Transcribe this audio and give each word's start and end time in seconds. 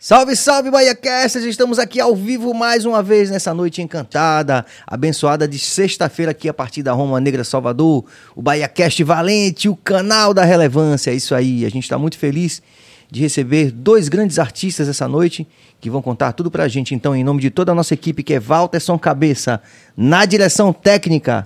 Salve, 0.00 0.36
salve, 0.36 0.70
BahiaCasters! 0.70 1.44
Estamos 1.44 1.76
aqui 1.76 2.00
ao 2.00 2.14
vivo 2.14 2.54
mais 2.54 2.84
uma 2.84 3.02
vez 3.02 3.30
nessa 3.30 3.52
noite 3.52 3.82
encantada, 3.82 4.64
abençoada 4.86 5.48
de 5.48 5.58
sexta-feira 5.58 6.30
aqui 6.30 6.48
a 6.48 6.54
partir 6.54 6.84
da 6.84 6.92
Roma 6.92 7.20
Negra 7.20 7.42
Salvador, 7.42 8.04
o 8.36 8.40
BahiaCast 8.40 9.02
Valente, 9.02 9.68
o 9.68 9.74
canal 9.74 10.32
da 10.32 10.44
relevância, 10.44 11.10
é 11.10 11.14
isso 11.14 11.34
aí. 11.34 11.66
A 11.66 11.68
gente 11.68 11.82
está 11.82 11.98
muito 11.98 12.16
feliz 12.16 12.62
de 13.10 13.20
receber 13.20 13.72
dois 13.72 14.08
grandes 14.08 14.38
artistas 14.38 14.88
essa 14.88 15.08
noite 15.08 15.44
que 15.80 15.90
vão 15.90 16.00
contar 16.00 16.32
tudo 16.32 16.48
pra 16.48 16.68
gente. 16.68 16.94
Então, 16.94 17.16
em 17.16 17.24
nome 17.24 17.40
de 17.40 17.50
toda 17.50 17.72
a 17.72 17.74
nossa 17.74 17.92
equipe, 17.92 18.22
que 18.22 18.34
é 18.34 18.38
Walterson 18.38 18.96
Cabeça, 19.00 19.60
na 19.96 20.24
direção 20.24 20.72
técnica, 20.72 21.44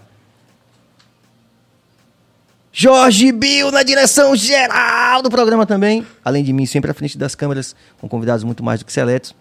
Jorge 2.73 3.31
Bill 3.33 3.71
na 3.71 3.83
direção 3.83 4.35
geral 4.35 5.21
do 5.21 5.31
programa 5.31 5.67
também. 5.67 6.07
Além 6.25 6.43
de 6.43 6.53
mim, 6.55 6.65
sempre 6.65 6.91
à 6.91 6.95
frente 6.95 7.19
das 7.19 7.35
câmeras, 7.35 7.77
com 8.01 8.09
convidados 8.09 8.43
muito 8.45 8.65
mais 8.65 8.81
do 8.81 8.87
que 8.87 8.93
seletos. 8.93 9.35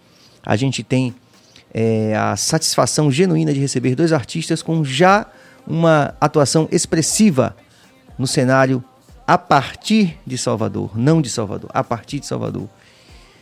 A 0.44 0.54
gente 0.54 0.82
tem 0.82 1.14
é, 1.72 2.14
a 2.14 2.36
satisfação 2.36 3.10
genuína 3.10 3.54
de 3.54 3.58
receber 3.58 3.94
dois 3.94 4.12
artistas 4.12 4.62
com 4.62 4.84
já 4.84 5.26
uma 5.66 6.14
atuação 6.20 6.68
expressiva 6.70 7.56
no 8.18 8.26
cenário 8.26 8.84
a 9.26 9.38
partir 9.38 10.18
de 10.26 10.36
Salvador, 10.36 10.90
não 10.98 11.22
de 11.22 11.30
Salvador, 11.30 11.70
a 11.72 11.82
partir 11.82 12.20
de 12.20 12.26
Salvador. 12.26 12.68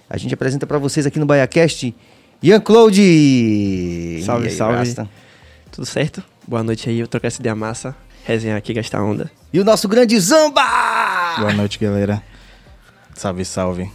A 0.08 0.16
gente 0.16 0.32
apresenta 0.32 0.66
para 0.66 0.78
vocês 0.78 1.04
aqui 1.04 1.18
no 1.18 1.26
BaiaCast 1.26 1.92
Ian 2.42 2.60
Claude. 2.60 4.22
Salve, 4.24 4.48
aí, 4.48 4.54
salve. 4.54 4.76
Rasta? 4.76 5.08
Tudo 5.72 5.86
certo? 5.86 6.22
Boa 6.46 6.62
noite 6.62 6.88
aí, 6.88 6.98
eu 6.98 7.08
trocar 7.08 7.28
essa 7.28 7.40
ideia 7.40 7.54
massa, 7.54 7.96
resenhar 8.24 8.56
aqui, 8.56 8.72
gastar 8.72 9.02
onda. 9.02 9.30
E 9.52 9.58
o 9.58 9.64
nosso 9.64 9.88
grande 9.88 10.18
Zamba! 10.20 10.62
Boa 11.38 11.52
noite, 11.52 11.78
galera. 11.78 12.22
Salve, 13.14 13.44
salve. 13.44 13.90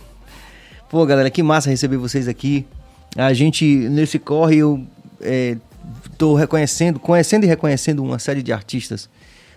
Pô, 0.89 1.05
galera, 1.05 1.29
que 1.29 1.41
massa 1.41 1.70
receber 1.70 1.98
vocês 1.98 2.27
aqui. 2.27 2.65
A 3.15 3.34
gente, 3.34 3.65
nesse 3.65 4.20
corre, 4.20 4.57
eu 4.57 4.85
é, 5.21 5.57
tô 6.18 6.35
reconhecendo, 6.35 6.99
conhecendo 6.99 7.46
e 7.46 7.48
reconhecendo 7.48 8.03
uma 8.03 8.20
série 8.20 8.43
de 8.43 8.51
artistas 8.51 9.09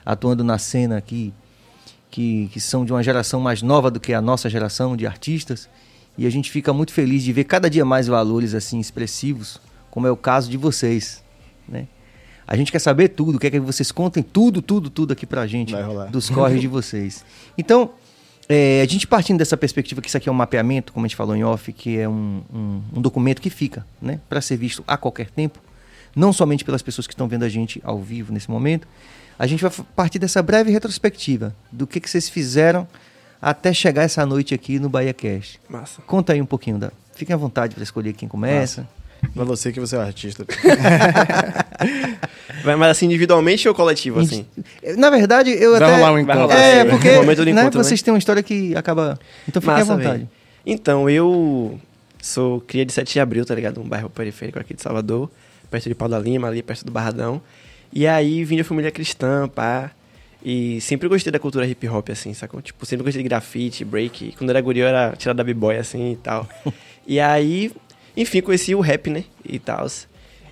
atuando 0.04 0.42
na 0.42 0.56
cena 0.58 0.96
aqui, 0.96 1.34
que, 2.10 2.48
que 2.52 2.60
são 2.60 2.84
de 2.84 2.92
uma 2.92 3.02
geração 3.02 3.40
mais 3.40 3.60
nova 3.60 3.90
do 3.90 4.00
que 4.00 4.14
a 4.14 4.22
nossa 4.22 4.48
geração 4.48 4.96
de 4.96 5.06
artistas. 5.06 5.68
E 6.16 6.26
a 6.26 6.30
gente 6.30 6.50
fica 6.50 6.72
muito 6.72 6.92
feliz 6.92 7.22
de 7.22 7.32
ver 7.32 7.44
cada 7.44 7.68
dia 7.68 7.84
mais 7.84 8.06
valores 8.06 8.54
assim 8.54 8.80
expressivos, 8.80 9.60
como 9.90 10.06
é 10.06 10.10
o 10.10 10.16
caso 10.16 10.50
de 10.50 10.56
vocês, 10.56 11.22
né? 11.68 11.86
A 12.48 12.56
gente 12.56 12.72
quer 12.72 12.78
saber 12.78 13.08
tudo, 13.08 13.38
quer 13.38 13.50
que 13.50 13.60
vocês 13.60 13.92
contem 13.92 14.22
tudo, 14.22 14.62
tudo, 14.62 14.88
tudo 14.88 15.12
aqui 15.12 15.26
pra 15.26 15.46
gente 15.46 15.74
dos 16.10 16.30
corres 16.30 16.62
de 16.62 16.66
vocês. 16.66 17.22
Então, 17.58 17.90
é, 18.48 18.80
a 18.80 18.86
gente 18.86 19.06
partindo 19.06 19.38
dessa 19.38 19.54
perspectiva 19.54 20.00
que 20.00 20.08
isso 20.08 20.16
aqui 20.16 20.30
é 20.30 20.32
um 20.32 20.34
mapeamento, 20.34 20.90
como 20.90 21.04
a 21.04 21.08
gente 21.08 21.16
falou 21.16 21.36
em 21.36 21.44
off, 21.44 21.70
que 21.74 21.98
é 21.98 22.08
um, 22.08 22.42
um, 22.50 22.82
um 22.94 23.02
documento 23.02 23.42
que 23.42 23.50
fica, 23.50 23.86
né, 24.00 24.18
para 24.30 24.40
ser 24.40 24.56
visto 24.56 24.82
a 24.86 24.96
qualquer 24.96 25.28
tempo, 25.28 25.58
não 26.16 26.32
somente 26.32 26.64
pelas 26.64 26.80
pessoas 26.80 27.06
que 27.06 27.12
estão 27.12 27.28
vendo 27.28 27.42
a 27.42 27.50
gente 27.50 27.82
ao 27.84 28.00
vivo 28.00 28.32
nesse 28.32 28.50
momento, 28.50 28.88
a 29.38 29.46
gente 29.46 29.62
vai 29.62 29.70
partir 29.94 30.18
dessa 30.18 30.42
breve 30.42 30.70
retrospectiva 30.70 31.54
do 31.70 31.86
que, 31.86 32.00
que 32.00 32.08
vocês 32.08 32.30
fizeram 32.30 32.88
até 33.42 33.74
chegar 33.74 34.04
essa 34.04 34.24
noite 34.24 34.54
aqui 34.54 34.78
no 34.78 34.88
Bahia 34.88 35.12
Cast. 35.12 35.60
Massa. 35.68 36.00
Conta 36.02 36.32
aí 36.32 36.40
um 36.40 36.46
pouquinho, 36.46 36.78
da... 36.78 36.90
fiquem 37.14 37.34
à 37.34 37.36
vontade 37.36 37.74
para 37.74 37.84
escolher 37.84 38.14
quem 38.14 38.26
começa. 38.26 38.88
Pra 39.34 39.44
você 39.44 39.72
que 39.72 39.80
você 39.80 39.96
é 39.96 39.98
o 39.98 40.02
artista. 40.02 40.44
Mas 42.64 42.90
assim, 42.90 43.06
individualmente 43.06 43.68
ou 43.68 43.74
coletivo, 43.74 44.20
assim? 44.20 44.46
Na 44.96 45.10
verdade, 45.10 45.50
eu 45.50 45.72
Vai 45.72 45.82
até. 45.82 45.96
rolar 45.96 46.12
um 46.12 46.24
Vai 46.24 46.36
encontro. 46.36 46.56
É, 46.56 46.84
sim. 46.84 46.90
porque 46.90 47.10
Momento 47.12 47.38
do 47.38 47.44
né, 47.44 47.50
encontro, 47.52 47.78
né? 47.78 47.84
vocês 47.84 48.02
têm 48.02 48.12
uma 48.12 48.18
história 48.18 48.42
que 48.42 48.76
acaba. 48.76 49.18
Então 49.46 49.62
fiquem 49.62 49.80
à 49.80 49.84
vontade. 49.84 50.18
véi. 50.18 50.28
Então, 50.66 51.08
eu 51.08 51.80
sou 52.20 52.60
cria 52.60 52.84
de 52.84 52.92
7 52.92 53.12
de 53.12 53.20
abril, 53.20 53.44
tá 53.44 53.54
ligado? 53.54 53.80
Um 53.80 53.88
bairro 53.88 54.10
periférico 54.10 54.58
aqui 54.58 54.74
de 54.74 54.82
Salvador, 54.82 55.30
perto 55.70 55.88
de 55.88 55.94
Pau 55.94 56.08
da 56.08 56.18
Lima, 56.18 56.48
ali 56.48 56.62
perto 56.62 56.84
do 56.84 56.92
Barradão. 56.92 57.40
E 57.92 58.06
aí 58.06 58.44
vim 58.44 58.56
de 58.56 58.64
família 58.64 58.90
cristã, 58.90 59.48
pá. 59.48 59.90
E 60.44 60.80
sempre 60.80 61.08
gostei 61.08 61.32
da 61.32 61.38
cultura 61.38 61.66
hip 61.66 61.88
hop, 61.88 62.10
assim, 62.10 62.32
sacou? 62.32 62.62
Tipo, 62.62 62.86
sempre 62.86 63.04
gostei 63.04 63.22
de 63.22 63.28
grafite, 63.28 63.84
break. 63.84 64.34
Quando 64.36 64.50
eu 64.50 64.56
era 64.56 64.60
guri, 64.60 64.78
eu 64.80 64.86
era 64.86 65.14
tirado 65.16 65.36
da 65.36 65.44
b-boy, 65.44 65.76
assim, 65.76 66.12
e 66.12 66.16
tal. 66.16 66.46
e 67.06 67.18
aí, 67.18 67.72
enfim, 68.18 68.40
conheci 68.40 68.74
o 68.74 68.80
rap, 68.80 69.08
né? 69.08 69.24
E 69.44 69.60
tal. 69.60 69.86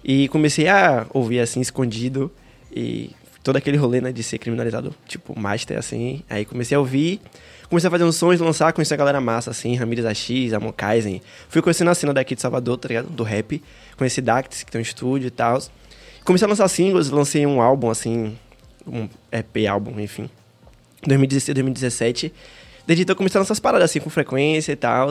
E 0.04 0.28
comecei 0.28 0.68
a 0.68 1.04
ouvir, 1.12 1.40
assim, 1.40 1.60
escondido. 1.60 2.30
E 2.72 3.10
todo 3.42 3.56
aquele 3.56 3.76
rolê, 3.76 4.00
né, 4.00 4.12
de 4.12 4.22
ser 4.22 4.38
criminalizado, 4.38 4.94
tipo, 5.06 5.38
master, 5.38 5.76
assim. 5.76 6.22
Aí 6.30 6.44
comecei 6.44 6.76
a 6.76 6.78
ouvir, 6.78 7.20
comecei 7.68 7.88
a 7.88 7.90
fazer 7.90 8.04
uns 8.04 8.14
sons, 8.14 8.38
lançar, 8.38 8.72
conheci 8.72 8.94
a 8.94 8.96
galera 8.96 9.20
massa, 9.20 9.50
assim, 9.50 9.74
Ramirez 9.74 10.06
AX, 10.06 10.52
Amon 10.54 10.72
Kaizen. 10.72 11.20
Fui 11.48 11.60
conhecendo 11.60 11.90
a 11.90 11.94
cena 11.94 12.14
daqui 12.14 12.36
de 12.36 12.40
Salvador, 12.40 12.78
tá 12.78 12.86
ligado? 12.86 13.08
Do 13.08 13.24
rap. 13.24 13.60
Conheci 13.96 14.20
Dactis, 14.20 14.62
que 14.62 14.70
tem 14.70 14.78
um 14.78 14.82
estúdio 14.82 15.26
e 15.26 15.30
tal. 15.30 15.60
Comecei 16.24 16.46
a 16.46 16.48
lançar 16.48 16.68
singles, 16.68 17.10
lancei 17.10 17.44
um 17.46 17.60
álbum, 17.60 17.90
assim, 17.90 18.38
um 18.86 19.08
EP 19.32 19.66
álbum, 19.68 19.98
enfim. 19.98 20.30
2016, 21.04 21.54
2017. 21.54 22.32
Desde 22.86 23.02
então 23.02 23.16
comecei 23.16 23.38
a 23.38 23.40
lançar 23.40 23.52
as 23.52 23.60
paradas 23.60 23.90
assim 23.90 23.98
com 23.98 24.08
frequência 24.08 24.70
e 24.72 24.76
tal. 24.76 25.10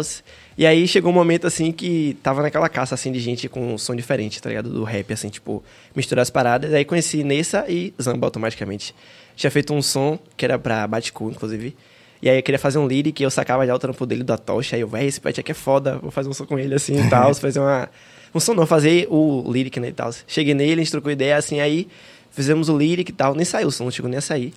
E 0.57 0.66
aí 0.66 0.88
chegou 0.88 1.11
um 1.11 1.13
momento 1.13 1.45
assim 1.45 1.71
que 1.71 2.17
tava 2.23 2.41
naquela 2.41 2.69
caça 2.69 2.95
assim 2.95 3.11
de 3.11 3.19
gente 3.19 3.49
com 3.49 3.73
um 3.73 3.77
som 3.77 3.93
diferente, 3.93 4.41
tá 4.41 4.49
ligado? 4.49 4.69
Do 4.69 4.83
rap, 4.85 5.11
assim, 5.11 5.27
tipo, 5.27 5.61
misturar 5.93 6.23
as 6.23 6.29
paradas. 6.29 6.73
Aí 6.73 6.85
conheci 6.85 7.23
Nessa 7.23 7.66
e 7.67 7.93
Zamba 8.01 8.25
automaticamente. 8.25 8.95
Tinha 9.35 9.51
feito 9.51 9.73
um 9.73 9.81
som 9.81 10.17
que 10.38 10.45
era 10.45 10.57
pra 10.57 10.88
Baticu, 10.88 11.29
inclusive. 11.29 11.75
E 12.21 12.29
aí 12.29 12.38
eu 12.38 12.43
queria 12.43 12.57
fazer 12.57 12.77
um 12.77 12.88
lyric 12.88 13.21
e 13.21 13.25
eu 13.25 13.29
sacava 13.29 13.67
já 13.67 13.75
o 13.75 13.79
trampo 13.79 14.05
dele 14.05 14.23
da 14.23 14.38
tocha. 14.38 14.77
Aí 14.77 14.81
eu, 14.81 14.88
véi, 14.88 15.07
esse 15.07 15.19
pet 15.19 15.39
aqui 15.39 15.51
é 15.51 15.55
foda, 15.55 15.97
vou 15.97 16.09
fazer 16.09 16.29
um 16.29 16.33
som 16.33 16.45
com 16.45 16.57
ele 16.57 16.73
assim 16.73 17.05
e 17.05 17.09
tal. 17.09 17.35
fazer 17.35 17.59
uma. 17.59 17.89
Um 18.33 18.39
som 18.39 18.53
não, 18.53 18.66
fazer 18.66 19.07
o 19.09 19.49
lyric, 19.51 19.79
né, 19.79 19.89
e 19.89 19.93
tal. 19.93 20.11
Cheguei 20.25 20.53
nele, 20.53 20.81
a 20.81 20.83
gente 20.83 20.91
trocou 20.91 21.11
ideia 21.11 21.37
assim, 21.37 21.59
aí 21.59 21.87
fizemos 22.31 22.69
o 22.69 22.77
lyric 22.77 23.11
e 23.11 23.13
tal. 23.13 23.35
Nem 23.35 23.45
saiu 23.45 23.67
o 23.67 23.72
som, 23.72 23.83
não 23.83 23.91
chegou 23.91 24.09
nem 24.09 24.17
a 24.17 24.22
sair. 24.22 24.53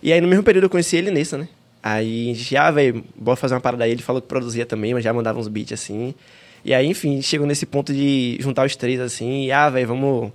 E 0.00 0.12
aí 0.12 0.20
no 0.20 0.28
mesmo 0.28 0.44
período 0.44 0.64
eu 0.64 0.70
conheci 0.70 0.96
ele 0.96 1.10
nessa, 1.10 1.36
né? 1.36 1.48
Aí 1.86 2.30
a 2.30 2.34
gente, 2.34 2.56
ah, 2.56 2.70
velho, 2.70 3.04
bora 3.14 3.36
fazer 3.36 3.52
uma 3.52 3.60
parada 3.60 3.84
aí. 3.84 3.90
Ele 3.90 4.00
falou 4.00 4.22
que 4.22 4.26
produzia 4.26 4.64
também, 4.64 4.94
mas 4.94 5.04
já 5.04 5.12
mandava 5.12 5.38
uns 5.38 5.48
beats 5.48 5.74
assim. 5.74 6.14
E 6.64 6.72
aí, 6.72 6.86
enfim, 6.86 7.20
chegou 7.20 7.46
nesse 7.46 7.66
ponto 7.66 7.92
de 7.92 8.38
juntar 8.40 8.64
os 8.64 8.74
três 8.74 8.98
assim. 8.98 9.44
E, 9.44 9.52
ah, 9.52 9.68
velho, 9.68 9.88
vamos 9.88 10.32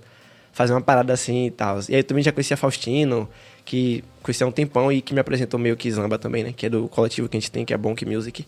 fazer 0.52 0.72
uma 0.72 0.80
parada 0.80 1.12
assim 1.12 1.46
e 1.46 1.50
tal. 1.50 1.80
E 1.88 1.94
aí 1.94 2.00
eu 2.00 2.04
também 2.04 2.22
já 2.22 2.30
conhecia 2.30 2.56
Faustino, 2.56 3.28
que 3.64 4.04
conhecia 4.22 4.46
há 4.46 4.48
um 4.48 4.52
tempão 4.52 4.92
e 4.92 5.00
que 5.00 5.12
me 5.12 5.18
apresentou 5.18 5.58
meio 5.58 5.76
que 5.76 5.90
Zamba 5.90 6.20
também, 6.20 6.44
né? 6.44 6.54
Que 6.56 6.66
é 6.66 6.68
do 6.68 6.86
coletivo 6.86 7.28
que 7.28 7.36
a 7.36 7.40
gente 7.40 7.50
tem, 7.50 7.64
que 7.64 7.74
é 7.74 7.76
Bonk 7.76 8.06
Music. 8.06 8.46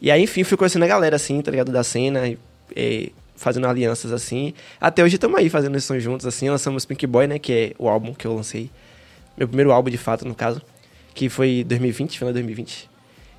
E 0.00 0.08
aí, 0.08 0.22
enfim, 0.22 0.44
fui 0.44 0.56
conhecendo 0.56 0.84
a 0.84 0.88
galera 0.88 1.16
assim, 1.16 1.42
tá 1.42 1.50
ligado? 1.50 1.72
Da 1.72 1.82
cena, 1.82 2.28
e, 2.28 2.38
e 2.76 3.12
fazendo 3.34 3.66
alianças 3.66 4.12
assim. 4.12 4.54
Até 4.80 5.02
hoje 5.02 5.16
estamos 5.16 5.36
aí 5.36 5.50
fazendo 5.50 5.80
sons 5.80 6.00
juntos 6.00 6.24
assim. 6.24 6.48
Lançamos 6.48 6.84
Pink 6.84 7.04
Boy, 7.08 7.26
né? 7.26 7.40
Que 7.40 7.52
é 7.52 7.72
o 7.76 7.88
álbum 7.88 8.14
que 8.14 8.24
eu 8.24 8.32
lancei. 8.36 8.70
Meu 9.36 9.48
primeiro 9.48 9.72
álbum 9.72 9.90
de 9.90 9.98
fato, 9.98 10.24
no 10.24 10.34
caso 10.34 10.62
que 11.16 11.30
foi 11.30 11.64
2020, 11.64 12.18
final 12.18 12.32
de 12.32 12.34
2020. 12.34 12.90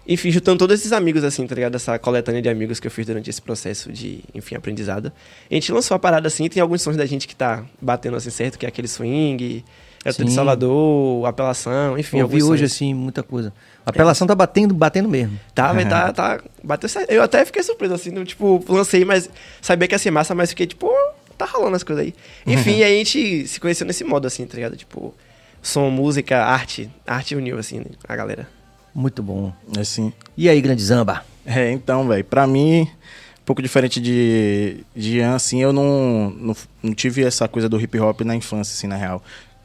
Enfim, 0.09 0.31
juntando 0.31 0.57
todos 0.57 0.79
esses 0.79 0.91
amigos, 0.91 1.23
assim, 1.23 1.45
tá 1.45 1.53
ligado? 1.53 1.75
Essa 1.75 1.99
coletânea 1.99 2.41
de 2.41 2.49
amigos 2.49 2.79
que 2.79 2.87
eu 2.87 2.91
fiz 2.91 3.05
durante 3.05 3.29
esse 3.29 3.41
processo 3.41 3.91
de, 3.91 4.23
enfim, 4.33 4.55
aprendizado. 4.55 5.11
A 5.49 5.53
gente 5.53 5.71
lançou 5.71 5.95
a 5.95 5.99
parada 5.99 6.27
assim, 6.27 6.49
tem 6.49 6.61
alguns 6.61 6.81
sons 6.81 6.97
da 6.97 7.05
gente 7.05 7.27
que 7.27 7.35
tá 7.35 7.63
batendo 7.79 8.17
assim 8.17 8.29
certo, 8.29 8.57
que 8.57 8.65
é 8.65 8.69
aquele 8.69 8.87
swing, 8.87 9.63
Gato 10.03 10.23
de. 10.23 10.31
Salvador, 10.31 11.25
apelação, 11.25 11.99
enfim. 11.99 12.17
Eu 12.17 12.23
ouvi 12.23 12.37
alguns 12.37 12.51
hoje, 12.51 12.67
sons. 12.67 12.75
assim, 12.75 12.93
muita 12.93 13.21
coisa. 13.21 13.53
A 13.85 13.89
apelação 13.89 14.25
tá 14.25 14.33
batendo, 14.33 14.73
batendo 14.73 15.09
mesmo. 15.09 15.39
Tá, 15.53 15.71
mas 15.75 15.87
tá, 15.87 16.13
tá. 16.13 16.41
Bateu. 16.63 16.89
Eu 17.09 17.21
até 17.21 17.43
fiquei 17.45 17.61
surpreso, 17.61 17.93
assim, 17.93 18.09
no, 18.09 18.23
tipo, 18.23 18.63
lancei, 18.69 19.03
mas 19.03 19.29
sabia 19.61 19.87
que 19.87 19.93
ia 19.93 19.99
ser 19.99 20.11
massa, 20.11 20.33
mas 20.33 20.49
fiquei, 20.49 20.65
tipo, 20.65 20.89
tá 21.37 21.45
rolando 21.45 21.75
as 21.75 21.83
coisas 21.83 22.05
aí. 22.05 22.15
Enfim, 22.47 22.81
aí 22.81 22.95
a 22.95 22.97
gente 22.97 23.47
se 23.47 23.59
conheceu 23.59 23.85
nesse 23.85 24.03
modo, 24.03 24.25
assim, 24.25 24.45
tá 24.45 24.55
ligado? 24.55 24.77
Tipo, 24.77 25.13
som, 25.61 25.89
música, 25.89 26.43
arte. 26.43 26.89
Arte 27.05 27.35
uniu, 27.35 27.57
assim, 27.57 27.83
a 28.07 28.15
galera. 28.15 28.47
Muito 28.93 29.21
bom. 29.21 29.51
Assim. 29.79 30.11
E 30.35 30.49
aí, 30.49 30.59
grande 30.61 30.81
Zamba? 30.83 31.23
É, 31.45 31.71
então, 31.71 32.07
velho, 32.07 32.23
pra 32.25 32.45
mim, 32.47 32.81
um 32.81 33.45
pouco 33.45 33.61
diferente 33.61 34.01
de, 34.01 34.83
de 34.95 35.17
Ian, 35.17 35.35
assim, 35.35 35.61
eu 35.61 35.71
não, 35.71 36.29
não, 36.37 36.55
não 36.83 36.93
tive 36.93 37.23
essa 37.23 37.47
coisa 37.47 37.69
do 37.69 37.79
hip 37.79 37.97
hop 37.99 38.21
na 38.21 38.35
infância, 38.35 38.73
assim, 38.73 38.87
na 38.87 38.95
real. 38.95 39.23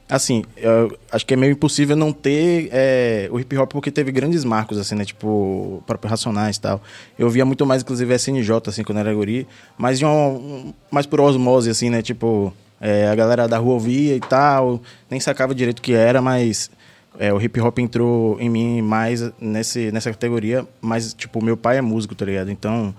Assim, 0.09 0.44
eu 0.59 0.97
acho 1.11 1.25
que 1.25 1.33
é 1.33 1.37
meio 1.39 1.53
impossível 1.53 1.97
não 1.97 2.12
ter 2.12 2.69
é, 2.71 3.29
o 3.33 3.41
hip 3.41 3.56
hop 3.56 3.71
porque 3.73 3.91
teve 3.91 4.12
grandes 4.12 4.44
marcos, 4.44 4.77
assim, 4.77 4.94
né? 4.94 5.06
Tipo, 5.06 5.27
o 5.27 5.83
próprio 5.87 6.11
Racionais 6.11 6.56
e 6.56 6.61
tal. 6.61 6.83
Eu 7.19 7.31
via 7.31 7.47
muito 7.47 7.65
mais, 7.65 7.81
inclusive, 7.83 8.12
SNJ, 8.15 8.50
assim, 8.69 8.83
quando 8.85 8.99
era 8.99 9.15
guri. 9.15 9.47
Mas 9.79 9.99
de 9.99 10.05
um, 10.05 10.09
um- 10.11 10.75
mais 10.91 11.06
por 11.06 11.19
osmose, 11.21 11.71
assim, 11.71 11.89
né? 11.89 12.03
Tipo, 12.03 12.53
é, 12.82 13.06
a 13.06 13.14
galera 13.14 13.46
da 13.46 13.58
rua 13.58 13.75
ouvia 13.75 14.17
e 14.17 14.20
tal. 14.20 14.82
Nem 15.08 15.20
sacava 15.20 15.55
direito 15.55 15.79
o 15.79 15.82
que 15.82 15.94
era, 15.94 16.20
mas 16.20 16.69
é, 17.17 17.32
o 17.32 17.40
hip 17.40 17.61
hop 17.61 17.79
entrou 17.79 18.37
em 18.40 18.50
mim 18.50 18.82
mais 18.82 19.31
nesse, 19.40 19.93
nessa 19.93 20.11
categoria. 20.11 20.67
Mas, 20.81 21.14
tipo, 21.14 21.43
meu 21.43 21.56
pai 21.56 21.79
é 21.79 21.81
músico, 21.81 22.17
tá 22.17 22.25
ligado? 22.25 22.50
Então, 22.50 22.93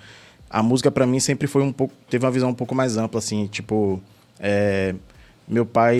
a 0.49 0.63
música 0.63 0.89
pra 0.89 1.05
mim 1.05 1.19
sempre 1.19 1.47
foi 1.47 1.61
um 1.61 1.73
pouco... 1.73 1.93
Teve 2.09 2.25
uma 2.25 2.31
visão 2.31 2.49
um 2.49 2.53
pouco 2.53 2.73
mais 2.73 2.95
ampla, 2.95 3.19
assim, 3.19 3.45
tipo... 3.47 4.01
é, 4.39 4.95
meu 5.45 5.65
pai, 5.65 5.97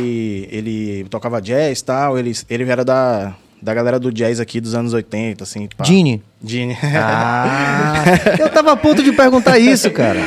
ele 0.49 1.05
tocava 1.09 1.41
jazz 1.41 1.81
e 1.81 1.83
tal, 1.83 2.17
ele, 2.17 2.31
ele 2.49 2.63
era 2.63 2.85
da, 2.85 3.35
da 3.61 3.73
galera 3.73 3.99
do 3.99 4.09
jazz 4.09 4.39
aqui 4.39 4.61
dos 4.61 4.73
anos 4.73 4.93
80, 4.93 5.43
assim. 5.43 5.67
pá. 5.75 5.83
Gini. 5.83 6.23
Gini. 6.41 6.77
Ah, 6.81 8.05
eu 8.39 8.49
tava 8.49 8.71
a 8.71 8.77
ponto 8.77 9.03
de 9.03 9.11
perguntar 9.11 9.59
isso, 9.59 9.91
cara. 9.91 10.21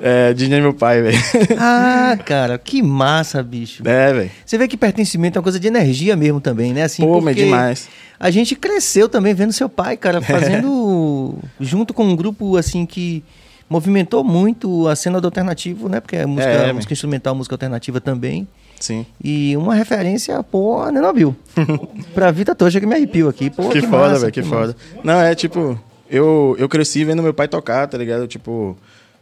É, 0.00 0.34
Gini 0.36 0.54
é 0.54 0.60
meu 0.60 0.74
pai, 0.74 1.02
velho. 1.02 1.18
Ah, 1.58 2.16
cara, 2.24 2.58
que 2.58 2.82
massa, 2.82 3.42
bicho. 3.42 3.82
É, 3.86 4.12
velho. 4.12 4.30
Você 4.44 4.56
vê 4.58 4.68
que 4.68 4.76
pertencimento 4.76 5.36
é 5.36 5.40
uma 5.40 5.42
coisa 5.42 5.58
de 5.58 5.66
energia 5.66 6.16
mesmo 6.16 6.40
também, 6.40 6.72
né? 6.72 6.82
Assim, 6.84 7.02
Pô, 7.02 7.20
mas 7.20 7.36
demais. 7.36 7.88
A 8.18 8.30
gente 8.30 8.54
cresceu 8.56 9.08
também 9.08 9.34
vendo 9.34 9.52
seu 9.52 9.68
pai, 9.68 9.96
cara, 9.96 10.20
fazendo 10.20 11.36
junto 11.60 11.92
com 11.94 12.04
um 12.04 12.16
grupo 12.16 12.56
assim 12.56 12.86
que 12.86 13.22
movimentou 13.68 14.24
muito 14.24 14.88
a 14.88 14.96
cena 14.96 15.20
do 15.20 15.26
alternativo, 15.26 15.88
né? 15.88 16.00
Porque 16.00 16.16
é 16.16 16.26
música, 16.26 16.50
É, 16.50 16.72
música 16.72 16.92
instrumental, 16.92 17.34
música 17.34 17.54
alternativa 17.54 18.00
também. 18.00 18.48
Sim. 18.80 19.04
E 19.22 19.56
uma 19.56 19.74
referência, 19.74 20.40
pô, 20.42 20.80
a 20.80 20.92
Nenobil. 20.92 21.36
pra 22.14 22.30
vida 22.30 22.54
toda, 22.54 22.70
chega 22.70 22.86
que 22.86 22.88
me 22.88 22.96
arrepio 22.96 23.28
aqui. 23.28 23.50
Pô, 23.50 23.68
que, 23.68 23.80
que, 23.80 23.86
foda, 23.86 24.08
massa, 24.08 24.20
velho, 24.20 24.32
que, 24.32 24.42
que 24.42 24.48
foda. 24.48 24.76
Não, 25.02 25.20
é 25.20 25.34
tipo, 25.34 25.78
eu, 26.10 26.56
eu 26.58 26.68
cresci 26.68 27.04
vendo 27.04 27.22
meu 27.22 27.34
pai 27.34 27.48
tocar, 27.48 27.86
tá 27.86 27.98
ligado? 27.98 28.26
Tipo, 28.26 28.76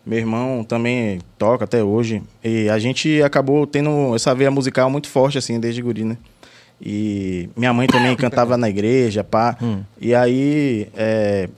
meu 0.06 0.18
irmão 0.18 0.62
também 0.62 1.20
toca 1.36 1.64
até 1.64 1.82
hoje. 1.82 2.22
E 2.42 2.68
a 2.68 2.78
gente 2.78 3.20
acabou 3.22 3.66
tendo 3.66 4.14
essa 4.14 4.32
veia 4.32 4.50
musical 4.52 4.88
muito 4.88 5.08
forte, 5.08 5.36
assim, 5.36 5.58
desde 5.58 5.82
guri, 5.82 6.04
né? 6.04 6.16
E 6.80 7.48
minha 7.56 7.72
mãe 7.72 7.88
também 7.88 8.14
cantava 8.16 8.56
na 8.56 8.68
igreja, 8.68 9.24
pá. 9.24 9.58
E 10.00 10.14
aí, 10.14 10.88
é, 10.94 11.48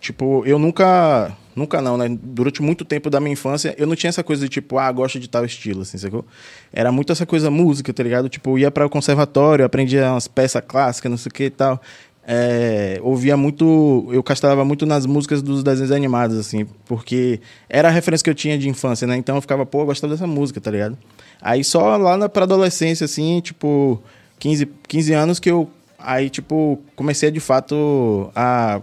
tipo, 0.00 0.42
eu 0.46 0.58
nunca. 0.58 1.36
Nunca 1.54 1.82
não, 1.82 1.98
né? 1.98 2.06
Durante 2.08 2.62
muito 2.62 2.84
tempo 2.84 3.10
da 3.10 3.18
minha 3.20 3.32
infância, 3.32 3.74
eu 3.76 3.84
não 3.84 3.96
tinha 3.96 4.08
essa 4.08 4.22
coisa 4.22 4.44
de 4.44 4.48
tipo, 4.48 4.78
ah, 4.78 4.90
gosto 4.90 5.18
de 5.18 5.28
tal 5.28 5.44
estilo, 5.44 5.82
assim, 5.82 5.98
sacou? 5.98 6.24
Era 6.72 6.92
muito 6.92 7.12
essa 7.12 7.26
coisa 7.26 7.50
música, 7.50 7.92
tá 7.92 8.02
ligado? 8.04 8.28
Tipo, 8.28 8.50
eu 8.50 8.58
ia 8.60 8.70
para 8.70 8.86
o 8.86 8.88
conservatório, 8.88 9.64
aprendia 9.64 10.12
umas 10.12 10.28
peças 10.28 10.62
clássicas, 10.66 11.10
não 11.10 11.18
sei 11.18 11.28
o 11.28 11.32
que 11.32 11.44
e 11.44 11.50
tal. 11.50 11.82
É, 12.26 13.00
ouvia 13.02 13.36
muito, 13.36 14.08
eu 14.12 14.22
castrava 14.22 14.64
muito 14.64 14.84
nas 14.86 15.06
músicas 15.06 15.42
dos 15.42 15.62
desenhos 15.64 15.90
animados, 15.90 16.38
assim, 16.38 16.66
porque 16.86 17.40
era 17.68 17.88
a 17.88 17.90
referência 17.90 18.22
que 18.22 18.30
eu 18.30 18.34
tinha 18.34 18.56
de 18.58 18.68
infância, 18.68 19.06
né? 19.06 19.16
Então 19.16 19.36
eu 19.36 19.40
ficava, 19.40 19.64
pô, 19.66 19.80
eu 19.82 19.86
gostava 19.86 20.12
dessa 20.12 20.26
música, 20.26 20.60
tá 20.60 20.70
ligado? 20.70 20.96
Aí 21.40 21.64
só 21.64 21.96
lá 21.96 22.16
na, 22.16 22.28
pra 22.28 22.44
adolescência, 22.44 23.04
assim, 23.06 23.40
tipo, 23.40 24.00
15, 24.38 24.66
15 24.86 25.12
anos 25.14 25.40
que 25.40 25.50
eu, 25.50 25.68
aí, 25.98 26.28
tipo, 26.30 26.78
comecei 26.94 27.30
de 27.30 27.40
fato 27.40 28.30
a... 28.36 28.80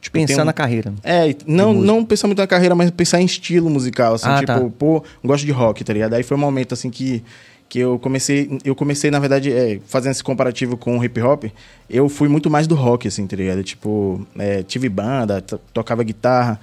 Tipo, 0.00 0.14
Pensar 0.14 0.44
na 0.44 0.52
carreira. 0.52 0.94
é, 1.02 1.34
não, 1.44 1.74
não 1.74 2.04
pensar 2.04 2.28
muito 2.28 2.38
na 2.38 2.46
carreira, 2.46 2.72
mas 2.74 2.88
pensar 2.92 3.20
em 3.20 3.24
estilo 3.24 3.68
musical, 3.68 4.14
assim, 4.14 4.28
Ah, 4.28 4.38
tipo, 4.38 4.46
tá. 4.52 4.70
pô, 4.78 5.02
gosto 5.24 5.44
de 5.44 5.50
rock, 5.50 5.82
tá 5.84 5.92
ligado? 5.92 6.14
Aí 6.14 6.22
foi 6.22 6.36
um 6.36 6.40
momento, 6.40 6.72
assim, 6.72 6.88
que, 6.88 7.22
que 7.68 7.78
eu 7.80 7.98
comecei, 7.98 8.58
eu 8.64 8.74
comecei, 8.74 9.10
na 9.10 9.18
verdade, 9.18 9.52
é, 9.52 9.78
fazendo 9.86 10.12
esse 10.12 10.24
comparativo 10.24 10.76
com 10.76 10.98
o 10.98 11.04
hip 11.04 11.20
hop, 11.20 11.44
eu 11.90 12.08
fui 12.08 12.28
muito 12.28 12.48
mais 12.48 12.66
do 12.66 12.74
rock, 12.74 13.06
assim, 13.08 13.26
tá 13.26 13.36
ligado? 13.36 13.62
Tipo, 13.62 14.26
é, 14.38 14.62
tive 14.62 14.88
banda, 14.88 15.40
to- 15.42 15.60
tocava 15.74 16.02
guitarra, 16.02 16.58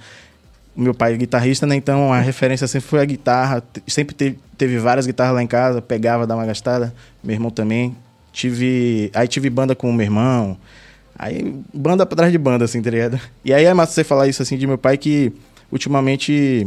meu 0.76 0.92
pai 0.92 1.14
é 1.14 1.16
guitarrista, 1.16 1.66
né? 1.66 1.76
Então 1.76 2.12
a 2.12 2.20
referência 2.20 2.66
sempre 2.66 2.88
foi 2.88 3.00
a 3.00 3.04
guitarra, 3.04 3.60
Te- 3.72 3.82
sempre 3.86 4.14
teve, 4.14 4.38
teve 4.58 4.78
várias 4.78 5.06
guitarras 5.06 5.34
lá 5.34 5.42
em 5.42 5.46
casa, 5.46 5.80
pegava, 5.80 6.26
dava 6.26 6.40
uma 6.40 6.46
gastada, 6.46 6.92
meu 7.22 7.34
irmão 7.34 7.50
também. 7.50 7.96
Tive, 8.32 9.10
aí 9.14 9.26
tive 9.28 9.48
banda 9.48 9.74
com 9.74 9.92
meu 9.92 10.04
irmão, 10.04 10.56
Aí, 11.18 11.54
banda 11.72 12.04
pra 12.04 12.14
trás 12.14 12.30
de 12.30 12.36
banda, 12.36 12.66
assim, 12.66 12.82
tá 12.82 12.90
ligado? 12.90 13.18
E 13.42 13.54
aí 13.54 13.64
é 13.64 13.72
massa 13.72 13.92
você 13.92 14.04
falar 14.04 14.28
isso, 14.28 14.42
assim, 14.42 14.58
de 14.58 14.66
meu 14.66 14.76
pai, 14.76 14.98
que 14.98 15.32
ultimamente 15.72 16.66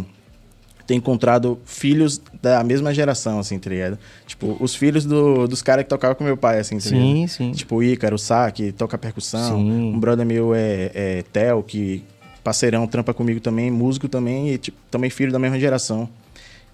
tem 0.89 0.97
encontrado 0.97 1.59
filhos 1.65 2.19
da 2.41 2.63
mesma 2.63 2.91
geração, 2.91 3.37
assim, 3.37 3.59
tá 3.59 3.69
ligado? 3.69 3.99
Tipo, 4.25 4.57
os 4.59 4.73
filhos 4.73 5.05
do- 5.05 5.47
dos 5.47 5.61
caras 5.61 5.83
que 5.83 5.89
tocavam 5.89 6.15
com 6.15 6.23
meu 6.23 6.35
pai, 6.35 6.57
assim, 6.57 6.79
tá 6.79 6.89
ligado? 6.89 7.03
Sim, 7.05 7.27
sim. 7.27 7.51
Tipo, 7.51 7.75
o 7.75 7.83
Ícaro, 7.83 8.15
o 8.15 8.17
Sá, 8.17 8.49
que 8.49 8.71
toca 8.71 8.97
percussão. 8.97 9.59
Sim. 9.59 9.93
Um 9.93 9.99
brother 9.99 10.25
meu 10.25 10.55
é, 10.55 10.89
é 10.95 11.23
Theo, 11.31 11.61
que 11.61 12.03
parceirão, 12.43 12.87
trampa 12.87 13.13
comigo 13.13 13.39
também, 13.39 13.69
músico 13.69 14.07
também, 14.09 14.49
e 14.49 14.57
tipo, 14.57 14.77
também 14.89 15.11
filho 15.11 15.31
da 15.31 15.37
mesma 15.37 15.59
geração. 15.59 16.09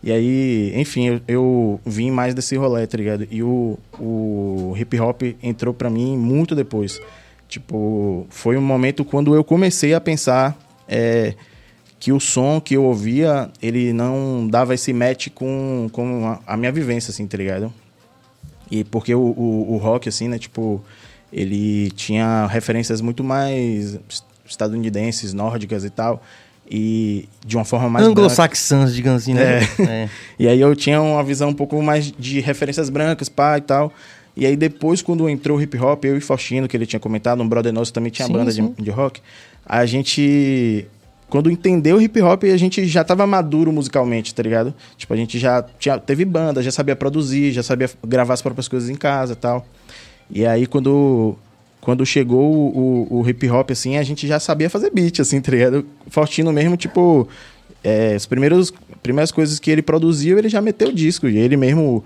E 0.02 0.12
aí, 0.14 0.72
enfim, 0.76 1.08
eu, 1.08 1.22
eu 1.28 1.80
vim 1.86 2.10
mais 2.10 2.34
desse 2.34 2.56
rolê, 2.56 2.88
tá 2.88 2.98
ligado? 2.98 3.28
E 3.30 3.44
o, 3.44 3.78
o 4.00 4.74
hip 4.78 4.98
hop 4.98 5.24
entrou 5.44 5.74
pra 5.74 5.90
mim 5.90 6.16
muito 6.18 6.56
depois. 6.56 7.02
Tipo, 7.50 8.26
foi 8.30 8.56
um 8.56 8.62
momento 8.62 9.04
quando 9.04 9.36
eu 9.36 9.44
comecei 9.44 9.94
a 9.94 10.00
pensar 10.00 10.58
é, 10.88 11.34
que 12.00 12.12
o 12.12 12.20
som 12.20 12.60
que 12.60 12.76
eu 12.76 12.84
ouvia, 12.84 13.50
ele 13.62 13.94
não 13.94 14.48
dava 14.48 14.74
esse 14.74 14.94
match 14.94 15.30
com, 15.34 15.90
com 15.92 16.38
a, 16.46 16.58
minha 16.58 16.72
vivência, 16.72 17.12
assim, 17.12 17.26
tá 17.26 17.38
ligado? 17.38 17.74
E 18.70 18.84
porque 18.84 19.14
o, 19.14 19.20
o, 19.20 19.74
o 19.74 19.78
rock, 19.78 20.10
assim, 20.10 20.28
né, 20.28 20.38
tipo, 20.38 20.84
ele 21.32 21.92
tinha 21.92 22.48
referências 22.48 23.02
muito 23.02 23.24
mais 23.24 24.00
estadunidenses, 24.46 25.34
nórdicas 25.34 25.84
e 25.84 25.90
tal, 25.90 26.22
e 26.70 27.28
de 27.46 27.56
uma 27.56 27.66
forma 27.66 27.90
mais. 27.90 28.06
Anglo-saxãs, 28.06 28.94
digamos 28.94 29.24
assim, 29.24 29.34
né? 29.34 29.64
É. 29.80 30.10
E 30.38 30.48
aí 30.48 30.60
eu 30.60 30.76
tinha 30.76 31.02
uma 31.02 31.24
visão 31.24 31.50
um 31.50 31.54
pouco 31.54 31.82
mais 31.82 32.12
de 32.12 32.40
referências 32.40 32.90
brancas, 32.90 33.30
pá, 33.30 33.58
e 33.58 33.62
tal. 33.62 33.92
E 34.36 34.46
aí 34.46 34.56
depois, 34.56 35.02
quando 35.02 35.30
entrou 35.30 35.58
o 35.58 35.62
hip 35.62 35.78
hop, 35.78 36.04
eu 36.04 36.18
e 36.18 36.22
Faustino, 36.22 36.68
que 36.68 36.76
ele 36.76 36.86
tinha 36.86 37.00
comentado, 37.00 37.42
um 37.42 37.48
brother 37.48 37.72
nosso 37.72 37.94
também 37.94 38.12
tinha 38.12 38.28
Sim, 38.28 38.34
banda 38.34 38.52
de, 38.52 38.62
de 38.62 38.90
rock, 38.90 39.22
a 39.66 39.86
gente... 39.86 40.86
Quando 41.36 41.52
entendeu 41.52 41.98
o 41.98 42.02
hip 42.02 42.22
hop, 42.22 42.46
a 42.46 42.56
gente 42.56 42.86
já 42.88 43.04
tava 43.04 43.28
maduro 43.28 43.70
musicalmente, 43.70 44.34
tá 44.34 44.42
ligado? 44.42 44.74
Tipo, 44.96 45.14
a 45.14 45.18
gente 45.18 45.38
já 45.38 45.62
tinha, 45.78 45.98
teve 46.00 46.24
banda, 46.24 46.64
já 46.64 46.72
sabia 46.72 46.96
produzir, 46.96 47.52
já 47.52 47.62
sabia 47.62 47.90
gravar 48.08 48.36
as 48.36 48.42
próprias 48.42 48.70
coisas 48.70 48.90
em 48.90 48.96
casa 48.96 49.34
e 49.34 49.36
tal. 49.36 49.66
E 50.32 50.46
aí, 50.46 50.66
quando, 50.66 51.36
quando 51.82 52.06
chegou 52.06 52.42
o, 52.54 53.08
o, 53.12 53.20
o 53.20 53.30
hip 53.30 53.50
hop, 53.50 53.70
assim, 53.72 53.98
a 53.98 54.04
gente 54.04 54.26
já 54.26 54.40
sabia 54.40 54.70
fazer 54.70 54.92
beat, 54.92 55.20
assim, 55.20 55.42
tá 55.42 55.52
ligado? 55.52 55.86
O 56.08 56.10
Faustino 56.10 56.54
mesmo, 56.54 56.78
tipo, 56.78 57.28
é, 57.84 58.16
as 58.16 58.26
primeiras, 58.26 58.72
primeiras 59.04 59.30
coisas 59.30 59.60
que 59.60 59.70
ele 59.70 59.82
produziu, 59.82 60.38
ele 60.40 60.48
já 60.48 60.62
meteu 60.62 60.88
o 60.88 60.94
disco. 60.94 61.28
E 61.28 61.38
ele 61.38 61.58
mesmo 61.58 62.02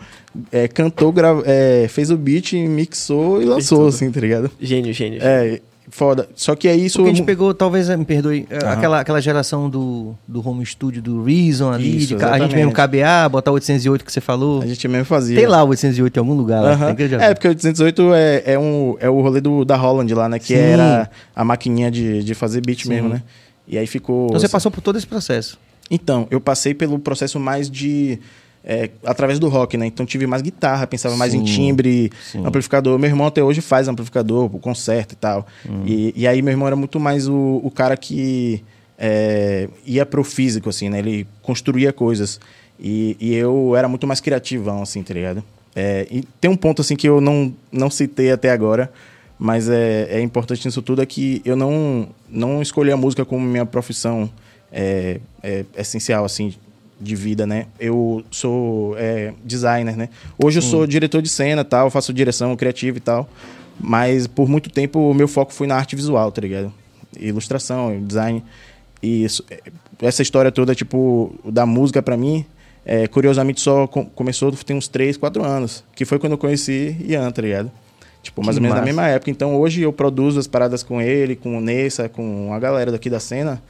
é, 0.51 0.67
cantou, 0.67 1.11
gra- 1.11 1.43
é, 1.45 1.85
fez 1.87 2.09
o 2.09 2.17
beat, 2.17 2.53
mixou 2.53 3.39
e 3.43 3.45
lançou, 3.45 3.85
assim, 3.89 4.09
tá 4.11 4.19
ligado? 4.21 4.49
Gênio, 4.59 4.91
gênio. 4.91 5.19
É, 5.21 5.61
foda. 5.89 6.29
Só 6.35 6.55
que 6.55 6.67
aí 6.67 6.85
isso... 6.85 6.99
Porque 6.99 7.11
a 7.11 7.13
gente 7.13 7.25
pegou, 7.25 7.53
talvez, 7.53 7.89
eh, 7.89 7.97
me 7.97 8.05
perdoe, 8.05 8.47
eh, 8.49 8.57
Aham. 8.63 8.73
aquela, 8.73 8.99
aquela 8.99 9.21
geração 9.21 9.69
do, 9.69 10.15
do 10.27 10.47
home 10.47 10.65
studio, 10.65 11.01
do 11.01 11.23
Reason 11.23 11.71
ali, 11.71 11.97
Isso, 11.97 12.15
de 12.15 12.23
a 12.23 12.39
gente 12.39 12.55
mesmo 12.55 12.71
cabear, 12.71 13.29
botar 13.29 13.51
o 13.51 13.55
808 13.55 14.05
que 14.05 14.11
você 14.11 14.21
falou. 14.21 14.61
A 14.61 14.67
gente 14.67 14.87
mesmo 14.87 15.05
fazia. 15.05 15.37
Tem 15.37 15.47
lá 15.47 15.63
o 15.63 15.69
808 15.69 16.17
em 16.17 16.19
algum 16.19 16.33
lugar, 16.33 16.61
lá, 16.61 16.95
já 16.95 17.21
É, 17.21 17.33
porque 17.33 17.47
o 17.47 17.51
808 17.51 18.13
é, 18.13 18.43
é, 18.45 18.59
um, 18.59 18.95
é 18.99 19.09
o 19.09 19.21
rolê 19.21 19.41
do, 19.41 19.65
da 19.65 19.75
Holland 19.75 20.13
lá, 20.13 20.29
né? 20.29 20.39
Que 20.39 20.47
Sim. 20.47 20.55
era 20.55 21.09
a 21.35 21.43
maquininha 21.43 21.89
de, 21.89 22.23
de 22.23 22.33
fazer 22.33 22.61
beat 22.61 22.83
Sim. 22.83 22.89
mesmo, 22.89 23.09
né? 23.09 23.23
E 23.67 23.77
aí 23.77 23.87
ficou... 23.87 24.27
Então 24.27 24.39
você 24.39 24.49
passou 24.49 24.71
por 24.71 24.81
todo 24.81 24.97
esse 24.97 25.07
processo. 25.07 25.59
Então, 25.89 26.27
eu 26.29 26.39
passei 26.39 26.73
pelo 26.73 26.99
processo 26.99 27.39
mais 27.39 27.69
de. 27.69 28.19
É, 28.63 28.89
através 29.05 29.39
do 29.39 29.47
rock, 29.47 29.77
né? 29.77 29.85
Então 29.85 30.05
tive 30.05 30.27
mais 30.27 30.41
guitarra, 30.41 30.85
pensava 30.85 31.15
mais 31.15 31.33
em 31.33 31.43
timbre, 31.43 32.11
sim. 32.23 32.45
amplificador. 32.45 32.99
Meu 32.99 33.09
irmão 33.09 33.27
até 33.27 33.43
hoje 33.43 33.61
faz 33.61 33.87
amplificador, 33.87 34.45
o 34.53 34.59
concerto 34.59 35.13
e 35.13 35.17
tal. 35.17 35.47
Hum. 35.67 35.83
E, 35.85 36.13
e 36.15 36.27
aí 36.27 36.41
meu 36.41 36.51
irmão 36.51 36.67
era 36.67 36.75
muito 36.75 36.99
mais 36.99 37.27
o, 37.27 37.61
o 37.63 37.71
cara 37.71 37.95
que 37.95 38.63
é, 38.97 39.69
ia 39.85 40.05
pro 40.05 40.23
físico, 40.23 40.69
assim, 40.69 40.89
né? 40.89 40.99
Ele 40.99 41.25
construía 41.41 41.93
coisas. 41.93 42.39
E, 42.79 43.17
e 43.19 43.33
eu 43.33 43.75
era 43.75 43.87
muito 43.87 44.05
mais 44.05 44.19
criativão, 44.19 44.81
assim, 44.81 45.03
tá 45.03 45.13
ligado? 45.13 45.43
É, 45.75 46.07
e 46.09 46.23
tem 46.41 46.49
um 46.49 46.55
ponto, 46.55 46.81
assim, 46.81 46.95
que 46.95 47.07
eu 47.07 47.21
não, 47.21 47.53
não 47.71 47.89
citei 47.89 48.31
até 48.31 48.51
agora, 48.51 48.91
mas 49.37 49.69
é, 49.69 50.07
é 50.09 50.21
importante 50.21 50.65
nisso 50.65 50.81
tudo, 50.81 51.01
é 51.01 51.05
que 51.05 51.41
eu 51.45 51.55
não, 51.55 52.09
não 52.29 52.61
escolhi 52.61 52.91
a 52.91 52.97
música 52.97 53.23
como 53.23 53.45
minha 53.45 53.65
profissão 53.65 54.29
é, 54.71 55.19
é, 55.41 55.65
essencial, 55.77 56.25
assim, 56.25 56.53
de 56.99 57.15
vida, 57.15 57.45
né? 57.47 57.67
Eu 57.79 58.23
sou 58.29 58.95
é, 58.97 59.33
designer, 59.43 59.95
né? 59.95 60.09
Hoje 60.43 60.59
eu 60.59 60.61
sou 60.63 60.85
diretor 60.87 61.21
de 61.21 61.29
cena 61.29 61.63
tal, 61.63 61.89
faço 61.89 62.11
direção 62.13 62.55
criativa 62.55 62.97
e 62.97 63.01
tal, 63.01 63.29
mas 63.79 64.27
por 64.27 64.49
muito 64.49 64.69
tempo 64.69 64.99
o 64.99 65.13
meu 65.13 65.27
foco 65.27 65.53
foi 65.53 65.67
na 65.67 65.75
arte 65.75 65.95
visual, 65.95 66.31
tá 66.31 66.41
ligado? 66.41 66.73
Ilustração, 67.19 68.03
design. 68.05 68.43
E 69.01 69.23
isso- 69.23 69.43
é, 69.49 69.59
essa 70.01 70.21
história 70.21 70.51
toda, 70.51 70.75
tipo, 70.75 71.33
da 71.45 71.65
música 71.65 72.01
pra 72.01 72.17
mim, 72.17 72.45
é, 72.85 73.07
curiosamente 73.07 73.61
só 73.61 73.87
com- 73.87 74.05
começou 74.05 74.51
tem 74.51 74.75
uns 74.75 74.87
3, 74.87 75.15
4 75.17 75.43
anos, 75.43 75.83
que 75.95 76.03
foi 76.05 76.19
quando 76.19 76.33
eu 76.33 76.37
conheci 76.37 76.95
Ian, 77.07 77.31
tá 77.31 77.41
ligado? 77.41 77.71
Tipo, 78.21 78.43
mais 78.43 78.55
Que 78.57 78.59
ou 78.59 78.63
menos 78.63 78.73
massa. 78.75 78.81
na 78.81 78.85
mesma 78.85 79.07
época. 79.07 79.31
Então 79.31 79.55
hoje 79.55 79.81
eu 79.81 79.93
produzo 79.93 80.37
as 80.39 80.47
paradas 80.47 80.83
com 80.83 81.01
ele, 81.01 81.37
com 81.37 81.57
o 81.57 81.61
Nessa, 81.61 82.09
com 82.09 82.53
a 82.53 82.59
galera 82.59 82.91
daqui 82.91 83.09
da 83.09 83.19
cena. 83.19 83.61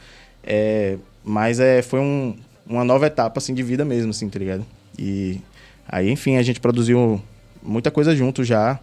É, 0.43 0.97
mas 1.23 1.59
é, 1.59 1.81
foi 1.83 1.99
um- 1.99 2.35
uma 2.69 2.83
nova 2.83 3.07
etapa, 3.07 3.39
assim, 3.39 3.53
de 3.53 3.63
vida 3.63 3.83
mesmo, 3.83 4.11
assim, 4.11 4.29
tá 4.29 4.37
ligado? 4.39 4.65
E 4.97 5.41
aí, 5.87 6.09
enfim, 6.09 6.37
a 6.37 6.41
gente 6.43 6.59
produziu 6.59 7.21
muita 7.63 7.89
coisa 7.91 8.15
junto 8.15 8.43
já. 8.43 8.79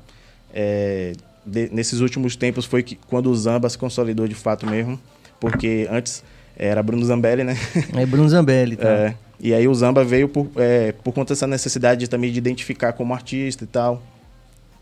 É, 0.52 1.12
de- 1.46 1.70
nesses 1.72 2.00
últimos 2.00 2.34
tempos 2.36 2.64
foi 2.64 2.82
que, 2.82 2.96
quando 3.08 3.30
o 3.30 3.36
Zamba 3.36 3.68
se 3.70 3.78
consolidou 3.78 4.26
de 4.26 4.34
fato 4.34 4.66
mesmo. 4.66 5.00
Porque 5.38 5.86
antes 5.90 6.24
era 6.56 6.82
Bruno 6.82 7.04
Zambelli, 7.04 7.44
né? 7.44 7.56
É 7.94 8.04
Bruno 8.06 8.28
Zambelli, 8.28 8.76
tá? 8.76 8.88
É, 8.88 9.14
e 9.38 9.52
aí 9.54 9.68
o 9.68 9.74
Zamba 9.74 10.02
veio 10.02 10.28
por, 10.28 10.50
é, 10.56 10.92
por 10.92 11.12
conta 11.12 11.34
dessa 11.34 11.46
necessidade 11.46 12.00
de, 12.00 12.08
também 12.08 12.32
de 12.32 12.38
identificar 12.38 12.92
como 12.94 13.12
artista 13.14 13.64
e 13.64 13.66
tal. 13.66 14.02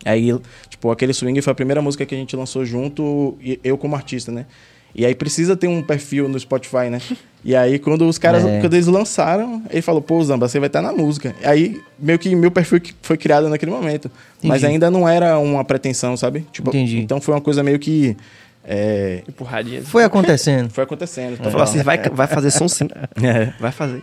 Aí, 0.05 0.29
tipo, 0.69 0.91
aquele 0.91 1.13
swing 1.13 1.41
foi 1.43 1.51
a 1.51 1.55
primeira 1.55 1.83
música 1.83 2.07
que 2.07 2.15
a 2.15 2.19
gente 2.19 2.37
lançou 2.37 2.65
junto, 2.65 3.37
eu 3.65 3.77
como 3.77 3.97
artista, 3.97 4.31
né? 4.31 4.47
E 4.95 5.05
aí 5.05 5.15
precisa 5.15 5.57
ter 5.57 5.67
um 5.67 5.83
perfil 5.83 6.29
no 6.29 6.39
Spotify, 6.39 6.89
né? 6.91 7.01
E 7.45 7.55
aí, 7.55 7.79
quando 7.79 8.09
os 8.09 8.17
caras, 8.17 8.45
É. 8.45 8.61
quando 8.61 8.73
eles 8.75 8.87
lançaram, 8.87 9.63
ele 9.69 9.83
falou, 9.83 10.01
pô, 10.01 10.23
Zamba, 10.25 10.49
você 10.49 10.59
vai 10.61 10.69
estar 10.69 10.81
na 10.81 10.93
música. 10.93 11.35
Aí, 11.43 11.81
meio 11.99 12.19
que 12.19 12.35
meu 12.35 12.51
perfil 12.51 12.81
que 12.81 12.95
foi 13.03 13.17
criado 13.19 13.49
naquele 13.49 13.71
momento. 13.73 14.11
Mas 14.43 14.59
Entendi. 14.63 14.67
ainda 14.75 14.91
não 14.91 15.07
era 15.09 15.39
uma 15.39 15.65
pretensão, 15.65 16.17
sabe? 16.17 16.47
Tipo, 16.53 16.71
Entendi. 16.71 17.01
Então 17.01 17.21
foi 17.21 17.35
uma 17.35 17.41
coisa 17.41 17.63
meio 17.63 17.79
que. 17.79 18.17
é, 18.65 19.23
Empurradinha. 19.29 19.83
Foi 19.83 20.05
acontecendo. 20.05 20.71
foi 20.71 20.85
acontecendo. 20.85 21.35
Então 21.35 21.51
falou 21.51 21.65
assim, 21.65 21.83
vai, 21.83 21.99
vai 22.11 22.27
fazer 22.27 22.51
som 22.51 22.67
sim. 22.69 22.89
É. 23.23 23.53
Vai 23.61 23.73
fazer. 23.73 24.03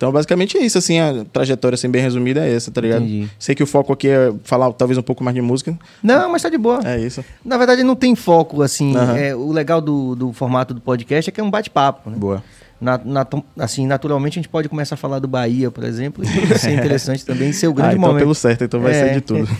Então, 0.00 0.10
basicamente 0.10 0.56
é 0.56 0.64
isso, 0.64 0.78
assim, 0.78 0.98
a 0.98 1.26
trajetória, 1.30 1.74
assim, 1.74 1.86
bem 1.90 2.00
resumida 2.00 2.40
é 2.46 2.54
essa, 2.54 2.70
tá 2.70 2.80
ligado? 2.80 3.02
Entendi. 3.04 3.28
Sei 3.38 3.54
que 3.54 3.62
o 3.62 3.66
foco 3.66 3.92
aqui 3.92 4.08
é 4.08 4.32
falar 4.44 4.72
talvez 4.72 4.96
um 4.96 5.02
pouco 5.02 5.22
mais 5.22 5.34
de 5.34 5.42
música. 5.42 5.78
Não, 6.02 6.32
mas 6.32 6.40
tá 6.40 6.48
de 6.48 6.56
boa. 6.56 6.80
É 6.86 6.98
isso. 6.98 7.22
Na 7.44 7.58
verdade, 7.58 7.82
não 7.84 7.94
tem 7.94 8.14
foco, 8.16 8.62
assim. 8.62 8.94
É, 9.18 9.36
o 9.36 9.52
legal 9.52 9.78
do, 9.78 10.14
do 10.16 10.32
formato 10.32 10.72
do 10.72 10.80
podcast 10.80 11.28
é 11.28 11.32
que 11.34 11.38
é 11.38 11.44
um 11.44 11.50
bate-papo, 11.50 12.08
né? 12.08 12.16
Boa. 12.18 12.42
Na- 12.80 12.98
na- 13.04 13.26
assim, 13.58 13.86
naturalmente 13.86 14.38
a 14.38 14.40
gente 14.42 14.48
pode 14.48 14.70
começar 14.70 14.94
a 14.94 14.96
falar 14.98 15.18
do 15.18 15.28
Bahia, 15.28 15.70
por 15.70 15.84
exemplo, 15.84 16.24
e 16.24 16.54
isso 16.54 16.66
é 16.66 16.72
interessante 16.72 17.22
também, 17.26 17.52
ser 17.52 17.68
o 17.68 17.74
grande 17.74 17.90
ah, 17.90 17.96
então 17.98 18.08
momento. 18.08 18.22
pelo 18.22 18.34
certo, 18.34 18.64
então 18.64 18.80
vai 18.80 18.92
É. 18.92 18.94
ser 19.08 19.12
de 19.16 19.20
tudo. 19.20 19.46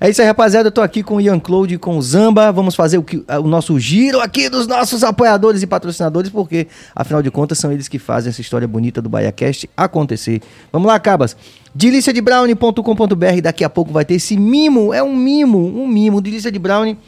É 0.00 0.10
isso 0.10 0.20
aí, 0.20 0.26
rapaziada. 0.26 0.68
Eu 0.68 0.72
tô 0.72 0.80
aqui 0.80 1.02
com 1.02 1.16
o 1.16 1.20
Ian 1.20 1.38
Claude 1.38 1.74
e 1.74 1.78
com 1.78 1.96
o 1.96 2.02
Zamba. 2.02 2.50
Vamos 2.52 2.74
fazer 2.74 2.98
o, 2.98 3.02
que- 3.02 3.24
o 3.28 3.46
nosso 3.46 3.78
giro 3.78 4.20
aqui 4.20 4.48
dos 4.48 4.66
nossos 4.66 5.02
apoiadores 5.04 5.62
e 5.62 5.66
patrocinadores, 5.66 6.30
porque, 6.30 6.66
afinal 6.94 7.22
de 7.22 7.30
contas, 7.30 7.58
são 7.58 7.72
eles 7.72 7.88
que 7.88 7.98
fazem 7.98 8.30
essa 8.30 8.40
história 8.40 8.66
bonita 8.68 9.00
do 9.00 9.08
BahiaCast 9.08 9.70
acontecer. 9.76 10.42
Vamos 10.72 10.88
lá, 10.88 10.98
Cabas. 10.98 11.36
Deliciadebrownie.com.br. 11.74 13.40
Daqui 13.42 13.64
a 13.64 13.70
pouco 13.70 13.92
vai 13.92 14.04
ter 14.04 14.14
esse 14.14 14.36
mimo. 14.36 14.92
É 14.92 15.02
um 15.02 15.14
mimo, 15.16 15.58
um 15.58 15.86
mimo. 15.86 16.20
Delícia 16.20 16.50
de 16.50 16.58
Brownie 16.58 16.98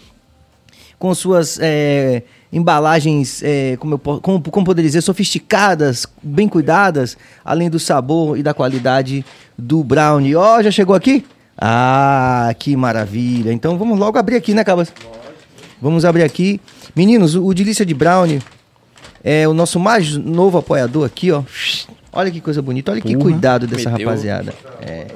com 0.98 1.14
suas 1.14 1.58
é, 1.60 2.22
embalagens, 2.50 3.42
é, 3.42 3.76
como, 3.78 3.94
eu, 3.94 3.98
como, 3.98 4.40
como 4.42 4.64
poderia 4.64 4.88
dizer, 4.88 5.02
sofisticadas, 5.02 6.06
bem 6.22 6.48
cuidadas, 6.48 7.18
além 7.44 7.68
do 7.68 7.78
sabor 7.78 8.38
e 8.38 8.42
da 8.42 8.54
qualidade 8.54 9.22
do 9.58 9.84
brownie. 9.84 10.34
Ó, 10.34 10.62
já 10.62 10.70
chegou 10.70 10.96
aqui? 10.96 11.22
Ah, 11.58 12.54
que 12.58 12.76
maravilha. 12.76 13.52
Então 13.52 13.78
vamos 13.78 13.98
logo 13.98 14.18
abrir 14.18 14.36
aqui, 14.36 14.52
né, 14.54 14.62
Cabas? 14.64 14.92
Vamos 15.80 16.04
abrir 16.04 16.22
aqui. 16.22 16.60
Meninos, 16.94 17.34
o, 17.34 17.44
o 17.46 17.54
Delícia 17.54 17.84
de 17.84 17.94
Brownie 17.94 18.42
é 19.24 19.46
o 19.48 19.54
nosso 19.54 19.78
mais 19.80 20.16
novo 20.16 20.58
apoiador 20.58 21.06
aqui, 21.06 21.32
ó. 21.32 21.42
Olha 22.12 22.30
que 22.30 22.40
coisa 22.40 22.62
bonita, 22.62 22.92
olha 22.92 23.00
que 23.00 23.12
Porra. 23.14 23.30
cuidado 23.30 23.66
dessa 23.66 23.90
rapaziada. 23.90 24.54
É. 24.80 25.06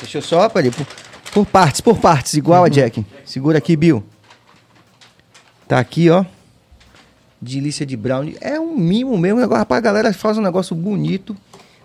Deixa 0.00 0.18
eu 0.18 0.22
só, 0.22 0.48
peraí, 0.48 0.70
por, 0.70 0.86
por 1.32 1.46
partes, 1.46 1.80
por 1.80 1.98
partes, 1.98 2.34
igual 2.34 2.64
a 2.64 2.68
Jack. 2.68 3.04
Segura 3.24 3.58
aqui, 3.58 3.76
Bill. 3.76 4.02
Tá 5.68 5.78
aqui, 5.78 6.08
ó. 6.10 6.24
Delícia 7.40 7.86
de 7.86 7.96
brownie. 7.96 8.36
É 8.40 8.58
um 8.58 8.76
mimo 8.76 9.16
mesmo. 9.16 9.40
Agora, 9.40 9.60
rapaz, 9.60 9.78
a 9.78 9.82
galera 9.82 10.12
faz 10.12 10.36
um 10.36 10.42
negócio 10.42 10.74
bonito, 10.74 11.36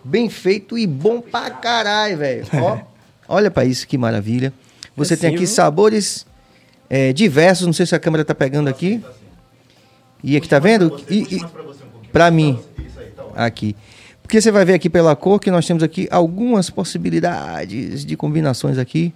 bem 0.04 0.30
feito 0.30 0.78
e 0.78 0.86
bom 0.88 1.22
pra 1.22 1.50
caralho, 1.50 2.18
velho. 2.18 2.46
Ó, 2.54 2.80
olha 3.28 3.50
pra 3.52 3.66
isso, 3.66 3.88
que 3.88 3.98
maravilha. 3.98 4.54
Você 4.96 5.14
É 5.14 5.18
tem 5.18 5.30
sim, 5.32 5.36
aqui 5.36 5.46
viu? 5.46 5.54
sabores 5.54 6.26
é, 6.90 7.12
diversos. 7.14 7.66
Não 7.66 7.74
sei 7.74 7.86
se 7.86 7.96
a 7.96 8.00
câmera 8.00 8.24
tá 8.24 8.34
pegando 8.36 8.68
aqui. 8.70 9.02
E 10.24 10.36
aqui, 10.36 10.48
tá 10.48 10.60
vendo? 10.60 11.00
E, 11.10 11.36
e, 11.38 11.46
pra 12.12 12.32
mim. 12.32 12.58
Aqui. 13.36 13.76
Porque 14.22 14.42
você 14.42 14.50
vai 14.52 14.66
ver 14.66 14.74
aqui 14.74 14.90
pela 14.90 15.16
cor 15.16 15.40
que 15.40 15.52
nós 15.52 15.68
temos 15.68 15.84
aqui 15.84 16.08
algumas 16.10 16.70
possibilidades 16.70 18.04
de 18.06 18.16
combinações 18.18 18.78
aqui. 18.78 19.14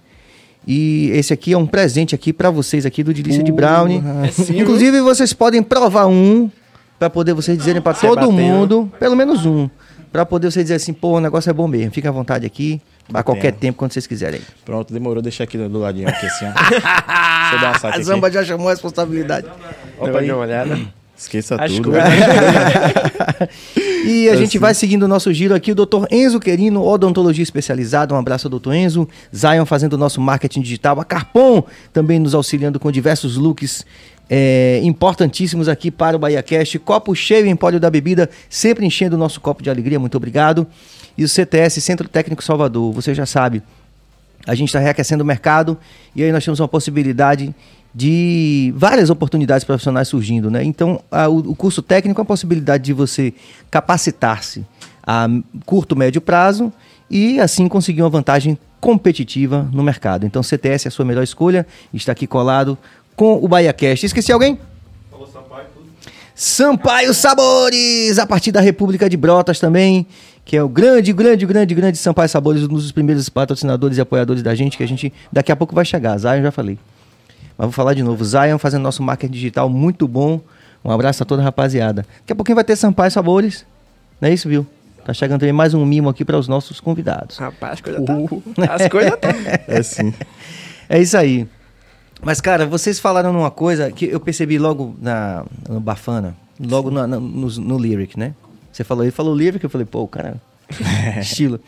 E 0.66 1.10
esse 1.14 1.32
aqui 1.32 1.52
é 1.52 1.58
um 1.58 1.66
presente 1.66 2.14
aqui 2.14 2.32
pra 2.32 2.50
vocês 2.50 2.84
aqui 2.84 3.02
do 3.02 3.12
Delícia 3.12 3.42
de 3.42 3.50
Brownie. 3.50 4.02
É 4.26 4.30
sim, 4.30 4.60
Inclusive 4.60 5.00
vocês 5.00 5.32
podem 5.32 5.62
provar 5.62 6.06
um 6.06 6.50
pra 6.98 7.08
poder 7.08 7.32
vocês 7.32 7.56
dizerem 7.56 7.80
pra 7.80 7.94
Você 7.94 8.06
todo 8.06 8.16
bateu. 8.16 8.30
mundo, 8.32 8.92
pelo 9.00 9.16
menos 9.16 9.46
um, 9.46 9.68
Pra 10.12 10.26
poder 10.26 10.50
vocês 10.50 10.64
dizerem 10.64 10.76
assim, 10.82 10.92
pô, 10.92 11.16
o 11.16 11.20
negócio 11.20 11.48
é 11.48 11.52
bom 11.52 11.66
mesmo. 11.66 11.90
Fica 11.92 12.10
à 12.10 12.12
vontade 12.12 12.44
aqui, 12.44 12.80
a 13.12 13.22
qualquer 13.22 13.52
tempo 13.52 13.78
quando 13.78 13.92
vocês 13.92 14.06
quiserem. 14.06 14.40
Pronto, 14.64 14.92
demorou 14.92 15.22
deixar 15.22 15.44
aqui 15.44 15.58
do 15.58 15.78
ladinho 15.78 16.08
aqui 16.08 16.26
assim, 16.26 16.44
ó. 16.46 16.52
Deixa 16.70 17.54
eu 17.54 17.60
dar 17.60 17.70
um 17.70 17.74
saque 17.74 17.86
A 17.86 17.90
aqui. 17.90 18.02
Zamba 18.04 18.30
já 18.30 18.44
chamou 18.44 18.68
a 18.68 18.70
responsabilidade. 18.72 19.46
Opa, 19.98 20.12
dá 20.20 20.34
uma 20.34 20.36
olhada. 20.36 20.78
Esqueça 21.16 21.56
As 21.62 21.72
tudo. 21.72 21.92
E 24.02 24.28
a 24.30 24.32
É 24.32 24.36
gente 24.36 24.48
assim. 24.48 24.58
vai 24.58 24.72
seguindo 24.74 25.02
o 25.02 25.08
nosso 25.08 25.30
giro 25.32 25.54
aqui, 25.54 25.72
o 25.72 25.74
Dr. 25.74 26.06
Enzo 26.10 26.40
Querino, 26.40 26.82
odontologia 26.82 27.42
especializada. 27.42 28.14
Um 28.14 28.18
abraço 28.18 28.48
ao 28.48 28.58
Dr. 28.58 28.72
Enzo. 28.72 29.06
Zion 29.34 29.66
fazendo 29.66 29.92
o 29.92 29.98
nosso 29.98 30.20
marketing 30.22 30.62
digital. 30.62 30.98
A 30.98 31.04
Carpon 31.04 31.62
também 31.92 32.18
nos 32.18 32.34
auxiliando 32.34 32.80
com 32.80 32.90
diversos 32.90 33.36
looks 33.36 33.84
é, 34.30 34.80
importantíssimos 34.82 35.68
aqui 35.68 35.90
para 35.90 36.16
o 36.16 36.18
Bahia 36.18 36.42
Cast. 36.42 36.78
Copo 36.78 37.14
cheio, 37.14 37.46
Empório 37.46 37.78
da 37.78 37.90
Bebida, 37.90 38.30
sempre 38.48 38.86
enchendo 38.86 39.16
o 39.16 39.18
nosso 39.18 39.38
copo 39.40 39.62
de 39.62 39.68
alegria. 39.68 40.00
Muito 40.00 40.16
obrigado. 40.16 40.66
E 41.16 41.24
o 41.24 41.28
CTS, 41.28 41.80
Centro 41.80 42.08
Técnico 42.08 42.42
Salvador. 42.42 42.92
Você 42.92 43.14
já 43.14 43.26
sabe, 43.26 43.62
a 44.46 44.54
gente 44.54 44.68
está 44.68 44.78
reaquecendo 44.78 45.22
o 45.22 45.26
mercado 45.26 45.76
e 46.14 46.22
aí 46.22 46.32
nós 46.32 46.44
temos 46.44 46.60
uma 46.60 46.68
possibilidade 46.68 47.54
de 47.94 48.72
várias 48.76 49.10
oportunidades 49.10 49.64
profissionais 49.64 50.06
surgindo, 50.08 50.50
né? 50.50 50.62
Então, 50.62 51.00
a- 51.10 51.28
o, 51.28 51.54
curso 51.56 51.82
técnico 51.82 52.20
é 52.20 52.22
uma 52.22 52.26
possibilidade 52.26 52.84
de 52.84 52.92
você 52.92 53.34
capacitar-se 53.70 54.64
a 55.04 55.26
curto, 55.66 55.96
médio 55.96 56.20
prazo 56.20 56.72
e 57.10 57.40
assim 57.40 57.66
conseguir 57.66 58.02
uma 58.02 58.08
vantagem 58.10 58.56
competitiva 58.80 59.68
no 59.72 59.82
mercado. 59.82 60.24
Então, 60.24 60.42
CTS 60.42 60.86
é 60.86 60.88
a 60.88 60.90
sua 60.92 61.04
melhor 61.04 61.22
escolha, 61.24 61.66
está 61.92 62.12
aqui 62.12 62.26
colado 62.26 62.78
com 63.16 63.34
o 63.42 63.48
BahiaCast. 63.48 64.06
Esqueci 64.06 64.30
alguém? 64.32 64.58
Sampaio 66.34 67.12
Sabores, 67.12 68.18
a 68.18 68.26
partir 68.26 68.52
da 68.52 68.60
República 68.60 69.10
de 69.10 69.16
Brotas 69.16 69.58
também, 69.58 70.06
que 70.50 70.56
é 70.56 70.62
o 70.64 70.68
grande, 70.68 71.12
grande, 71.12 71.46
grande, 71.46 71.72
grande 71.76 71.96
Sampaio 71.96 72.28
Sabores, 72.28 72.64
um 72.64 72.66
dos 72.66 72.90
primeiros 72.90 73.28
patrocinadores 73.28 73.96
e 73.98 74.00
apoiadores 74.00 74.42
da 74.42 74.52
gente, 74.52 74.76
que 74.76 74.82
a 74.82 74.88
gente 74.88 75.12
daqui 75.32 75.52
a 75.52 75.54
pouco 75.54 75.72
vai 75.76 75.84
chegar. 75.84 76.18
Zion 76.18 76.42
já 76.42 76.50
falei. 76.50 76.76
Mas 77.56 77.66
vou 77.66 77.70
falar 77.72 77.94
de 77.94 78.02
novo. 78.02 78.24
Zion 78.24 78.58
fazendo 78.58 78.82
nosso 78.82 79.00
marketing 79.00 79.32
digital 79.32 79.68
muito 79.70 80.08
bom. 80.08 80.40
Um 80.84 80.90
abraço 80.90 81.22
a 81.22 81.26
toda 81.26 81.40
a 81.40 81.44
rapaziada. 81.44 82.04
Daqui 82.22 82.32
a 82.32 82.34
pouquinho 82.34 82.56
vai 82.56 82.64
ter 82.64 82.74
Sampaio 82.74 83.12
Sabores. 83.12 83.64
Não 84.20 84.28
é 84.28 84.32
isso, 84.34 84.48
viu? 84.48 84.66
Tá 85.04 85.14
chegando 85.14 85.38
também 85.38 85.52
mais 85.52 85.72
um 85.72 85.86
mimo 85.86 86.08
aqui 86.08 86.24
para 86.24 86.36
os 86.36 86.48
nossos 86.48 86.80
convidados. 86.80 87.38
Rapaz, 87.38 87.74
as 87.74 87.80
coisas 87.80 88.04
tá. 88.04 88.74
As 88.74 88.88
coisas 88.88 89.12
tá. 89.20 89.28
É 89.68 89.82
sim. 89.84 90.12
É 90.88 91.00
isso 91.00 91.16
aí. 91.16 91.46
Mas, 92.24 92.40
cara, 92.40 92.66
vocês 92.66 92.98
falaram 92.98 93.32
numa 93.32 93.52
coisa 93.52 93.92
que 93.92 94.06
eu 94.06 94.18
percebi 94.18 94.58
logo 94.58 94.96
na, 95.00 95.44
no 95.68 95.78
Bafana, 95.78 96.34
logo 96.60 96.90
na- 96.90 97.06
na- 97.06 97.20
no, 97.20 97.46
no 97.46 97.78
lyric, 97.78 98.18
né? 98.18 98.34
Você 98.72 98.84
falou, 98.84 99.04
ele 99.04 99.10
falou 99.10 99.34
lyric, 99.34 99.62
eu 99.64 99.70
falei, 99.70 99.86
pô, 99.86 100.06
cara, 100.06 100.40
estilo. 101.20 101.60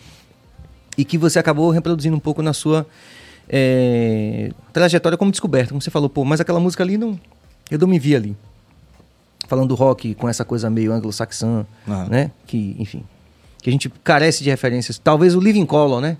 E 0.96 1.04
que 1.04 1.16
você 1.18 1.38
acabou 1.38 1.70
reproduzindo 1.70 2.14
um 2.16 2.20
pouco 2.20 2.42
na 2.42 2.52
sua 2.52 2.86
é, 3.48 4.50
trajetória 4.72 5.16
como 5.18 5.30
descoberta. 5.30 5.70
Como 5.70 5.80
você 5.80 5.90
falou, 5.90 6.08
pô, 6.08 6.24
mas 6.24 6.40
aquela 6.40 6.60
música 6.60 6.82
ali 6.82 6.96
não. 6.98 7.18
Eu 7.70 7.78
não 7.78 7.86
me 7.88 7.98
vi 7.98 8.14
ali. 8.14 8.36
Falando 9.48 9.68
do 9.68 9.74
rock 9.74 10.14
com 10.14 10.28
essa 10.28 10.44
coisa 10.44 10.70
meio 10.70 10.92
anglo-saxã, 10.92 11.66
Ah. 11.88 12.06
né? 12.08 12.30
Que, 12.46 12.76
enfim. 12.78 13.02
Que 13.62 13.68
a 13.70 13.72
gente 13.72 13.88
carece 14.02 14.42
de 14.44 14.50
referências. 14.50 14.98
Talvez 14.98 15.34
o 15.34 15.40
Living 15.40 15.66
Color, 15.66 16.00
né? 16.00 16.16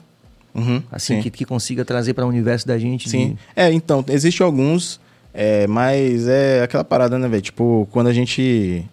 Uhum, 0.54 0.82
Assim, 0.92 1.16
sim. 1.16 1.22
que, 1.22 1.30
que 1.30 1.44
consiga 1.46 1.82
trazer 1.84 2.12
para 2.12 2.26
o 2.26 2.28
universo 2.28 2.66
da 2.66 2.78
gente. 2.78 3.08
Sim. 3.08 3.30
de- 3.30 3.38
É, 3.56 3.72
então, 3.72 4.04
existe 4.08 4.42
alguns, 4.42 5.00
é, 5.32 5.66
mas 5.66 6.28
é 6.28 6.62
aquela 6.62 6.84
parada, 6.84 7.18
né, 7.18 7.26
velho? 7.26 7.40
Tipo, 7.42 7.88
quando 7.90 8.08
a 8.08 8.12
gente 8.12 8.84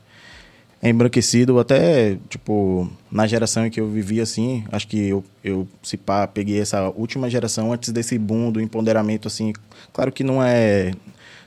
embranquecido, 0.82 1.60
até, 1.60 2.18
tipo, 2.30 2.90
na 3.12 3.28
geração 3.28 3.66
em 3.66 3.70
que 3.70 3.82
eu 3.82 3.90
vivi, 3.90 4.22
assim, 4.22 4.64
acho 4.72 4.88
que 4.88 5.10
eu, 5.10 5.24
eu 5.44 5.68
se 5.84 5.98
pá, 5.98 6.26
peguei 6.26 6.62
essa 6.62 6.90
última 6.92 7.30
geração 7.30 7.74
antes 7.74 7.92
desse 7.92 8.18
boom 8.18 8.50
do 8.52 8.62
empoderamento, 8.62 9.28
assim. 9.28 9.52
Claro 9.92 10.12
que 10.12 10.24
não 10.24 10.42
é. 10.42 10.94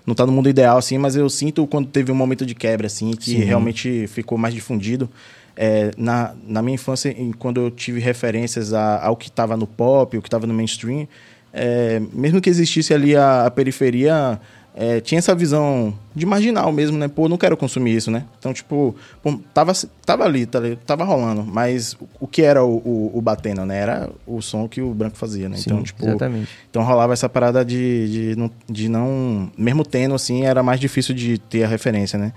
Não 0.05 0.15
tá 0.15 0.27
no 0.27 0.33
mundo 0.33 0.49
ideal, 0.49 0.77
assim, 0.77 0.99
mas 0.99 1.15
eu 1.17 1.31
sinto 1.31 1.67
quando 1.67 1.87
teve 1.89 2.11
um 2.11 2.15
momento 2.15 2.45
de 2.45 2.55
quebra, 2.55 2.89
assim, 2.89 3.12
que 3.12 3.31
Sim. 3.31 3.39
realmente 3.45 4.07
ficou 4.09 4.37
mais 4.37 4.53
difundido. 4.53 5.09
É, 5.57 5.93
na, 5.97 6.35
na 6.47 6.61
minha 6.61 6.75
infância, 6.75 7.09
em- 7.11 7.31
quando 7.33 7.61
eu 7.61 7.71
tive 7.71 8.01
referências 8.01 8.73
a- 8.75 9.01
ao 9.05 9.17
que 9.17 9.29
estava 9.29 9.57
no 9.57 9.67
pop, 9.67 10.17
o 10.17 10.21
que 10.23 10.27
estava 10.27 10.47
no 10.47 10.53
mainstream, 10.53 11.07
é, 11.53 12.01
mesmo 12.12 12.41
que 12.41 12.51
existisse 12.51 12.93
ali 12.93 13.15
a, 13.15 13.47
a 13.47 13.51
periferia, 13.51 14.41
é, 14.75 15.00
tinha 15.00 15.19
essa 15.19 15.35
visão 15.35 15.93
de 16.14 16.25
marginal 16.25 16.73
mesmo, 16.73 16.97
né? 16.97 17.07
Pô, 17.07 17.29
não 17.29 17.37
quero 17.37 17.57
consumir 17.57 17.95
isso, 17.95 18.11
né? 18.11 18.25
Então, 18.38 18.55
tipo, 18.55 18.95
pô, 19.23 19.38
tava, 19.52 19.73
tava 20.05 20.25
ali, 20.25 20.47
tá 20.47 20.61
tava 20.87 21.05
rolando, 21.05 21.45
mas 21.45 21.95
o, 22.19 22.26
que 22.26 22.41
era 22.41 22.64
o, 22.64 22.76
o, 22.76 23.19
o 23.19 23.21
batendo, 23.21 23.67
né? 23.67 23.79
Era 23.79 24.09
o 24.26 24.41
som 24.41 24.67
que 24.67 24.81
o 24.81 24.95
branco 24.95 25.17
fazia, 25.17 25.47
né? 25.49 25.57
Sim, 25.57 25.64
então, 25.67 25.83
tipo, 25.83 26.07
exatamente. 26.07 26.50
então 26.71 26.83
rolava 26.83 27.12
essa 27.12 27.29
parada 27.29 27.62
de, 27.62 28.09
de, 28.33 28.37
não, 28.37 28.50
de 28.67 28.88
não. 28.88 29.50
Mesmo 29.59 29.85
tendo, 29.85 30.14
assim, 30.14 30.45
era 30.45 30.62
mais 30.62 30.81
difícil 30.81 31.14
de 31.14 31.37
ter 31.37 31.64
a 31.64 31.69
referência, 31.69 32.19
né? 32.19 32.33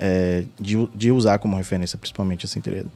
É, 0.00 0.44
de, 0.58 0.88
de 0.94 1.12
usar 1.12 1.38
como 1.38 1.56
referência, 1.56 1.98
principalmente, 1.98 2.46
assim, 2.46 2.60
tá 2.62 2.70
ligado? 2.70 2.90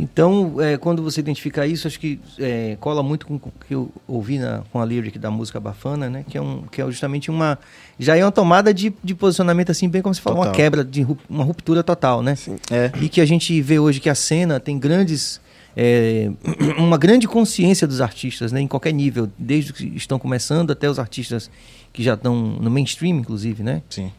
Então, 0.00 0.54
é, 0.60 0.76
quando 0.76 1.02
você 1.02 1.18
identifica 1.18 1.66
isso, 1.66 1.88
acho 1.88 1.98
que 1.98 2.20
é, 2.38 2.76
cola 2.78 3.02
muito 3.02 3.26
com 3.26 3.34
o 3.34 3.40
que 3.66 3.74
eu 3.74 3.90
ouvi 4.06 4.38
na, 4.38 4.62
com 4.70 4.80
a 4.80 4.84
lyric 4.84 5.18
da 5.18 5.28
música 5.28 5.58
Bafana, 5.58 6.08
né? 6.08 6.24
Que 6.28 6.38
é, 6.38 6.40
um, 6.40 6.62
que 6.70 6.80
é 6.80 6.86
justamente 6.86 7.32
uma. 7.32 7.58
Já 7.98 8.16
é 8.16 8.24
uma 8.24 8.30
tomada 8.30 8.72
de, 8.72 8.94
de 9.02 9.12
posicionamento, 9.12 9.70
assim, 9.70 9.88
bem 9.88 10.00
como 10.00 10.14
se 10.14 10.20
fala, 10.20 10.36
uma 10.36 10.52
quebra, 10.52 10.84
de 10.84 11.04
uma 11.28 11.42
ruptura 11.42 11.82
total, 11.82 12.22
né? 12.22 12.36
Sim. 12.36 12.56
É. 12.70 12.92
E 13.00 13.08
que 13.08 13.20
a 13.20 13.26
gente 13.26 13.60
vê 13.60 13.80
hoje 13.80 13.98
que 13.98 14.08
a 14.08 14.14
cena 14.14 14.60
tem 14.60 14.78
grandes. 14.78 15.40
É, 15.76 16.30
uma 16.78 16.96
grande 16.96 17.26
consciência 17.26 17.84
dos 17.84 18.00
artistas, 18.00 18.52
né? 18.52 18.60
Em 18.60 18.68
qualquer 18.68 18.92
nível, 18.92 19.28
desde 19.36 19.72
que 19.72 19.84
estão 19.96 20.16
começando 20.16 20.70
até 20.70 20.88
os 20.88 21.00
artistas 21.00 21.50
que 21.92 22.04
já 22.04 22.14
estão 22.14 22.36
no 22.36 22.70
mainstream, 22.70 23.18
inclusive, 23.18 23.64
né? 23.64 23.82
Sim. 23.90 24.12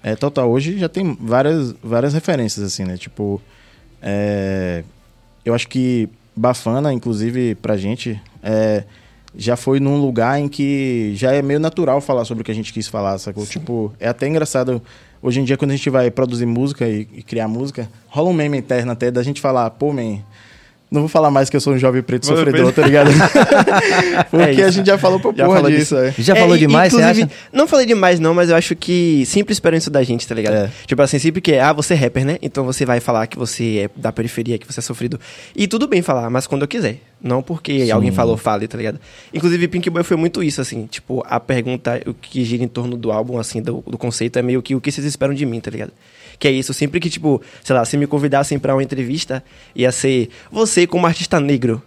É, 0.00 0.14
total. 0.14 0.48
Hoje 0.48 0.78
já 0.78 0.88
tem 0.88 1.16
várias, 1.20 1.74
várias 1.82 2.14
referências, 2.14 2.64
assim, 2.64 2.84
né? 2.84 2.96
Tipo. 2.96 3.42
É, 4.02 4.82
eu 5.44 5.54
acho 5.54 5.68
que 5.68 6.08
Bafana, 6.34 6.92
inclusive, 6.92 7.54
pra 7.56 7.76
gente, 7.76 8.20
é, 8.42 8.84
já 9.36 9.56
foi 9.56 9.80
num 9.80 10.00
lugar 10.00 10.38
em 10.38 10.48
que 10.48 11.12
já 11.14 11.32
é 11.32 11.42
meio 11.42 11.60
natural 11.60 12.00
falar 12.00 12.24
sobre 12.24 12.42
o 12.42 12.44
que 12.44 12.50
a 12.50 12.54
gente 12.54 12.72
quis 12.72 12.88
falar, 12.88 13.18
sacou? 13.18 13.44
Sim. 13.44 13.52
Tipo, 13.52 13.92
é 14.00 14.08
até 14.08 14.26
engraçado. 14.26 14.82
Hoje 15.22 15.40
em 15.40 15.44
dia, 15.44 15.56
quando 15.56 15.70
a 15.70 15.76
gente 15.76 15.88
vai 15.88 16.10
produzir 16.10 16.46
música 16.46 16.88
e, 16.88 17.06
e 17.14 17.22
criar 17.22 17.46
música, 17.46 17.88
rola 18.08 18.30
um 18.30 18.32
meme 18.32 18.58
interno 18.58 18.90
até 18.90 19.10
da 19.10 19.22
gente 19.22 19.40
falar, 19.40 19.70
pô, 19.70 19.92
man, 19.92 20.18
não 20.92 21.00
vou 21.00 21.08
falar 21.08 21.30
mais 21.30 21.48
que 21.48 21.56
eu 21.56 21.60
sou 21.60 21.72
um 21.72 21.78
jovem 21.78 22.02
preto 22.02 22.26
sofredor, 22.26 22.70
tá 22.70 22.82
ligado? 22.82 23.10
Porque 24.30 24.60
é 24.60 24.64
a 24.64 24.70
gente 24.70 24.86
já 24.86 24.98
falou 24.98 25.18
pra 25.18 25.32
já 25.34 25.46
porra 25.46 25.70
disso. 25.70 25.96
É. 25.96 26.14
Já 26.18 26.36
falou 26.36 26.54
é, 26.54 26.58
demais, 26.58 26.92
você 26.92 27.02
acha? 27.02 27.30
Não 27.50 27.66
falei 27.66 27.86
demais 27.86 28.20
não, 28.20 28.34
mas 28.34 28.50
eu 28.50 28.56
acho 28.56 28.76
que 28.76 29.24
sempre 29.24 29.54
esperam 29.54 29.78
isso 29.78 29.90
da 29.90 30.02
gente, 30.02 30.28
tá 30.28 30.34
ligado? 30.34 30.54
É. 30.54 30.70
Tipo 30.86 31.00
assim, 31.00 31.18
sempre 31.18 31.40
que 31.40 31.52
é, 31.52 31.62
ah, 31.62 31.72
você 31.72 31.94
é 31.94 31.96
rapper, 31.96 32.26
né? 32.26 32.38
Então 32.42 32.64
você 32.64 32.84
vai 32.84 33.00
falar 33.00 33.26
que 33.26 33.38
você 33.38 33.78
é 33.78 33.90
da 33.96 34.12
periferia, 34.12 34.58
que 34.58 34.70
você 34.70 34.80
é 34.80 34.82
sofrido. 34.82 35.18
E 35.56 35.66
tudo 35.66 35.88
bem 35.88 36.02
falar, 36.02 36.28
mas 36.28 36.46
quando 36.46 36.62
eu 36.62 36.68
quiser. 36.68 36.98
Não 37.22 37.40
porque 37.40 37.86
Sim. 37.86 37.90
alguém 37.92 38.10
falou, 38.10 38.36
fale, 38.36 38.66
tá 38.66 38.76
ligado? 38.76 38.98
Inclusive, 39.32 39.68
Pink 39.68 39.88
Boy 39.88 40.02
foi 40.02 40.16
muito 40.16 40.42
isso, 40.42 40.60
assim. 40.60 40.86
Tipo, 40.86 41.24
a 41.26 41.38
pergunta, 41.38 42.02
o 42.04 42.12
que 42.12 42.44
gira 42.44 42.64
em 42.64 42.68
torno 42.68 42.96
do 42.96 43.12
álbum, 43.12 43.38
assim, 43.38 43.62
do, 43.62 43.82
do 43.86 43.96
conceito, 43.96 44.38
é 44.40 44.42
meio 44.42 44.60
que 44.60 44.74
o 44.74 44.80
que 44.80 44.90
vocês 44.90 45.06
esperam 45.06 45.32
de 45.32 45.46
mim, 45.46 45.60
tá 45.60 45.70
ligado? 45.70 45.92
Que 46.42 46.48
é 46.48 46.50
isso, 46.50 46.74
sempre 46.74 46.98
que, 46.98 47.08
tipo, 47.08 47.40
sei 47.62 47.76
lá, 47.76 47.84
se 47.84 47.96
me 47.96 48.04
convidassem 48.04 48.58
para 48.58 48.74
uma 48.74 48.82
entrevista, 48.82 49.44
ia 49.76 49.92
ser 49.92 50.28
você 50.50 50.88
como 50.88 51.06
artista 51.06 51.38
negro. 51.38 51.80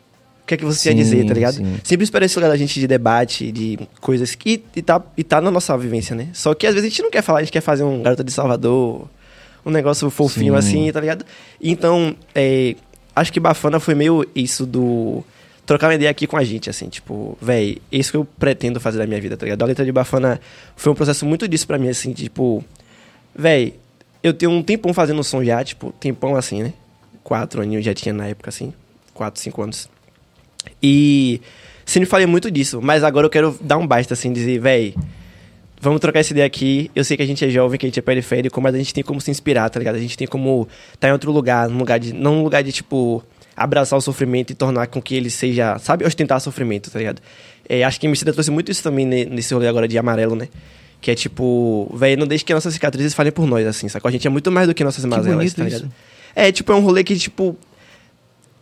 O 0.44 0.48
que 0.48 0.54
é 0.54 0.58
que 0.58 0.64
você 0.64 0.80
sim, 0.80 0.90
ia 0.92 0.96
dizer, 0.96 1.26
tá 1.26 1.34
ligado? 1.34 1.56
Sim. 1.56 1.76
Sempre 1.84 2.06
espera 2.06 2.24
esse 2.24 2.38
lugar 2.38 2.48
da 2.48 2.56
gente 2.56 2.80
de 2.80 2.88
debate, 2.88 3.52
de 3.52 3.78
coisas 4.00 4.34
que. 4.34 4.64
E 4.74 4.82
tá, 4.82 5.04
e 5.18 5.26
tá 5.26 5.42
na 5.42 5.52
nossa 5.52 5.78
vivência, 5.78 6.16
né? 6.16 6.30
Só 6.32 6.54
que 6.54 6.66
às 6.66 6.74
vezes 6.74 6.88
a 6.88 6.90
gente 6.90 7.02
não 7.02 7.12
quer 7.12 7.22
falar, 7.22 7.40
a 7.40 7.42
gente 7.42 7.52
quer 7.52 7.60
fazer 7.60 7.84
um 7.84 8.02
Garota 8.02 8.24
de 8.24 8.32
Salvador, 8.32 9.10
um 9.66 9.72
negócio 9.72 10.10
fofinho 10.10 10.54
sim. 10.54 10.58
assim, 10.58 10.92
tá 10.94 11.02
ligado? 11.02 11.26
Então, 11.62 12.16
é, 12.34 12.78
acho 13.14 13.34
que 13.34 13.42
Bafana 13.42 13.78
foi 13.78 13.94
meio 13.94 14.26
isso 14.34 14.66
do 14.66 15.22
trocar 15.66 15.88
uma 15.88 15.96
ideia 15.96 16.12
aqui 16.12 16.28
com 16.28 16.38
a 16.38 16.46
gente, 16.46 16.70
assim, 16.70 16.88
tipo, 16.88 17.38
véi, 17.42 17.82
isso 17.92 18.12
que 18.12 18.18
eu 18.18 18.24
pretendo 18.24 18.80
fazer 18.80 19.00
da 19.00 19.06
minha 19.06 19.20
vida, 19.20 19.36
tá 19.36 19.46
ligado? 19.46 19.64
A 19.64 19.66
letra 19.66 19.84
de 19.84 19.92
Bafana 19.92 20.40
foi 20.78 20.94
um 20.94 20.96
processo 20.96 21.26
muito 21.26 21.46
disso 21.46 21.68
pra 21.68 21.78
mim, 21.78 21.90
assim, 21.90 22.14
tipo, 22.14 22.64
véi, 23.38 23.74
eu 24.25 24.34
tenho 24.34 24.51
um 24.51 24.63
tempão 24.63 24.91
fazendo 24.91 25.24
som 25.24 25.44
já, 25.44 25.63
tipo, 25.63 25.94
tempão 26.00 26.36
assim, 26.36 26.63
né? 26.63 26.74
Quatro 27.24 27.62
aninhos 27.62 27.86
já 27.86 27.94
tinha 27.94 28.12
na 28.12 28.25
época, 28.25 28.50
assim. 28.50 28.74
Quatro, 29.13 29.39
cinco 29.39 29.62
anos. 29.62 29.88
E 30.82 31.39
sempre 31.86 32.10
falei 32.10 32.25
muito 32.25 32.50
disso, 32.50 32.82
mas 32.82 33.03
agora 33.03 33.27
eu 33.27 33.29
quero 33.29 33.55
dar 33.62 33.77
um 33.77 33.86
basta, 33.86 34.15
assim, 34.15 34.34
dizer, 34.34 34.60
véi, 34.60 34.96
vamos 35.79 36.01
trocar 36.01 36.22
essa 36.22 36.34
ideia 36.34 36.48
aqui. 36.48 36.89
Eu 36.96 37.03
sei 37.03 37.15
que 37.15 37.22
a 37.22 37.25
gente 37.27 37.46
é 37.46 37.50
jovem, 37.50 37.77
que 37.77 37.86
a 37.86 37.89
gente 37.89 38.00
é 38.00 38.01
periférico, 38.01 38.60
mas 38.60 38.74
a 38.74 38.79
gente 38.79 38.96
tem 38.96 39.03
como 39.03 39.22
se 39.22 39.29
inspirar, 39.29 39.70
tá 39.70 39.77
ligado? 39.77 39.94
A 39.94 40.00
gente 40.00 40.17
tem 40.17 40.25
como 40.25 40.67
estar 40.88 41.01
tá 41.01 41.10
em 41.10 41.12
outro 41.12 41.32
lugar, 41.32 41.70
num 41.70 41.77
lugar 41.77 42.00
de. 42.00 42.12
Não 42.12 42.39
um 42.39 42.44
lugar 42.44 42.63
de, 42.63 42.72
tipo, 42.72 43.24
abraçar 43.55 44.00
o 44.00 44.01
sofrimento 44.01 44.50
e 44.50 44.55
tornar 44.55 44.88
com 44.88 45.00
que 45.00 45.13
ele 45.13 45.29
seja, 45.29 45.77
sabe, 45.77 46.03
ostentar 46.03 46.41
sofrimento, 46.41 46.89
tá 46.89 46.98
ligado? 46.98 47.22
É, 47.70 47.84
acho 47.84 48.00
que 48.00 48.08
a 48.08 48.10
Emicida 48.10 48.34
trouxe 48.34 48.50
muito 48.50 48.72
isso 48.72 48.82
também 48.82 49.05
nesse 49.05 49.53
rolê 49.53 49.67
agora 49.67 49.88
de 49.88 50.00
amarelo, 50.00 50.36
né? 50.36 50.50
Que 51.06 51.12
é 51.12 51.16
tipo, 51.16 51.88
velho, 51.94 52.18
não 52.18 52.26
deixe 52.26 52.44
que 52.44 52.52
nossas 52.52 52.74
cicatrizes 52.74 53.14
falem 53.14 53.32
por 53.32 53.46
nós, 53.46 53.68
assim, 53.68 53.88
sacou? 53.88 54.10
A 54.10 54.12
gente 54.12 54.26
é 54.26 54.30
muito 54.32 54.52
mais 54.52 54.68
do 54.68 54.74
que 54.74 54.84
nossas 54.84 55.06
mazelas, 55.06 55.54
tá 55.54 55.64
ligado? 55.64 55.82
Isso. 55.82 55.92
É, 56.36 56.52
tipo, 56.52 56.72
é 56.72 56.76
um 56.76 56.80
rolê 56.80 57.04
que, 57.04 57.16
tipo, 57.16 57.56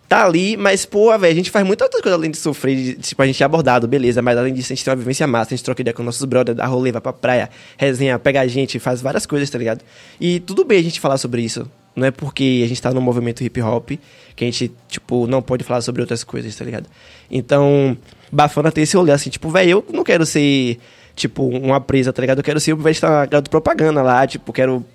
tá 0.09 0.25
ali, 0.25 0.57
mas, 0.57 0.85
pô, 0.85 1.17
velho, 1.17 1.31
a 1.31 1.35
gente 1.37 1.49
faz 1.49 1.65
muita 1.65 1.85
outra 1.85 2.01
coisa 2.01 2.17
além 2.17 2.29
de 2.29 2.35
sofrer, 2.35 2.75
de, 2.75 2.93
tipo, 2.95 3.21
a 3.21 3.25
gente 3.25 3.41
é 3.41 3.45
abordado, 3.45 3.87
beleza, 3.87 4.21
mas 4.21 4.37
além 4.37 4.53
disso, 4.53 4.73
a 4.73 4.75
gente 4.75 4.83
tem 4.83 4.91
uma 4.91 4.97
vivência 4.97 5.25
massa, 5.25 5.53
a 5.53 5.55
gente 5.55 5.63
troca 5.63 5.81
ideia 5.81 5.93
com 5.93 6.03
nossos 6.03 6.25
brothers, 6.25 6.57
dá 6.57 6.65
rolê, 6.65 6.91
vai 6.91 6.99
pra 6.99 7.13
praia, 7.13 7.49
resenha, 7.77 8.19
pega 8.19 8.41
a 8.41 8.47
gente, 8.47 8.77
faz 8.77 9.01
várias 9.01 9.25
coisas, 9.25 9.49
tá 9.49 9.57
ligado? 9.57 9.81
E 10.19 10.41
tudo 10.41 10.65
bem 10.65 10.79
a 10.79 10.83
gente 10.83 10.99
falar 10.99 11.17
sobre 11.17 11.41
isso. 11.41 11.65
Não 11.95 12.07
é 12.07 12.11
porque 12.11 12.61
a 12.65 12.67
gente 12.67 12.81
tá 12.81 12.91
no 12.91 12.99
movimento 12.99 13.41
hip 13.41 13.61
hop 13.61 13.91
que 14.35 14.43
a 14.43 14.45
gente, 14.45 14.69
tipo, 14.89 15.27
não 15.27 15.41
pode 15.41 15.63
falar 15.63 15.79
sobre 15.79 16.01
outras 16.01 16.25
coisas, 16.25 16.53
tá 16.53 16.65
ligado? 16.65 16.89
Então, 17.31 17.97
Bafana 18.29 18.69
tem 18.69 18.83
esse 18.83 18.97
rolê 18.97 19.13
assim, 19.13 19.29
tipo, 19.29 19.49
velho, 19.49 19.69
eu 19.69 19.85
não 19.93 20.03
quero 20.03 20.25
ser 20.25 20.77
tipo, 21.15 21.47
uma 21.47 21.79
presa, 21.79 22.11
tá 22.11 22.21
ligado? 22.21 22.39
Eu 22.39 22.43
quero 22.43 22.59
ser 22.59 22.73
o 22.73 22.89
estar 22.89 23.25
garoto 23.27 23.49
propaganda 23.49 24.01
lá, 24.01 24.25
tipo, 24.25 24.51
quero 24.51 24.85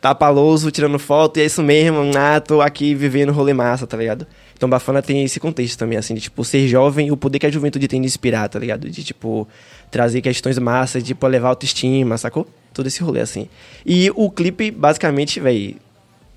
tá 0.00 0.14
paloso 0.14 0.70
tirando 0.70 0.98
foto 0.98 1.38
e 1.38 1.42
é 1.42 1.46
isso 1.46 1.62
mesmo, 1.62 1.98
ah, 2.16 2.40
tô 2.40 2.60
aqui 2.60 2.94
vivendo 2.94 3.32
rolê 3.32 3.52
massa, 3.52 3.86
tá 3.86 3.96
ligado? 3.96 4.26
Então 4.54 4.68
Bafana 4.68 5.02
tem 5.02 5.24
esse 5.24 5.40
contexto 5.40 5.78
também, 5.78 5.98
assim, 5.98 6.14
de, 6.14 6.20
tipo, 6.20 6.44
ser 6.44 6.66
jovem 6.68 7.08
e 7.08 7.12
o 7.12 7.16
poder 7.16 7.38
que 7.38 7.46
a 7.46 7.50
juventude 7.50 7.88
tem 7.88 8.00
de 8.00 8.06
inspirar, 8.06 8.48
tá 8.48 8.58
ligado? 8.58 8.88
De, 8.88 9.02
tipo, 9.02 9.46
trazer 9.90 10.20
questões 10.20 10.58
massas, 10.58 11.02
de, 11.02 11.08
tipo, 11.08 11.26
levar 11.26 11.48
autoestima, 11.48 12.16
sacou? 12.16 12.46
Todo 12.72 12.86
esse 12.86 13.02
rolê, 13.02 13.20
assim. 13.20 13.48
E 13.84 14.10
o 14.14 14.30
clipe, 14.30 14.70
basicamente, 14.70 15.40
velho, 15.40 15.76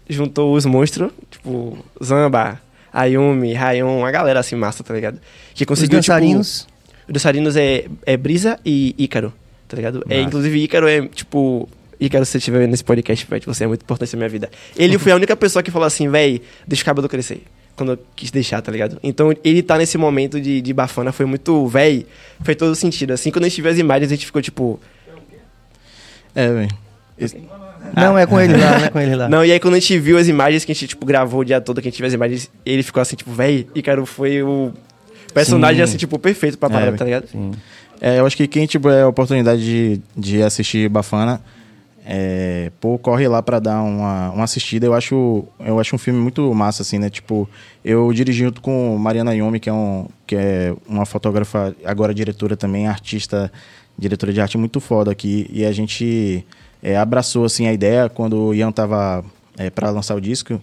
juntou 0.10 0.54
os 0.54 0.66
monstros, 0.66 1.12
tipo, 1.30 1.78
Zamba, 2.04 2.60
Ayumi, 2.92 3.54
Rayon, 3.54 4.04
a 4.04 4.12
galera, 4.12 4.40
assim, 4.40 4.56
massa, 4.56 4.84
tá 4.84 4.94
ligado? 4.94 5.20
Que 5.54 5.66
conseguiu, 5.66 6.00
os 6.00 6.06
dançarinos. 6.06 6.60
tipo 6.62 6.79
dançarinos 7.10 7.56
é, 7.56 7.86
é 8.06 8.17
Brisa 8.17 8.60
e 8.65 8.95
Ícaro, 8.98 9.34
tá 9.67 9.76
ligado? 9.76 10.04
É, 10.10 10.22
inclusive, 10.22 10.63
Ícaro 10.63 10.88
é, 10.88 11.08
tipo... 11.08 11.67
Ícaro, 12.00 12.26
se 12.26 12.32
você 12.32 12.38
estiver 12.38 12.60
vendo 12.60 12.74
esse 12.74 12.84
podcast, 12.84 13.26
velho, 13.30 13.43
você 13.45 13.65
é 13.65 13.67
muito 13.67 13.82
importante 13.82 14.13
na 14.13 14.17
minha 14.17 14.30
vida. 14.30 14.50
Ele 14.78 14.98
foi 15.00 15.12
a 15.12 15.15
única 15.15 15.36
pessoa 15.36 15.62
que 15.62 15.69
falou 15.69 15.86
assim, 15.86 16.10
velho, 16.10 16.41
deixa 16.65 16.82
o 16.84 16.86
cabelo 16.86 17.10
crescer. 17.10 17.43
Quando 17.76 17.93
eu 17.93 18.00
quis 18.15 18.32
deixar, 18.32 18.62
tá 18.62 18.72
ligado? 18.72 18.98
Então, 19.04 19.34
ele 19.43 19.62
tá 19.62 19.78
nesse 19.78 19.98
momento 19.98 20.39
de, 20.39 20.62
de 20.62 20.74
bafana, 20.74 21.12
foi 21.12 21.26
muito, 21.26 21.67
velho, 21.67 22.06
fez 22.41 22.58
todo 22.58 22.74
sentido. 22.76 23.12
Assim, 23.12 23.32
quando 23.32 23.45
a 23.45 23.50
gente 23.50 23.62
viu 23.62 23.72
as 23.72 23.78
imagens, 23.78 24.12
a 24.12 24.15
gente 24.15 24.26
ficou, 24.26 24.41
tipo... 24.41 24.80
É, 26.36 26.48
velho. 26.48 26.69
Não, 27.95 28.17
é 28.17 28.26
com 28.26 28.39
ele 28.39 28.56
lá, 28.56 28.80
não 28.80 28.86
é 28.86 28.89
com 28.89 29.00
ele 29.00 29.15
lá. 29.15 29.30
Não, 29.30 29.45
e 29.45 29.52
aí 29.52 29.60
quando 29.60 29.74
a 29.74 29.80
gente 29.80 29.98
viu 30.00 30.17
as 30.17 30.28
imagens 30.28 30.65
que 30.65 30.72
a 30.72 30.76
gente, 30.76 30.88
tipo, 30.88 31.06
gravou 31.06 31.41
o 31.41 31.45
dia 31.45 31.60
todo, 31.60 31.82
que 31.82 31.88
a 31.88 31.91
gente 31.91 32.00
viu 32.00 32.08
as 32.08 32.13
imagens, 32.13 32.52
ele 32.65 32.84
ficou 32.84 33.02
assim, 33.02 33.15
tipo, 33.15 33.32
velho, 33.32 33.67
Ícaro 33.76 34.06
foi 34.06 34.41
o 34.43 34.74
personagem, 35.34 35.78
Sim. 35.78 35.84
assim, 35.84 35.98
tipo, 35.98 36.18
perfeito 36.20 36.58
pra 36.58 36.70
parada, 36.70 36.96
é, 36.96 36.98
tá 36.98 37.06
ligado? 37.06 37.28
Sim. 37.28 37.52
É, 38.02 38.20
eu 38.20 38.26
acho 38.26 38.38
que 38.38 38.48
quem 38.48 38.65
tiver 38.65 39.02
a 39.02 39.08
oportunidade 39.08 39.62
de, 39.62 40.02
de 40.15 40.42
assistir 40.42 40.88
Bafana, 40.89 41.42
é, 42.06 42.72
pô, 42.80 42.98
corre 42.98 43.28
lá 43.28 43.44
para 43.44 43.60
dar 43.60 43.82
uma, 43.82 44.32
uma 44.32 44.44
assistida. 44.44 44.86
Eu 44.86 44.94
acho, 44.94 45.44
eu 45.60 45.80
acho 45.80 45.96
um 45.96 46.00
filme 46.00 46.20
muito 46.20 46.54
massa, 46.54 46.82
assim, 46.82 46.98
né? 46.98 47.10
Tipo, 47.10 47.48
eu 47.84 48.12
dirigi 48.13 48.44
junto 48.44 48.62
com 48.62 48.98
Mariana 48.98 49.36
Yomi, 49.36 49.60
que 49.60 49.70
é, 49.70 49.74
um, 49.74 50.08
que 50.26 50.36
é 50.36 50.74
uma 50.88 51.06
fotógrafa, 51.06 51.76
agora 51.86 52.13
diretora 52.13 52.56
também, 52.56 52.88
artista, 52.88 53.52
diretora 53.98 54.34
de 54.34 54.42
arte 54.42 54.58
muito 54.58 54.80
foda 54.80 55.12
aqui. 55.12 55.48
E 55.52 55.65
a 55.65 55.72
gente 55.72 56.46
é, 56.82 56.98
abraçou, 56.98 57.46
assim, 57.46 57.68
a 57.68 57.74
ideia 57.74 58.10
quando 58.10 58.48
o 58.48 58.54
Ian 58.56 58.72
tava 58.72 59.24
é, 59.58 59.70
para 59.70 59.89
lançar 59.89 60.15
o 60.15 60.22
disco. 60.22 60.60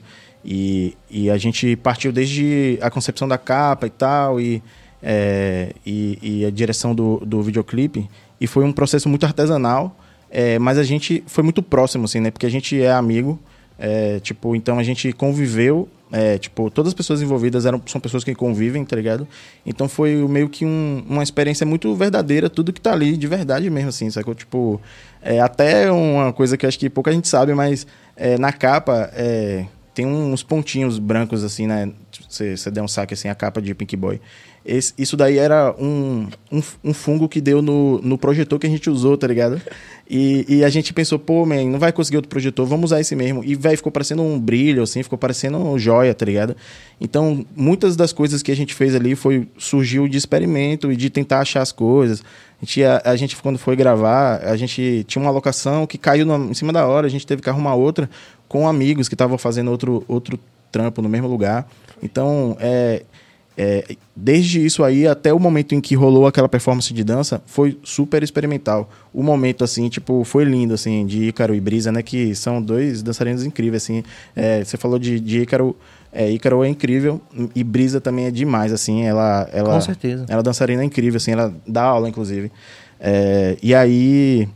E, 0.48 0.96
e 1.11 1.28
a 1.28 1.37
gente 1.37 1.74
partiu 1.74 2.12
desde 2.12 2.78
a 2.80 2.88
concepção 2.88 3.26
da 3.26 3.37
capa 3.37 3.88
e 3.88 3.90
tal, 3.90 4.40
e, 4.40 4.62
é, 5.02 5.72
e, 5.85 6.18
e, 6.22 6.46
a 6.46 6.50
direção 6.50 6.94
do, 6.94 7.18
do 7.26 7.42
videoclipe. 7.42 8.09
E 8.40 8.46
foi 8.46 8.64
um 8.64 8.70
processo 8.72 9.09
muito 9.09 9.26
artesanal, 9.26 9.96
é, 10.30 10.56
mas 10.61 10.78
a 10.78 10.85
gente 10.85 11.24
foi 11.26 11.42
muito 11.42 11.64
próximo, 11.64 12.04
assim, 12.04 12.20
né? 12.20 12.30
Porque 12.30 12.46
a 12.46 12.50
gente 12.50 12.80
é 12.80 12.92
amigo, 12.92 13.40
é, 13.76 14.20
tipo, 14.20 14.54
então 14.54 14.78
a 14.78 14.85
gente 14.85 15.12
conviveu, 15.12 15.88
é, 16.12 16.38
tipo, 16.38 16.70
todas 16.70 16.90
as 16.90 16.94
pessoas 16.94 17.20
envolvidas 17.20 17.66
eram, 17.66 17.82
são 17.85 18.00
pessoas 18.00 18.22
que 18.22 18.32
convivem, 18.32 18.85
tá 18.85 18.94
ligado? 18.94 19.26
Então 19.64 19.88
foi 19.88 20.14
meio 20.28 20.48
que 20.48 20.64
um, 20.64 21.04
uma 21.09 21.24
experiência 21.24 21.66
muito 21.66 21.92
verdadeira, 21.96 22.48
tudo 22.48 22.72
que 22.72 22.80
tá 22.80 22.92
ali, 22.92 23.16
de 23.16 23.26
verdade 23.26 23.68
mesmo, 23.68 23.88
assim, 23.88 24.09
sacou? 24.11 24.32
Tipo, 24.32 24.80
é, 25.20 25.40
até 25.40 25.90
uma 25.90 26.32
coisa 26.32 26.56
que 26.56 26.64
acho 26.64 26.78
que 26.78 26.88
pouca 26.88 27.11
gente 27.11 27.26
sabe, 27.26 27.52
mas 27.52 27.85
é, 28.16 28.38
na 28.38 28.52
capa, 28.52 29.11
é, 29.12 29.66
tem 29.96 30.04
uns 30.04 30.42
pontinhos 30.42 30.98
brancos 30.98 31.42
assim, 31.42 31.66
né? 31.66 31.90
Você, 32.28 32.54
você 32.54 32.70
der 32.70 32.82
um 32.82 32.88
saque 32.88 33.14
assim, 33.14 33.30
a 33.30 33.35
capa 33.35 33.62
de 33.62 33.74
Pink 33.74 33.96
Boy. 33.96 34.20
Esse, 34.62 34.92
isso 34.98 35.16
daí 35.16 35.38
era 35.38 35.74
um, 35.78 36.28
um, 36.52 36.62
um, 36.85 36.92
fungo 36.92 37.26
que 37.28 37.40
deu 37.40 37.62
no, 37.62 37.98
no 38.02 38.18
projetor 38.18 38.59
que 38.59 38.66
a 38.66 38.70
gente 38.70 38.90
usou, 38.90 39.16
tá 39.16 39.26
ligado? 39.26 39.59
E, 40.11 40.44
e 40.48 40.64
a 40.64 40.68
gente 40.68 40.92
pensou, 40.92 41.18
pô, 41.18 41.46
man, 41.46 41.64
não 41.64 41.78
vai 41.78 41.92
conseguir 41.92 42.16
outro 42.16 42.28
projetor, 42.28 42.66
vamos 42.66 42.87
usar 42.87 43.00
esse 43.00 43.16
mesmo. 43.16 43.42
E, 43.42 43.54
velho, 43.54 43.76
ficou 43.76 43.90
parecendo 43.90 44.22
um 44.22 44.38
brilho, 44.38 44.82
assim, 44.82 45.02
ficou 45.02 45.16
parecendo 45.16 45.56
uma 45.56 45.78
joia, 45.78 46.12
tá 46.14 46.26
ligado? 46.26 46.54
Então, 47.00 47.46
muitas 47.56 47.96
das 47.96 48.12
coisas 48.12 48.42
que 48.42 48.52
a 48.52 48.56
gente 48.56 48.74
fez 48.74 48.94
ali 48.94 49.14
foi 49.14 49.48
surgiu 49.56 50.06
de 50.09 50.18
experimento 50.18 50.92
e 50.92 50.96
de 50.96 51.09
tentar 51.09 51.38
achar 51.38 51.62
as 51.62 51.72
coisas. 51.72 52.22
A 52.61 52.64
gente, 52.64 52.85
a, 52.85 53.02
a 53.04 53.16
gente, 53.16 53.37
quando 53.37 53.59
foi 53.59 53.76
gravar, 53.76 54.38
a 54.42 54.56
gente 54.56 55.04
tinha 55.06 55.22
uma 55.22 55.30
locação 55.30 55.87
que 55.87 55.96
caiu 55.96 56.26
em 56.50 56.54
cima 56.54 56.72
da 56.72 56.87
hora, 56.87 57.06
a 57.06 57.11
gente 57.11 57.26
teve 57.26 57.40
que 57.40 57.48
arrumar 57.48 57.74
outra 57.74 58.11
com 58.48 58.68
amigos 58.68 59.09
que 59.09 59.14
estavam 59.14 59.38
fazendo 59.38 59.70
outro, 59.70 60.04
outro 60.06 60.38
trampo 60.70 61.02
no 61.02 61.09
mesmo 61.09 61.28
lugar. 61.28 61.68
Então, 62.02 62.56
é, 62.61 63.02
é, 63.59 63.96
desde 64.14 64.64
isso 64.64 64.85
aí 64.85 65.06
até 65.06 65.32
o 65.32 65.38
momento 65.38 65.74
em 65.74 65.80
que 65.80 65.94
rolou 65.94 66.26
aquela 66.26 66.48
performance 66.48 66.92
de 66.92 67.02
dança, 67.02 67.40
foi 67.46 67.78
super 67.82 68.22
experimental. 68.22 68.90
O 69.14 69.22
momento, 69.22 69.64
assim, 69.64 69.88
tipo, 69.88 70.22
foi 70.24 70.44
lindo, 70.44 70.74
assim, 70.74 71.06
de 71.06 71.28
Ícaro 71.28 71.54
e 71.54 71.61
Brisa, 71.61 71.90
né? 71.90 72.02
Que 72.02 72.35
são 72.35 72.61
dois 72.61 73.02
dançarinos 73.02 73.44
incríveis, 73.44 73.82
assim. 73.82 74.04
É, 74.35 74.62
você 74.62 74.76
falou 74.76 74.98
de, 74.98 75.18
de 75.18 75.40
Ícaro, 75.40 75.74
é, 76.12 76.30
Ícaro 76.30 76.62
é 76.62 76.68
incrível 76.68 77.20
e 77.54 77.64
Brisa 77.64 78.00
também 78.00 78.26
é 78.26 78.30
demais, 78.30 78.72
assim. 78.72 79.04
Ela, 79.04 79.48
ela, 79.52 79.74
Com 79.74 79.80
certeza. 79.80 80.26
Ela 80.28 80.42
dançarina 80.42 80.82
é 80.82 80.85
incrível, 80.85 81.16
assim. 81.16 81.32
Ela 81.32 81.54
dá 81.66 81.85
aula, 81.85 82.11
inclusive. 82.11 82.52
É, 83.00 83.56
e 83.62 83.74
aí, 83.74 84.46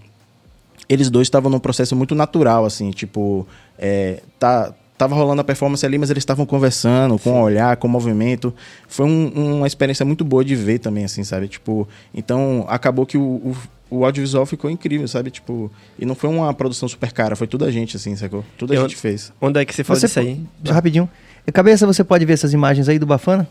eles 0.90 1.09
dois 1.09 1.26
estavam 1.26 1.50
num 1.50 1.61
processo 1.61 1.96
muito 1.96 2.14
natural, 2.14 2.66
assim, 2.66 2.90
tipo, 2.90 3.46
é, 3.81 4.21
tá, 4.38 4.73
tava 4.99 5.14
rolando 5.14 5.40
a 5.40 5.45
performance 5.45 5.85
ali, 5.87 5.97
mas 5.97 6.11
eles 6.11 6.21
estavam 6.21 6.45
conversando, 6.45 7.19
com 7.19 7.40
o 7.40 7.43
olhar, 7.43 7.77
com 7.79 7.88
o 7.88 7.90
movimento. 7.90 8.53
Foi 8.87 9.07
um, 9.07 9.57
uma 9.57 9.66
experiência 9.66 10.05
muito 10.05 10.23
boa 10.25 10.45
de 10.45 10.55
ver 10.55 10.79
também, 10.79 11.05
assim, 11.05 11.25
sabe? 11.25 11.49
Tipo, 11.49 11.88
então 12.14 12.66
acabou 12.69 13.07
que 13.07 13.16
o, 13.16 13.23
o, 13.23 13.57
o, 13.90 14.05
audiovisual 14.05 14.45
ficou 14.45 14.71
incrível, 14.71 15.09
sabe? 15.09 15.31
Tipo, 15.31 15.73
e 15.99 16.05
não 16.05 16.14
foi 16.14 16.29
uma 16.29 16.53
produção 16.53 16.87
super 16.88 17.11
cara, 17.12 17.35
foi 17.35 17.47
tudo 17.47 17.64
a 17.64 17.71
gente, 17.71 17.97
assim, 17.97 18.14
sacou? 18.14 18.45
Tudo 18.59 18.73
a 18.75 18.77
Eu- 18.77 18.83
gente 18.83 18.97
fez. 18.97 19.33
Onde 19.40 19.59
é 19.59 19.64
que 19.64 19.75
você 19.75 19.83
Você 19.83 20.07
disso 20.07 20.21
aí? 20.21 20.40
Rapidinho. 20.69 21.09
Cabeça, 21.53 21.87
você 21.87 22.05
pode 22.05 22.25
ver 22.27 22.35
essas 22.35 22.53
imagens 22.53 22.88
aí 22.88 22.99
do 22.99 23.07
Bafana? 23.07 23.49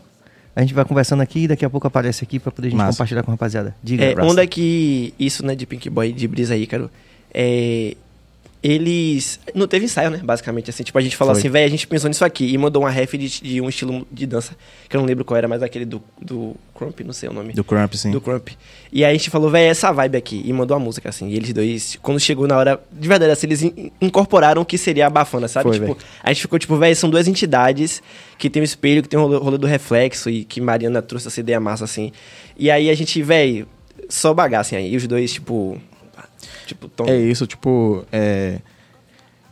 A 0.54 0.62
gente 0.62 0.72
vai 0.72 0.84
conversando 0.84 1.20
aqui 1.20 1.40
e 1.40 1.48
daqui 1.48 1.64
a 1.64 1.70
pouco 1.70 1.86
aparece 1.86 2.24
aqui 2.24 2.38
pra 2.38 2.50
poder 2.50 2.68
a 2.68 2.70
gente 2.70 2.78
Massa. 2.78 2.92
compartilhar 2.92 3.22
com 3.22 3.30
a 3.30 3.34
rapaziada. 3.34 3.74
Diga, 3.82 4.04
É, 4.04 4.14
onde 4.22 4.40
é 4.40 4.46
que 4.46 5.12
isso, 5.18 5.44
né, 5.44 5.54
de 5.54 5.66
Pink 5.66 5.88
Boy, 5.90 6.12
de 6.12 6.26
Brisa 6.26 6.56
Ícaro, 6.56 6.90
é, 7.34 7.96
eles... 8.62 9.40
Não 9.54 9.66
teve 9.66 9.86
ensaio, 9.86 10.10
né, 10.10 10.20
basicamente, 10.22 10.68
assim. 10.68 10.82
Tipo, 10.82 10.98
a 10.98 11.00
gente 11.00 11.16
falou 11.16 11.34
Foi. 11.34 11.40
assim, 11.40 11.48
velho, 11.48 11.64
a 11.66 11.70
gente 11.70 11.86
pensou 11.86 12.08
nisso 12.08 12.24
aqui 12.24 12.52
e 12.52 12.58
mandou 12.58 12.82
uma 12.82 12.90
ref 12.90 13.14
de, 13.14 13.28
de 13.40 13.60
um 13.60 13.68
estilo 13.68 14.06
de 14.12 14.26
dança, 14.26 14.54
que 14.88 14.94
eu 14.96 15.00
não 15.00 15.06
lembro 15.06 15.24
qual 15.24 15.38
era, 15.38 15.48
mas 15.48 15.62
aquele 15.62 15.84
do, 15.86 16.02
do 16.20 16.54
Crump, 16.74 17.00
não 17.00 17.12
sei 17.12 17.28
o 17.28 17.32
nome. 17.32 17.52
Do 17.54 17.64
Crump, 17.64 17.94
sim. 17.94 18.10
Do 18.10 18.20
Crump. 18.20 18.48
E 18.92 19.04
aí 19.04 19.10
a 19.10 19.16
gente 19.16 19.30
falou, 19.30 19.50
velho, 19.50 19.70
essa 19.70 19.90
vibe 19.92 20.16
aqui. 20.16 20.42
E 20.44 20.52
mandou 20.52 20.76
a 20.76 20.80
música, 20.80 21.08
assim. 21.08 21.28
E 21.28 21.36
eles 21.36 21.52
dois, 21.52 21.98
quando 22.02 22.20
chegou 22.20 22.46
na 22.46 22.56
hora, 22.56 22.80
de 22.92 23.08
verdade, 23.08 23.32
assim, 23.32 23.46
eles 23.46 23.62
in- 23.62 23.90
incorporaram 24.00 24.60
o 24.60 24.64
que 24.64 24.76
seria 24.76 25.06
a 25.06 25.10
bafana, 25.10 25.48
sabe? 25.48 25.68
Foi, 25.70 25.78
tipo, 25.78 25.94
véi. 25.94 25.96
a 26.22 26.32
gente 26.32 26.42
ficou, 26.42 26.58
tipo, 26.58 26.76
velho, 26.76 26.94
são 26.94 27.08
duas 27.08 27.26
entidades 27.26 28.02
que 28.36 28.50
tem 28.50 28.60
o 28.60 28.64
espelho, 28.64 29.02
que 29.02 29.08
tem 29.08 29.18
o 29.18 29.22
rolê, 29.22 29.36
rolê 29.38 29.58
do 29.58 29.66
reflexo 29.66 30.28
e 30.28 30.44
que 30.44 30.60
Mariana 30.60 31.00
trouxe 31.00 31.28
essa 31.28 31.40
ideia 31.40 31.58
massa, 31.58 31.84
assim. 31.84 32.12
E 32.58 32.70
aí 32.70 32.90
a 32.90 32.94
gente, 32.94 33.22
velho, 33.22 33.66
só 34.08 34.34
bagaçem 34.34 34.76
aí. 34.78 34.92
E 34.92 34.96
os 34.96 35.06
dois, 35.06 35.32
tipo. 35.32 35.80
Tipo, 36.66 36.88
tão. 36.88 37.06
É 37.06 37.16
isso, 37.16 37.46
tipo, 37.46 38.04
é, 38.12 38.58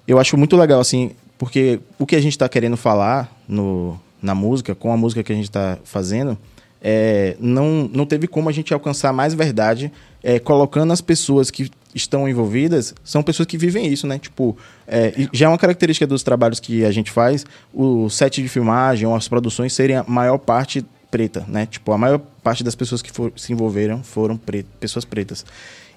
eu 0.07 0.18
acho 0.18 0.37
muito 0.37 0.57
legal, 0.57 0.81
assim, 0.81 1.12
porque 1.37 1.81
o 1.98 2.07
que 2.07 2.16
a 2.16 2.20
gente 2.20 2.37
tá 2.37 2.48
querendo 2.48 2.77
falar 2.77 3.31
no, 3.48 3.98
na 4.20 4.35
música, 4.35 4.74
com 4.74 4.92
a 4.92 4.96
música 4.96 5.22
que 5.22 5.33
a 5.33 5.37
gente 5.37 5.51
tá 5.51 5.79
fazendo, 5.85 6.37
é, 6.81 7.37
não, 7.40 7.90
não 7.92 8.07
teve 8.07 8.27
como 8.27 8.48
a 8.48 8.53
gente 8.53 8.72
alcançar 8.72 9.12
mais 9.12 9.35
verdade 9.35 9.90
é, 10.22 10.38
colocando 10.38 10.92
as 10.92 11.01
pessoas 11.01 11.51
que 11.51 11.70
estão 11.94 12.29
envolvidas, 12.29 12.94
são 13.03 13.22
pessoas 13.22 13.46
que 13.46 13.57
vivem 13.57 13.87
isso, 13.87 14.07
né? 14.07 14.18
Tipo, 14.18 14.57
é, 14.87 15.29
já 15.33 15.46
é 15.46 15.48
uma 15.48 15.59
característica 15.59 16.07
dos 16.07 16.22
trabalhos 16.22 16.61
que 16.61 16.85
a 16.85 16.90
gente 16.90 17.11
faz, 17.11 17.44
o 17.72 18.09
set 18.09 18.42
de 18.42 18.48
filmagem 18.48 19.12
as 19.12 19.29
produções 19.29 19.72
serem 19.72 19.96
a 19.96 20.05
maior 20.07 20.38
parte 20.38 20.85
preta, 21.11 21.44
né? 21.48 21.66
Tipo, 21.66 21.92
a 21.92 21.98
maior 21.98 22.20
parte 22.49 22.65
das 22.65 22.75
pessoas 22.75 23.03
que 23.03 23.11
for- 23.13 23.33
se 23.37 23.53
envolveram 23.53 24.03
foram 24.03 24.39
pessoas 24.81 25.05
pretas. 25.05 25.45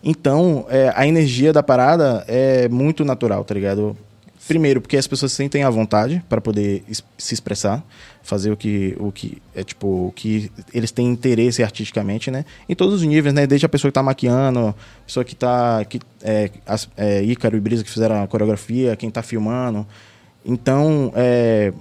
Então, 0.04 0.66
é, 0.70 0.92
a 0.96 1.08
energia 1.08 1.54
da 1.54 1.64
parada 1.64 2.26
é 2.28 2.68
muito 2.68 3.06
natural, 3.06 3.44
tá 3.44 3.54
ligado? 3.54 3.96
Primeiro, 4.48 4.82
porque 4.82 4.98
as 4.98 5.06
pessoas 5.08 5.32
sentem 5.32 5.64
a 5.64 5.70
vontade 5.70 6.22
para 6.28 6.42
poder 6.42 6.84
es- 6.90 7.04
se 7.18 7.34
expressar, 7.34 7.84
fazer 8.24 8.52
o 8.52 8.58
que, 8.58 8.96
o 9.00 9.12
que 9.12 9.38
é 9.56 9.64
tipo, 9.64 9.88
o 10.08 10.12
que 10.16 10.52
eles 10.74 10.92
têm 10.92 11.08
interesse 11.08 11.62
artisticamente, 11.64 12.30
né? 12.32 12.44
Em 12.68 12.76
todos 12.76 12.96
os 12.96 13.04
níveis, 13.08 13.34
né? 13.36 13.46
Desde 13.48 13.66
a 13.66 13.70
pessoa 13.70 13.90
que 13.92 13.94
tá 13.94 14.04
maquiando, 14.04 14.70
a 14.70 14.76
pessoa 15.06 15.24
que 15.24 15.36
tá. 15.36 15.86
Que, 15.86 16.00
é, 16.24 16.50
as, 16.66 16.90
é, 16.98 17.22
Ícaro 17.24 17.56
e 17.56 17.60
Brisa 17.60 17.84
que 17.84 17.90
fizeram 17.92 18.22
a 18.24 18.28
coreografia, 18.28 18.96
quem 18.96 19.10
tá 19.12 19.22
filmando. 19.22 19.86
Então, 20.44 21.14
é, 21.16 21.72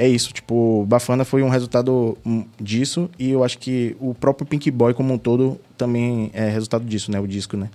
é 0.00 0.08
isso, 0.08 0.32
tipo, 0.32 0.86
Bafana 0.88 1.26
foi 1.26 1.42
um 1.42 1.50
resultado 1.50 2.16
hum, 2.24 2.46
disso 2.58 3.10
e 3.18 3.32
eu 3.32 3.44
acho 3.44 3.58
que 3.58 3.94
o 4.00 4.14
próprio 4.14 4.46
Pink 4.46 4.70
Boy 4.70 4.94
como 4.94 5.12
um 5.12 5.18
todo 5.18 5.60
também 5.76 6.30
é 6.32 6.48
resultado 6.48 6.86
disso, 6.86 7.12
né, 7.12 7.20
o 7.20 7.26
disco, 7.26 7.54
né. 7.54 7.68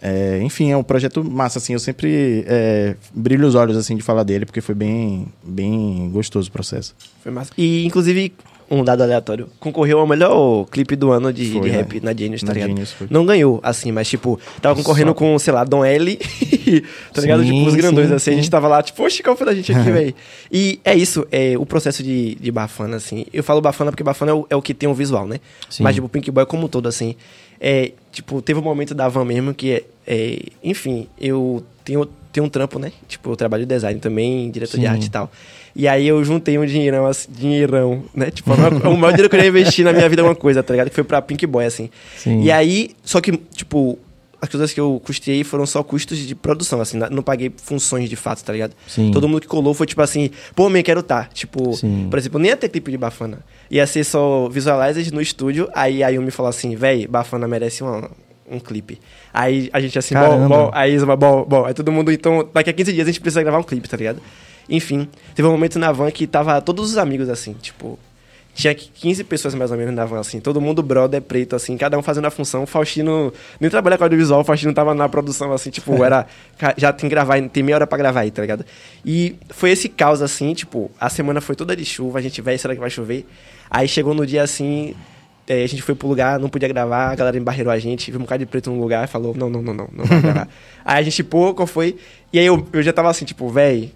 É, 0.00 0.42
enfim, 0.42 0.72
é 0.72 0.76
um 0.76 0.82
projeto 0.82 1.22
massa, 1.22 1.60
assim, 1.60 1.74
eu 1.74 1.78
sempre 1.78 2.44
é, 2.48 2.96
brilho 3.14 3.46
os 3.46 3.54
olhos, 3.54 3.76
assim, 3.76 3.96
de 3.96 4.02
falar 4.02 4.24
dele, 4.24 4.44
porque 4.44 4.60
foi 4.60 4.74
bem, 4.74 5.28
bem 5.44 6.10
gostoso 6.10 6.48
o 6.48 6.52
processo. 6.52 6.96
Foi 7.22 7.30
massa. 7.30 7.52
E, 7.56 7.86
inclusive, 7.86 8.32
um 8.74 8.82
dado 8.84 9.02
aleatório. 9.02 9.48
Concorreu 9.60 9.98
ao 10.00 10.06
melhor 10.06 10.64
clipe 10.66 10.96
do 10.96 11.10
ano 11.12 11.32
de, 11.32 11.52
Foi, 11.52 11.60
de 11.62 11.68
né? 11.70 11.76
rap 11.76 12.00
na 12.00 12.14
Genius, 12.14 12.40
tá 12.40 12.46
Na 12.48 12.52
ligado? 12.54 12.68
Genius. 12.70 12.94
Não 13.10 13.26
ganhou, 13.26 13.60
assim, 13.62 13.92
mas, 13.92 14.08
tipo, 14.08 14.40
tava 14.60 14.74
concorrendo 14.74 15.10
Só- 15.10 15.14
com, 15.14 15.38
sei 15.38 15.52
lá, 15.52 15.62
Dom 15.64 15.84
L, 15.84 16.16
tá 17.12 17.20
ligado? 17.20 17.42
Sim, 17.42 17.52
Tipo, 17.52 17.68
os 17.68 17.74
grandões, 17.74 18.08
sim, 18.08 18.14
assim. 18.14 18.30
A 18.30 18.34
gente 18.34 18.44
sim. 18.44 18.50
tava 18.50 18.68
lá, 18.68 18.82
tipo, 18.82 19.02
oxe, 19.02 19.22
qual 19.22 19.36
foi 19.36 19.46
da 19.46 19.54
gente 19.54 19.72
aqui, 19.72 19.88
velho? 19.92 20.14
E 20.50 20.80
é 20.84 20.94
isso, 20.94 21.26
é 21.30 21.56
o 21.58 21.66
processo 21.66 22.02
de, 22.02 22.34
de 22.36 22.50
Bafana, 22.50 22.96
assim. 22.96 23.26
Eu 23.32 23.44
falo 23.44 23.60
Bafana 23.60 23.90
porque 23.90 24.02
Bafana 24.02 24.30
é 24.32 24.34
o, 24.34 24.46
é 24.50 24.56
o 24.56 24.62
que 24.62 24.72
tem 24.72 24.88
o 24.88 24.94
visual, 24.94 25.26
né? 25.26 25.38
Sim. 25.68 25.82
Mas, 25.82 25.94
tipo, 25.94 26.06
o 26.06 26.10
Pink 26.10 26.30
Boy 26.30 26.46
como 26.46 26.64
um 26.64 26.68
todo, 26.68 26.88
assim. 26.88 27.14
É, 27.60 27.92
tipo, 28.10 28.42
teve 28.42 28.58
um 28.58 28.62
momento 28.62 28.94
da 28.94 29.08
van 29.08 29.24
mesmo 29.24 29.54
que, 29.54 29.70
é, 29.72 29.84
é, 30.06 30.38
enfim, 30.64 31.06
eu 31.20 31.62
tenho, 31.84 32.04
tenho 32.32 32.46
um 32.46 32.48
trampo, 32.48 32.76
né? 32.78 32.90
Tipo, 33.06 33.30
eu 33.30 33.36
trabalho 33.36 33.64
design 33.64 34.00
também, 34.00 34.50
diretor 34.50 34.76
de 34.78 34.82
Sim. 34.82 34.88
arte 34.88 35.06
e 35.06 35.10
tal. 35.10 35.30
E 35.74 35.88
aí 35.88 36.06
eu 36.06 36.22
juntei 36.24 36.58
um 36.58 36.66
dinheirão, 36.66 37.06
assim, 37.06 37.28
dinheirão, 37.30 38.02
né? 38.14 38.30
Tipo, 38.30 38.52
o 38.52 38.96
maior 38.96 39.12
dinheiro 39.12 39.28
que 39.30 39.36
eu 39.36 39.40
ia 39.40 39.48
investir 39.48 39.84
na 39.84 39.92
minha 39.92 40.08
vida 40.08 40.20
é 40.22 40.24
uma 40.24 40.34
coisa, 40.34 40.62
tá 40.62 40.72
ligado? 40.72 40.88
Que 40.90 40.94
foi 40.94 41.04
pra 41.04 41.22
Pink 41.22 41.46
Boy, 41.46 41.64
assim. 41.64 41.88
Sim. 42.16 42.42
E 42.42 42.50
aí, 42.52 42.90
só 43.02 43.20
que, 43.20 43.32
tipo, 43.54 43.98
as 44.40 44.48
coisas 44.48 44.72
que 44.72 44.80
eu 44.80 45.00
custei 45.04 45.42
foram 45.44 45.64
só 45.64 45.82
custos 45.82 46.18
de 46.18 46.34
produção, 46.34 46.80
assim, 46.80 46.98
não 47.10 47.22
paguei 47.22 47.50
funções 47.56 48.10
de 48.10 48.16
fato, 48.16 48.42
tá 48.44 48.52
ligado? 48.52 48.72
Sim. 48.88 49.10
Todo 49.12 49.28
mundo 49.28 49.40
que 49.40 49.46
colou 49.46 49.72
foi 49.72 49.86
tipo 49.86 50.02
assim, 50.02 50.30
pô, 50.54 50.68
man, 50.68 50.82
quero 50.82 51.02
tá. 51.02 51.28
Tipo, 51.32 51.72
Sim. 51.74 52.08
por 52.10 52.18
exemplo, 52.18 52.38
nem 52.40 52.50
ia 52.50 52.56
ter 52.56 52.68
clipe 52.68 52.90
de 52.90 52.98
Bafana. 52.98 53.38
Ia 53.70 53.86
ser 53.86 54.02
só 54.04 54.48
visualizers 54.48 55.10
no 55.12 55.20
estúdio, 55.22 55.68
aí 55.72 56.02
a 56.02 56.08
Yumi 56.08 56.30
falou 56.32 56.50
assim, 56.50 56.74
véi, 56.74 57.06
Bafana 57.06 57.46
merece 57.46 57.82
uma- 57.84 58.10
um 58.50 58.58
clipe. 58.58 58.98
Aí 59.32 59.70
a 59.72 59.80
gente 59.80 59.96
assim, 59.98 60.14
bom, 60.14 60.48
bom, 60.48 60.70
aí 60.74 60.92
Isma, 60.92 61.16
bom, 61.16 61.44
bom. 61.48 61.64
Aí 61.64 61.72
todo 61.72 61.90
mundo, 61.92 62.10
então, 62.12 62.46
daqui 62.52 62.68
a 62.68 62.72
15 62.72 62.92
dias 62.92 63.06
a 63.06 63.10
gente 63.10 63.20
precisa 63.20 63.42
gravar 63.42 63.58
um 63.60 63.62
clipe, 63.62 63.88
tá 63.88 63.96
ligado? 63.96 64.20
Enfim, 64.68 65.08
teve 65.34 65.46
um 65.46 65.52
momento 65.52 65.78
na 65.78 65.92
van 65.92 66.10
que 66.10 66.26
tava 66.26 66.60
todos 66.60 66.90
os 66.90 66.98
amigos 66.98 67.28
assim, 67.28 67.52
tipo, 67.54 67.98
tinha 68.54 68.74
15 68.74 69.24
pessoas 69.24 69.54
mais 69.54 69.70
ou 69.70 69.78
menos 69.78 69.94
na 69.94 70.04
van, 70.04 70.20
assim, 70.20 70.38
todo 70.38 70.60
mundo 70.60 70.82
brother 70.82 71.22
preto, 71.22 71.56
assim, 71.56 71.76
cada 71.76 71.98
um 71.98 72.02
fazendo 72.02 72.26
a 72.26 72.30
função. 72.30 72.64
O 72.64 72.66
Faustino 72.66 73.32
nem 73.58 73.70
trabalha 73.70 73.96
com 73.96 74.04
audiovisual, 74.04 74.40
o 74.40 74.44
Faustino 74.44 74.74
tava 74.74 74.94
na 74.94 75.08
produção, 75.08 75.52
assim, 75.52 75.70
tipo, 75.70 75.92
era. 76.04 76.26
Já 76.76 76.92
tem 76.92 77.08
que 77.08 77.14
gravar, 77.14 77.40
tem 77.48 77.62
meia 77.62 77.76
hora 77.76 77.86
pra 77.86 77.96
gravar 77.96 78.20
aí, 78.20 78.30
tá 78.30 78.42
ligado? 78.42 78.64
E 79.04 79.36
foi 79.48 79.70
esse 79.70 79.88
caos, 79.88 80.20
assim, 80.20 80.52
tipo, 80.52 80.90
a 81.00 81.08
semana 81.08 81.40
foi 81.40 81.56
toda 81.56 81.74
de 81.74 81.84
chuva, 81.84 82.18
a 82.18 82.22
gente, 82.22 82.42
vai, 82.42 82.58
será 82.58 82.74
que 82.74 82.80
vai 82.80 82.90
chover? 82.90 83.26
Aí 83.70 83.88
chegou 83.88 84.12
no 84.12 84.26
dia 84.26 84.42
assim. 84.42 84.94
é, 85.48 85.64
a 85.64 85.66
gente 85.66 85.80
foi 85.80 85.94
pro 85.94 86.06
lugar, 86.06 86.38
não 86.38 86.50
podia 86.50 86.68
gravar, 86.68 87.10
a 87.10 87.14
galera 87.14 87.38
embarreirou 87.38 87.72
a 87.72 87.78
gente, 87.78 88.10
viu 88.10 88.20
um 88.20 88.24
bocado 88.24 88.40
de 88.40 88.46
preto 88.46 88.70
no 88.70 88.78
lugar 88.78 89.04
e 89.04 89.06
falou: 89.06 89.34
não, 89.34 89.48
não, 89.48 89.62
não, 89.62 89.72
não, 89.72 89.88
não 89.90 90.04
vai 90.04 90.20
gravar. 90.20 90.48
aí 90.84 91.00
a 91.00 91.02
gente, 91.02 91.24
pô, 91.24 91.54
qual 91.54 91.66
foi? 91.66 91.96
E 92.30 92.38
aí 92.38 92.44
eu, 92.44 92.66
eu 92.70 92.82
já 92.82 92.92
tava 92.92 93.08
assim, 93.08 93.24
tipo, 93.24 93.48
véi, 93.48 93.92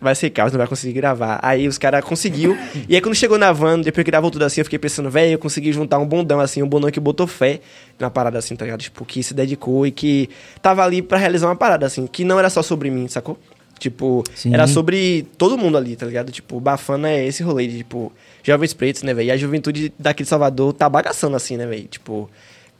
vai 0.00 0.14
ser 0.14 0.30
caos, 0.30 0.52
não 0.52 0.58
vai 0.58 0.66
conseguir 0.66 0.92
gravar. 0.92 1.40
Aí 1.42 1.66
os 1.66 1.78
caras 1.78 2.04
conseguiu. 2.04 2.56
e 2.88 2.94
aí 2.94 3.00
quando 3.00 3.14
chegou 3.14 3.38
na 3.38 3.52
van, 3.52 3.80
depois 3.80 4.04
que 4.04 4.10
gravou 4.10 4.30
tudo 4.30 4.44
assim, 4.44 4.60
eu 4.60 4.64
fiquei 4.64 4.78
pensando, 4.78 5.10
velho, 5.10 5.32
eu 5.32 5.38
consegui 5.38 5.72
juntar 5.72 5.98
um 5.98 6.06
bondão, 6.06 6.40
assim, 6.40 6.62
um 6.62 6.68
bondão 6.68 6.90
que 6.90 7.00
botou 7.00 7.26
fé 7.26 7.60
na 7.98 8.08
parada, 8.08 8.38
assim, 8.38 8.54
tá 8.54 8.64
ligado? 8.64 8.80
Tipo, 8.80 9.04
que 9.04 9.22
se 9.22 9.34
dedicou 9.34 9.86
e 9.86 9.90
que 9.90 10.28
tava 10.62 10.84
ali 10.84 11.02
pra 11.02 11.18
realizar 11.18 11.48
uma 11.48 11.56
parada, 11.56 11.86
assim, 11.86 12.06
que 12.06 12.24
não 12.24 12.38
era 12.38 12.48
só 12.50 12.62
sobre 12.62 12.90
mim, 12.90 13.08
sacou? 13.08 13.38
Tipo, 13.78 14.24
Sim. 14.34 14.52
era 14.52 14.66
sobre 14.66 15.26
todo 15.36 15.56
mundo 15.56 15.78
ali, 15.78 15.94
tá 15.94 16.04
ligado? 16.04 16.32
Tipo, 16.32 16.58
Bafana 16.58 17.10
é 17.10 17.26
esse 17.26 17.42
rolê 17.42 17.66
de, 17.66 17.78
tipo, 17.78 18.12
jovens 18.42 18.74
pretos, 18.74 19.02
né, 19.02 19.14
velho? 19.14 19.28
E 19.28 19.30
a 19.30 19.36
juventude 19.36 19.92
daqui 19.98 20.24
de 20.24 20.28
Salvador 20.28 20.72
tá 20.72 20.88
bagaçando, 20.88 21.36
assim, 21.36 21.56
né, 21.56 21.66
velho? 21.66 21.86
Tipo, 21.86 22.28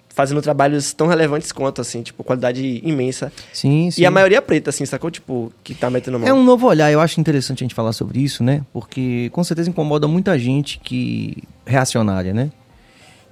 fazendo 0.09 0.43
trabalhos 0.43 0.93
tão 0.93 1.07
relevantes 1.07 1.53
quanto, 1.53 1.81
assim, 1.81 2.03
tipo, 2.03 2.25
qualidade 2.25 2.81
imensa. 2.85 3.33
Sim, 3.53 3.91
sim. 3.91 4.03
E 4.03 4.07
a 4.07 4.11
maioria 4.11 4.43
preta, 4.43 4.71
assim, 4.71 4.85
sacou? 4.85 5.11
Tipo, 5.11 5.53
que 5.63 5.75
tá 5.75 5.89
metendo 5.91 6.19
mão. 6.19 6.29
É 6.29 6.33
um 6.33 6.43
novo 6.43 6.67
olhar, 6.67 6.91
eu 6.91 7.01
acho 7.01 7.21
interessante 7.21 7.63
a 7.63 7.65
gente 7.65 7.75
falar 7.75 7.93
sobre 7.93 8.21
isso, 8.21 8.43
né? 8.43 8.65
Porque 8.73 9.31
com 9.33 9.45
certeza 9.45 9.71
incomoda 9.71 10.09
muita 10.09 10.39
gente 10.39 10.79
que 10.81 11.43
reacionária, 11.65 12.35
né? 12.35 12.51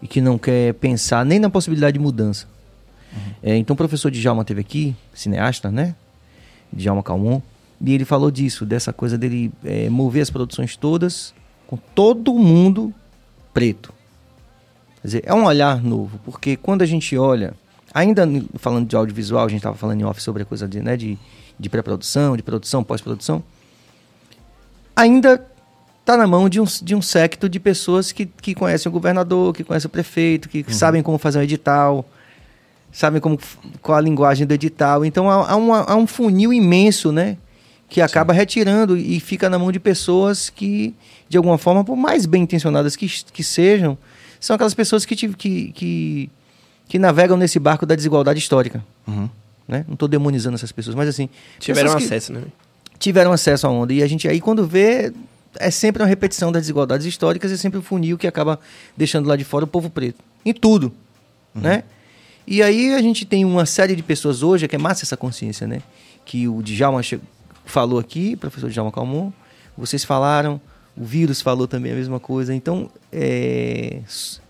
E 0.01 0.07
que 0.07 0.21
não 0.21 0.39
quer 0.39 0.75
pensar 0.75 1.25
nem 1.25 1.39
na 1.39 1.51
possibilidade 1.51 1.95
de 1.95 1.99
mudança. 1.99 2.47
É, 3.43 3.57
então 3.57 3.75
o 3.75 3.77
professor 3.77 4.11
Djalma 4.11 4.45
teve 4.45 4.61
aqui, 4.61 4.95
cineasta, 5.15 5.71
né? 5.71 5.95
Djalma 6.73 7.03
Calmon, 7.03 7.41
e 7.81 7.95
ele 7.95 8.05
falou 8.05 8.31
disso, 8.31 8.65
dessa 8.65 8.93
coisa 8.93 9.17
dele 9.19 9.51
é, 9.65 9.89
mover 9.89 10.23
as 10.23 10.31
produções 10.31 10.77
todas 10.77 11.35
com 11.67 11.77
todo 11.77 12.35
mundo 12.35 12.93
preto. 13.53 13.93
Quer 15.07 15.09
dizer, 15.09 15.23
é 15.25 15.33
um 15.33 15.45
olhar 15.45 15.81
novo, 15.81 16.19
porque 16.25 16.57
quando 16.57 16.83
a 16.83 16.87
gente 16.87 17.17
olha, 17.17 17.55
ainda 17.95 18.29
falando 18.57 18.89
de 18.89 18.97
audiovisual, 18.97 19.45
a 19.47 19.49
gente 19.49 19.59
estava 19.59 19.77
falando 19.77 20.01
em 20.01 20.05
off 20.05 20.21
sobre 20.21 20.43
a 20.43 20.45
coisa 20.45 20.67
de, 20.67 20.81
né, 20.83 20.97
de, 20.97 21.17
de 21.57 21.69
pré-produção, 21.71 22.37
de 22.37 22.43
produção, 22.43 22.83
pós-produção, 22.83 23.41
ainda 24.97 25.47
tá 26.05 26.17
na 26.17 26.27
mão 26.27 26.49
de 26.49 26.61
um, 26.61 26.65
de 26.83 26.93
um 26.93 27.01
secto 27.01 27.49
de 27.49 27.61
pessoas 27.61 28.11
que, 28.11 28.27
que 28.27 28.53
conhecem 28.53 28.91
o 28.91 28.93
governador, 28.93 29.55
que 29.55 29.63
conhecem 29.63 29.87
o 29.87 29.91
prefeito, 29.91 30.49
que 30.49 30.65
sabem 30.75 31.05
como 31.05 31.19
fazer 31.19 31.39
um 31.39 31.43
edital, 31.43 32.05
sabem 32.91 33.21
como, 33.21 33.39
qual 33.81 33.99
a 33.99 34.01
linguagem 34.01 34.45
do 34.45 34.55
edital. 34.55 35.05
Então 35.05 35.31
há, 35.31 35.53
há, 35.53 35.55
uma- 35.57 35.83
há 35.83 35.95
um 35.95 36.07
funil 36.09 36.53
imenso, 36.53 37.13
né? 37.13 37.37
Que 37.89 38.01
acaba 38.01 38.33
retirando 38.33 38.97
e 38.97 39.21
fica 39.21 39.49
na 39.49 39.57
mão 39.57 39.71
de 39.71 39.79
pessoas 39.79 40.51
que, 40.51 40.93
de 41.29 41.37
alguma 41.37 41.59
forma, 41.59 41.85
por 41.85 41.95
mais 41.97 42.27
bem 42.27 42.43
intencionadas 42.43 42.97
que, 42.97 43.07
que 43.33 43.45
sejam, 43.45 43.97
são 44.41 44.55
aquelas 44.55 44.75
pessoas 44.75 45.05
que, 45.05 45.15
te- 45.17 45.29
que, 45.29 45.73
que, 45.73 46.31
que 46.89 46.99
navegam 46.99 47.37
nesse 47.37 47.59
barco 47.59 47.85
da 47.87 47.95
desigualdade 47.95 48.39
histórica. 48.39 48.85
Uhum. 49.07 49.29
Né? 49.67 49.85
Não 49.87 49.95
estou 49.95 50.09
demonizando 50.09 50.55
essas 50.55 50.71
pessoas, 50.73 50.95
mas 50.95 51.09
assim. 51.09 51.29
Tiveram 51.59 51.93
acesso, 51.97 52.33
né? 52.33 52.43
tiveram 52.99 53.33
acesso 53.33 53.67
à 53.67 53.71
onda. 53.71 53.93
E 53.93 54.03
a 54.03 54.07
gente 54.07 54.27
aí, 54.29 54.41
quando 54.41 54.67
vê, 54.67 55.13
é 55.59 55.71
sempre 55.71 56.03
uma 56.03 56.09
repetição 56.09 56.51
das 56.51 56.63
desigualdades 56.63 57.07
históricas 57.07 57.51
e 57.51 57.59
sempre 57.59 57.79
o 57.79 57.83
funil 57.83 58.17
que 58.17 58.27
acaba 58.27 58.59
deixando 58.97 59.27
lá 59.29 59.37
de 59.37 59.45
fora 59.45 59.65
o 59.65 59.69
povo 59.69 59.91
preto. 59.91 60.19
Em 60.45 60.53
tudo, 60.53 60.93
né? 61.55 61.83
E 62.47 62.63
aí 62.63 62.95
a 62.95 63.03
gente 63.03 63.25
tem 63.25 63.45
uma 63.45 63.67
série 63.67 63.97
de 63.97 64.03
pessoas 64.03 64.43
hoje, 64.43 64.69
que 64.69 64.77
é 64.77 64.79
massa 64.79 65.05
essa 65.05 65.17
consciência, 65.17 65.67
né? 65.67 65.83
Que 66.25 66.47
o 66.47 66.63
Djalma 66.63 67.01
falou 67.65 67.99
aqui, 67.99 68.35
o 68.35 68.39
professor 68.39 68.71
Djalma 68.71 68.93
Calmon, 68.93 69.33
vocês 69.77 70.05
falaram, 70.05 70.61
o 70.97 71.05
vírus 71.05 71.41
falou 71.43 71.67
também 71.69 71.93
a 71.93 71.95
mesma 71.95 72.19
coisa. 72.21 72.55
Então, 72.55 72.89
é... 73.13 73.99
Su- 74.07 74.41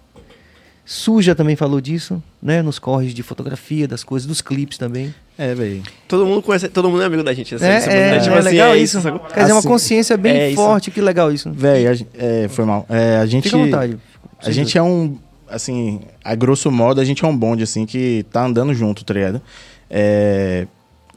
Suja 0.89 1.35
também 1.35 1.57
falou 1.57 1.81
disso, 1.81 2.23
né? 2.41 2.63
Nos 2.63 2.79
corres 2.79 3.13
de 3.13 3.21
fotografia, 3.21 3.89
das 3.89 4.05
coisas, 4.05 4.25
dos 4.25 4.41
clipes 4.41 4.79
também. 4.79 5.13
É, 5.37 5.53
velho. 5.53 5.83
Todo 6.07 6.25
mundo 6.25 6.41
conhece, 6.41 6.69
todo 6.69 6.89
mundo 6.89 7.03
é 7.03 7.07
amigo 7.07 7.25
da 7.25 7.35
gente. 7.35 7.57
essa- 7.57 7.67
É, 7.67 7.75
essa- 7.75 7.91
é, 7.91 8.11
né? 8.13 8.21
Tipo 8.21 8.35
é 8.37 8.39
assim, 8.39 8.49
legal 8.49 8.73
é 8.73 8.79
isso. 8.79 9.03
Quer 9.03 9.41
dizer, 9.41 9.53
uma 9.53 9.59
Assim, 9.59 9.69
consciência 9.69 10.17
bem 10.17 10.37
é 10.37 10.55
forte, 10.55 10.93
que 10.93 11.01
legal 11.01 11.33
isso. 11.33 11.51
Gen- 11.95 12.07
é, 12.15 12.47
foi 12.49 12.65
mal. 12.65 12.87
É, 12.89 13.17
a 13.17 13.27
gente. 13.27 13.45
Fica 13.45 13.57
à 13.57 13.61
vontade. 13.65 13.99
A 14.41 14.51
gente 14.53 14.79
é 14.79 14.83
um. 14.83 15.19
Assim, 15.49 16.01
a 16.25 16.35
grosso 16.37 16.71
modo, 16.71 17.01
a 17.01 17.05
gente 17.05 17.25
é 17.25 17.29
um 17.29 17.37
bonde, 17.37 17.65
assim, 17.65 17.85
que 17.85 18.25
tá 18.31 18.45
andando 18.47 18.73
junto, 18.73 19.05
tá 19.05 19.13
ligado? 19.13 19.43
É, 19.91 20.67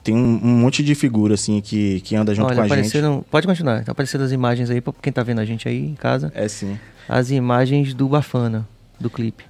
tem 0.04 0.16
um, 0.16 0.40
um 0.44 0.60
monte 0.60 0.84
de 0.84 0.96
figura, 0.96 1.34
assim, 1.34 1.62
que, 1.62 2.02
que 2.02 2.16
anda 2.16 2.34
junto 2.34 2.48
Olha, 2.48 2.56
com 2.56 2.62
a 2.62 2.64
gente. 2.66 2.74
apareceram, 2.74 3.26
pode 3.30 3.48
continuar. 3.48 3.84
Tá 3.84 3.92
aparecendo 3.92 4.24
as 4.24 4.32
imagens 4.32 4.70
aí 4.70 4.82
pra 4.82 4.94
quem 5.02 5.12
tá 5.12 5.24
vendo 5.24 5.40
a 5.40 5.46
gente 5.46 5.68
aí 5.68 5.86
em 5.86 5.96
casa. 5.96 6.32
É 6.36 6.48
sim. 6.48 6.80
As 7.08 7.32
imagens 7.32 7.94
do 7.94 8.08
Bafana, 8.08 8.68
do 9.00 9.10
clipe. 9.10 9.44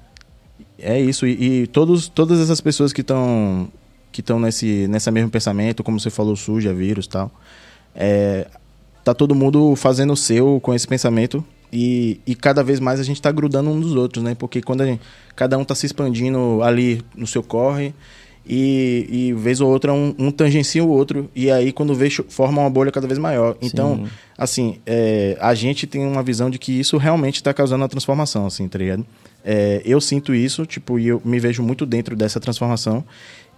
É 0.78 1.00
isso, 1.00 1.28
e, 1.28 1.64
e 1.64 1.68
todos, 1.68 2.08
todas 2.08 2.40
essas 2.40 2.62
pessoas 2.62 2.94
que 2.94 3.02
estão 3.02 3.70
que 4.12 4.22
estão 4.22 4.40
nesse, 4.40 4.88
nesse 4.88 5.12
mesmo 5.12 5.30
pensamento, 5.30 5.84
como 5.84 6.00
você 6.00 6.10
falou, 6.10 6.36
suja, 6.36 6.74
vírus 6.74 7.06
e 7.06 7.10
tal, 7.10 7.32
é, 7.94 8.48
tá 9.04 9.14
todo 9.14 9.36
mundo 9.36 9.76
fazendo 9.76 10.14
o 10.14 10.18
seu 10.18 10.60
com 10.62 10.74
esse 10.74 10.88
pensamento 10.88 11.46
e, 11.72 12.20
e 12.26 12.34
cada 12.34 12.64
vez 12.64 12.80
mais 12.80 13.00
a 13.00 13.04
gente 13.04 13.22
tá 13.22 13.32
grudando 13.32 13.70
um 13.70 13.80
dos 13.80 13.94
outros, 13.94 14.24
né? 14.24 14.36
Porque 14.36 14.62
quando 14.62 14.84
gente, 14.84 15.02
cada 15.36 15.58
um 15.58 15.64
tá 15.64 15.76
se 15.76 15.86
expandindo 15.86 16.62
ali 16.64 17.02
no 17.16 17.28
seu 17.28 17.44
corre 17.44 17.94
e, 18.46 19.08
e 19.10 19.34
vez 19.34 19.62
ou 19.62 19.70
outra 19.70 19.94
um, 19.94 20.16
um 20.18 20.32
tangencia 20.32 20.84
o 20.84 20.90
outro 20.90 21.30
e 21.36 21.52
aí 21.52 21.72
quando 21.72 21.94
vê 21.94 22.10
forma 22.10 22.62
uma 22.62 22.70
bolha 22.70 22.92
cada 22.92 23.08
vez 23.08 23.20
maior. 23.20 23.56
Então, 23.62 23.98
Sim. 23.98 24.08
assim, 24.38 24.78
é, 24.86 25.38
a 25.40 25.54
gente 25.54 25.86
tem 25.86 26.06
uma 26.06 26.24
visão 26.24 26.50
de 26.50 26.58
que 26.58 26.80
isso 26.80 26.98
realmente 26.98 27.36
está 27.36 27.54
causando 27.54 27.84
uma 27.84 27.90
transformação, 27.90 28.46
assim, 28.46 28.68
tá 28.68 28.80
ligado? 28.80 29.06
É, 29.44 29.82
eu 29.86 30.02
sinto 30.02 30.34
isso, 30.34 30.66
tipo, 30.66 31.00
e 31.00 31.08
eu 31.08 31.22
me 31.24 31.40
vejo 31.40 31.64
muito 31.64 31.86
dentro 31.86 32.16
dessa 32.16 32.40
transformação. 32.40 33.04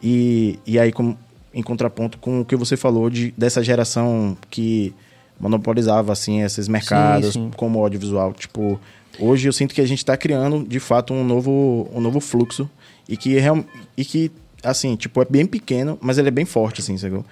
E, 0.02 0.60
e 0.65 0.80
aí, 0.80 0.91
com, 0.91 1.15
em 1.54 1.62
contraponto 1.62 2.17
com 2.17 2.41
o 2.41 2.46
que 2.46 2.56
você 2.56 2.78
falou 2.78 3.10
de, 3.10 3.34
dessa 3.38 3.63
geração 3.63 4.38
que 4.50 4.94
monopolizava, 5.39 6.12
assim, 6.12 6.41
esses 6.41 6.67
mercados, 6.67 7.34
sim. 7.34 7.52
como 7.56 7.80
o 7.80 7.84
audiovisual. 7.84 8.34
Tipo, 8.34 8.80
hoje 9.20 9.48
eu 9.48 9.54
sinto 9.54 9.74
que 9.74 9.82
a 9.82 9.88
gente 9.88 10.00
está 10.00 10.15
criando, 10.15 10.63
de 10.67 10.80
fato, 10.80 11.13
um 11.13 11.24
novo, 11.24 11.89
um 11.94 12.00
novo 12.00 12.20
fluxo 12.20 12.70
e 13.10 13.17
que, 13.17 13.38
real, 13.39 13.63
e 13.98 14.06
que, 14.06 14.32
assim, 14.63 14.95
tipo, 14.95 15.21
é 15.21 15.26
bem 15.26 15.45
pequeno, 15.45 15.97
mas 16.02 16.17
ele 16.17 16.28
é 16.28 16.32
bem 16.32 16.45
forte, 16.45 16.82
assim, 16.82 16.97
sabe? 16.97 17.24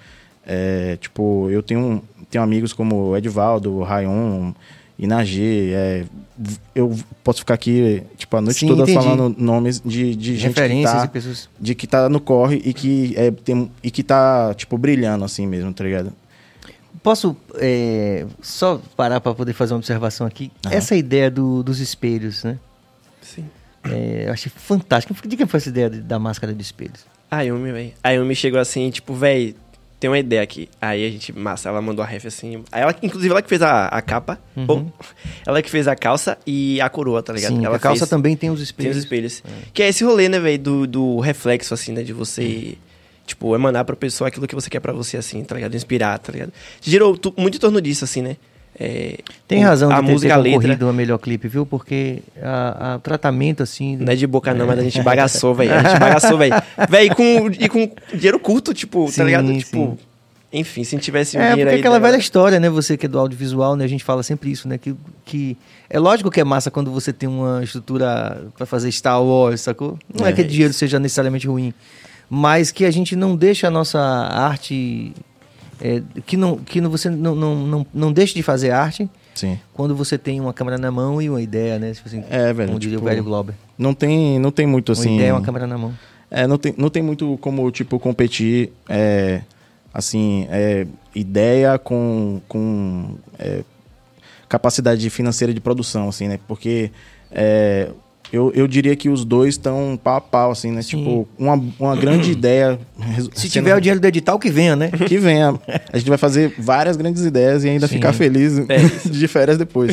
É, 0.46 0.96
tipo, 1.00 1.48
eu 1.50 1.62
tenho, 1.62 2.02
tenho 2.30 2.42
amigos 2.42 2.72
como 2.72 3.16
Edvaldo, 3.16 3.72
o 3.72 3.82
Rayon, 3.82 4.52
Inagê, 4.98 5.70
é, 5.72 6.04
eu 6.74 6.94
posso 7.24 7.40
ficar 7.40 7.54
aqui, 7.54 8.02
tipo, 8.16 8.36
a 8.36 8.40
noite 8.40 8.60
Sim, 8.60 8.66
toda 8.68 8.82
entendi. 8.82 8.98
falando 8.98 9.34
nomes 9.38 9.80
de, 9.84 10.14
de 10.14 10.36
gente 10.36 10.54
que 10.54 10.82
tá, 10.82 11.04
e 11.04 11.08
pessoas. 11.08 11.48
de 11.58 11.74
que 11.74 11.86
tá 11.86 12.08
no 12.08 12.20
corre 12.20 12.60
e 12.64 12.72
que, 12.74 13.14
é, 13.16 13.30
tem, 13.30 13.70
e 13.82 13.90
que 13.90 14.02
tá, 14.02 14.52
tipo, 14.54 14.76
brilhando 14.76 15.24
assim 15.24 15.46
mesmo, 15.46 15.72
tá 15.72 15.84
ligado? 15.84 16.12
Posso 17.02 17.34
é, 17.54 18.26
só 18.42 18.78
parar 18.94 19.20
para 19.22 19.34
poder 19.34 19.54
fazer 19.54 19.72
uma 19.72 19.78
observação 19.78 20.26
aqui? 20.26 20.50
Aham. 20.66 20.74
Essa 20.74 20.94
ideia 20.94 21.30
do- 21.30 21.62
dos 21.62 21.80
espelhos, 21.80 22.44
né? 22.44 22.58
Sim. 23.22 23.46
É, 23.84 24.24
eu 24.26 24.32
achei 24.34 24.52
fantástico. 24.54 25.14
De 25.26 25.34
quem 25.34 25.46
foi 25.46 25.56
essa 25.58 25.70
ideia 25.70 25.88
de- 25.88 26.00
da 26.02 26.18
máscara 26.18 26.52
de 26.52 26.60
espelhos? 26.60 27.06
A 27.30 27.42
Yumi, 27.42 27.72
velho. 27.72 27.92
A 28.02 28.10
Yumi 28.10 28.34
chegou 28.34 28.58
assim, 28.60 28.90
tipo, 28.90 29.14
velho, 29.14 29.54
tem 30.00 30.08
uma 30.10 30.18
ideia 30.18 30.42
aqui. 30.42 30.68
Aí 30.80 31.06
a 31.06 31.10
gente, 31.10 31.32
massa, 31.32 31.68
ela 31.68 31.80
mandou 31.80 32.02
a 32.02 32.06
ref 32.06 32.26
assim. 32.26 32.64
Aí 32.72 32.82
ela, 32.82 32.94
inclusive, 33.02 33.30
ela 33.30 33.42
que 33.42 33.48
fez 33.48 33.62
a, 33.62 33.86
a 33.86 34.02
capa. 34.02 34.38
Uhum. 34.56 34.64
ou- 34.68 34.92
ela 35.46 35.62
que 35.62 35.70
fez 35.70 35.86
a 35.86 35.94
calça 35.94 36.36
e 36.46 36.80
a 36.80 36.88
coroa, 36.88 37.22
tá 37.22 37.32
ligado? 37.32 37.52
Sim, 37.56 37.64
ela 37.64 37.76
a 37.76 37.78
calça 37.78 38.00
fez- 38.00 38.10
também 38.10 38.36
tem 38.36 38.50
os 38.50 38.56
Tem 38.58 38.64
espelhos. 38.64 38.96
os 38.96 39.02
espelhos. 39.04 39.42
Que 39.72 39.82
é 39.82 39.88
esse 39.88 40.02
rolê, 40.04 40.28
né, 40.28 40.38
velho, 40.40 40.58
do, 40.58 40.86
do 40.86 41.20
reflexo, 41.20 41.72
assim, 41.74 41.92
né? 41.92 42.02
De 42.02 42.12
você, 42.12 42.76
tipo, 43.26 43.54
emanar 43.54 43.84
pra 43.84 43.94
pessoa 43.94 44.28
aquilo 44.28 44.46
que 44.48 44.54
você 44.54 44.68
quer 44.70 44.80
pra 44.80 44.92
você, 44.92 45.16
assim, 45.16 45.44
tá 45.44 45.54
ligado? 45.54 45.74
Inspirar, 45.76 46.18
tá 46.18 46.32
ligado? 46.32 46.52
Girou 46.80 47.16
muito 47.36 47.56
em 47.56 47.60
torno 47.60 47.80
disso, 47.80 48.04
assim, 48.04 48.22
né? 48.22 48.36
É, 48.78 49.18
Tem 49.46 49.62
o- 49.64 49.66
razão 49.68 49.88
de 49.88 49.94
a 49.94 50.02
ter, 50.02 50.12
música, 50.12 50.42
ter 50.42 50.50
concorrido 50.52 50.88
a 50.88 50.92
melhor 50.92 51.18
clipe, 51.18 51.48
viu? 51.48 51.66
Porque 51.66 52.20
a, 52.42 52.92
a- 52.92 52.96
o 52.96 53.00
tratamento, 53.00 53.62
assim... 53.62 53.96
Não 53.96 54.12
é 54.12 54.16
de 54.16 54.26
boca 54.26 54.54
não, 54.54 54.66
mas 54.66 54.78
a 54.78 54.82
gente 54.82 55.02
bagaçou, 55.02 55.54
velho. 55.54 55.74
A 55.74 55.82
gente 55.82 55.98
bagaçou, 56.00 56.38
velho. 56.38 56.54
Velho, 56.88 57.06
e 57.12 57.14
com, 57.14 57.50
e 57.58 57.68
com 57.68 57.90
dinheiro 58.14 58.38
curto, 58.38 58.72
tipo, 58.72 59.08
Sim, 59.08 59.16
tá 59.18 59.24
ligado? 59.24 59.48
sim. 59.48 59.58
Tipo, 59.58 59.98
enfim, 60.52 60.82
se 60.82 60.94
não 60.96 61.00
tivesse 61.00 61.36
um 61.36 61.40
É, 61.40 61.50
dinheiro 61.50 61.70
aí... 61.70 61.78
aquela 61.78 62.00
tá 62.00 62.06
velha 62.06 62.16
história, 62.18 62.58
né? 62.58 62.68
Você 62.70 62.96
que 62.96 63.06
é 63.06 63.08
do 63.08 63.18
audiovisual, 63.18 63.76
né? 63.76 63.84
A 63.84 63.88
gente 63.88 64.02
fala 64.02 64.22
sempre 64.22 64.50
isso, 64.50 64.66
né? 64.66 64.78
Que, 64.78 64.94
que 65.24 65.56
é 65.88 65.98
lógico 65.98 66.30
que 66.30 66.40
é 66.40 66.44
massa 66.44 66.70
quando 66.70 66.90
você 66.90 67.12
tem 67.12 67.28
uma 67.28 67.62
estrutura 67.62 68.46
para 68.56 68.66
fazer 68.66 68.90
Star 68.90 69.22
Wars, 69.22 69.60
sacou? 69.60 69.98
Não 70.12 70.26
é, 70.26 70.30
É 70.30 70.32
que 70.32 70.42
dinheiro 70.42 70.72
seja 70.72 70.98
necessariamente 70.98 71.46
ruim, 71.46 71.72
mas 72.30 72.72
que 72.72 72.84
a 72.84 72.90
gente 72.90 73.14
não 73.14 73.36
deixa 73.36 73.66
a 73.68 73.70
nossa 73.70 74.00
arte... 74.00 75.12
é, 75.80 76.02
que 76.26 76.36
não, 76.36 76.56
que 76.58 76.80
não, 76.80 76.90
você 76.90 77.08
não, 77.08 77.34
não, 77.34 77.54
não, 77.66 77.86
não 77.92 78.12
deixe 78.12 78.34
de 78.34 78.42
fazer 78.42 78.70
arte 78.70 79.08
Sim. 79.34 79.58
quando 79.72 79.94
você 79.96 80.18
tem 80.18 80.40
uma 80.40 80.52
câmera 80.52 80.76
na 80.76 80.90
mão 80.90 81.20
e 81.20 81.30
uma 81.30 81.40
ideia, 81.40 81.78
né? 81.78 81.92
Tipo 81.92 82.08
assim, 82.08 82.24
É, 82.28 82.52
velho, 82.52 82.68
Como 82.68 82.78
tipo, 82.80 82.96
o 82.96 83.04
velho 83.04 83.24
Glauber. 83.24 83.54
Não 83.78 83.94
tem, 83.94 84.38
não 84.38 84.50
tem 84.50 84.66
muito 84.66 84.90
Uma 84.90 84.98
assim. 84.98 85.14
ideia 85.16 85.28
e 85.28 85.32
uma 85.32 85.42
câmera 85.42 85.66
na 85.66 85.78
mão. 85.78 85.94
É, 86.30 86.46
não 86.46 86.58
tem, 86.58 86.74
não 86.76 86.90
tem 86.90 87.02
muito 87.02 87.36
como, 87.40 87.70
tipo, 87.70 87.98
competir, 87.98 88.72
é, 88.88 89.42
assim, 89.92 90.46
é, 90.50 90.86
ideia 91.14 91.78
com, 91.78 92.40
com 92.46 93.16
é, 93.38 93.64
capacidade 94.48 95.08
financeira 95.10 95.52
de 95.52 95.60
produção, 95.60 96.08
assim, 96.08 96.28
né? 96.28 96.38
Porque 96.46 96.90
é, 97.32 97.90
eu, 98.32 98.52
eu 98.54 98.66
diria 98.66 98.94
que 98.94 99.08
os 99.08 99.24
dois 99.24 99.54
estão 99.54 99.98
pau 100.02 100.16
a 100.16 100.20
pau, 100.20 100.50
assim, 100.50 100.70
né? 100.70 100.82
Sim. 100.82 100.98
Tipo, 100.98 101.28
uma, 101.38 101.62
uma 101.78 101.96
grande 101.96 102.30
ideia... 102.32 102.78
Se 103.34 103.48
tiver 103.48 103.74
o 103.74 103.80
dinheiro 103.80 104.00
do 104.00 104.06
edital, 104.06 104.38
que 104.38 104.50
venha, 104.50 104.76
né? 104.76 104.90
Que 105.06 105.18
venha. 105.18 105.58
A 105.92 105.98
gente 105.98 106.08
vai 106.08 106.18
fazer 106.18 106.54
várias 106.58 106.96
grandes 106.96 107.24
ideias 107.24 107.64
e 107.64 107.68
ainda 107.68 107.88
Sim. 107.88 107.94
ficar 107.94 108.12
feliz 108.12 108.58
É 108.58 108.78
de 109.08 109.28
férias 109.28 109.58
depois. 109.58 109.92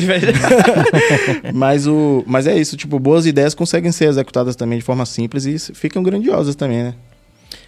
mas, 1.52 1.86
o, 1.86 2.22
mas 2.26 2.46
é 2.46 2.56
isso, 2.56 2.76
tipo, 2.76 2.98
boas 2.98 3.26
ideias 3.26 3.54
conseguem 3.54 3.90
ser 3.90 4.06
executadas 4.08 4.54
também 4.54 4.78
de 4.78 4.84
forma 4.84 5.04
simples 5.04 5.46
e 5.46 5.58
ficam 5.74 6.02
grandiosas 6.02 6.54
também, 6.54 6.84
né? 6.84 6.94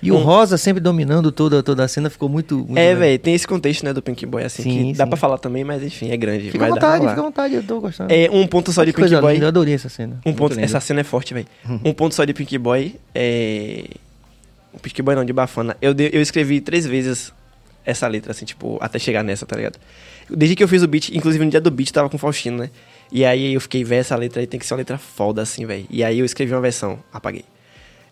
E 0.02 0.10
o 0.10 0.16
Um- 0.16 0.22
Rosa 0.22 0.56
sempre 0.56 0.80
dominando 0.80 1.30
toda, 1.30 1.62
toda 1.62 1.84
a 1.84 1.88
cena 1.88 2.08
ficou 2.08 2.28
muito. 2.28 2.56
muito 2.58 2.78
É, 2.78 2.94
velho, 2.94 3.18
tem 3.18 3.34
esse 3.34 3.46
contexto, 3.46 3.84
né, 3.84 3.92
do 3.92 4.00
Pink 4.00 4.24
Boy, 4.24 4.42
assim, 4.44 4.62
Sim, 4.62 4.92
que 4.92 4.98
dá 4.98 5.04
sim. 5.04 5.10
pra 5.10 5.16
falar 5.18 5.36
também, 5.38 5.62
mas 5.62 5.82
enfim, 5.82 6.10
é 6.10 6.16
grande. 6.16 6.50
Fica 6.50 6.64
à 6.64 6.68
dá 6.68 6.74
vontade, 6.74 7.08
fica 7.08 7.20
à 7.20 7.24
vontade, 7.24 7.54
eu 7.54 7.62
tô 7.62 7.80
gostando. 7.80 8.10
É, 8.12 8.28
um 8.32 8.46
ponto 8.46 8.72
só 8.72 8.82
de 8.82 8.92
Que 8.92 9.02
Pink 9.02 9.14
Boy. 9.20 9.34
linda, 9.34 9.44
eu 9.44 9.48
adorei 9.48 9.74
essa 9.74 9.88
cena. 9.90 10.18
Um 10.24 10.32
ponto, 10.32 10.58
essa 10.58 10.80
cena 10.80 11.00
é 11.00 11.04
forte, 11.04 11.34
velho. 11.34 11.46
Um 11.84 11.92
ponto 11.92 12.14
só 12.14 12.24
de 12.24 12.32
Pink 12.32 12.56
Boy 12.58 12.96
é. 13.14 13.84
O 14.72 14.78
Pink 14.78 15.02
Boy 15.02 15.14
não, 15.14 15.24
de 15.24 15.32
Bafana. 15.32 15.76
Eu, 15.82 15.92
de- 15.92 16.10
eu 16.12 16.22
escrevi 16.22 16.60
três 16.60 16.86
vezes 16.86 17.32
essa 17.84 18.06
letra, 18.06 18.30
assim, 18.30 18.44
tipo, 18.44 18.78
até 18.80 18.98
chegar 18.98 19.22
nessa, 19.24 19.44
tá 19.44 19.56
ligado? 19.56 19.78
Desde 20.30 20.54
que 20.54 20.62
eu 20.62 20.68
fiz 20.68 20.82
o 20.82 20.86
beat, 20.86 21.08
inclusive 21.10 21.44
no 21.44 21.50
dia 21.50 21.60
do 21.60 21.70
beat 21.70 21.90
tava 21.90 22.08
com 22.08 22.16
o 22.16 22.18
Faustino, 22.18 22.56
né? 22.58 22.70
E 23.10 23.24
aí 23.24 23.52
eu 23.54 23.60
fiquei, 23.60 23.82
velho, 23.82 24.00
essa 24.00 24.14
letra 24.14 24.40
aí 24.40 24.46
tem 24.46 24.60
que 24.60 24.64
ser 24.64 24.74
uma 24.74 24.78
letra 24.78 24.96
foda, 24.96 25.42
assim, 25.42 25.66
velho. 25.66 25.84
E 25.90 26.04
aí 26.04 26.20
eu 26.20 26.24
escrevi 26.24 26.52
uma 26.54 26.60
versão, 26.60 27.00
apaguei. 27.12 27.44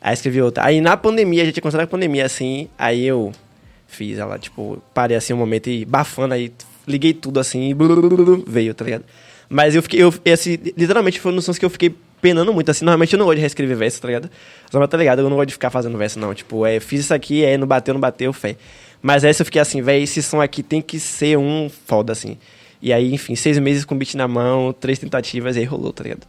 Aí 0.01 0.15
escrevi 0.15 0.41
outra. 0.41 0.65
Aí 0.65 0.81
na 0.81 0.97
pandemia, 0.97 1.43
a 1.43 1.45
gente 1.45 1.55
tinha 1.55 1.63
começado 1.63 1.81
a 1.81 1.87
pandemia, 1.87 2.25
assim, 2.25 2.69
aí 2.79 3.05
eu 3.05 3.33
fiz 3.87 4.19
ela, 4.19 4.39
tipo, 4.39 4.81
parei 4.95 5.17
assim 5.17 5.33
um 5.33 5.37
momento 5.37 5.69
e 5.69 5.85
bafana, 5.85 6.35
aí 6.35 6.53
liguei 6.87 7.13
tudo 7.13 7.41
assim 7.41 7.71
e 7.71 7.77
veio, 8.47 8.75
tá 8.75 8.85
ligado? 8.85 9.05
Mas 9.49 9.75
eu 9.75 9.83
fiquei, 9.83 10.03
eu, 10.03 10.13
esse, 10.25 10.61
literalmente 10.77 11.19
foram 11.19 11.37
noções 11.37 11.59
que 11.59 11.65
eu 11.65 11.71
fiquei 11.71 11.95
penando 12.21 12.53
muito, 12.53 12.71
assim, 12.71 12.85
normalmente 12.85 13.15
eu 13.15 13.19
não 13.19 13.27
gosto 13.27 13.37
de 13.37 13.41
reescrever 13.41 13.77
verso, 13.77 14.01
tá 14.01 14.09
ligado? 14.09 14.31
Só 14.71 14.87
tá 14.87 14.97
ligado, 14.97 15.21
eu 15.21 15.31
não 15.31 15.37
gosto 15.37 15.49
de 15.49 15.55
ficar 15.55 15.71
fazendo 15.71 15.97
verso, 15.97 16.19
não, 16.19 16.35
tipo, 16.35 16.67
é, 16.67 16.79
fiz 16.81 17.01
isso 17.01 17.15
aqui, 17.15 17.45
é, 17.45 17.57
não 17.57 17.67
bateu, 17.67 17.95
não 17.95 18.01
bateu, 18.01 18.33
fé. 18.33 18.57
Mas 19.01 19.25
essa 19.25 19.43
eu 19.43 19.47
fiquei 19.47 19.61
assim, 19.61 19.81
velho, 19.81 20.03
esse 20.03 20.23
som 20.23 20.41
aqui 20.41 20.63
tem 20.63 20.83
que 20.83 21.01
ser 21.01 21.39
um 21.39 21.71
foda, 21.87 22.13
assim. 22.13 22.37
E 22.83 22.93
aí, 22.93 23.13
enfim, 23.13 23.35
seis 23.35 23.59
meses 23.59 23.85
com 23.85 23.97
beat 23.97 24.15
na 24.15 24.29
mão, 24.29 24.73
três 24.73 24.99
tentativas, 24.99 25.57
e 25.57 25.61
aí 25.61 25.65
rolou, 25.65 25.93
tá 25.93 26.03
ligado? 26.03 26.27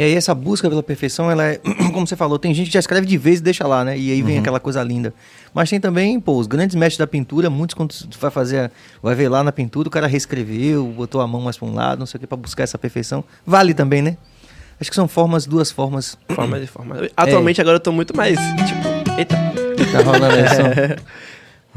E 0.00 0.02
aí 0.02 0.14
essa 0.14 0.34
busca 0.34 0.66
pela 0.66 0.82
perfeição, 0.82 1.30
ela 1.30 1.44
é, 1.44 1.60
como 1.92 2.06
você 2.06 2.16
falou, 2.16 2.38
tem 2.38 2.54
gente 2.54 2.68
que 2.68 2.72
já 2.72 2.80
escreve 2.80 3.06
de 3.06 3.18
vez 3.18 3.38
e 3.38 3.42
deixa 3.42 3.66
lá, 3.66 3.84
né? 3.84 3.98
E 3.98 4.10
aí 4.10 4.22
vem 4.22 4.38
aquela 4.38 4.58
coisa 4.58 4.82
linda. 4.82 5.12
Mas 5.52 5.68
tem 5.68 5.78
também, 5.78 6.18
pô, 6.18 6.38
os 6.38 6.46
grandes 6.46 6.74
mestres 6.74 6.96
da 6.96 7.06
pintura, 7.06 7.50
muitos 7.50 7.74
quando 7.74 7.94
vai 8.18 8.30
fazer, 8.30 8.72
vai 9.02 9.14
ver 9.14 9.28
lá 9.28 9.44
na 9.44 9.52
pintura, 9.52 9.88
o 9.88 9.90
cara 9.90 10.06
reescreveu, 10.06 10.86
botou 10.86 11.20
a 11.20 11.26
mão 11.26 11.42
mais 11.42 11.58
para 11.58 11.68
um 11.68 11.74
lado, 11.74 11.98
não 11.98 12.06
sei 12.06 12.16
o 12.16 12.20
que, 12.22 12.26
para 12.26 12.38
buscar 12.38 12.62
essa 12.62 12.78
perfeição. 12.78 13.22
Vale 13.44 13.74
também, 13.74 14.00
né? 14.00 14.16
Acho 14.80 14.88
que 14.88 14.96
são 14.96 15.06
formas, 15.06 15.44
duas 15.44 15.70
formas. 15.70 16.16
Formas 16.34 16.62
e 16.62 16.66
formas. 16.66 17.10
Atualmente 17.14 17.60
agora 17.60 17.76
eu 17.76 17.80
tô 17.80 17.92
muito 17.92 18.16
mais, 18.16 18.38
tipo, 18.38 19.18
eita. 19.18 19.36
Tá 19.92 20.02
rolando 20.02 20.34
aí, 20.34 20.48
som. 20.48 21.02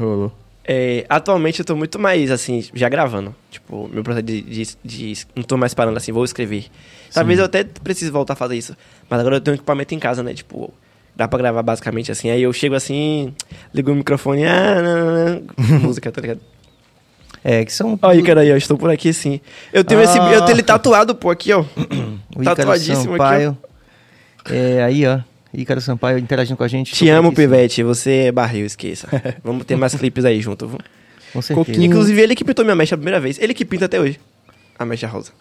Rolou. 0.02 0.43
É, 0.66 1.04
atualmente 1.08 1.58
eu 1.60 1.64
tô 1.64 1.76
muito 1.76 1.98
mais, 1.98 2.30
assim, 2.30 2.64
já 2.72 2.88
gravando. 2.88 3.34
Tipo, 3.50 3.88
meu 3.92 4.02
processo 4.02 4.24
de, 4.24 4.40
de, 4.42 4.68
de- 4.82 5.26
Não 5.36 5.42
tô 5.42 5.56
mais 5.58 5.74
parando 5.74 5.96
assim, 5.98 6.10
vou 6.10 6.24
escrever. 6.24 6.66
Talvez 7.12 7.38
eu 7.38 7.44
até 7.44 7.64
precise 7.64 8.10
voltar 8.10 8.32
a 8.32 8.36
fazer 8.36 8.56
isso. 8.56 8.74
Mas 9.08 9.20
agora 9.20 9.36
eu 9.36 9.40
tenho 9.40 9.56
equipamento 9.56 9.94
em 9.94 9.98
casa, 9.98 10.22
né? 10.22 10.32
Tipo, 10.32 10.72
dá 11.14 11.28
pra 11.28 11.38
gravar 11.38 11.62
basicamente 11.62 12.10
assim. 12.10 12.30
Aí 12.30 12.42
eu 12.42 12.52
chego 12.52 12.74
assim, 12.74 13.34
ligo 13.74 13.92
o 13.92 13.94
microfone, 13.94 14.44
ah, 14.46 14.80
não, 14.82 14.96
não, 14.96 15.42
não. 15.68 15.80
música, 15.80 16.10
tá 16.10 16.20
ligado? 16.20 16.40
É, 17.44 17.62
que 17.62 17.72
são. 17.72 17.98
Ó, 18.00 18.12
Ícaro 18.14 18.40
aí, 18.40 18.50
ó, 18.50 18.56
estou 18.56 18.78
por 18.78 18.90
aqui 18.90 19.12
sim. 19.12 19.38
Eu 19.70 19.84
tenho 19.84 20.00
esse. 20.00 20.18
Ah. 20.18 20.32
Eu 20.32 20.40
tenho 20.46 20.56
ele 20.56 20.62
tatuado, 20.62 21.14
pô, 21.14 21.28
aqui, 21.30 21.52
ó. 21.52 21.62
O 22.36 22.42
Tatuadíssimo 22.42 23.12
Sampaio. 23.12 23.56
É, 24.50 24.82
aí, 24.82 25.06
ó. 25.06 25.20
Ícaro 25.54 25.80
Sampaio 25.80 26.18
interagindo 26.18 26.56
com 26.56 26.64
a 26.64 26.68
gente. 26.68 26.92
Te 26.94 27.08
amo. 27.08 27.32
Pivete. 27.32 27.82
Você 27.82 28.10
é 28.26 28.32
barril, 28.32 28.66
esqueça. 28.66 29.08
Vamos 29.44 29.64
ter 29.64 29.76
mais 29.76 29.94
clipes 29.94 30.24
aí 30.24 30.40
junto. 30.40 30.66
viu? 30.68 30.78
Com 31.32 31.42
certeza. 31.42 31.82
Inclusive, 31.84 32.20
ele 32.20 32.34
que 32.34 32.44
pintou 32.44 32.64
minha 32.64 32.76
mecha 32.76 32.94
a 32.94 32.98
primeira 32.98 33.20
vez. 33.20 33.38
Ele 33.38 33.54
que 33.54 33.64
pinta 33.64 33.86
até 33.86 33.98
hoje. 34.00 34.20
A 34.78 34.84
mecha 34.84 35.06
rosa. 35.06 35.32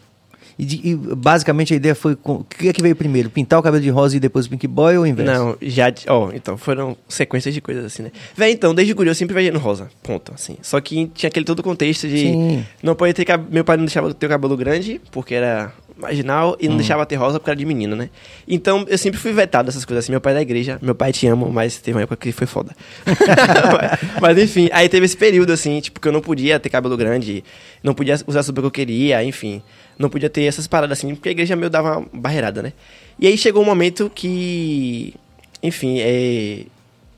E, 0.58 0.66
de- 0.66 0.82
e, 0.88 0.96
basicamente 0.96 1.74
a 1.74 1.76
ideia 1.78 1.96
foi. 1.96 2.16
O 2.24 2.44
que 2.44 2.68
é 2.70 2.74
que 2.74 2.82
veio 2.82 2.96
primeiro? 2.96 3.28
Pintar 3.28 3.60
o 3.60 3.64
cabelo 3.64 3.82
de 3.82 3.90
rosa 3.90 4.16
e 4.18 4.20
depois 4.20 4.46
o 4.46 4.50
Pink 4.52 4.68
Boy 4.68 4.98
ou 4.98 5.04
o 5.04 5.08
inverso? 5.08 5.32
Não, 5.34 5.58
já. 5.60 5.92
Ó, 6.08 6.32
então, 6.32 6.58
foram 6.58 6.96
sequências 7.10 7.56
de 7.56 7.60
coisas 7.62 7.84
assim, 7.86 8.04
né? 8.04 8.12
Véi, 8.38 8.52
então, 8.52 8.74
desde 8.76 8.94
guri 8.94 9.10
eu 9.10 9.16
sempre 9.16 9.34
viajei 9.34 9.52
no 9.52 9.58
rosa. 9.58 9.90
Ponto, 10.04 10.32
assim. 10.32 10.56
Só 10.62 10.80
que 10.80 11.08
tinha 11.16 11.28
aquele 11.28 11.44
todo 11.44 11.64
contexto 11.64 12.08
de. 12.08 12.20
Sim. 12.20 12.66
Não 12.84 12.94
pode 12.94 13.14
ter. 13.16 13.26
Meu 13.50 13.64
pai 13.66 13.78
não 13.78 13.86
deixava 13.86 14.14
ter 14.14 14.28
o 14.28 14.30
cabelo 14.30 14.56
grande, 14.56 15.02
porque 15.12 15.34
era 15.34 15.74
marginal, 15.98 16.58
e 16.60 16.68
não 16.68 16.78
deixava 16.78 17.06
ter 17.06 17.16
rosa 17.16 17.40
porque 17.40 17.50
era 17.50 17.58
de 17.58 17.66
menino, 17.66 17.96
né? 17.96 18.10
Então 18.48 18.86
eu 18.88 18.98
sempre 18.98 19.20
fui 19.20 19.32
vetado 19.32 19.68
dessas 19.68 19.86
coisas 19.86 20.06
assim. 20.06 20.12
Meu 20.12 20.22
pai 20.22 20.34
é 20.34 20.36
da 20.36 20.42
igreja, 20.42 20.80
meu 20.82 20.96
pai 20.96 21.12
te 21.12 21.28
amo, 21.28 21.50
mas 21.52 21.78
teve 21.78 21.98
uma 21.98 22.04
época 22.04 22.18
que 22.18 22.32
foi 22.32 22.48
foda. 22.48 22.76
mas, 23.06 24.00
mas, 24.22 24.38
enfim, 24.38 24.70
aí 24.72 24.90
teve 24.90 25.06
esse 25.06 25.18
período 25.18 25.52
assim, 25.52 25.80
tipo, 25.80 26.00
que 26.00 26.08
eu 26.08 26.12
não 26.12 26.22
podia 26.22 26.60
ter 26.60 26.70
cabelo 26.70 26.98
grande, 26.98 27.44
não 27.84 27.94
podia 27.94 28.16
usar 28.28 28.44
sombra 28.44 28.64
que 28.64 28.68
eu 28.68 28.72
queria, 28.72 29.24
enfim. 29.24 29.62
Não 29.98 30.10
podia 30.10 30.30
ter 30.30 30.44
essas 30.44 30.68
paradas 30.68 30.98
assim, 30.98 31.14
porque 31.14 31.30
a 31.30 31.32
igreja 31.32 31.56
meio 31.56 31.70
dava 31.70 32.00
uma 32.00 32.08
barreirada, 32.12 32.62
né? 32.62 32.74
E 33.20 33.28
aí 33.28 33.38
chegou 33.38 33.62
um 33.62 33.66
momento 33.66 34.12
que. 34.14 35.14
Enfim, 35.62 36.00
é 36.00 36.66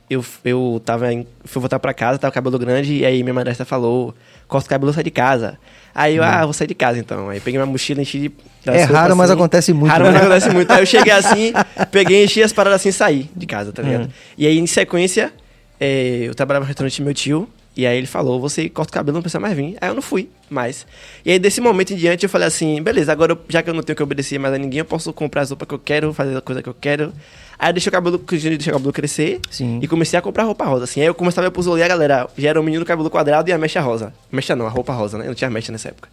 eu, 0.09 0.23
eu 0.43 0.81
tava 0.83 1.11
em, 1.11 1.25
fui 1.43 1.59
voltar 1.59 1.79
pra 1.79 1.93
casa, 1.93 2.19
tava 2.19 2.31
com 2.31 2.35
cabelo 2.35 2.59
grande, 2.59 2.93
e 2.93 3.05
aí 3.05 3.23
minha 3.23 3.33
madrasta 3.33 3.65
falou, 3.65 4.13
corta 4.47 4.67
o 4.67 4.69
cabelo, 4.69 4.93
sai 4.93 5.03
de 5.03 5.11
casa. 5.11 5.57
Aí 5.95 6.17
eu, 6.17 6.23
ah, 6.23 6.43
vou 6.43 6.51
sair 6.51 6.67
de 6.67 6.75
casa 6.75 6.99
então. 6.99 7.29
Aí 7.29 7.39
peguei 7.39 7.57
minha 7.57 7.65
mochila, 7.65 8.01
enchi 8.01 8.19
de... 8.19 8.31
É 8.65 8.83
raro, 8.83 9.15
mas 9.15 9.29
assim. 9.29 9.39
acontece 9.39 9.73
muito, 9.73 9.91
Raro, 9.91 10.05
né? 10.05 10.11
mas 10.11 10.21
acontece 10.21 10.49
muito. 10.49 10.71
Aí 10.71 10.81
eu 10.81 10.85
cheguei 10.85 11.13
assim, 11.13 11.53
peguei, 11.89 12.25
enchi 12.25 12.43
as 12.43 12.51
paradas 12.51 12.81
assim 12.81 12.89
e 12.89 12.93
saí 12.93 13.29
de 13.33 13.45
casa, 13.45 13.71
tá 13.71 13.81
ligado? 13.81 14.05
Hum. 14.05 14.09
E 14.37 14.45
aí, 14.45 14.57
em 14.57 14.67
sequência, 14.67 15.31
é, 15.79 16.23
eu 16.23 16.35
trabalhava 16.35 16.65
no 16.65 16.67
restaurante 16.67 16.99
do 16.99 17.05
meu 17.05 17.13
tio, 17.13 17.47
e 17.75 17.85
aí 17.85 17.97
ele 17.97 18.07
falou, 18.07 18.39
você 18.39 18.69
corta 18.69 18.91
o 18.91 18.93
cabelo, 18.93 19.15
não 19.15 19.21
precisa 19.21 19.39
mais 19.39 19.55
vir. 19.55 19.77
Aí 19.81 19.89
eu 19.89 19.95
não 19.95 20.01
fui 20.01 20.29
mais. 20.49 20.85
E 21.25 21.31
aí, 21.31 21.39
desse 21.39 21.59
momento 21.59 21.91
em 21.93 21.95
diante, 21.95 22.23
eu 22.23 22.29
falei 22.29 22.47
assim, 22.47 22.81
beleza, 22.81 23.11
agora 23.11 23.33
eu- 23.33 23.39
já 23.49 23.61
que 23.61 23.69
eu 23.69 23.73
não 23.73 23.83
tenho 23.83 23.95
que 23.95 24.03
obedecer 24.03 24.39
mais 24.39 24.53
a 24.53 24.57
ninguém, 24.57 24.79
eu 24.79 24.85
posso 24.85 25.11
comprar 25.11 25.41
as 25.41 25.49
roupas 25.49 25.67
que 25.67 25.73
eu 25.73 25.79
quero, 25.79 26.13
fazer 26.13 26.37
a 26.37 26.41
coisa 26.41 26.61
que 26.63 26.69
eu 26.69 26.73
quero. 26.79 27.11
Aí 27.59 27.69
eu 27.69 27.73
deixei 27.73 27.89
o 27.89 27.91
cabelo, 27.91 28.17
deixei 28.17 28.71
o 28.71 28.75
cabelo 28.75 28.93
crescer, 28.93 29.39
Sim. 29.49 29.79
e 29.81 29.87
comecei 29.87 30.17
a 30.19 30.21
comprar 30.21 30.43
roupa 30.43 30.65
rosa, 30.65 30.83
assim. 30.85 31.01
Aí 31.01 31.07
eu 31.07 31.13
começava 31.15 31.47
a 31.47 31.51
rolê, 31.61 31.83
a 31.83 31.87
galera 31.87 32.29
já 32.37 32.49
era 32.49 32.59
o 32.59 32.63
menino 32.63 32.83
cabelo 32.85 33.09
quadrado 33.09 33.49
e 33.49 33.53
a 33.53 33.57
mecha 33.57 33.79
rosa. 33.81 34.13
Mecha 34.31 34.55
não, 34.55 34.65
a 34.67 34.69
roupa 34.69 34.93
rosa, 34.93 35.17
né? 35.17 35.23
Eu 35.25 35.29
não 35.29 35.35
tinha 35.35 35.49
mecha 35.49 35.71
nessa 35.71 35.89
época. 35.89 36.09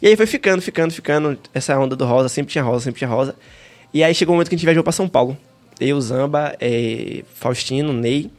E 0.00 0.06
aí 0.06 0.16
foi 0.16 0.26
ficando, 0.26 0.60
ficando, 0.60 0.92
ficando. 0.92 1.38
Essa 1.54 1.78
onda 1.78 1.94
do 1.96 2.04
rosa, 2.04 2.28
sempre 2.28 2.52
tinha 2.52 2.64
rosa, 2.64 2.84
sempre 2.84 2.98
tinha 2.98 3.08
rosa. 3.08 3.34
E 3.94 4.02
aí 4.02 4.14
chegou 4.14 4.34
o 4.34 4.36
momento 4.36 4.48
que 4.48 4.54
a 4.54 4.58
gente 4.58 4.64
viajou 4.66 4.82
pra 4.82 4.92
São 4.92 5.08
Paulo. 5.08 5.36
Eu, 5.80 6.00
Zamba, 6.00 6.54
eh, 6.60 7.22
Faustino, 7.34 7.92
Ney 7.92 8.30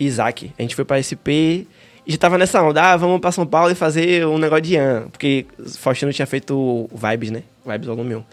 Isaac. 0.00 0.52
A 0.58 0.62
gente 0.62 0.74
foi 0.74 0.84
pra 0.84 1.00
SP 1.00 1.68
e 2.06 2.12
já 2.12 2.18
tava 2.18 2.38
nessa 2.38 2.62
onda. 2.62 2.82
Ah, 2.82 2.96
vamos 2.96 3.20
pra 3.20 3.30
São 3.30 3.46
Paulo 3.46 3.70
e 3.70 3.74
fazer 3.74 4.26
um 4.26 4.38
negócio 4.38 4.62
de 4.62 4.74
Ian. 4.74 5.08
Porque 5.12 5.46
Faustino 5.78 6.12
tinha 6.12 6.26
feito 6.26 6.88
Vibes, 6.92 7.30
né? 7.30 7.42
Vibes 7.64 7.86
volume 7.86 8.16
1. 8.16 8.24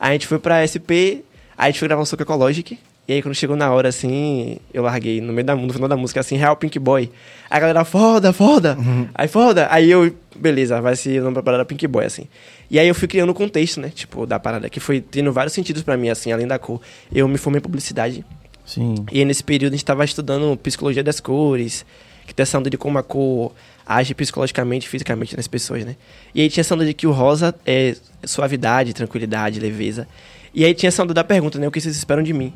Aí 0.00 0.10
a 0.10 0.12
gente 0.12 0.26
foi 0.26 0.38
pra 0.38 0.66
SP, 0.66 1.22
aí 1.56 1.68
a 1.68 1.70
gente 1.70 1.78
foi 1.78 1.86
gravar 1.86 2.02
um 2.02 2.06
Soco 2.06 2.22
Ecologic. 2.22 2.78
E 3.08 3.12
aí, 3.12 3.22
quando 3.22 3.34
chegou 3.34 3.56
na 3.56 3.72
hora, 3.72 3.88
assim, 3.88 4.58
eu 4.72 4.84
larguei 4.84 5.20
no 5.20 5.32
meio 5.32 5.44
da 5.44 5.56
no 5.56 5.72
final 5.72 5.88
da 5.88 5.96
música, 5.96 6.20
assim, 6.20 6.36
Real 6.36 6.54
Pink 6.54 6.78
Boy. 6.78 7.10
Aí 7.50 7.56
a 7.56 7.58
galera, 7.58 7.84
foda, 7.84 8.32
foda. 8.32 8.78
Aí, 9.12 9.26
foda. 9.26 9.66
Aí 9.68 9.90
eu, 9.90 10.14
beleza, 10.36 10.80
vai 10.80 10.94
ser 10.94 11.20
o 11.20 11.24
nome 11.24 11.34
da 11.34 11.42
parada 11.42 11.64
Pink 11.64 11.88
Boy, 11.88 12.04
assim. 12.04 12.28
E 12.70 12.78
aí 12.78 12.86
eu 12.86 12.94
fui 12.94 13.08
criando 13.08 13.30
o 13.30 13.34
contexto, 13.34 13.80
né, 13.80 13.90
tipo, 13.92 14.26
da 14.26 14.38
parada, 14.38 14.70
que 14.70 14.78
foi 14.78 15.00
tendo 15.00 15.32
vários 15.32 15.52
sentidos 15.52 15.82
pra 15.82 15.96
mim, 15.96 16.08
assim, 16.08 16.30
além 16.30 16.46
da 16.46 16.56
cor. 16.56 16.80
Eu 17.12 17.26
me 17.26 17.36
formei 17.36 17.58
em 17.58 17.62
publicidade. 17.62 18.24
Sim. 18.70 18.94
E 19.10 19.24
nesse 19.24 19.42
período 19.42 19.72
a 19.72 19.76
gente 19.76 19.84
tava 19.84 20.04
estudando 20.04 20.56
psicologia 20.56 21.02
das 21.02 21.18
cores, 21.18 21.84
que 22.24 22.32
tem 22.32 22.44
essa 22.44 22.56
onda 22.56 22.70
de 22.70 22.78
como 22.78 22.98
a 22.98 23.02
cor 23.02 23.52
age 23.84 24.14
psicologicamente 24.14 24.86
e 24.86 24.88
fisicamente 24.88 25.36
nas 25.36 25.48
pessoas, 25.48 25.84
né? 25.84 25.96
E 26.32 26.40
aí 26.40 26.48
tinha 26.48 26.62
essa 26.62 26.72
onda 26.72 26.86
de 26.86 26.94
que 26.94 27.04
o 27.04 27.10
rosa 27.10 27.52
é 27.66 27.96
suavidade, 28.24 28.94
tranquilidade, 28.94 29.58
leveza. 29.58 30.06
E 30.54 30.64
aí 30.64 30.72
tinha 30.72 30.86
essa 30.86 31.02
onda 31.02 31.12
da 31.12 31.24
pergunta, 31.24 31.58
né? 31.58 31.66
O 31.66 31.70
que 31.72 31.80
vocês 31.80 31.96
esperam 31.96 32.22
de 32.22 32.32
mim? 32.32 32.52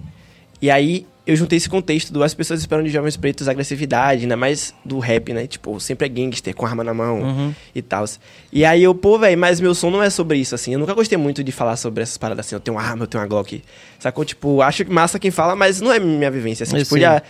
E 0.65 0.71
aí 0.71 1.07
eu 1.27 1.37
juntei 1.37 1.59
esse 1.59 1.69
contexto 1.69 2.11
do 2.11 2.23
as 2.23 2.33
pessoas 2.33 2.61
esperam 2.61 2.83
de 2.83 2.89
jovens 2.89 3.19
pretos 3.19 3.49
agressividade, 3.49 4.23
ainda 4.23 4.35
mais 4.35 4.75
do 4.83 4.99
rap, 4.99 5.31
né? 5.35 5.47
Tipo, 5.47 5.79
sempre 5.79 6.07
é 6.07 6.09
gangster 6.09 6.55
com 6.55 6.65
arma 6.65 6.83
na 6.83 6.95
mão 6.95 7.21
Uhum. 7.21 7.55
e 7.75 7.83
tal. 7.83 8.07
E 8.51 8.65
aí 8.65 8.83
eu, 8.83 8.95
pô, 8.95 9.19
velho, 9.19 9.37
mas 9.37 9.61
meu 9.61 9.75
som 9.75 9.91
não 9.91 10.03
é 10.03 10.09
sobre 10.09 10.39
isso, 10.39 10.55
assim. 10.55 10.73
Eu 10.73 10.79
nunca 10.79 10.95
gostei 10.95 11.19
muito 11.19 11.45
de 11.45 11.53
falar 11.53 11.77
sobre 11.77 12.03
essas 12.03 12.17
paradas 12.17 12.47
assim. 12.47 12.55
Eu 12.55 12.61
tenho 12.61 12.79
uma 12.79 12.83
arma, 12.83 13.03
eu 13.03 13.07
tenho 13.07 13.21
uma 13.23 13.29
Glock. 13.29 13.63
Sacou? 13.99 14.25
Tipo, 14.25 14.63
acho 14.63 14.91
massa 14.91 15.19
quem 15.19 15.31
fala, 15.31 15.55
mas 15.55 15.83
não 15.83 15.93
é 15.93 15.99
minha 16.01 16.31
vivência, 16.31 16.65
assim. 16.65 16.77
Eu 16.77 16.83
tipo, 16.83 16.95
sei. 16.95 17.03
já 17.03 17.23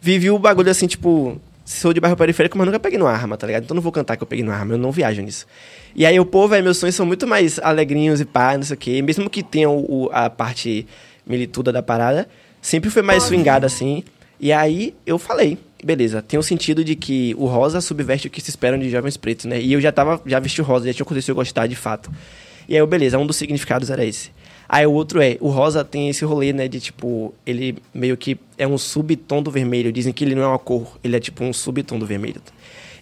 vivi 0.00 0.30
o 0.30 0.38
bagulho 0.38 0.70
assim, 0.70 0.86
tipo, 0.86 1.38
sou 1.66 1.92
de 1.92 2.00
bairro 2.00 2.16
periférico, 2.16 2.56
mas 2.56 2.66
nunca 2.66 2.80
peguei 2.80 2.98
numa 2.98 3.12
arma, 3.12 3.36
tá 3.36 3.46
ligado? 3.46 3.64
Então 3.64 3.74
não 3.74 3.82
vou 3.82 3.92
cantar 3.92 4.16
que 4.16 4.22
eu 4.22 4.26
peguei 4.26 4.42
numa 4.46 4.56
arma, 4.56 4.72
eu 4.72 4.78
não 4.78 4.90
viajo 4.90 5.20
nisso. 5.20 5.46
E 5.94 6.06
aí, 6.06 6.18
o 6.18 6.24
povo, 6.24 6.48
velho, 6.48 6.64
meus 6.64 6.78
sonhos 6.78 6.94
são 6.94 7.04
muito 7.04 7.26
mais 7.26 7.58
alegrinhos 7.58 8.18
e 8.18 8.24
pá, 8.24 8.56
não 8.56 8.62
sei 8.64 8.74
o 8.74 8.78
quê. 8.78 9.02
Mesmo 9.02 9.28
que 9.28 9.42
tenha 9.42 9.68
a 10.12 10.30
parte 10.30 10.86
milituda 11.26 11.70
da 11.70 11.82
parada, 11.82 12.26
sempre 12.68 12.90
foi 12.90 13.02
mais 13.02 13.22
swingada 13.22 13.66
assim. 13.66 14.04
E 14.38 14.52
aí 14.52 14.94
eu 15.06 15.18
falei, 15.18 15.58
beleza, 15.82 16.20
tem 16.20 16.38
o 16.38 16.42
sentido 16.42 16.84
de 16.84 16.94
que 16.94 17.34
o 17.38 17.46
rosa 17.46 17.80
subverte 17.80 18.26
o 18.26 18.30
que 18.30 18.40
se 18.40 18.50
esperam 18.50 18.78
de 18.78 18.90
jovens 18.90 19.16
pretos, 19.16 19.46
né? 19.46 19.60
E 19.60 19.72
eu 19.72 19.80
já 19.80 19.90
tava, 19.90 20.20
já 20.26 20.38
vesti 20.38 20.60
o 20.60 20.64
rosa, 20.64 20.86
já 20.86 20.92
tinha 20.92 21.04
acontecido 21.04 21.30
eu 21.30 21.34
gostar 21.34 21.66
de 21.66 21.74
fato. 21.74 22.10
E 22.68 22.74
aí, 22.74 22.80
eu, 22.80 22.86
beleza, 22.86 23.18
um 23.18 23.26
dos 23.26 23.36
significados 23.36 23.88
era 23.88 24.04
esse. 24.04 24.30
Aí 24.68 24.86
o 24.86 24.92
outro 24.92 25.22
é, 25.22 25.38
o 25.40 25.48
rosa 25.48 25.82
tem 25.82 26.10
esse 26.10 26.26
rolê, 26.26 26.52
né, 26.52 26.68
de 26.68 26.78
tipo, 26.78 27.34
ele 27.46 27.78
meio 27.94 28.18
que 28.18 28.38
é 28.58 28.66
um 28.66 28.76
subtom 28.76 29.42
do 29.42 29.50
vermelho. 29.50 29.90
Dizem 29.90 30.12
que 30.12 30.22
ele 30.22 30.34
não 30.34 30.42
é 30.42 30.46
uma 30.46 30.58
cor, 30.58 30.98
ele 31.02 31.16
é 31.16 31.20
tipo 31.20 31.42
um 31.42 31.54
subtom 31.54 31.98
do 31.98 32.04
vermelho. 32.04 32.42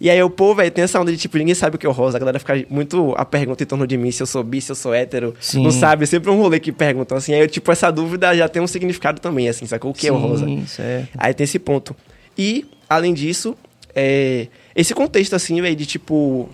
E 0.00 0.10
aí 0.10 0.22
o 0.22 0.28
povo, 0.28 0.56
velho, 0.56 0.70
tem 0.70 0.84
essa 0.84 1.00
onda 1.00 1.10
de 1.10 1.18
tipo, 1.18 1.38
ninguém 1.38 1.54
sabe 1.54 1.76
o 1.76 1.78
que 1.78 1.86
é 1.86 1.88
o 1.88 1.92
rosa. 1.92 2.16
A 2.16 2.20
galera 2.20 2.38
fica 2.38 2.64
muito 2.68 3.14
a 3.16 3.24
pergunta 3.24 3.62
em 3.62 3.66
torno 3.66 3.86
de 3.86 3.96
mim, 3.96 4.10
se 4.10 4.22
eu 4.22 4.26
sou 4.26 4.42
bi, 4.42 4.60
se 4.60 4.70
eu 4.70 4.76
sou 4.76 4.94
hétero. 4.94 5.34
Sim. 5.40 5.62
Não 5.62 5.70
sabe, 5.70 6.04
é 6.04 6.06
sempre 6.06 6.30
um 6.30 6.36
rolê 6.36 6.60
que 6.60 6.72
perguntam 6.72 7.16
assim. 7.16 7.32
Aí, 7.32 7.40
eu, 7.40 7.48
tipo, 7.48 7.70
essa 7.72 7.90
dúvida 7.90 8.36
já 8.36 8.48
tem 8.48 8.60
um 8.60 8.66
significado 8.66 9.20
também, 9.20 9.48
assim, 9.48 9.66
sacou? 9.66 9.90
O 9.90 9.94
que 9.94 10.06
é 10.06 10.12
o 10.12 10.16
rosa? 10.16 10.44
Sim, 10.44 10.66
certo. 10.66 11.08
Aí 11.16 11.32
tem 11.32 11.44
esse 11.44 11.58
ponto. 11.58 11.96
E, 12.36 12.66
além 12.88 13.14
disso, 13.14 13.56
é, 13.94 14.48
esse 14.74 14.94
contexto, 14.94 15.34
assim, 15.34 15.60
velho, 15.60 15.74
de 15.74 15.86
tipo. 15.86 16.48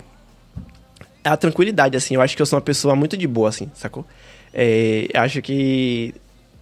A 1.23 1.37
tranquilidade, 1.37 1.95
assim. 1.95 2.15
Eu 2.15 2.21
acho 2.21 2.35
que 2.35 2.41
eu 2.41 2.45
sou 2.45 2.57
uma 2.57 2.63
pessoa 2.63 2.95
muito 2.95 3.17
de 3.17 3.27
boa, 3.27 3.49
assim, 3.49 3.69
sacou? 3.73 4.05
É, 4.53 5.07
acho 5.13 5.41
que. 5.41 6.13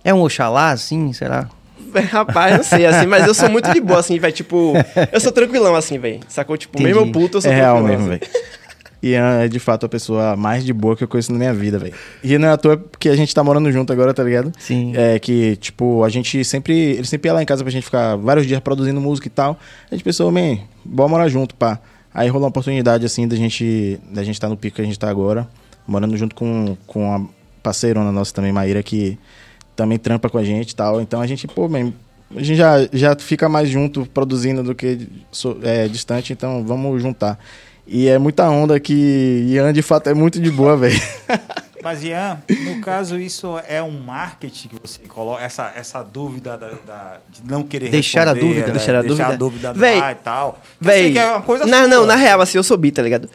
É 0.04 0.12
um 0.14 0.22
Oxalá, 0.22 0.72
assim, 0.72 1.14
será? 1.14 1.48
Rapaz, 2.12 2.58
não 2.58 2.64
sei, 2.64 2.86
assim, 2.86 3.06
mas 3.08 3.26
eu 3.28 3.34
sou 3.34 3.50
muito 3.50 3.72
de 3.72 3.82
boa, 3.82 4.00
assim, 4.00 4.18
velho. 4.20 4.34
Tipo, 4.34 4.74
eu 5.12 5.20
sou 5.20 5.32
tranquilão, 5.32 5.76
assim, 5.76 5.98
velho. 6.00 6.20
Sacou? 6.28 6.58
Tipo, 6.58 6.80
Entendi. 6.80 6.94
mesmo 6.98 7.12
puto, 7.12 7.38
eu 7.38 7.42
sou 7.42 7.52
É 7.52 7.56
real 7.56 7.82
mesmo, 7.84 8.02
assim. 8.02 8.10
velho. 8.10 8.22
Ian 9.04 9.42
é 9.42 9.48
de 9.48 9.58
fato 9.58 9.84
a 9.86 9.90
pessoa 9.90 10.36
mais 10.36 10.64
de 10.64 10.72
boa 10.72 10.96
que 10.96 11.04
eu 11.04 11.08
conheço 11.08 11.32
na 11.32 11.38
minha 11.40 11.54
vida, 11.54 11.80
velho. 11.80 11.94
E 12.24 12.38
não 12.38 12.50
é 12.50 12.52
à 12.52 12.58
toa 12.58 12.78
porque 12.78 13.10
a 13.10 13.16
gente 13.16 13.34
tá 13.34 13.44
morando 13.44 13.72
junto 13.72 13.92
agora, 13.92 14.14
tá 14.14 14.24
ligado? 14.24 14.52
Sim. 14.60 14.94
É 14.96 15.18
que, 15.18 15.56
tipo, 15.56 16.04
a 16.04 16.10
gente 16.10 16.46
sempre. 16.46 16.74
Ele 16.78 17.06
sempre 17.06 17.28
ia 17.28 17.34
lá 17.34 17.42
em 17.42 17.46
casa 17.46 17.64
pra 17.64 17.72
gente 17.72 17.84
ficar 17.84 18.16
vários 18.16 18.46
dias 18.46 18.60
produzindo 18.60 19.02
música 19.02 19.26
e 19.28 19.32
tal. 19.32 19.58
A 19.90 19.96
gente 19.96 20.04
pensou, 20.04 20.32
man, 20.32 20.60
bora 20.86 21.10
morar 21.10 21.28
junto, 21.30 21.56
pá. 21.56 21.80
Aí 22.14 22.28
rolou 22.28 22.44
uma 22.44 22.50
oportunidade, 22.50 23.04
assim, 23.04 23.28
da 23.28 23.36
gente. 23.36 24.00
Da 24.12 24.24
gente 24.24 24.40
tá 24.40 24.48
no 24.48 24.56
pico 24.56 24.76
que 24.76 24.82
a 24.84 24.86
gente 24.86 25.00
tá 25.00 25.10
agora. 25.10 25.48
Morando 25.88 26.16
junto 26.16 26.36
com, 26.36 26.78
com 26.86 27.12
a 27.12 27.22
parceirona 27.64 28.12
nossa 28.12 28.32
também, 28.32 28.52
Maíra, 28.52 28.84
que 28.84 29.18
também 29.82 29.98
trampa 29.98 30.30
com 30.30 30.38
a 30.38 30.44
gente 30.44 30.72
e 30.72 30.76
tal. 30.76 31.02
Então 31.02 31.20
a 31.22 31.28
gente, 31.28 31.48
pô, 31.48 31.68
man, 31.68 31.92
a 32.36 32.42
gente 32.42 32.56
já, 32.58 32.76
já 32.94 33.16
fica 33.18 33.50
mais 33.50 33.68
junto 33.70 34.06
produzindo 34.06 34.62
do 34.64 34.76
que 34.76 35.08
so- 35.32 35.58
é, 35.64 35.88
distante, 35.88 36.32
então 36.34 36.64
vamos 36.66 37.02
juntar. 37.02 37.40
E 37.88 38.08
é 38.08 38.18
muita 38.20 38.48
onda 38.50 38.80
que 38.80 38.94
Ian, 39.50 39.74
de 39.74 39.82
fato, 39.82 40.08
é 40.08 40.14
muito 40.14 40.40
de 40.40 40.52
boa, 40.52 40.78
velho. 40.78 41.00
Mas, 41.84 42.04
Ian, 42.04 42.38
no 42.64 42.80
caso, 42.80 43.18
isso 43.20 43.60
é 43.68 43.82
um 43.82 44.00
marketing 44.00 44.68
que 44.68 44.76
você 44.80 45.00
coloca, 45.08 45.42
essa, 45.44 45.74
essa 45.76 46.04
dúvida 46.04 46.56
da, 46.56 46.68
da- 46.86 47.18
de 47.28 47.42
não 47.44 47.64
querer 47.64 47.90
Deixar 47.90 48.28
a 48.28 48.34
responder, 48.34 48.48
dúvida, 48.48 48.68
né? 48.68 48.74
deixar 48.74 48.96
a 48.96 49.02
deixar 49.02 49.26
a 49.26 49.36
dúvida. 49.36 49.38
dúvida 49.38 49.74
no 49.74 49.80
Véi, 49.80 50.00
ar 50.00 50.12
e 50.12 50.16
tal. 50.16 50.62
Véi, 50.80 51.12
que 51.12 51.18
é 51.18 51.26
uma 51.32 51.42
coisa 51.42 51.66
não, 51.66 51.88
não, 51.88 52.06
na 52.06 52.16
real, 52.16 52.40
assim, 52.40 52.60
eu 52.60 52.64
sou 52.64 52.78
bi, 52.78 52.92
tá 52.92 53.02
ligado? 53.02 53.28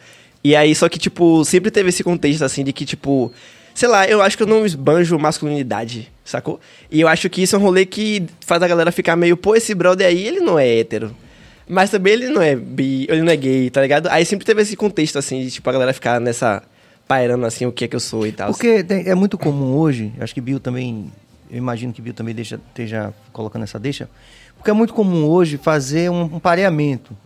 E 0.45 0.55
aí, 0.55 0.77
só 0.77 0.89
que, 0.89 0.97
tipo, 0.97 1.45
sempre 1.45 1.73
teve 1.73 1.89
esse 1.89 2.05
contexto, 2.05 2.45
assim, 2.45 2.63
de 2.63 2.73
que, 2.73 2.85
tipo, 2.87 3.33
sei 3.77 3.89
lá, 3.89 4.07
eu 4.09 4.21
acho 4.23 4.37
que 4.37 4.43
eu 4.43 4.47
não 4.47 4.65
esbanjo 4.67 5.19
masculinidade, 5.19 6.11
sacou? 6.25 6.59
E 6.91 7.01
eu 7.01 7.07
acho 7.09 7.29
que 7.31 7.43
isso 7.43 7.55
é 7.55 7.59
um 7.59 7.63
rolê 7.63 7.85
que 7.87 8.25
faz 8.45 8.63
a 8.63 8.67
galera 8.69 8.91
ficar 8.91 9.15
meio, 9.17 9.37
pô, 9.37 9.55
esse 9.55 9.75
brother 9.75 10.07
aí, 10.07 10.27
ele 10.27 10.41
não 10.41 10.59
é 10.59 10.67
hétero. 10.79 11.15
Mas 11.69 11.91
também 11.91 12.13
ele 12.15 12.29
não 12.29 12.41
é 12.41 12.55
bi, 12.57 13.07
ele 13.09 13.23
não 13.23 13.31
é 13.33 13.37
gay, 13.37 13.69
tá 13.71 13.83
ligado? 13.83 14.07
Aí 14.09 14.25
sempre 14.25 14.47
teve 14.47 14.63
esse 14.63 14.77
contexto, 14.77 15.19
assim, 15.19 15.43
de, 15.43 15.51
tipo, 15.51 15.69
a 15.69 15.73
galera 15.73 15.93
ficar 15.93 16.21
nessa, 16.21 16.63
pairando, 17.09 17.45
assim, 17.45 17.67
o 17.67 17.73
que 17.73 17.85
é 17.85 17.89
que 17.89 17.95
eu 17.97 18.01
sou 18.01 18.27
e 18.27 18.33
tal. 18.33 18.51
Porque 18.51 18.83
tem- 18.85 19.07
é 19.09 19.15
muito 19.15 19.37
comum 19.37 19.75
hoje, 19.77 20.13
acho 20.21 20.33
que 20.33 20.41
Bill 20.41 20.59
também, 20.61 21.13
eu 21.51 21.59
imagino 21.59 21.93
que 21.93 22.01
Bill 22.01 22.15
também 22.15 22.35
deixa, 22.35 22.59
esteja 22.69 23.13
colocando 23.33 23.63
essa 23.65 23.79
deixa, 23.79 24.09
porque 24.57 24.71
é 24.71 24.73
muito 24.73 24.95
comum 24.95 25.27
hoje 25.27 25.59
fazer 25.59 26.09
um, 26.11 26.23
um 26.23 26.39
pareamento 26.39 27.17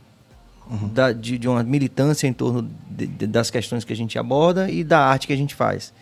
da- 0.93 1.13
de, 1.13 1.37
de 1.37 1.49
uma 1.49 1.63
militância 1.63 2.27
em 2.27 2.33
torno 2.33 2.69
de- 2.89 3.07
de- 3.07 3.27
das 3.27 3.51
questões 3.51 3.85
que 3.85 3.93
a 3.93 3.97
gente 3.97 4.19
aborda 4.19 4.71
e 4.71 4.83
da 4.85 5.01
arte 5.01 5.27
que 5.27 5.33
a 5.33 5.37
gente 5.37 5.55
faz. 5.55 5.93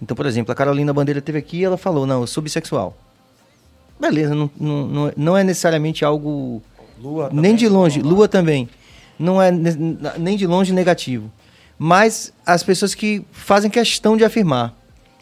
Então, 0.00 0.16
por 0.16 0.26
exemplo, 0.26 0.52
a 0.52 0.54
Carolina 0.54 0.92
Bandeira 0.92 1.20
teve 1.20 1.38
aqui 1.38 1.58
e 1.58 1.64
ela 1.64 1.76
falou, 1.76 2.06
não, 2.06 2.20
eu 2.20 2.26
sou 2.26 2.42
bissexual. 2.42 2.96
Beleza, 4.00 4.34
não, 4.34 4.48
não, 4.58 4.86
não, 4.86 5.12
não 5.16 5.36
é 5.36 5.42
necessariamente 5.42 6.04
algo 6.04 6.62
Lua 7.00 7.30
nem 7.32 7.54
de 7.56 7.68
longe, 7.68 8.00
lá. 8.00 8.08
Lua 8.08 8.28
também. 8.28 8.68
Não 9.18 9.42
é 9.42 9.50
ne- 9.50 9.76
nem 10.18 10.36
de 10.36 10.46
longe 10.46 10.72
negativo. 10.72 11.30
Mas 11.76 12.32
as 12.46 12.62
pessoas 12.62 12.94
que 12.94 13.24
fazem 13.32 13.68
questão 13.70 14.16
de 14.16 14.24
afirmar. 14.24 14.72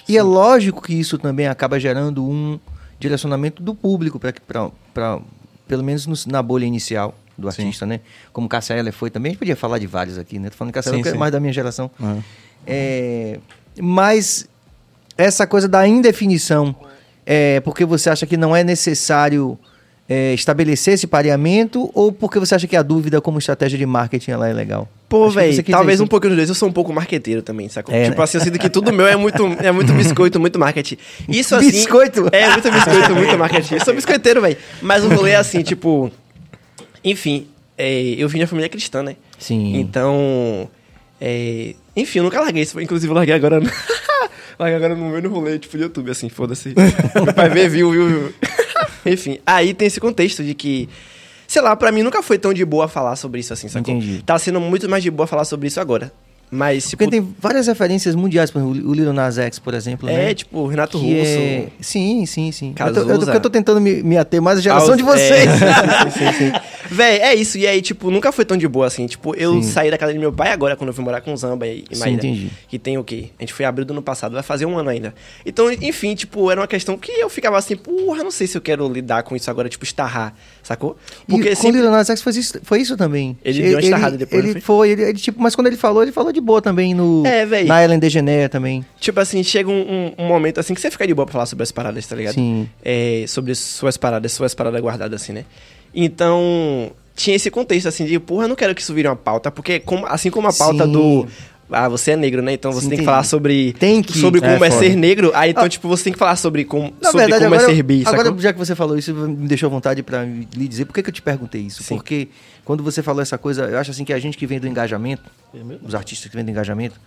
E 0.08 0.16
é 0.18 0.22
lógico 0.22 0.82
que 0.82 0.92
isso 0.94 1.16
também 1.18 1.46
acaba 1.46 1.80
gerando 1.80 2.22
um 2.24 2.58
direcionamento 3.00 3.62
do 3.62 3.74
público, 3.74 4.18
para 4.20 5.20
pelo 5.66 5.82
menos 5.82 6.06
no- 6.06 6.14
na 6.30 6.42
bolha 6.42 6.64
inicial 6.66 7.14
do 7.36 7.50
Sim. 7.50 7.62
artista, 7.64 7.86
né? 7.86 8.00
Como 8.32 8.48
Cássia 8.48 8.74
Eller 8.74 8.92
foi 8.92 9.10
também. 9.10 9.30
A 9.30 9.32
gente 9.32 9.38
podia 9.38 9.56
falar 9.56 9.78
de 9.78 9.86
vários 9.86 10.18
aqui, 10.18 10.38
né? 10.38 10.50
Tô 10.50 10.56
falando 10.56 10.70
de 10.72 10.74
Cássia 10.74 10.92
Sim, 10.92 10.98
Eller 10.98 11.08
é 11.08 11.12
sim. 11.12 11.18
mais 11.18 11.32
da 11.32 11.40
minha 11.40 11.52
geração. 11.52 11.90
Uhum. 11.98 12.22
É, 12.66 13.38
mas 13.80 14.48
essa 15.16 15.46
coisa 15.46 15.68
da 15.68 15.86
indefinição, 15.86 16.74
é 17.24 17.60
porque 17.60 17.84
você 17.84 18.10
acha 18.10 18.26
que 18.26 18.36
não 18.36 18.54
é 18.54 18.62
necessário 18.62 19.58
é, 20.08 20.32
estabelecer 20.34 20.94
esse 20.94 21.06
pareamento 21.06 21.90
ou 21.92 22.12
porque 22.12 22.38
você 22.38 22.54
acha 22.54 22.66
que 22.66 22.76
a 22.76 22.82
dúvida 22.82 23.20
como 23.20 23.38
estratégia 23.38 23.76
de 23.76 23.86
marketing 23.86 24.30
ela 24.30 24.48
é 24.48 24.52
legal? 24.52 24.88
Pô, 25.08 25.28
velho, 25.30 25.62
talvez 25.64 26.00
um 26.00 26.06
pouquinho 26.06 26.30
dos 26.30 26.38
dois. 26.38 26.48
Eu 26.48 26.54
sou 26.54 26.68
um 26.68 26.72
pouco 26.72 26.92
marqueteiro 26.92 27.42
também, 27.42 27.68
sacou? 27.68 27.94
É, 27.94 28.04
tipo 28.04 28.16
né? 28.16 28.24
assim, 28.24 28.38
eu 28.38 28.44
sinto 28.44 28.58
que 28.58 28.68
tudo 28.68 28.92
meu 28.92 29.06
é 29.06 29.16
muito, 29.16 29.44
é 29.60 29.70
muito 29.72 29.92
biscoito, 29.94 30.38
muito 30.38 30.58
marketing. 30.58 30.96
Isso 31.28 31.54
assim... 31.54 31.70
Biscoito? 31.70 32.28
É, 32.32 32.50
muito 32.50 32.70
biscoito, 32.70 33.14
muito 33.14 33.38
marketing. 33.38 33.74
Eu 33.74 33.84
sou 33.84 33.94
biscoiteiro, 33.94 34.40
velho. 34.40 34.56
Mas 34.80 35.04
o 35.04 35.08
rolê 35.08 35.32
é 35.32 35.36
assim, 35.36 35.62
tipo... 35.62 36.10
Enfim, 37.04 37.46
é, 37.78 38.14
eu 38.18 38.28
vim 38.28 38.40
da 38.40 38.46
família 38.46 38.68
cristã, 38.68 39.02
né? 39.02 39.16
Sim. 39.38 39.76
Então... 39.76 40.68
é, 41.20 41.74
enfim, 41.94 42.18
eu 42.18 42.24
nunca 42.24 42.40
larguei 42.40 42.62
isso. 42.62 42.80
Inclusive, 42.80 43.10
eu 43.10 43.14
larguei 43.14 43.34
agora... 43.34 43.60
No... 43.60 43.70
larguei 44.58 44.76
agora 44.76 44.94
no 44.94 45.20
do 45.20 45.28
rolê, 45.28 45.58
tipo, 45.58 45.76
de 45.76 45.84
YouTube, 45.84 46.10
assim, 46.10 46.28
foda-se. 46.28 46.74
Meu 47.14 47.34
pai 47.34 47.48
vê, 47.48 47.68
viu, 47.68 47.90
viu, 47.90 48.08
viu. 48.08 48.34
Enfim, 49.12 49.38
aí 49.46 49.72
tem 49.72 49.86
esse 49.86 50.00
contexto 50.00 50.42
de 50.42 50.54
que... 50.54 50.88
Sei 51.46 51.62
lá, 51.62 51.76
pra 51.76 51.92
mim 51.92 52.02
nunca 52.02 52.22
foi 52.22 52.38
tão 52.38 52.52
de 52.52 52.64
boa 52.64 52.88
falar 52.88 53.14
sobre 53.14 53.38
isso 53.38 53.52
assim, 53.52 53.68
sacou? 53.68 53.94
Entendi. 53.94 54.22
Tá 54.24 54.36
sendo 54.36 54.60
muito 54.60 54.88
mais 54.88 55.02
de 55.02 55.10
boa 55.10 55.28
falar 55.28 55.44
sobre 55.44 55.68
isso 55.68 55.80
agora. 55.80 56.12
Mas, 56.48 56.84
tipo, 56.88 57.02
Porque 57.02 57.10
tem 57.20 57.34
várias 57.40 57.66
referências 57.66 58.14
mundiais, 58.14 58.52
por 58.52 58.60
exemplo, 58.60 58.88
o 58.88 58.94
Lil 58.94 59.12
Nas 59.12 59.36
X, 59.36 59.58
por 59.58 59.74
exemplo, 59.74 60.08
é, 60.08 60.26
né? 60.28 60.34
tipo, 60.34 60.64
Renato 60.66 60.96
Que 60.98 61.18
Russo. 61.18 61.30
é- 61.38 61.66
Sim, 61.80 62.24
sim, 62.24 62.52
sim. 62.52 62.68
Eu 62.68 62.74
tô, 62.74 62.82
eu, 62.84 62.92
tô, 62.94 63.00
Cazuza. 63.08 63.24
porque 63.26 63.36
eu 63.36 63.40
tô 63.40 63.50
tentando 63.50 63.80
me, 63.80 64.00
me 64.02 64.16
ater 64.16 64.40
mais 64.40 64.58
à 64.58 64.62
geração 64.62 64.90
aos- 64.90 64.96
de 64.96 65.02
vocês. 65.02 65.48
É, 65.60 66.06
sim, 66.10 66.32
sim, 66.32 66.32
sim. 66.38 66.52
Véi, 66.88 67.18
é 67.18 67.34
isso. 67.34 67.58
E 67.58 67.66
aí, 67.66 67.82
tipo, 67.82 68.12
nunca 68.12 68.30
foi 68.30 68.44
tão 68.44 68.56
de 68.56 68.68
boa 68.68 68.86
assim. 68.86 69.06
Tipo, 69.08 69.34
eu 69.34 69.54
Sim. 69.54 69.62
saí 69.62 69.90
da 69.90 69.98
casa 69.98 70.12
de 70.12 70.20
meu 70.20 70.32
pai 70.32 70.52
agora, 70.52 70.76
quando 70.76 70.88
eu 70.88 70.94
fui 70.94 71.02
morar 71.04 71.20
com 71.20 71.32
o 71.32 71.36
Zamba 71.36 71.66
e, 71.66 71.84
e 71.90 71.96
Sim, 71.96 72.00
Maíra. 72.00 72.16
entendi. 72.18 72.48
Que 72.68 72.78
tem 72.78 72.96
o 72.96 73.02
quê? 73.02 73.30
A 73.40 73.42
gente 73.42 73.52
foi 73.52 73.64
em 73.64 73.68
abril 73.68 73.84
do 73.84 73.90
ano 73.92 74.02
passado, 74.02 74.32
vai 74.34 74.42
fazer 74.44 74.66
um 74.66 74.78
ano 74.78 74.88
ainda. 74.88 75.12
Então, 75.44 75.68
enfim, 75.72 76.14
tipo, 76.14 76.48
era 76.48 76.60
uma 76.60 76.68
questão 76.68 76.96
que 76.96 77.10
eu 77.10 77.28
ficava 77.28 77.58
assim, 77.58 77.74
porra, 77.74 78.22
não 78.22 78.30
sei 78.30 78.46
se 78.46 78.56
eu 78.56 78.60
quero 78.62 78.86
lidar 78.88 79.24
com 79.24 79.34
isso 79.34 79.50
agora, 79.50 79.68
tipo, 79.68 79.84
estarrar, 79.84 80.32
sacou? 80.66 80.96
Porque 81.28 81.42
e 81.42 81.46
com 81.46 81.52
o 81.52 81.56
sempre- 81.62 81.80
Lil 81.80 81.90
Nas 81.90 82.08
X 82.10 82.20
foi 82.22 82.32
isso, 82.32 82.58
foi 82.62 82.80
isso 82.80 82.96
também. 82.96 83.38
Ele 83.44 83.62
deu 83.62 83.72
uma 83.72 83.80
estarrada 83.80 84.16
depois, 84.18 84.44
Ele 84.44 84.60
foi, 84.60 84.90
ele, 84.90 85.02
ele, 85.02 85.18
tipo, 85.18 85.40
mas 85.40 85.54
quando 85.54 85.68
ele 85.68 85.76
falou, 85.76 86.02
ele 86.02 86.12
falou 86.12 86.32
de 86.32 86.40
boa 86.40 86.60
também 86.60 86.92
no 86.94 87.24
É, 87.26 87.46
véi. 87.46 87.64
na 87.64 87.82
Ellen 87.84 87.98
DeGeneres 87.98 88.50
também. 88.50 88.84
Tipo 89.00 89.20
assim, 89.20 89.42
chega 89.42 89.70
um, 89.70 90.12
um- 90.18 90.24
um 90.24 90.26
momento 90.28 90.58
assim 90.58 90.74
que 90.74 90.80
você 90.80 90.90
fica 90.90 91.06
de 91.06 91.14
boa 91.14 91.24
pra 91.26 91.32
falar 91.32 91.46
sobre 91.46 91.62
as 91.62 91.70
paradas, 91.72 92.06
tá 92.06 92.16
ligado? 92.16 92.34
Sim. 92.34 92.68
É, 92.84 93.24
sobre 93.28 93.54
suas 93.54 93.96
paradas, 93.96 94.32
suas 94.32 94.54
paradas 94.54 94.80
guardadas, 94.80 95.22
assim, 95.22 95.32
né? 95.32 95.44
Então, 95.94 96.90
tinha 97.14 97.34
esse 97.36 97.50
contexto, 97.50 97.86
assim, 97.88 98.04
de, 98.04 98.18
porra, 98.20 98.44
eu 98.44 98.48
não 98.48 98.56
quero 98.56 98.74
que 98.74 98.82
isso 98.82 98.92
vire 98.92 99.08
uma 99.08 99.16
pauta, 99.16 99.50
porque 99.50 99.80
como- 99.80 100.06
assim 100.06 100.30
como 100.30 100.46
a 100.48 100.52
pauta 100.52 100.84
Sim. 100.84 100.92
do... 100.92 101.26
Ah, 101.70 101.88
você 101.88 102.12
é 102.12 102.16
negro, 102.16 102.42
né? 102.42 102.52
Então 102.52 102.70
você 102.72 102.82
Sim, 102.82 102.90
tem 102.90 102.98
que 103.00 103.04
falar 103.04 103.24
sobre, 103.24 103.72
Tem 103.72 104.00
que. 104.02 104.16
sobre 104.18 104.40
como 104.40 104.64
É, 104.64 104.68
é, 104.68 104.70
ser 104.70 104.94
negro. 104.96 105.32
Aí, 105.34 105.50
então, 105.50 105.64
Ah. 105.64 105.68
tipo, 105.68 105.88
você 105.88 106.04
tem 106.04 106.12
que 106.12 106.18
falar 106.18 106.36
sobre 106.36 106.64
como, 106.64 106.92
Na 107.02 107.10
sobre 107.10 107.22
verdade, 107.26 107.42
como 107.44 107.54
agora, 107.56 107.72
é 107.72 107.74
ser 107.74 107.82
bi, 107.82 108.02
agora 108.06 108.24
sacou? 108.24 108.40
já 108.40 108.52
que 108.52 108.58
você 108.58 108.74
falou 108.76 108.96
isso, 108.96 109.12
me 109.12 109.48
deixou 109.48 109.68
vontade 109.68 110.02
pra 110.02 110.22
lhe 110.24 110.68
dizer 110.68 110.84
por 110.84 110.92
que, 110.94 111.02
que 111.02 111.10
eu 111.10 111.14
te 111.14 111.22
perguntei 111.22 111.62
isso. 111.62 111.82
Sim. 111.82 111.96
Porque 111.96 112.28
quando 112.64 112.84
você 112.84 113.02
falou 113.02 113.20
essa 113.20 113.36
coisa, 113.36 113.64
eu 113.64 113.78
acho 113.78 113.90
assim 113.90 114.04
que 114.04 114.12
a 114.12 114.18
gente 114.18 114.38
que 114.38 114.46
vem 114.46 114.60
do 114.60 114.68
engajamento, 114.68 115.24
os 115.82 115.94
artistas 115.94 116.30
que 116.30 116.36
vêm 116.36 116.44
do 116.44 116.50
engajamento, 116.52 117.00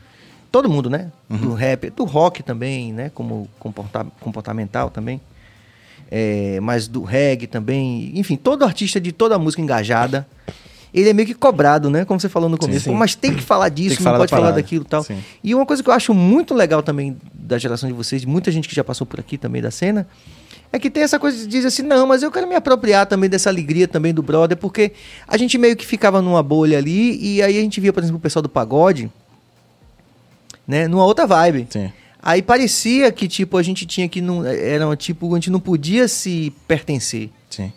todo 0.51 0.67
mundo, 0.69 0.89
né? 0.89 1.09
Do 1.29 1.53
rap, 1.53 1.89
do 1.91 2.03
rock 2.03 2.43
também, 2.43 2.91
né? 2.91 3.09
Como 3.13 3.47
comporta- 3.59 4.07
comportamental 4.19 4.89
também. 4.89 5.21
É, 6.11 6.59
mas 6.61 6.87
do 6.87 7.03
reggae 7.03 7.47
também. 7.47 8.11
Enfim, 8.15 8.35
todo 8.35 8.63
artista 8.65 8.99
de 8.99 9.11
toda 9.11 9.37
música 9.39 9.61
engajada, 9.61 10.27
ele 10.93 11.09
é 11.09 11.13
meio 11.13 11.27
que 11.27 11.33
cobrado, 11.33 11.89
né? 11.89 12.05
Como 12.05 12.19
você 12.19 12.29
falou 12.29 12.49
no 12.49 12.57
começo. 12.57 12.85
sim. 12.85 12.95
Mas 12.95 13.15
tem 13.15 13.33
que 13.33 13.41
falar 13.41 13.69
disso, 13.69 13.89
Tem 13.89 13.97
que 13.97 14.03
não 14.03 14.11
falar 14.11 14.17
pode 14.19 14.31
da 14.31 14.37
falar 14.37 14.51
daquilo 14.51 14.83
e 14.83 14.87
tal. 14.87 15.03
Sim. 15.03 15.17
E 15.43 15.53
uma 15.53 15.65
coisa 15.65 15.83
que 15.83 15.89
eu 15.89 15.93
acho 15.93 16.13
muito 16.13 16.53
legal 16.53 16.81
também 16.81 17.17
da 17.33 17.57
geração 17.57 17.87
de 17.87 17.93
vocês, 17.93 18.21
de 18.21 18.27
muita 18.27 18.51
gente 18.51 18.67
que 18.67 18.75
já 18.75 18.83
passou 18.83 19.05
por 19.05 19.19
aqui 19.19 19.37
também 19.37 19.61
da 19.61 19.71
cena, 19.71 20.07
é 20.71 20.79
que 20.79 20.89
tem 20.89 21.03
essa 21.03 21.19
coisa 21.19 21.37
de 21.37 21.47
dizer 21.47 21.67
assim, 21.67 21.81
não, 21.81 22.05
mas 22.05 22.21
eu 22.21 22.31
quero 22.31 22.47
me 22.47 22.55
apropriar 22.55 23.05
também 23.05 23.29
dessa 23.29 23.49
alegria 23.49 23.87
também 23.87 24.13
do 24.13 24.21
brother, 24.21 24.57
porque 24.57 24.91
a 25.27 25.37
gente 25.37 25.57
meio 25.57 25.75
que 25.75 25.85
ficava 25.85 26.21
numa 26.21 26.43
bolha 26.43 26.77
ali, 26.77 27.17
e 27.19 27.41
aí 27.41 27.57
a 27.57 27.61
gente 27.61 27.79
via, 27.81 27.91
por 27.91 28.01
exemplo, 28.03 28.17
o 28.17 28.21
pessoal 28.21 28.43
do 28.43 28.49
pagode, 28.49 29.11
né, 30.67 30.87
numa 30.87 31.05
outra 31.05 31.25
vibe. 31.25 31.67
Sim. 31.69 31.91
Aí 32.21 32.41
parecia 32.41 33.11
que, 33.11 33.27
tipo, 33.27 33.57
a 33.57 33.63
gente 33.63 33.85
tinha 33.85 34.07
que 34.09 34.19
não. 34.19 34.45
Era 34.45 34.93
tipo, 34.95 35.31
a 35.31 35.35
gente 35.35 35.49
não 35.49 35.59
podia 35.59 36.07
se 36.07 36.53
pertencer. 36.67 37.29
Sim. 37.49 37.71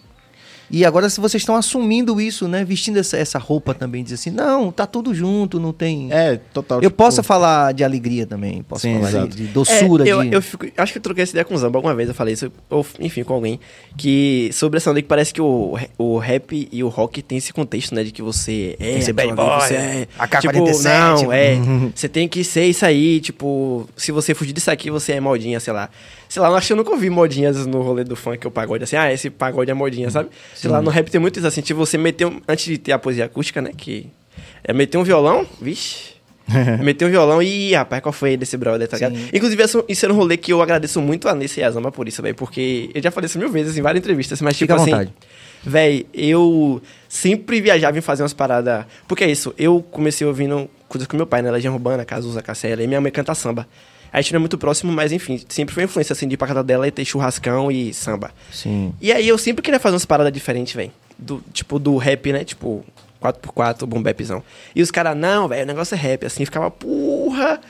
E 0.72 0.86
agora 0.86 1.10
se 1.10 1.20
vocês 1.20 1.42
estão 1.42 1.54
assumindo 1.54 2.18
isso, 2.18 2.48
né? 2.48 2.64
Vestindo 2.64 2.96
essa, 2.98 3.18
essa 3.18 3.38
roupa 3.38 3.74
também, 3.74 4.02
diz 4.02 4.14
assim, 4.14 4.30
não, 4.30 4.72
tá 4.72 4.86
tudo 4.86 5.14
junto, 5.14 5.60
não 5.60 5.70
tem. 5.70 6.10
É, 6.10 6.40
total. 6.52 6.78
eu 6.78 6.88
tipo, 6.88 6.96
posso 6.96 7.22
falar 7.22 7.72
de 7.74 7.84
alegria 7.84 8.26
também, 8.26 8.62
posso 8.62 8.80
Sim, 8.80 8.94
falar 8.94 9.10
de, 9.10 9.16
exato. 9.16 9.36
de 9.36 9.46
doçura, 9.48 10.08
É, 10.08 10.12
eu, 10.12 10.22
de. 10.22 10.32
eu 10.32 10.40
fico- 10.40 10.66
acho 10.74 10.92
que 10.92 10.98
eu 10.98 11.02
troquei 11.02 11.24
essa 11.24 11.32
ideia 11.32 11.44
com 11.44 11.54
o 11.54 11.58
Zamba 11.58 11.76
alguma 11.76 11.94
vez, 11.94 12.08
eu 12.08 12.14
falei 12.14 12.32
isso, 12.32 12.50
ou 12.70 12.86
enfim, 12.98 13.22
com 13.22 13.34
alguém, 13.34 13.60
que 13.98 14.48
sobre 14.54 14.78
essa 14.78 14.90
onda 14.90 15.02
que 15.02 15.08
parece 15.08 15.34
que 15.34 15.42
o, 15.42 15.76
o 15.98 16.16
rap 16.16 16.66
e 16.72 16.82
o 16.82 16.88
rock 16.88 17.20
tem 17.20 17.36
esse 17.36 17.52
contexto, 17.52 17.94
né, 17.94 18.02
de 18.02 18.10
que 18.10 18.22
você 18.22 18.74
é 18.80 18.94
que 18.94 19.02
ser 19.02 19.12
bad 19.12 19.32
brother, 19.34 19.58
boy, 19.58 19.68
você 19.68 19.74
é, 19.74 20.08
AK-47, 20.18 20.40
tipo, 20.40 20.88
não, 20.88 21.28
né? 21.28 21.52
é, 21.54 21.56
você 21.94 22.08
tem 22.08 22.26
que 22.26 22.42
ser 22.42 22.64
isso 22.64 22.86
aí, 22.86 23.20
tipo, 23.20 23.86
se 23.94 24.10
você 24.10 24.34
fugir 24.34 24.54
disso 24.54 24.70
aqui, 24.70 24.90
você 24.90 25.12
é 25.12 25.20
modinha, 25.20 25.60
sei 25.60 25.74
lá. 25.74 25.90
Sei 26.32 26.40
lá, 26.40 26.48
eu 26.48 26.54
acho 26.56 26.68
que 26.68 26.72
eu 26.72 26.76
nunca 26.78 26.90
ouvi 26.90 27.10
modinhas 27.10 27.66
no 27.66 27.82
rolê 27.82 28.04
do 28.04 28.16
funk 28.16 28.46
ou 28.46 28.50
pagode, 28.50 28.84
assim, 28.84 28.96
ah, 28.96 29.12
esse 29.12 29.28
pagode 29.28 29.70
é 29.70 29.74
modinha, 29.74 30.08
sabe? 30.10 30.30
Sei 30.54 30.70
lá, 30.70 30.80
no 30.80 30.88
rap 30.90 31.10
tem 31.10 31.20
muito 31.20 31.38
isso, 31.38 31.46
assim, 31.46 31.60
tipo, 31.60 31.78
você 31.78 31.98
meter, 31.98 32.24
um, 32.26 32.40
antes 32.48 32.64
de 32.64 32.78
ter 32.78 32.92
a 32.92 32.98
poesia 32.98 33.26
acústica, 33.26 33.60
né, 33.60 33.70
que 33.76 34.08
é 34.64 34.72
meter 34.72 34.96
um 34.96 35.02
violão, 35.04 35.46
vixe... 35.60 36.12
Meteu 36.82 37.06
um 37.08 37.10
violão 37.10 37.42
e, 37.42 37.74
rapaz, 37.74 38.02
qual 38.02 38.12
foi 38.14 38.34
desse 38.36 38.56
brother, 38.56 38.88
tá 38.88 38.96
ligado? 38.96 39.14
Inclusive, 39.32 39.62
isso- 39.88 40.04
era 40.06 40.12
um 40.12 40.16
rolê 40.16 40.36
que 40.38 40.52
eu 40.52 40.60
agradeço 40.62 41.00
muito 41.02 41.28
a 41.28 41.34
Nessa 41.34 41.60
e 41.60 41.62
a 41.62 41.70
Zama 41.70 41.92
por 41.92 42.08
isso, 42.08 42.20
velho. 42.22 42.34
Porque 42.34 42.90
eu 42.94 43.02
já 43.02 43.10
falei 43.10 43.26
isso 43.26 43.38
mil 43.38 43.48
vezes 43.50 43.76
em 43.78 43.82
várias 43.82 44.02
entrevistas, 44.02 44.40
mas 44.42 44.58
Fica 44.58 44.74
tipo 44.74 44.82
assim. 44.82 44.90
Véi, 45.64 46.06
eu 46.12 46.82
sempre 47.08 47.60
viajava 47.60 47.96
em 47.96 48.00
fazer 48.00 48.22
umas 48.24 48.32
paradas. 48.32 48.84
Porque 49.06 49.22
é 49.22 49.30
isso, 49.30 49.54
eu 49.56 49.84
comecei 49.92 50.26
ouvindo 50.26 50.68
coisas 50.88 51.06
com 51.06 51.16
meu 51.16 51.26
pai, 51.26 51.42
né? 51.42 51.50
Legião 51.50 51.74
Urbana, 51.74 52.04
Cazuza, 52.04 52.42
Cassela, 52.42 52.82
e 52.82 52.86
minha 52.88 53.00
mãe 53.00 53.12
canta 53.12 53.34
samba. 53.36 53.66
A 54.12 54.20
gente 54.20 54.32
não 54.32 54.38
é 54.38 54.40
muito 54.40 54.58
próximo, 54.58 54.92
mas 54.92 55.10
enfim, 55.10 55.40
sempre 55.48 55.74
foi 55.74 55.84
influência 55.84 56.12
assim 56.12 56.28
de 56.28 56.34
ir 56.34 56.36
pra 56.36 56.46
casa 56.46 56.62
dela 56.62 56.86
e 56.86 56.90
ter 56.90 57.04
churrascão 57.04 57.70
e 57.70 57.94
samba. 57.94 58.30
Sim. 58.52 58.92
E 59.00 59.10
aí 59.10 59.26
eu 59.26 59.38
sempre 59.38 59.62
queria 59.62 59.80
fazer 59.80 59.94
umas 59.94 60.04
paradas 60.04 60.32
diferentes, 60.32 60.74
velho. 60.74 60.92
Do, 61.18 61.42
tipo, 61.52 61.78
do 61.78 61.96
rap, 61.96 62.30
né? 62.32 62.44
Tipo, 62.44 62.84
4x4, 63.22 63.86
boom 63.86 64.02
bapzão. 64.02 64.42
E 64.74 64.82
os 64.82 64.90
caras, 64.90 65.16
não, 65.16 65.48
velho, 65.48 65.62
o 65.62 65.66
negócio 65.66 65.94
é 65.94 65.98
rap, 65.98 66.26
assim, 66.26 66.44
ficava, 66.44 66.70
porra, 66.70 67.60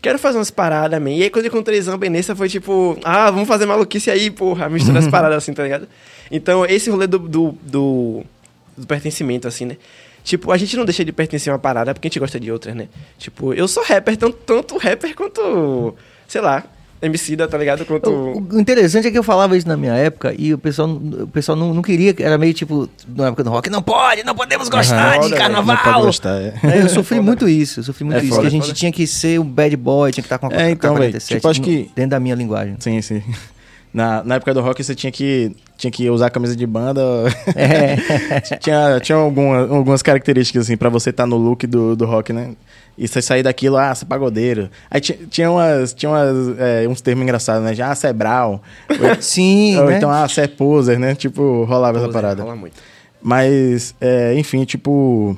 quero 0.00 0.18
fazer 0.18 0.38
umas 0.38 0.50
paradas, 0.50 1.00
man. 1.00 1.10
E 1.10 1.22
aí 1.22 1.30
quando 1.30 1.44
eu 1.44 1.50
encontrei 1.50 1.80
Zamba 1.80 2.06
e 2.06 2.10
Nessa 2.10 2.34
foi 2.34 2.48
tipo, 2.48 2.98
ah, 3.04 3.30
vamos 3.30 3.46
fazer 3.46 3.66
maluquice 3.66 4.10
aí, 4.10 4.30
porra, 4.30 4.68
misturar 4.68 4.98
as 5.02 5.06
paradas 5.10 5.38
assim, 5.38 5.52
tá 5.52 5.62
ligado? 5.62 5.86
Então, 6.30 6.66
esse 6.66 6.90
rolê 6.90 7.06
do, 7.06 7.18
do, 7.18 7.52
do, 7.62 8.24
do 8.76 8.86
pertencimento, 8.86 9.46
assim, 9.46 9.66
né? 9.66 9.76
Tipo, 10.24 10.52
a 10.52 10.56
gente 10.56 10.76
não 10.76 10.84
deixa 10.84 11.04
de 11.04 11.12
pertencer 11.12 11.50
a 11.50 11.54
uma 11.54 11.58
parada 11.58 11.92
porque 11.92 12.06
a 12.06 12.08
gente 12.08 12.20
gosta 12.20 12.38
de 12.38 12.50
outras, 12.50 12.74
né? 12.74 12.88
Tipo, 13.18 13.52
eu 13.54 13.66
sou 13.66 13.82
rapper, 13.84 14.16
tanto, 14.16 14.36
tanto 14.46 14.76
rapper 14.78 15.14
quanto, 15.16 15.94
sei 16.28 16.40
lá, 16.40 16.62
MC 17.02 17.34
da, 17.34 17.48
tá 17.48 17.58
ligado? 17.58 17.84
Quanto... 17.84 18.08
O, 18.08 18.38
o 18.54 18.60
interessante 18.60 19.08
é 19.08 19.10
que 19.10 19.18
eu 19.18 19.24
falava 19.24 19.56
isso 19.56 19.66
na 19.66 19.76
minha 19.76 19.94
época 19.94 20.32
e 20.38 20.54
o 20.54 20.58
pessoal, 20.58 20.88
o 20.88 21.26
pessoal 21.26 21.58
não, 21.58 21.74
não 21.74 21.82
queria, 21.82 22.14
era 22.20 22.38
meio 22.38 22.54
tipo, 22.54 22.88
na 23.08 23.26
época 23.26 23.42
do 23.42 23.50
rock, 23.50 23.68
não 23.68 23.82
pode, 23.82 24.22
não 24.22 24.36
podemos 24.36 24.68
gostar 24.68 25.16
Aham. 25.16 25.24
de 25.24 25.30
Não 25.30 25.36
carnaval. 25.38 25.76
pode 25.82 26.02
gostar, 26.02 26.40
é. 26.40 26.54
É, 26.62 26.82
eu 26.82 26.88
sofri 26.88 27.18
muito 27.20 27.48
isso, 27.48 27.80
eu 27.80 27.84
sofri 27.84 28.04
muito 28.04 28.18
É 28.18 28.20
isso, 28.20 28.28
foda, 28.28 28.42
que 28.42 28.46
a 28.46 28.50
gente 28.50 28.62
foda. 28.66 28.74
tinha 28.74 28.92
que 28.92 29.04
ser 29.08 29.40
o 29.40 29.44
bad 29.44 29.76
boy, 29.76 30.12
tinha 30.12 30.22
que 30.22 30.26
estar 30.26 30.38
com 30.38 30.46
a 30.46 30.52
É, 30.54 30.70
então, 30.70 30.94
velho, 30.94 31.12
K-47, 31.14 31.26
tipo, 31.26 31.48
acho 31.48 31.60
que- 31.60 31.90
dentro 31.96 32.10
da 32.10 32.20
minha 32.20 32.36
linguagem. 32.36 32.76
Sim, 32.78 33.02
sim. 33.02 33.20
Na, 33.92 34.24
na 34.24 34.36
época 34.36 34.54
do 34.54 34.62
rock 34.62 34.82
você 34.82 34.94
tinha 34.94 35.12
que, 35.12 35.54
tinha 35.76 35.90
que 35.90 36.08
usar 36.08 36.30
camisa 36.30 36.56
de 36.56 36.66
banda. 36.66 37.02
É. 37.54 37.96
tinha 38.58 38.98
tinha 39.00 39.18
alguma, 39.18 39.60
algumas 39.60 40.02
características, 40.02 40.64
assim, 40.64 40.76
pra 40.76 40.88
você 40.88 41.10
estar 41.10 41.26
no 41.26 41.36
look 41.36 41.66
do, 41.66 41.94
do 41.94 42.06
rock, 42.06 42.32
né? 42.32 42.52
E 42.96 43.06
você 43.06 43.20
sair 43.20 43.42
daquilo, 43.42 43.76
ah, 43.76 43.94
você 43.94 44.04
é 44.04 44.08
pagodeiro. 44.08 44.70
Aí 44.90 45.00
tinha, 45.00 45.50
umas, 45.50 45.92
tinha 45.92 46.10
umas, 46.10 46.58
é, 46.58 46.86
uns 46.88 47.00
termos 47.00 47.22
engraçados, 47.22 47.62
né? 47.64 47.74
Já, 47.74 47.90
ah, 47.90 47.94
você 47.94 48.06
é 48.08 48.12
brown. 48.12 48.60
Ou, 48.88 49.16
Sim, 49.20 49.78
ou 49.78 49.86
né? 49.86 49.96
então, 49.96 50.10
ah, 50.10 50.26
você 50.26 50.42
é 50.42 50.46
poser, 50.46 50.98
né? 50.98 51.14
Tipo, 51.14 51.64
rolava 51.64 51.98
essa 51.98 52.08
parada. 52.08 52.42
Rola 52.42 52.56
muito. 52.56 52.76
Mas, 53.20 53.94
é, 54.00 54.34
enfim, 54.34 54.64
tipo, 54.64 55.36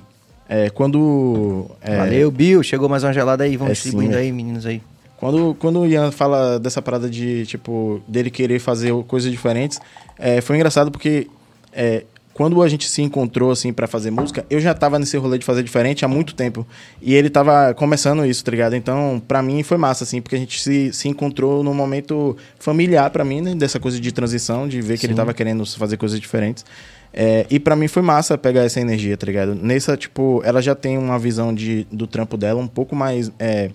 é, 0.48 0.70
quando... 0.70 1.66
é, 1.80 1.96
Valeu, 1.98 2.30
Bill, 2.30 2.62
chegou 2.62 2.88
mais 2.88 3.04
uma 3.04 3.12
gelada 3.12 3.44
aí, 3.44 3.56
vamos 3.56 3.72
É, 3.72 3.74
distribuindo 3.74 4.14
sim, 4.14 4.18
é. 4.18 4.22
aí, 4.22 4.32
meninos 4.32 4.66
aí. 4.66 4.80
Quando, 5.24 5.54
quando 5.54 5.80
o 5.80 5.86
Ian 5.86 6.10
fala 6.10 6.60
dessa 6.60 6.82
parada 6.82 7.08
de, 7.08 7.46
tipo, 7.46 8.02
dele 8.06 8.30
querer 8.30 8.58
fazer 8.58 8.92
coisas 9.04 9.32
diferentes, 9.32 9.80
é, 10.18 10.42
foi 10.42 10.56
engraçado 10.56 10.90
porque 10.90 11.28
é, 11.72 12.04
quando 12.34 12.62
a 12.62 12.68
gente 12.68 12.86
se 12.86 13.00
encontrou, 13.00 13.50
assim, 13.50 13.72
pra 13.72 13.86
fazer 13.86 14.10
música, 14.10 14.44
eu 14.50 14.60
já 14.60 14.74
tava 14.74 14.98
nesse 14.98 15.16
rolê 15.16 15.38
de 15.38 15.44
fazer 15.46 15.62
diferente 15.62 16.04
há 16.04 16.08
muito 16.08 16.34
tempo. 16.34 16.66
E 17.00 17.14
ele 17.14 17.30
tava 17.30 17.72
começando 17.72 18.26
isso, 18.26 18.44
tá 18.44 18.50
ligado? 18.50 18.76
Então, 18.76 19.22
pra 19.26 19.40
mim 19.40 19.62
foi 19.62 19.78
massa, 19.78 20.04
assim, 20.04 20.20
porque 20.20 20.36
a 20.36 20.38
gente 20.38 20.60
se, 20.60 20.92
se 20.92 21.08
encontrou 21.08 21.64
num 21.64 21.72
momento 21.72 22.36
familiar 22.58 23.08
pra 23.08 23.24
mim, 23.24 23.40
né? 23.40 23.54
Dessa 23.54 23.80
coisa 23.80 23.98
de 23.98 24.12
transição, 24.12 24.68
de 24.68 24.82
ver 24.82 24.98
que 24.98 25.06
ele 25.06 25.14
Sim. 25.14 25.16
tava 25.16 25.32
querendo 25.32 25.64
fazer 25.64 25.96
coisas 25.96 26.20
diferentes. 26.20 26.66
É, 27.14 27.46
e 27.48 27.58
pra 27.58 27.74
mim 27.74 27.88
foi 27.88 28.02
massa 28.02 28.36
pegar 28.36 28.64
essa 28.64 28.78
energia, 28.78 29.16
tá 29.16 29.24
ligado? 29.24 29.54
Nessa, 29.54 29.96
tipo, 29.96 30.42
ela 30.44 30.60
já 30.60 30.74
tem 30.74 30.98
uma 30.98 31.18
visão 31.18 31.54
de, 31.54 31.86
do 31.90 32.06
trampo 32.06 32.36
dela 32.36 32.60
um 32.60 32.68
pouco 32.68 32.94
mais. 32.94 33.32
É, 33.38 33.70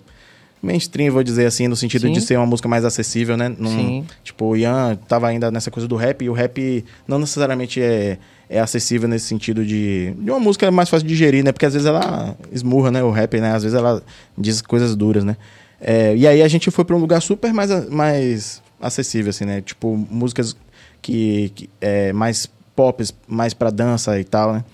mainstream, 0.62 1.12
vou 1.12 1.22
dizer 1.22 1.46
assim, 1.46 1.66
no 1.68 1.76
sentido 1.76 2.06
Sim. 2.06 2.12
de 2.12 2.20
ser 2.20 2.36
uma 2.36 2.46
música 2.46 2.68
mais 2.68 2.84
acessível, 2.84 3.36
né? 3.36 3.48
Num- 3.48 3.68
Sim. 3.70 4.06
Tipo, 4.22 4.46
o 4.46 4.56
Ian 4.56 4.96
tava 5.08 5.28
ainda 5.28 5.50
nessa 5.50 5.70
coisa 5.70 5.88
do 5.88 5.96
rap, 5.96 6.22
e 6.24 6.28
o 6.28 6.32
rap 6.32 6.84
não 7.08 7.18
necessariamente 7.18 7.80
é, 7.80 8.18
é 8.48 8.60
acessível 8.60 9.08
nesse 9.08 9.26
sentido 9.26 9.64
de, 9.64 10.12
de 10.18 10.30
uma 10.30 10.40
música 10.40 10.70
mais 10.70 10.88
fácil 10.88 11.06
de 11.06 11.14
digerir, 11.14 11.42
né? 11.44 11.52
Porque 11.52 11.66
às 11.66 11.72
vezes 11.72 11.86
ela 11.86 12.36
esmurra, 12.52 12.90
né? 12.90 13.02
O 13.02 13.10
rap, 13.10 13.40
né? 13.40 13.52
Às 13.54 13.62
vezes 13.62 13.76
ela 13.78 14.02
diz 14.36 14.60
coisas 14.60 14.94
duras, 14.94 15.24
né? 15.24 15.36
É, 15.80 16.14
e 16.14 16.26
aí 16.26 16.42
a 16.42 16.48
gente 16.48 16.70
foi 16.70 16.84
pra 16.84 16.94
um 16.94 16.98
lugar 16.98 17.22
super 17.22 17.52
mais, 17.54 17.88
mais 17.88 18.62
acessível, 18.80 19.30
assim, 19.30 19.46
né? 19.46 19.62
Tipo, 19.62 19.96
músicas 20.10 20.54
que, 21.00 21.50
que 21.54 21.70
é 21.80 22.12
mais 22.12 22.46
pop, 22.76 23.02
mais 23.26 23.54
pra 23.54 23.70
dança 23.70 24.18
e 24.20 24.24
tal, 24.24 24.52
né? 24.52 24.64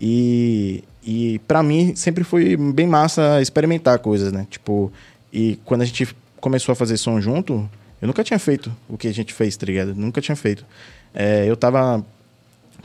E, 0.00 0.82
e 1.04 1.40
para 1.46 1.62
mim 1.62 1.94
sempre 1.94 2.24
foi 2.24 2.56
bem 2.56 2.86
massa 2.86 3.40
experimentar 3.40 3.98
coisas, 4.00 4.32
né? 4.32 4.46
Tipo, 4.50 4.92
e 5.32 5.58
quando 5.64 5.82
a 5.82 5.84
gente 5.84 6.14
começou 6.40 6.72
a 6.72 6.76
fazer 6.76 6.96
som 6.96 7.20
junto, 7.20 7.68
eu 8.00 8.06
nunca 8.06 8.22
tinha 8.24 8.38
feito 8.38 8.70
o 8.88 8.98
que 8.98 9.08
a 9.08 9.14
gente 9.14 9.32
fez, 9.32 9.56
tá 9.56 9.64
ligado? 9.64 9.94
Nunca 9.94 10.20
tinha 10.20 10.36
feito. 10.36 10.66
É, 11.14 11.48
eu 11.48 11.56
tava 11.56 12.04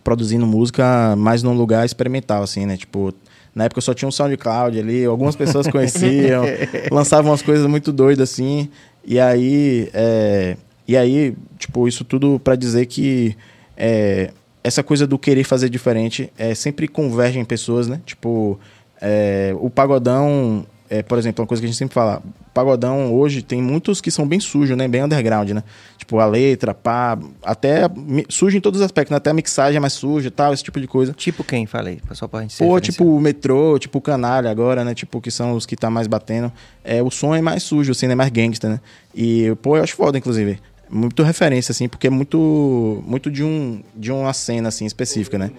produzindo 0.04 0.46
música 0.46 1.16
mais 1.18 1.44
num 1.44 1.54
lugar 1.54 1.86
experimental, 1.86 2.44
assim, 2.44 2.66
né? 2.66 2.78
Tipo, 2.78 3.14
na 3.54 3.66
época 3.66 3.80
eu 3.80 3.82
só 3.82 3.94
tinha 3.94 4.08
um 4.08 4.12
SoundCloud 4.12 4.80
ali, 4.80 5.04
algumas 5.04 5.36
pessoas 5.36 5.68
conheciam, 5.68 6.44
lançavam 6.92 7.32
umas 7.32 7.42
coisas 7.42 7.66
muito 7.66 7.92
doidas, 7.92 8.32
assim. 8.32 8.70
E 9.04 9.20
aí, 9.20 9.90
é, 9.94 10.56
e 10.88 10.96
aí, 10.96 11.36
tipo, 11.58 11.88
isso 11.88 12.06
tudo 12.06 12.40
pra 12.40 12.56
dizer 12.56 12.86
que 12.86 13.36
é, 13.76 14.32
essa 14.64 14.84
coisa 14.84 15.08
do 15.08 15.18
querer 15.18 15.44
fazer 15.44 15.70
diferente 15.70 16.32
é, 16.38 16.54
sempre 16.54 16.88
converge 16.88 17.40
em 17.40 17.46
pessoas, 17.46 17.88
né? 17.88 18.00
Tipo, 18.06 18.60
é, 19.02 19.56
o 19.60 19.70
pagodão, 19.70 20.66
é, 20.90 21.04
por 21.04 21.18
exemplo, 21.18 21.42
uma 21.42 21.48
coisa 21.48 21.62
que 21.62 21.66
a 21.66 21.70
gente 21.70 21.78
sempre 21.78 21.94
fala, 21.94 22.22
pagodão 22.54 23.14
hoje 23.14 23.42
tem 23.42 23.62
muitos 23.62 24.00
que 24.00 24.10
são 24.10 24.28
bem 24.28 24.40
sujos, 24.40 24.78
né? 24.78 24.88
Bem 24.88 25.04
underground, 25.04 25.50
né? 25.52 25.64
Tipo, 25.98 26.20
a 26.20 26.26
letra, 26.26 26.74
pá, 26.74 27.18
até 27.44 27.82
sujo 28.30 28.58
em 28.58 28.62
todos 28.62 28.80
os 28.80 28.86
aspectos, 28.86 29.12
né? 29.12 29.18
Até 29.18 29.30
a 29.30 29.34
mixagem 29.34 29.78
é 29.78 29.80
mais 29.80 29.94
suja 29.94 30.28
e 30.28 30.32
tal, 30.32 30.54
esse 30.54 30.64
tipo 30.64 30.80
de 30.80 30.88
coisa. 30.88 31.14
Tipo 31.14 31.44
quem, 31.44 31.66
falei, 31.66 32.00
só 32.14 32.28
pra 32.28 32.42
gente 32.42 32.58
Pô, 32.58 32.80
tipo 32.80 33.04
o 33.04 33.20
metrô, 33.20 33.78
tipo 33.78 33.98
o 33.98 34.02
canalha 34.02 34.50
agora, 34.50 34.84
né? 34.86 34.94
Tipo, 34.96 35.20
que 35.20 35.30
são 35.30 35.54
os 35.54 35.66
que 35.66 35.76
tá 35.76 35.90
mais 35.90 36.08
batendo. 36.08 36.52
É, 36.84 37.04
o 37.04 37.12
som 37.12 37.36
é 37.36 37.42
mais 37.42 37.64
sujo, 37.64 37.92
assim, 37.92 38.08
né? 38.08 38.16
Mais 38.16 38.30
gangsta, 38.32 38.70
né? 38.70 38.80
E, 39.14 39.54
pô, 39.62 39.78
eu 39.78 39.84
acho 39.84 39.96
foda, 39.96 40.18
inclusive. 40.18 40.60
Muito 40.90 41.22
referência, 41.22 41.74
assim, 41.74 41.90
porque 41.90 42.08
é 42.08 42.10
muito, 42.10 43.04
muito 43.06 43.30
de, 43.30 43.44
um, 43.44 43.82
de 43.94 44.10
uma 44.12 44.32
cena, 44.32 44.70
assim, 44.70 44.86
específica, 44.86 45.38
né? 45.38 45.52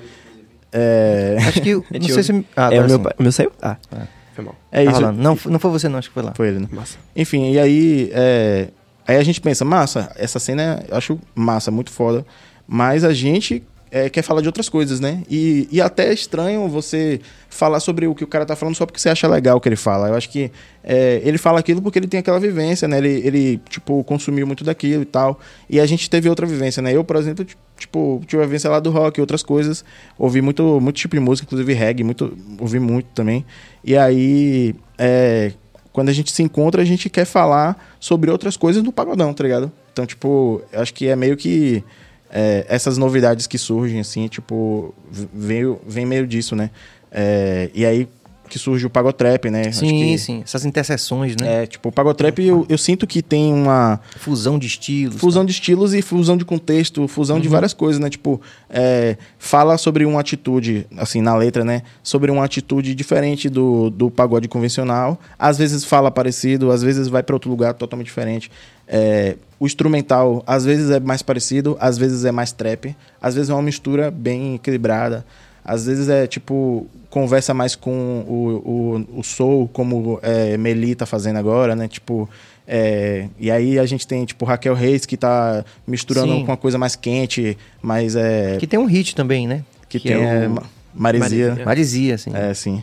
É, 0.72 1.36
Acho 1.46 1.60
que, 1.60 1.74
não 1.98 2.08
sei 2.08 2.22
se... 2.22 2.46
Ah, 2.56 2.72
é, 2.72 2.80
o 2.80 2.86
meu, 2.86 2.98
o 3.18 3.22
meu 3.22 3.32
saiu? 3.32 3.52
Ah, 3.60 3.76
Ah. 3.92 4.17
Foi 4.38 4.44
mal. 4.44 4.54
é 4.70 4.84
Tá 4.84 4.90
isso. 4.90 5.00
rolando. 5.00 5.20
não, 5.22 5.38
não 5.46 5.58
foi 5.58 5.70
você 5.70 5.88
não, 5.88 5.98
acho 5.98 6.08
que 6.08 6.14
foi 6.14 6.22
lá. 6.22 6.32
Foi 6.34 6.48
ele, 6.48 6.60
né? 6.60 6.68
Massa. 6.70 6.96
Enfim, 7.16 7.50
e 7.52 7.58
aí, 7.58 8.10
é, 8.12 8.68
aí 9.06 9.16
a 9.16 9.22
gente 9.22 9.40
pensa, 9.40 9.64
massa, 9.64 10.12
essa 10.16 10.38
cena 10.38 10.84
eu 10.88 10.96
acho 10.96 11.18
massa, 11.34 11.70
muito 11.70 11.90
foda, 11.90 12.24
mas 12.66 13.04
a 13.04 13.12
gente 13.12 13.62
é, 13.90 14.08
quer 14.08 14.22
falar 14.22 14.40
de 14.40 14.48
outras 14.48 14.68
coisas, 14.68 15.00
né? 15.00 15.22
E, 15.30 15.68
e 15.70 15.80
até 15.80 16.08
é 16.08 16.12
estranho 16.12 16.68
você 16.68 17.20
falar 17.48 17.80
sobre 17.80 18.06
o 18.06 18.14
que 18.14 18.22
o 18.22 18.26
cara 18.26 18.44
tá 18.44 18.54
falando 18.54 18.74
só 18.74 18.84
porque 18.84 19.00
você 19.00 19.08
acha 19.08 19.26
legal 19.26 19.56
o 19.56 19.60
que 19.60 19.68
ele 19.68 19.76
fala. 19.76 20.08
Eu 20.08 20.14
acho 20.14 20.28
que 20.28 20.50
é, 20.84 21.20
ele 21.24 21.38
fala 21.38 21.60
aquilo 21.60 21.80
porque 21.80 21.98
ele 21.98 22.06
tem 22.06 22.20
aquela 22.20 22.38
vivência, 22.38 22.86
né? 22.86 22.98
Ele, 22.98 23.26
ele, 23.26 23.60
tipo, 23.68 24.02
consumiu 24.04 24.46
muito 24.46 24.64
daquilo 24.64 25.02
e 25.02 25.06
tal. 25.06 25.40
E 25.68 25.80
a 25.80 25.86
gente 25.86 26.08
teve 26.08 26.28
outra 26.28 26.46
vivência, 26.46 26.82
né? 26.82 26.94
Eu, 26.94 27.02
por 27.02 27.16
exemplo, 27.16 27.46
tipo, 27.78 28.22
tive 28.26 28.42
a 28.42 28.46
vivência 28.46 28.70
lá 28.70 28.80
do 28.80 28.90
rock 28.90 29.18
e 29.18 29.20
outras 29.20 29.42
coisas. 29.42 29.84
Ouvi 30.18 30.42
muito, 30.42 30.80
muito 30.80 30.96
tipo 30.96 31.16
de 31.16 31.20
música, 31.20 31.46
inclusive 31.46 31.72
reggae, 31.72 32.04
muito, 32.04 32.36
ouvi 32.60 32.78
muito 32.78 33.06
também. 33.14 33.44
E 33.82 33.96
aí, 33.96 34.74
é, 34.98 35.52
quando 35.92 36.10
a 36.10 36.12
gente 36.12 36.30
se 36.30 36.42
encontra, 36.42 36.82
a 36.82 36.84
gente 36.84 37.08
quer 37.08 37.24
falar 37.24 37.96
sobre 37.98 38.30
outras 38.30 38.56
coisas 38.56 38.82
do 38.82 38.92
pagodão, 38.92 39.32
tá 39.32 39.42
ligado? 39.42 39.72
Então, 39.92 40.06
tipo, 40.06 40.62
acho 40.72 40.94
que 40.94 41.08
é 41.08 41.16
meio 41.16 41.36
que 41.36 41.82
é, 42.30 42.66
essas 42.68 42.98
novidades 42.98 43.46
que 43.46 43.58
surgem, 43.58 44.00
assim, 44.00 44.28
tipo, 44.28 44.94
veio, 45.10 45.80
vem 45.86 46.06
meio 46.06 46.26
disso, 46.26 46.54
né? 46.54 46.70
É, 47.10 47.70
e 47.74 47.86
aí 47.86 48.08
que 48.48 48.58
surge 48.58 48.86
o 48.86 48.90
pagotrap, 48.90 49.44
né? 49.50 49.70
Sim, 49.70 49.88
que, 49.88 50.18
sim. 50.18 50.40
Essas 50.42 50.64
interseções, 50.64 51.36
né? 51.36 51.62
É, 51.62 51.66
tipo, 51.66 51.90
o 51.90 51.92
pagotrap 51.92 52.38
eu, 52.40 52.66
eu 52.68 52.78
sinto 52.78 53.06
que 53.06 53.22
tem 53.22 53.52
uma 53.52 54.00
Fusão 54.16 54.58
de 54.58 54.66
estilos. 54.66 55.20
fusão 55.20 55.44
de 55.44 55.52
estilos 55.52 55.94
e 55.94 56.02
fusão 56.02 56.36
de 56.36 56.44
contexto, 56.44 57.06
fusão 57.06 57.38
de 57.38 57.46
várias 57.46 57.72
coisas, 57.72 58.00
né? 58.00 58.08
Tipo, 58.10 58.40
é, 58.68 59.16
fala 59.38 59.76
sobre 59.76 60.04
uma 60.04 60.20
atitude, 60.20 60.86
assim, 60.96 61.20
na 61.20 61.36
letra, 61.36 61.64
né? 61.64 61.82
Sobre 62.02 62.30
uma 62.30 62.44
atitude 62.44 62.94
diferente 62.94 63.48
do, 63.48 63.90
do 63.90 64.10
pagode 64.10 64.48
convencional. 64.48 65.20
Às 65.38 65.58
vezes 65.58 65.84
fala 65.84 66.10
parecido, 66.10 66.72
às 66.72 66.82
vezes 66.82 67.06
vai 67.06 67.22
para 67.22 67.36
outro 67.36 67.50
lugar 67.50 67.74
totalmente 67.74 68.06
diferente. 68.06 68.50
É, 68.88 69.36
o 69.60 69.66
instrumental, 69.66 70.42
às 70.46 70.64
vezes 70.64 70.90
é 70.90 70.98
mais 71.00 71.20
parecido, 71.22 71.76
às 71.80 71.98
vezes 71.98 72.24
é 72.24 72.32
mais 72.32 72.52
trap, 72.52 72.96
às 73.20 73.34
vezes 73.34 73.50
é 73.50 73.52
uma 73.54 73.62
mistura 73.62 74.10
bem 74.10 74.54
equilibrada. 74.54 75.24
Às 75.64 75.84
vezes 75.84 76.08
é 76.08 76.26
tipo, 76.26 76.86
conversa 77.10 77.52
mais 77.52 77.74
com 77.74 78.24
o, 78.26 79.04
o, 79.14 79.20
o 79.20 79.22
soul, 79.22 79.68
como 79.68 80.18
é, 80.22 80.56
Meli 80.56 80.94
tá 80.94 81.04
fazendo 81.04 81.36
agora, 81.36 81.76
né? 81.76 81.86
Tipo, 81.86 82.28
é, 82.66 83.28
e 83.38 83.50
aí 83.50 83.78
a 83.78 83.84
gente 83.84 84.06
tem, 84.06 84.24
tipo, 84.24 84.44
Raquel 84.46 84.74
Reis, 84.74 85.04
que 85.04 85.16
tá 85.16 85.62
misturando 85.86 86.32
Sim. 86.32 86.40
com 86.46 86.52
uma 86.52 86.56
coisa 86.56 86.78
mais 86.78 86.96
quente, 86.96 87.58
mas 87.82 88.16
é. 88.16 88.56
Que 88.58 88.66
tem 88.66 88.78
um 88.78 88.86
hit 88.86 89.14
também, 89.14 89.46
né? 89.46 89.62
Que, 89.88 90.00
que 90.00 90.08
tem 90.08 90.16
é 90.24 90.44
é, 90.44 90.46
o- 90.46 90.50
Ma- 90.50 90.62
Maresia. 90.94 91.48
Maresia. 91.48 91.64
Marizia, 91.66 92.14
assim. 92.14 92.30
É, 92.34 92.54
sim. 92.54 92.82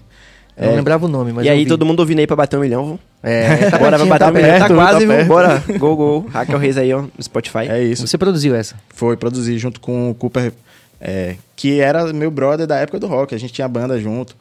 Eu 0.57 0.67
não 0.67 0.73
É, 0.73 0.75
lembrava 0.77 1.05
o 1.05 1.09
nome, 1.09 1.33
mas 1.33 1.45
e 1.45 1.47
eu 1.49 1.53
aí, 1.53 1.59
ouvi. 1.59 1.69
todo 1.69 1.85
mundo 1.85 1.99
ouvindo 1.99 2.19
aí 2.19 2.27
pra 2.27 2.35
bater 2.35 2.57
um 2.57 2.61
milhão? 2.61 2.97
É, 3.21 3.69
tá 3.71 3.77
Bora 3.77 3.97
pra 3.97 4.05
bater 4.05 4.25
tá 4.25 4.31
um 4.31 4.33
milhão. 4.33 4.59
Tá 4.59 4.67
quase, 4.73 5.05
tá 5.07 5.15
viu? 5.15 5.25
Bora. 5.25 5.63
Go, 5.77 5.95
go. 5.95 6.27
Raquel 6.29 6.57
Reis 6.57 6.77
aí, 6.77 6.93
ó, 6.93 7.01
no 7.01 7.11
Spotify. 7.23 7.67
É 7.69 7.83
isso. 7.83 8.07
Você 8.07 8.17
produziu 8.17 8.55
essa. 8.55 8.75
Foi 8.89 9.17
produzir 9.17 9.57
junto 9.57 9.81
com 9.81 10.09
o 10.09 10.15
Cooper, 10.15 10.53
é, 11.01 11.35
que 11.55 11.79
era 11.81 12.11
meu 12.13 12.31
brother 12.31 12.65
da 12.65 12.77
época 12.77 12.99
do 12.99 13.07
rock. 13.07 13.35
A 13.35 13.37
gente 13.37 13.51
tinha 13.51 13.67
banda 13.67 13.99
junto. 13.99 14.35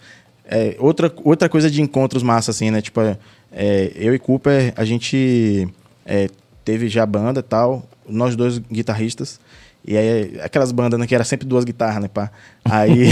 É, 0.46 0.76
outra, 0.78 1.12
outra 1.24 1.48
coisa 1.48 1.70
de 1.70 1.80
encontros 1.82 2.22
massa, 2.22 2.50
assim, 2.52 2.70
né? 2.70 2.80
Tipo, 2.80 3.00
é, 3.52 3.90
eu 3.96 4.14
e 4.14 4.18
Cooper, 4.18 4.72
a 4.76 4.84
gente 4.84 5.66
é, 6.06 6.28
teve 6.64 6.88
já 6.88 7.04
banda 7.04 7.40
e 7.40 7.42
tal. 7.42 7.82
Nós 8.08 8.36
dois 8.36 8.58
guitarristas. 8.58 9.40
E 9.87 9.97
aí, 9.97 10.41
aquelas 10.43 10.72
bandas, 10.72 10.99
né, 10.99 11.07
que 11.07 11.14
era 11.14 11.24
sempre 11.24 11.47
duas 11.47 11.64
guitarras, 11.64 12.03
né, 12.03 12.09
pá? 12.09 12.30
Aí, 12.64 13.09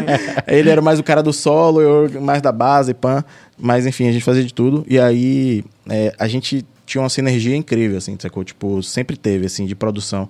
ele 0.48 0.70
era 0.70 0.80
mais 0.80 0.98
o 0.98 1.02
cara 1.02 1.22
do 1.22 1.32
solo, 1.32 1.80
eu 1.80 2.22
mais 2.22 2.40
da 2.40 2.50
base, 2.50 2.94
pá. 2.94 3.24
Mas, 3.58 3.86
enfim, 3.86 4.08
a 4.08 4.12
gente 4.12 4.24
fazia 4.24 4.42
de 4.42 4.52
tudo. 4.52 4.84
E 4.88 4.98
aí, 4.98 5.62
é, 5.88 6.14
a 6.18 6.26
gente 6.26 6.64
tinha 6.86 7.02
uma 7.02 7.10
sinergia 7.10 7.54
incrível, 7.54 7.98
assim, 7.98 8.16
sacou? 8.18 8.42
Tipo, 8.42 8.82
sempre 8.82 9.16
teve, 9.16 9.46
assim, 9.46 9.66
de 9.66 9.74
produção. 9.74 10.28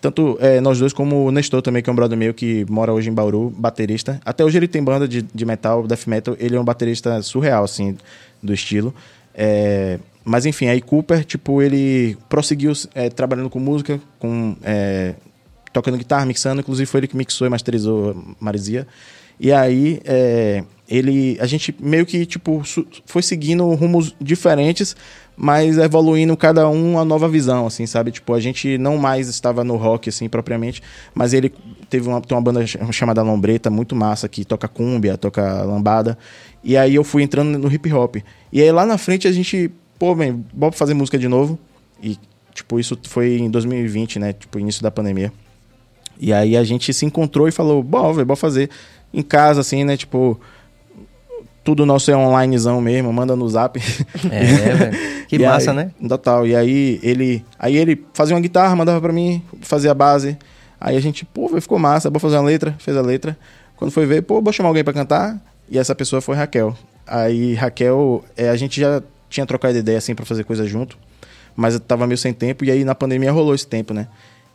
Tanto 0.00 0.36
é, 0.40 0.60
nós 0.60 0.78
dois, 0.78 0.92
como 0.92 1.26
o 1.26 1.30
Nestor 1.30 1.62
também, 1.62 1.82
que 1.82 1.88
é 1.88 1.92
um 1.92 1.96
brother 1.96 2.16
meu 2.16 2.34
que 2.34 2.66
mora 2.68 2.92
hoje 2.92 3.10
em 3.10 3.12
Bauru, 3.12 3.50
baterista. 3.50 4.20
Até 4.24 4.44
hoje 4.44 4.58
ele 4.58 4.68
tem 4.68 4.82
banda 4.82 5.06
de, 5.06 5.22
de 5.22 5.44
metal, 5.44 5.86
death 5.86 6.06
metal. 6.06 6.36
Ele 6.38 6.56
é 6.56 6.60
um 6.60 6.64
baterista 6.64 7.20
surreal, 7.22 7.64
assim, 7.64 7.96
do 8.42 8.52
estilo. 8.52 8.94
É, 9.34 9.98
mas 10.24 10.46
enfim, 10.46 10.68
aí 10.68 10.80
Cooper, 10.80 11.24
tipo, 11.24 11.60
ele 11.60 12.16
prosseguiu 12.28 12.72
é, 12.94 13.10
trabalhando 13.10 13.50
com 13.50 13.58
música, 13.58 14.00
com 14.18 14.56
é, 14.62 15.14
tocando 15.74 15.98
guitarra, 15.98 16.24
mixando. 16.24 16.60
Inclusive 16.60 16.86
foi 16.86 17.00
ele 17.00 17.08
que 17.08 17.16
mixou 17.16 17.46
e 17.46 17.50
masterizou 17.50 18.16
Marizia. 18.40 18.86
E 19.38 19.52
aí, 19.52 20.00
é, 20.04 20.62
ele, 20.88 21.36
a 21.40 21.46
gente 21.46 21.74
meio 21.80 22.06
que, 22.06 22.24
tipo, 22.24 22.62
foi 23.04 23.20
seguindo 23.20 23.66
rumos 23.74 24.14
diferentes, 24.20 24.94
mas 25.36 25.76
evoluindo 25.76 26.36
cada 26.36 26.68
um 26.68 26.98
a 26.98 27.04
nova 27.04 27.28
visão, 27.28 27.66
assim, 27.66 27.84
sabe? 27.84 28.12
Tipo, 28.12 28.32
a 28.32 28.40
gente 28.40 28.78
não 28.78 28.96
mais 28.96 29.28
estava 29.28 29.64
no 29.64 29.76
rock, 29.76 30.08
assim, 30.08 30.28
propriamente, 30.28 30.80
mas 31.12 31.32
ele 31.32 31.52
teve 31.90 32.08
uma, 32.08 32.20
tem 32.20 32.36
uma 32.36 32.42
banda 32.42 32.64
chamada 32.92 33.22
Lombreta, 33.22 33.70
muito 33.70 33.96
massa, 33.96 34.28
que 34.28 34.44
toca 34.44 34.68
cúmbia, 34.68 35.18
toca 35.18 35.64
lambada, 35.64 36.16
e 36.62 36.76
aí 36.76 36.94
eu 36.94 37.02
fui 37.02 37.24
entrando 37.24 37.58
no 37.58 37.72
hip 37.72 37.92
hop. 37.92 38.16
E 38.52 38.62
aí 38.62 38.70
lá 38.70 38.86
na 38.86 38.96
frente 38.96 39.26
a 39.26 39.32
gente, 39.32 39.70
pô, 39.98 40.14
bem, 40.14 40.44
bora 40.52 40.72
fazer 40.72 40.94
música 40.94 41.18
de 41.18 41.26
novo, 41.26 41.58
e, 42.00 42.16
tipo, 42.54 42.78
isso 42.78 42.96
foi 43.08 43.38
em 43.38 43.50
2020, 43.50 44.20
né? 44.20 44.32
Tipo, 44.32 44.60
início 44.60 44.82
da 44.82 44.92
pandemia. 44.92 45.32
E 46.18 46.32
aí 46.32 46.56
a 46.56 46.64
gente 46.64 46.92
se 46.92 47.04
encontrou 47.04 47.48
e 47.48 47.52
falou, 47.52 47.82
bom, 47.82 48.12
velho, 48.12 48.26
bora 48.26 48.36
fazer 48.36 48.70
em 49.12 49.22
casa, 49.22 49.60
assim, 49.60 49.84
né? 49.84 49.96
Tipo, 49.96 50.40
tudo 51.62 51.86
nosso 51.86 52.10
é 52.10 52.16
onlinezão 52.16 52.80
mesmo, 52.80 53.12
manda 53.12 53.34
no 53.34 53.48
zap. 53.48 53.80
É, 54.30 54.44
velho. 54.44 55.14
Que 55.26 55.38
massa, 55.38 55.70
aí, 55.70 55.76
né? 55.76 55.90
Total. 56.06 56.46
E 56.46 56.54
aí 56.54 57.00
ele, 57.02 57.44
aí 57.58 57.76
ele 57.76 58.04
fazia 58.12 58.36
uma 58.36 58.40
guitarra, 58.40 58.76
mandava 58.76 59.00
para 59.00 59.12
mim, 59.12 59.42
fazia 59.62 59.90
a 59.90 59.94
base. 59.94 60.36
Aí 60.78 60.96
a 60.96 61.00
gente, 61.00 61.24
pô, 61.24 61.48
ficou 61.60 61.78
massa, 61.78 62.10
vou 62.10 62.20
fazer 62.20 62.36
uma 62.36 62.44
letra, 62.44 62.74
fez 62.78 62.94
a 62.94 63.00
letra. 63.00 63.36
Quando 63.74 63.90
foi 63.90 64.04
ver, 64.04 64.22
pô, 64.22 64.42
vou 64.42 64.52
chamar 64.52 64.68
alguém 64.68 64.84
para 64.84 64.92
cantar. 64.92 65.40
E 65.68 65.78
essa 65.78 65.94
pessoa 65.94 66.20
foi 66.20 66.36
Raquel. 66.36 66.76
Aí 67.06 67.54
Raquel, 67.54 68.22
é, 68.36 68.50
a 68.50 68.56
gente 68.56 68.78
já 68.78 69.02
tinha 69.28 69.46
trocado 69.46 69.76
ideia 69.76 69.98
assim 69.98 70.14
para 70.14 70.24
fazer 70.24 70.44
coisa 70.44 70.66
junto, 70.66 70.96
mas 71.56 71.74
eu 71.74 71.80
tava 71.80 72.06
meio 72.06 72.18
sem 72.18 72.32
tempo 72.32 72.64
e 72.64 72.70
aí 72.70 72.84
na 72.84 72.94
pandemia 72.94 73.32
rolou 73.32 73.54
esse 73.54 73.66
tempo, 73.66 73.92
né? 73.92 74.06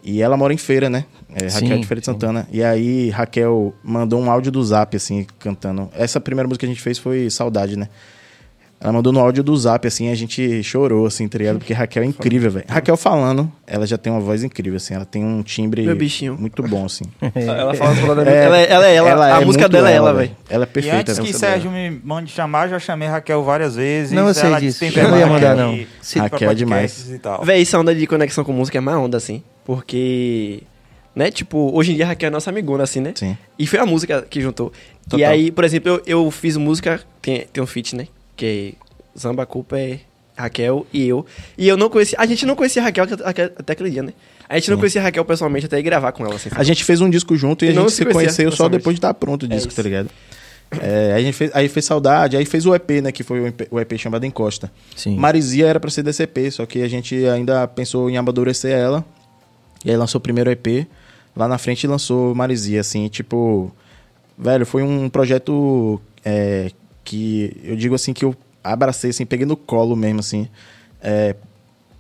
E 0.04 0.22
ela 0.22 0.38
mora 0.38 0.54
em 0.54 0.58
Feira, 0.58 0.90
né? 0.90 1.06
É, 1.30 1.46
Raquel 1.48 1.76
sim, 1.76 1.82
de 1.82 1.88
Feira 1.88 2.00
de 2.00 2.06
Santana. 2.06 2.44
Sim. 2.44 2.58
E 2.58 2.64
aí, 2.64 3.10
Raquel 3.10 3.74
mandou 3.84 4.20
um 4.20 4.32
áudio 4.32 4.52
do 4.52 4.64
zap, 4.64 4.96
assim, 4.96 5.26
cantando. 5.38 5.90
Essa 5.94 6.20
primeira 6.20 6.48
música 6.48 6.66
que 6.66 6.72
a 6.72 6.74
gente 6.74 6.82
fez 6.82 6.98
foi 6.98 7.30
Saudade, 7.30 7.78
né? 7.78 7.90
Ela 8.82 8.94
mandou 8.94 9.12
no 9.12 9.20
áudio 9.20 9.44
do 9.44 9.56
zap, 9.58 9.86
assim, 9.86 10.10
a 10.10 10.16
gente 10.16 10.64
chorou, 10.64 11.06
assim, 11.06 11.28
tá 11.28 11.38
ligado? 11.38 11.58
Porque 11.58 11.74
Raquel 11.74 12.02
é 12.02 12.06
incrível, 12.06 12.50
velho. 12.50 12.66
Raquel 12.70 12.96
falando, 12.96 13.52
ela 13.68 13.86
já 13.86 13.98
tem 13.98 14.12
uma 14.12 14.22
voz 14.22 14.42
incrível, 14.42 14.78
assim. 14.78 14.94
Ela 14.94 15.04
tem 15.04 15.22
um 15.22 15.44
timbre 15.44 15.86
muito 16.40 16.64
bom, 16.64 16.86
assim. 16.86 17.04
ela 17.36 17.74
fala 17.74 17.94
é, 18.26 18.46
ela, 18.46 18.58
ela 18.58 18.88
é 18.88 18.96
ela. 18.96 19.10
ela 19.10 19.38
a 19.38 19.42
é 19.42 19.46
música 19.46 19.68
dela 19.68 19.92
é 19.92 19.96
ela, 19.96 20.14
velho. 20.14 20.32
Ela 20.50 20.64
é 20.64 20.66
perfeita. 20.66 20.96
E 20.96 21.00
antes 21.02 21.20
que 21.20 21.34
Sérgio 21.34 21.70
dela. 21.70 21.90
me 21.90 22.02
mande 22.02 22.32
chamar, 22.32 22.70
já 22.70 22.80
chamei 22.80 23.10
Raquel 23.10 23.44
várias 23.44 23.76
vezes. 23.76 24.14
Não, 24.14 24.30
eu 24.30 24.34
sei 24.34 24.56
disso. 24.56 24.86
Eu 24.86 25.10
não 25.10 25.20
ia 25.20 25.28
mandar, 25.28 25.58
não. 25.58 25.78
Raquel 26.16 26.50
é 26.50 26.56
demais. 26.56 27.12
Véi, 27.44 27.62
essa 27.62 27.78
onda 27.78 27.94
de 27.94 28.08
conexão 28.08 28.46
com 28.46 28.54
música 28.54 28.78
é 28.78 28.82
mais 28.82 28.98
onda, 28.98 29.18
assim. 29.18 29.44
Porque 29.70 30.64
né? 31.16 31.30
Tipo, 31.30 31.70
hoje 31.76 31.92
em 31.92 31.96
dia 31.96 32.06
a 32.06 32.08
Raquel 32.08 32.26
é 32.26 32.32
nossa 32.32 32.50
amigona, 32.50 32.84
assim, 32.84 33.00
né? 33.00 33.14
Sim. 33.14 33.38
E 33.60 33.68
foi 33.68 33.78
a 33.78 33.86
música 33.86 34.26
que 34.28 34.42
juntou. 34.42 34.74
Total. 35.04 35.20
E 35.20 35.24
aí, 35.24 35.52
por 35.52 35.64
exemplo, 35.64 35.92
eu, 35.92 36.02
eu 36.08 36.32
fiz 36.32 36.58
música, 36.58 37.00
tem, 37.22 37.46
tem 37.54 37.62
um 37.62 37.68
feat, 37.68 37.96
né? 37.96 38.08
Que 38.36 38.74
é 39.16 39.20
Zamba 39.20 39.46
Culpa 39.46 39.78
é 39.78 40.00
Raquel 40.36 40.88
e 40.92 41.08
eu. 41.08 41.24
E 41.56 41.68
eu 41.68 41.78
não 41.78 41.88
conhecia. 41.88 42.18
A 42.20 42.26
gente 42.26 42.48
não 42.48 42.56
conhecia 42.56 42.82
a 42.82 42.86
Raquel 42.86 43.04
até, 43.24 43.44
até 43.44 43.74
aquele 43.74 43.92
dia, 43.92 44.02
né? 44.02 44.12
A 44.48 44.56
gente 44.56 44.66
Sim. 44.66 44.72
não 44.72 44.80
conhecia 44.80 45.02
a 45.02 45.04
Raquel 45.04 45.24
pessoalmente 45.24 45.68
até 45.68 45.78
ir 45.78 45.84
gravar 45.84 46.14
com 46.14 46.26
ela. 46.26 46.34
Assim, 46.34 46.50
a 46.52 46.64
gente 46.64 46.84
fez 46.84 47.00
um 47.00 47.08
disco 47.08 47.36
junto 47.36 47.64
e 47.64 47.68
a 47.68 47.72
gente 47.72 47.92
se, 47.92 48.04
conheceu 48.08 48.52
só 48.52 48.68
depois 48.68 48.96
de 48.96 48.98
estar 48.98 49.14
pronto 49.14 49.44
o 49.44 49.46
é 49.46 49.50
disco, 49.50 49.72
é 49.72 49.76
tá 49.76 49.84
ligado? 49.84 50.10
É, 50.82 51.14
a 51.14 51.22
gente 51.22 51.34
fez, 51.34 51.52
aí 51.54 51.68
fez 51.68 51.86
Saudade, 51.86 52.36
aí 52.36 52.46
fez 52.46 52.66
o 52.66 52.74
EP, 52.74 52.90
né? 53.04 53.12
Que 53.12 53.22
foi 53.22 53.40
o 53.40 53.48
EP, 53.48 53.68
o 53.70 53.80
EP 53.80 53.98
chamado 54.00 54.26
Encosta. 54.26 54.72
Sim. 54.96 55.16
Marizia 55.16 55.68
era 55.68 55.80
pra 55.80 55.92
ser 55.92 56.02
DCP, 56.02 56.50
só 56.50 56.66
que 56.66 56.82
a 56.82 56.88
gente 56.88 57.14
ainda 57.28 57.68
pensou 57.68 58.10
em 58.10 58.18
amadurecer 58.18 58.72
ela. 58.72 59.06
E 59.84 59.92
aí 59.92 59.98
lançou 59.98 60.20
o 60.20 60.22
primeiro 60.22 60.50
EP. 60.52 60.88
Lá 61.36 61.48
na 61.48 61.58
frente 61.58 61.88
lançou 61.88 62.36
Marizia, 62.36 62.82
assim, 62.82 63.08
tipo... 63.08 63.72
Velho, 64.38 64.66
foi 64.66 64.84
um 64.84 65.10
projeto 65.10 66.00
é, 66.24 66.72
que 67.04 67.58
eu 67.64 67.76
digo 67.76 67.96
assim 67.96 68.14
que 68.14 68.24
eu 68.24 68.36
abracei, 68.64 69.10
assim, 69.10 69.26
peguei 69.26 69.46
no 69.46 69.58
colo 69.58 69.96
mesmo, 69.96 70.20
assim. 70.22 70.48
É, 71.02 71.36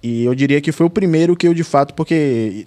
e 0.01 0.23
eu 0.23 0.33
diria 0.33 0.61
que 0.61 0.71
foi 0.71 0.85
o 0.85 0.89
primeiro 0.89 1.35
que 1.35 1.45
eu, 1.45 1.53
de 1.53 1.63
fato, 1.63 1.93
porque 1.93 2.65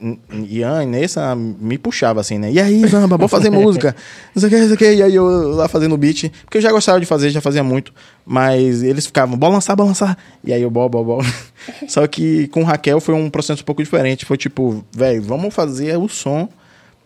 Ian 0.51 0.83
e 0.83 0.87
Nessa 0.87 1.35
me 1.35 1.79
puxava 1.79 2.21
assim, 2.21 2.39
né? 2.39 2.53
E 2.53 2.61
aí, 2.61 2.85
vamos, 2.85 3.09
vamos 3.09 3.31
fazer 3.31 3.49
música. 3.51 3.97
Não 4.35 4.41
sei 4.41 4.49
o 4.49 4.51
que, 4.51 4.59
não 4.59 4.67
sei 4.67 4.75
o 4.75 4.79
que. 4.79 4.93
E 4.93 5.03
aí 5.03 5.15
eu 5.15 5.55
lá 5.55 5.67
fazendo 5.67 5.97
beat. 5.97 6.31
Porque 6.45 6.59
eu 6.59 6.63
já 6.63 6.71
gostava 6.71 7.01
de 7.01 7.07
fazer, 7.07 7.31
já 7.31 7.41
fazia 7.41 7.65
muito. 7.65 7.93
Mas 8.27 8.83
eles 8.83 9.07
ficavam, 9.07 9.39
bora 9.39 9.55
lançar, 9.55 9.75
bora 9.75 9.89
lançar. 9.89 10.19
E 10.45 10.53
aí 10.53 10.61
eu, 10.61 10.71
bora, 10.71 10.91
bora, 10.91 11.05
bora. 11.05 11.35
Só 11.89 12.07
que 12.07 12.49
com 12.49 12.65
Raquel 12.65 13.01
foi 13.01 13.15
um 13.15 13.31
processo 13.31 13.63
um 13.63 13.65
pouco 13.65 13.83
diferente. 13.83 14.27
Foi 14.27 14.37
tipo, 14.37 14.85
velho, 14.93 15.23
vamos 15.23 15.55
fazer 15.55 15.97
o 15.97 16.09
som 16.09 16.47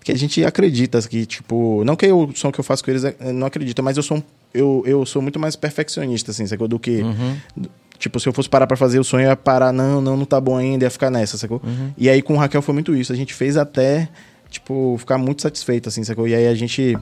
que 0.02 0.10
a 0.10 0.16
gente 0.16 0.44
acredita 0.44 1.00
que, 1.02 1.26
tipo... 1.26 1.82
Não 1.84 1.96
que 1.96 2.10
o 2.12 2.30
som 2.34 2.52
que 2.52 2.60
eu 2.60 2.64
faço 2.64 2.84
com 2.84 2.90
eles 2.92 3.04
é, 3.04 3.16
não 3.32 3.44
acredita, 3.44 3.82
mas 3.82 3.96
eu 3.96 4.04
sou, 4.04 4.22
eu, 4.54 4.84
eu 4.86 5.04
sou 5.04 5.20
muito 5.20 5.36
mais 5.36 5.56
perfeccionista, 5.56 6.30
assim, 6.30 6.46
sacou? 6.46 6.68
Do 6.68 6.78
que... 6.78 7.02
Uhum 7.02 7.36
Tipo, 7.98 8.20
se 8.20 8.28
eu 8.28 8.32
fosse 8.32 8.48
parar 8.48 8.66
pra 8.66 8.76
fazer 8.76 8.98
o 8.98 9.04
sonho, 9.04 9.24
ia 9.24 9.36
parar, 9.36 9.72
não, 9.72 10.00
não, 10.00 10.16
não 10.16 10.24
tá 10.24 10.40
bom 10.40 10.56
ainda, 10.56 10.84
ia 10.84 10.90
ficar 10.90 11.10
nessa, 11.10 11.38
sacou? 11.38 11.60
Uhum. 11.64 11.92
E 11.96 12.08
aí 12.08 12.20
com 12.22 12.34
o 12.34 12.36
Raquel 12.36 12.62
foi 12.62 12.74
muito 12.74 12.94
isso. 12.94 13.12
A 13.12 13.16
gente 13.16 13.32
fez 13.32 13.56
até, 13.56 14.08
tipo, 14.50 14.96
ficar 14.98 15.18
muito 15.18 15.42
satisfeito, 15.42 15.88
assim, 15.88 16.04
sacou? 16.04 16.28
E 16.28 16.34
aí 16.34 16.46
a 16.46 16.54
gente 16.54 16.96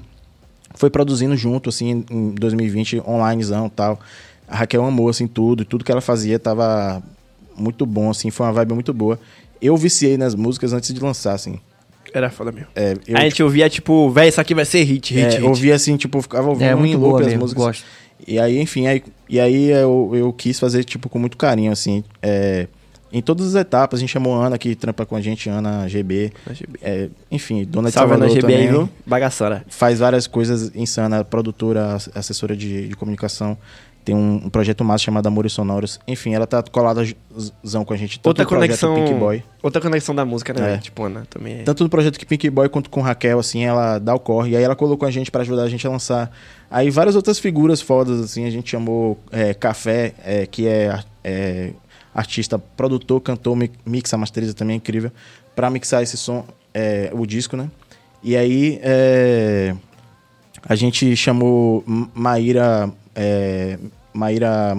foi 0.74 0.90
produzindo 0.90 1.36
junto, 1.36 1.68
assim, 1.68 2.05
em 2.11 2.30
2020, 2.30 3.03
onlinezão 3.07 3.66
e 3.66 3.70
tal. 3.70 3.99
A 4.47 4.57
Raquel 4.57 4.84
amou, 4.84 5.09
assim, 5.09 5.26
tudo. 5.26 5.62
E 5.62 5.66
tudo 5.66 5.84
que 5.84 5.90
ela 5.90 6.01
fazia 6.01 6.38
tava 6.38 7.03
muito 7.57 7.86
bom, 7.86 8.11
assim, 8.11 8.30
foi 8.30 8.47
uma 8.47 8.53
vibe 8.53 8.74
muito 8.74 8.92
boa. 8.92 9.18
Eu 9.61 9.76
viciei 9.76 10.16
nas 10.16 10.34
músicas 10.34 10.72
antes 10.72 10.92
de 10.92 11.01
lançar, 11.01 11.34
assim. 11.34 11.59
Era 12.12 12.30
foda 12.30 12.53
mesmo. 12.53 12.68
É, 12.76 12.95
eu, 13.09 13.16
a 13.16 13.22
gente 13.22 13.34
tipo, 13.34 13.45
ouvia, 13.45 13.68
tipo, 13.68 14.11
velho, 14.11 14.28
isso 14.28 14.40
aqui 14.40 14.55
vai 14.55 14.64
ser 14.64 14.84
hit, 14.84 15.12
hit, 15.12 15.26
é, 15.26 15.30
hit. 15.30 15.42
Ouvia 15.42 15.74
assim, 15.74 15.97
tipo, 15.97 16.22
ficava 16.22 16.49
ouvindo 16.49 16.68
é, 16.68 16.74
muito 16.74 16.92
em 16.92 16.97
loop 16.97 17.20
as 17.24 17.34
músicas. 17.34 17.64
Gosto. 17.64 17.84
E 18.27 18.39
aí, 18.39 18.61
enfim, 18.61 18.87
aí, 18.87 19.03
e 19.29 19.41
aí 19.41 19.71
eu, 19.71 20.11
eu 20.15 20.33
quis 20.33 20.59
fazer, 20.59 20.85
tipo, 20.85 21.09
com 21.09 21.19
muito 21.19 21.37
carinho, 21.37 21.73
assim. 21.73 22.03
É, 22.23 22.67
em 23.15 23.23
todas 23.23 23.47
as 23.47 23.55
etapas, 23.55 23.99
a 23.99 24.01
gente 24.01 24.11
chamou 24.11 24.35
a 24.41 24.47
Ana, 24.47 24.59
que 24.59 24.75
trampa 24.75 25.07
com 25.07 25.15
a 25.15 25.21
gente, 25.21 25.49
Ana 25.49 25.87
GB. 25.87 26.33
GB. 26.51 26.79
É, 26.83 27.09
enfim, 27.31 27.65
dona 27.65 27.89
de 27.89 27.95
Salve 27.95 28.15
Ana 28.15 28.29
GB 28.29 28.41
também. 28.41 28.57
Aí, 28.57 28.67
viu? 28.67 28.89
Bagaçora. 29.07 29.65
Faz 29.69 30.01
várias 30.01 30.27
coisas 30.27 30.75
insana, 30.75 31.25
produtora, 31.25 31.97
assessora 32.12 32.57
de, 32.57 32.89
de 32.89 32.97
comunicação. 32.97 33.57
Tem 34.05 34.15
um, 34.15 34.43
um, 34.45 34.51
projeto 34.51 34.85
massa 34.85 35.05
chamado 35.05 35.27
Amores 35.27 35.53
Sonoros. 35.53 35.99
Enfim, 36.07 36.35
ela 36.35 36.47
tá 36.47 36.62
colada 36.62 37.03
com 37.87 37.95
a 37.95 37.97
gente. 37.97 38.19
Tanto 38.19 38.27
outra 38.27 38.45
conexão. 38.45 38.97
Pink 38.97 39.15
Boy. 39.15 39.43
Outra 39.62 39.81
conexão 39.81 40.15
da 40.15 40.27
música, 40.27 40.53
né? 40.53 40.75
É. 40.75 40.79
Tipo, 40.79 41.05
Ana 41.05 41.27
também. 41.31 41.61
É. 41.61 41.62
Tanto 41.62 41.85
no 41.85 41.89
projeto 41.89 42.19
que 42.19 42.27
Pink 42.27 42.51
Boy 42.51 42.69
quanto 42.69 42.91
com 42.91 43.01
Raquel, 43.01 43.39
assim, 43.39 43.65
ela 43.65 43.99
dá 43.99 44.15
o 44.15 44.19
corre. 44.19 44.51
E 44.51 44.57
aí 44.57 44.62
ela 44.62 44.77
colocou 44.77 45.09
a 45.09 45.11
gente 45.11 45.31
para 45.31 45.41
ajudar 45.41 45.62
a 45.62 45.69
gente 45.71 45.87
a 45.87 45.91
lançar. 45.91 46.31
Aí 46.75 46.91
várias 46.91 47.14
outras 47.14 47.39
figuras 47.39 47.81
fodas, 47.81 48.18
assim, 48.18 48.47
a 48.47 48.51
gente 48.51 48.68
chamou 48.68 49.16
é, 49.31 49.55
Café, 49.55 50.12
é, 50.25 50.45
que 50.45 50.66
é, 50.66 50.99
é, 51.22 51.70
artista, 52.12 52.59
produtor, 52.59 53.20
cantor, 53.20 53.57
mixa, 53.87 54.16
masteriza 54.16 54.55
também, 54.55 54.75
é 54.75 54.77
incrível, 54.79 55.12
para 55.55 55.70
mixar 55.70 56.03
esse 56.03 56.16
som, 56.16 56.45
é, 56.75 57.11
o 57.12 57.25
disco, 57.25 57.57
né? 57.57 57.70
E 58.25 58.37
aí 58.37 58.81
é, 58.83 59.72
a 60.68 60.75
gente 60.75 61.14
chamou 61.14 61.85
Maíra 62.12 62.91
é, 63.14 63.79
Maíra 64.12 64.77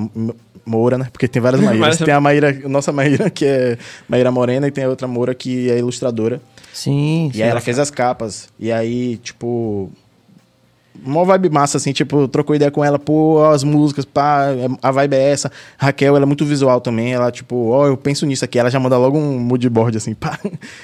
Moura, 0.66 0.98
né? 0.98 1.08
Porque 1.14 1.30
tem 1.30 1.41
várias 1.41 1.62
Maíras. 1.64 1.98
tem 1.98 2.14
a 2.14 2.20
Maíra, 2.20 2.52
nossa 2.68 2.91
Maíra, 2.91 3.30
que 3.30 3.46
é 3.46 3.78
Maíra 4.10 4.32
Morena, 4.32 4.68
e 4.68 4.72
tem 4.72 4.84
a 4.84 4.89
outra 4.89 5.08
Moura, 5.08 5.34
que 5.34 5.72
é 5.72 5.78
ilustradora. 5.78 6.41
Sim. 6.74 7.32
E 7.34 7.41
aí 7.41 7.48
ela 7.48 7.62
fez 7.62 7.80
as 7.80 7.89
capas. 7.89 8.50
E 8.60 8.70
aí, 8.70 9.16
tipo. 9.18 9.89
Uma 11.04 11.26
vibe 11.26 11.50
massa, 11.50 11.78
assim, 11.78 11.91
tipo, 11.91 12.28
trocou 12.28 12.56
ideia 12.56 12.72
com 12.72 12.84
ela, 12.84 13.00
pô, 13.00 13.43
as 13.46 13.64
músicas, 13.64 14.06
pá, 14.06 14.50
a 14.82 14.91
vibe 14.91 15.16
é 15.16 15.32
essa. 15.32 15.52
Raquel, 15.78 16.16
ela 16.16 16.26
é 16.26 16.28
muito 16.28 16.46
visual 16.46 16.80
também, 16.80 17.14
ela, 17.14 17.32
tipo, 17.32 17.70
ó, 17.70 17.84
oh, 17.84 17.88
eu 17.88 17.98
penso 17.98 18.26
nisso 18.26 18.46
aqui. 18.46 18.60
Ela 18.60 18.70
já 18.70 18.80
manda 18.80 18.98
logo 18.98 19.18
um 19.18 19.39
moodboard, 19.39 19.98
assim, 19.98 20.14
pá. 20.16 20.39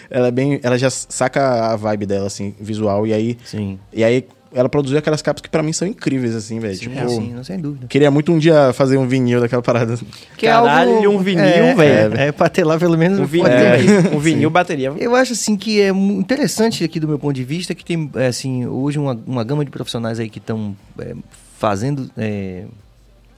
Ela 0.09 0.27
é 0.27 0.31
bem. 0.31 0.59
Ela 0.63 0.77
já 0.77 0.89
saca 0.89 1.71
a 1.71 1.75
vibe 1.75 2.05
dela, 2.05 2.27
assim, 2.27 2.55
visual. 2.59 3.05
E 3.05 3.13
aí. 3.13 3.37
Sim. 3.43 3.79
E 3.93 4.03
aí, 4.03 4.25
ela 4.53 4.67
produziu 4.67 4.97
aquelas 4.97 5.21
capas 5.21 5.41
que 5.41 5.49
para 5.49 5.63
mim 5.63 5.71
são 5.71 5.87
incríveis, 5.87 6.35
assim, 6.35 6.59
velho. 6.59 6.77
Tipo, 6.77 6.97
é, 6.97 7.07
sim, 7.07 7.33
não, 7.33 7.43
sem 7.43 7.59
dúvida. 7.59 7.87
Queria 7.87 8.11
muito 8.11 8.31
um 8.31 8.37
dia 8.37 8.73
fazer 8.73 8.97
um 8.97 9.07
vinil 9.07 9.39
daquela 9.39 9.61
parada. 9.61 9.97
Que 10.37 10.45
é 10.45 10.49
Caralho, 10.51 10.95
algo, 10.95 11.09
um 11.09 11.19
vinil, 11.19 11.43
é, 11.43 11.73
velho. 11.73 12.17
É, 12.17 12.27
é, 12.27 12.31
pra 12.31 12.49
ter 12.49 12.65
lá 12.65 12.77
pelo 12.77 12.97
menos 12.97 13.17
um 13.19 13.25
vinil. 13.25 13.47
É, 13.47 13.77
um 14.13 14.19
vinil 14.19 14.49
bateria. 14.49 14.93
Eu 14.97 15.15
acho, 15.15 15.33
assim, 15.33 15.55
que 15.55 15.79
é 15.79 15.89
interessante 15.89 16.83
aqui 16.83 16.99
do 16.99 17.07
meu 17.07 17.17
ponto 17.17 17.33
de 17.33 17.43
vista 17.43 17.73
que 17.73 17.85
tem, 17.85 18.09
é, 18.15 18.27
assim, 18.27 18.65
hoje 18.65 18.99
uma, 18.99 19.17
uma 19.25 19.43
gama 19.43 19.63
de 19.63 19.71
profissionais 19.71 20.19
aí 20.19 20.29
que 20.29 20.39
estão 20.39 20.75
é, 20.99 21.15
fazendo, 21.57 22.11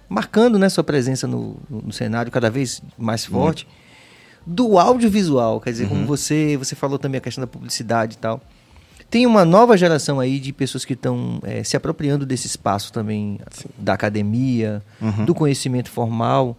marcando, 0.09 0.57
né, 0.57 0.67
sua 0.69 0.83
presença 0.83 1.27
no, 1.27 1.57
no, 1.69 1.93
cenário 1.93 2.31
cada 2.31 2.49
vez 2.49 2.81
mais 2.97 3.23
forte. 3.23 3.67
do 4.45 4.79
audiovisual. 4.79 5.61
Quer 5.61 5.71
dizer, 5.71 5.83
Uhum. 5.83 5.89
como 5.89 6.05
você, 6.05 6.57
você 6.57 6.75
falou 6.75 6.97
também 6.97 7.19
a 7.19 7.21
questão 7.21 7.41
da 7.41 7.47
publicidade 7.47 8.15
e 8.15 8.17
tal. 8.17 8.41
Tem 9.13 9.27
uma 9.27 9.45
nova 9.45 9.77
geração 9.77 10.19
aí 10.19 10.39
de 10.39 10.51
pessoas 10.51 10.83
que 10.83 10.93
estão 10.93 11.39
eh, 11.43 11.63
se 11.63 11.77
apropriando 11.77 12.25
desse 12.25 12.47
espaço 12.47 12.91
também 12.91 13.39
da 13.77 13.93
academia, 13.93 14.81
Uhum. 14.99 15.23
do 15.25 15.35
conhecimento 15.35 15.91
formal, 15.91 16.57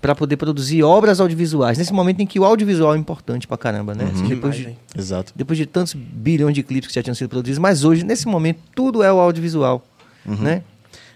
para 0.00 0.12
poder 0.12 0.36
produzir 0.36 0.82
obras 0.82 1.20
audiovisuais. 1.20 1.78
Nesse 1.78 1.92
momento 1.92 2.18
em 2.20 2.26
que 2.26 2.40
o 2.40 2.44
audiovisual 2.44 2.96
é 2.96 2.98
importante 2.98 3.46
pra 3.46 3.56
caramba, 3.56 3.94
né? 3.94 4.10
Assim, 4.12 4.26
depois, 4.26 4.56
Demais, 4.56 4.76
de. 4.92 4.98
Exato. 5.00 5.32
depois 5.36 5.56
de 5.56 5.64
tantos 5.64 5.94
bilhões 5.94 6.52
de 6.52 6.64
clipes 6.64 6.88
que 6.88 6.94
já 6.96 7.00
tinham 7.04 7.14
sido 7.14 7.28
produzidos, 7.28 7.60
mas 7.60 7.84
hoje, 7.84 8.04
nesse 8.04 8.26
momento, 8.26 8.58
tudo 8.74 9.00
é 9.00 9.12
o 9.12 9.20
audiovisual, 9.20 9.86
né? 10.26 10.64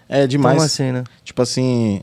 É 0.07 0.25
demais. 0.25 0.55
Então, 0.55 0.65
a 0.65 0.69
cena. 0.69 1.03
Tipo 1.25 1.41
assim. 1.41 2.01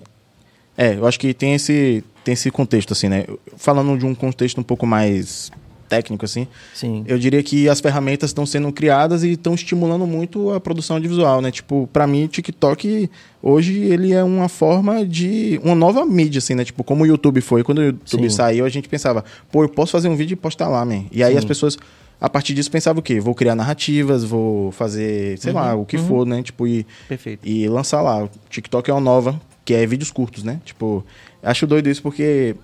É, 0.76 0.96
eu 0.96 1.06
acho 1.06 1.18
que 1.18 1.32
tem 1.32 1.54
esse, 1.54 2.04
tem 2.22 2.34
esse 2.34 2.50
contexto, 2.50 2.92
assim, 2.92 3.08
né? 3.08 3.24
Falando 3.56 3.96
de 3.96 4.04
um 4.04 4.14
contexto 4.14 4.60
um 4.60 4.62
pouco 4.62 4.84
mais 4.86 5.50
técnico, 5.88 6.24
assim, 6.24 6.46
Sim. 6.74 7.04
eu 7.06 7.18
diria 7.18 7.42
que 7.42 7.68
as 7.68 7.80
ferramentas 7.80 8.30
estão 8.30 8.44
sendo 8.44 8.72
criadas 8.72 9.22
e 9.22 9.32
estão 9.32 9.54
estimulando 9.54 10.06
muito 10.06 10.52
a 10.52 10.60
produção 10.60 10.96
audiovisual, 10.96 11.40
né? 11.40 11.50
Tipo, 11.50 11.88
pra 11.92 12.06
mim, 12.06 12.26
TikTok 12.26 13.10
hoje 13.44 13.78
ele 13.78 14.12
é 14.12 14.24
uma 14.24 14.48
forma 14.48 15.06
de 15.06 15.60
uma 15.62 15.74
nova 15.74 16.06
mídia, 16.06 16.38
assim, 16.38 16.54
né? 16.54 16.64
Tipo, 16.64 16.82
como 16.82 17.04
o 17.04 17.06
YouTube 17.06 17.42
foi. 17.42 17.62
Quando 17.62 17.78
o 17.78 17.82
YouTube 17.82 18.30
Sim. 18.30 18.36
saiu, 18.36 18.64
a 18.64 18.68
gente 18.70 18.88
pensava, 18.88 19.22
pô, 19.52 19.62
eu 19.62 19.68
posso 19.68 19.92
fazer 19.92 20.08
um 20.08 20.16
vídeo 20.16 20.32
e 20.32 20.36
postar 20.36 20.68
lá, 20.68 20.84
man. 20.84 21.04
E 21.12 21.22
aí 21.22 21.32
Sim. 21.32 21.38
as 21.38 21.44
pessoas, 21.44 21.78
a 22.18 22.30
partir 22.30 22.54
disso, 22.54 22.70
pensavam 22.70 23.00
o 23.00 23.02
quê? 23.02 23.20
Vou 23.20 23.34
criar 23.34 23.54
narrativas, 23.54 24.24
vou 24.24 24.72
fazer, 24.72 25.38
sei 25.38 25.52
lá, 25.52 25.74
o 25.74 25.84
que 25.84 25.96
uhum. 25.98 26.06
for, 26.06 26.26
né? 26.26 26.42
Tipo, 26.42 26.66
e 26.66 26.86
Perfeito. 27.06 27.46
e 27.46 27.68
lançar 27.68 28.00
lá. 28.00 28.24
O 28.24 28.30
TikTok 28.48 28.90
é 28.90 28.94
uma 28.94 29.00
nova, 29.00 29.38
que 29.62 29.74
é 29.74 29.86
vídeos 29.86 30.10
curtos, 30.10 30.42
né? 30.42 30.60
Tipo, 30.64 31.04
acho 31.42 31.66
doido 31.66 31.90
isso 31.90 32.02
porque 32.02 32.56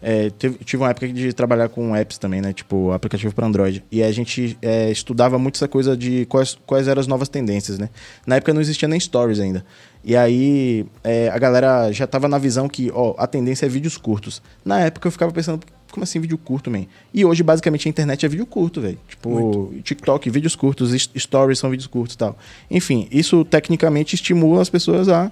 é, 0.00 0.30
teve- 0.30 0.58
tive 0.64 0.82
uma 0.82 0.90
época 0.90 1.08
de 1.08 1.32
trabalhar 1.32 1.68
com 1.68 1.94
apps 1.94 2.18
também, 2.18 2.40
né? 2.40 2.52
Tipo, 2.52 2.92
aplicativo 2.92 3.34
para 3.34 3.46
Android. 3.46 3.84
E 3.90 4.02
a 4.02 4.10
gente 4.12 4.56
é, 4.62 4.90
estudava 4.90 5.38
muito 5.38 5.56
essa 5.56 5.68
coisa 5.68 5.96
de 5.96 6.24
quais, 6.26 6.56
quais 6.66 6.86
eram 6.88 7.00
as 7.00 7.06
novas 7.06 7.28
tendências, 7.28 7.78
né? 7.78 7.88
Na 8.26 8.36
época 8.36 8.54
não 8.54 8.60
existia 8.60 8.86
nem 8.88 8.98
stories 9.00 9.40
ainda. 9.40 9.64
E 10.04 10.16
aí 10.16 10.86
é, 11.02 11.28
a 11.28 11.38
galera 11.38 11.90
já 11.92 12.06
tava 12.06 12.28
na 12.28 12.38
visão 12.38 12.68
que, 12.68 12.90
ó, 12.94 13.14
a 13.18 13.26
tendência 13.26 13.66
é 13.66 13.68
vídeos 13.68 13.96
curtos. 13.96 14.40
Na 14.64 14.80
época 14.80 15.08
eu 15.08 15.12
ficava 15.12 15.32
pensando, 15.32 15.60
como 15.90 16.04
assim 16.04 16.20
vídeo 16.20 16.38
curto, 16.38 16.70
man? 16.70 16.84
E 17.12 17.24
hoje, 17.24 17.42
basicamente, 17.42 17.88
a 17.88 17.90
internet 17.90 18.24
é 18.24 18.28
vídeo 18.28 18.46
curto, 18.46 18.80
velho. 18.80 18.98
Tipo, 19.08 19.74
TikTok, 19.82 20.30
vídeos 20.30 20.54
curtos, 20.54 20.92
stories 21.16 21.58
são 21.58 21.68
vídeos 21.70 21.86
curtos 21.88 22.14
e 22.14 22.18
tal. 22.18 22.38
Enfim, 22.70 23.08
isso 23.10 23.44
tecnicamente 23.44 24.14
estimula 24.14 24.62
as 24.62 24.70
pessoas 24.70 25.08
a 25.08 25.30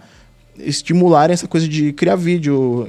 estimularem 0.61 1.33
essa 1.35 1.47
coisa 1.49 1.69
de 1.69 1.93
criar 1.93 2.17
vídeo, 2.17 2.87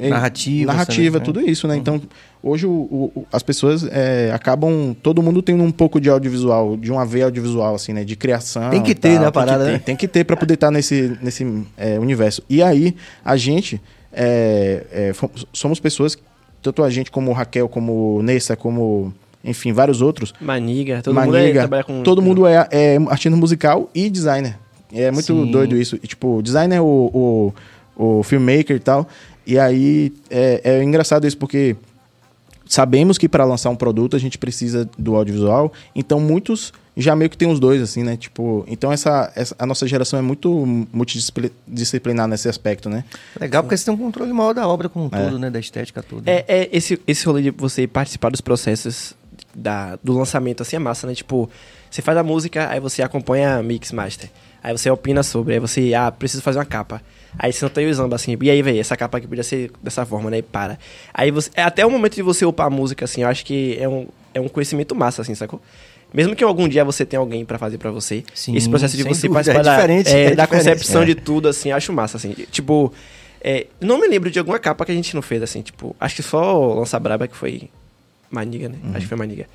narrativa, 0.65 1.19
também, 1.19 1.33
né? 1.33 1.41
tudo 1.41 1.49
isso, 1.51 1.67
né? 1.67 1.75
Então, 1.77 2.01
hoje 2.41 2.65
o- 2.65 3.11
o- 3.15 3.25
as 3.31 3.43
pessoas 3.43 3.83
é, 3.91 4.31
acabam, 4.33 4.95
todo 5.01 5.21
mundo 5.21 5.41
tem 5.41 5.55
um 5.59 5.71
pouco 5.71 5.99
de 5.99 6.09
audiovisual, 6.09 6.77
de 6.77 6.91
uma 6.91 7.05
veia 7.05 7.25
audiovisual, 7.25 7.75
assim, 7.75 7.93
né? 7.93 8.03
De 8.03 8.15
criação. 8.15 8.69
Tem 8.69 8.81
que 8.83 8.95
ter, 8.95 9.13
tal. 9.13 9.19
né, 9.21 9.27
a 9.27 9.31
Tem 9.31 9.41
que 9.41 9.47
parada, 9.47 9.65
ter, 9.65 9.71
né? 9.71 9.79
Tem 9.79 9.95
que 9.95 10.07
ter 10.07 10.23
para 10.23 10.35
poder 10.37 10.53
estar 10.55 10.71
nesse, 10.71 11.17
nesse 11.21 11.63
é, 11.77 11.99
universo. 11.99 12.41
E 12.49 12.61
aí, 12.61 12.95
a 13.23 13.35
gente, 13.37 13.81
é, 14.13 14.85
é, 14.91 15.11
somos 15.53 15.79
pessoas, 15.79 16.17
tanto 16.61 16.83
a 16.83 16.89
gente 16.89 17.11
como 17.11 17.31
o 17.31 17.33
Raquel, 17.33 17.67
como 17.69 18.17
o 18.17 18.23
Nessa, 18.23 18.55
como, 18.55 19.13
enfim, 19.43 19.71
vários 19.73 20.01
outros, 20.01 20.33
Maniga, 20.41 21.01
todo 21.01 21.13
mundo 21.15 21.35
é, 21.35 21.39
Maniga, 21.41 21.59
trabalha 21.61 21.83
com... 21.83 22.03
todo 22.03 22.21
mundo 22.21 22.45
é, 22.47 22.67
é 22.71 22.97
artista 23.09 23.29
musical 23.37 23.89
e 23.93 24.09
designer. 24.09 24.57
É 24.91 25.11
muito 25.11 25.25
Sim. 25.25 25.51
doido 25.51 25.75
isso. 25.75 25.97
E, 25.97 26.07
tipo, 26.07 26.41
designer 26.41 26.77
é 26.77 26.81
o, 26.81 27.53
o, 27.95 28.17
o 28.19 28.23
filmmaker 28.23 28.75
e 28.75 28.79
tal. 28.79 29.07
E 29.45 29.57
aí 29.57 30.13
é, 30.29 30.61
é 30.63 30.83
engraçado 30.83 31.25
isso 31.25 31.37
porque 31.37 31.75
sabemos 32.65 33.17
que 33.17 33.29
para 33.29 33.45
lançar 33.45 33.69
um 33.69 33.75
produto 33.75 34.15
a 34.15 34.19
gente 34.19 34.37
precisa 34.37 34.89
do 34.97 35.15
audiovisual. 35.15 35.71
Então 35.95 36.19
muitos 36.19 36.73
já 36.99 37.15
meio 37.15 37.29
que 37.29 37.37
tem 37.37 37.49
os 37.49 37.59
dois, 37.59 37.79
assim, 37.81 38.03
né? 38.03 38.17
Tipo, 38.17 38.65
então 38.67 38.91
essa, 38.91 39.31
essa 39.35 39.55
a 39.59 39.65
nossa 39.67 39.87
geração 39.87 40.17
é 40.17 40.21
muito 40.21 40.49
multidisciplinar 40.91 42.27
nesse 42.27 42.49
aspecto, 42.49 42.89
né? 42.89 43.03
Legal, 43.39 43.63
porque 43.63 43.77
você 43.77 43.85
tem 43.85 43.93
um 43.93 43.97
controle 43.97 44.33
maior 44.33 44.53
da 44.53 44.67
obra 44.67 44.89
como 44.89 45.05
um 45.05 45.09
É. 45.15 45.23
todo, 45.25 45.37
né? 45.37 45.49
Da 45.49 45.59
estética 45.59 46.01
toda. 46.01 46.29
É, 46.29 46.43
é 46.47 46.69
esse, 46.71 46.99
esse 47.07 47.25
rolê 47.25 47.43
de 47.43 47.51
você 47.51 47.87
participar 47.87 48.29
dos 48.31 48.41
processos 48.41 49.13
da, 49.53 49.97
do 50.03 50.11
lançamento, 50.17 50.61
assim, 50.61 50.75
é 50.75 50.79
massa, 50.79 51.05
né? 51.05 51.13
Tipo, 51.13 51.49
você 51.89 52.01
faz 52.01 52.17
a 52.17 52.23
música, 52.23 52.67
aí 52.69 52.79
você 52.79 53.01
acompanha 53.03 53.57
a 53.57 53.63
mix 53.63 53.91
master. 53.91 54.29
Aí 54.67 54.77
você 54.77 54.89
opina 54.89 55.23
sobre, 55.23 55.53
aí 55.53 55.61
você, 55.61 55.93
ah, 55.93 56.11
preciso 56.11 56.43
fazer 56.43 56.59
uma 56.59 56.65
capa. 56.65 57.01
Aí 57.39 57.53
você 57.53 57.63
não 57.63 57.69
tem 57.69 57.87
o 57.89 57.95
samba, 57.95 58.17
assim, 58.17 58.37
e 58.41 58.51
aí, 58.51 58.61
velho, 58.61 58.77
essa 58.81 58.97
capa 58.97 59.17
aqui 59.17 59.25
podia 59.25 59.41
ser 59.41 59.71
dessa 59.81 60.05
forma, 60.05 60.29
né? 60.29 60.39
E 60.39 60.41
para. 60.41 60.77
Aí 61.13 61.31
você. 61.31 61.49
É 61.55 61.63
até 61.63 61.85
o 61.85 61.89
momento 61.89 62.15
de 62.15 62.21
você 62.21 62.45
upar 62.45 62.67
a 62.67 62.69
música, 62.69 63.05
assim, 63.05 63.21
eu 63.21 63.29
acho 63.29 63.45
que 63.45 63.77
é 63.79 63.87
um, 63.87 64.07
é 64.33 64.41
um 64.41 64.49
conhecimento 64.49 64.93
massa, 64.93 65.21
assim, 65.21 65.33
sacou? 65.35 65.61
Mesmo 66.13 66.35
que 66.35 66.43
algum 66.43 66.67
dia 66.67 66.83
você 66.83 67.05
tenha 67.05 67.21
alguém 67.21 67.45
pra 67.45 67.57
fazer 67.57 67.77
pra 67.77 67.91
você, 67.91 68.25
Sim, 68.33 68.57
esse 68.57 68.67
processo 68.67 68.97
de 68.97 69.03
você 69.03 69.29
dúvida, 69.29 69.35
participar 69.35 69.59
é 69.59 69.63
da, 69.63 69.75
diferente, 69.75 70.09
é, 70.09 70.23
é 70.25 70.35
da 70.35 70.45
concepção 70.45 71.03
É. 71.03 71.05
de 71.05 71.15
tudo, 71.15 71.47
assim, 71.47 71.71
acho 71.71 71.93
massa, 71.93 72.17
assim. 72.17 72.33
Tipo, 72.51 72.91
é, 73.39 73.67
não 73.79 73.97
me 73.97 74.05
lembro 74.09 74.29
de 74.29 74.37
alguma 74.37 74.59
capa 74.59 74.83
que 74.83 74.91
a 74.91 74.95
gente 74.95 75.15
não 75.15 75.21
fez, 75.21 75.41
assim, 75.41 75.61
tipo, 75.61 75.95
acho 75.97 76.13
que 76.13 76.23
só 76.23 76.73
Lança 76.73 76.99
Braba 76.99 77.25
que 77.25 77.37
foi 77.37 77.69
Maniga, 78.29 78.67
né? 78.67 78.75
Acho 78.89 79.03
que 79.03 79.07
foi 79.07 79.17
Maniga. 79.17 79.47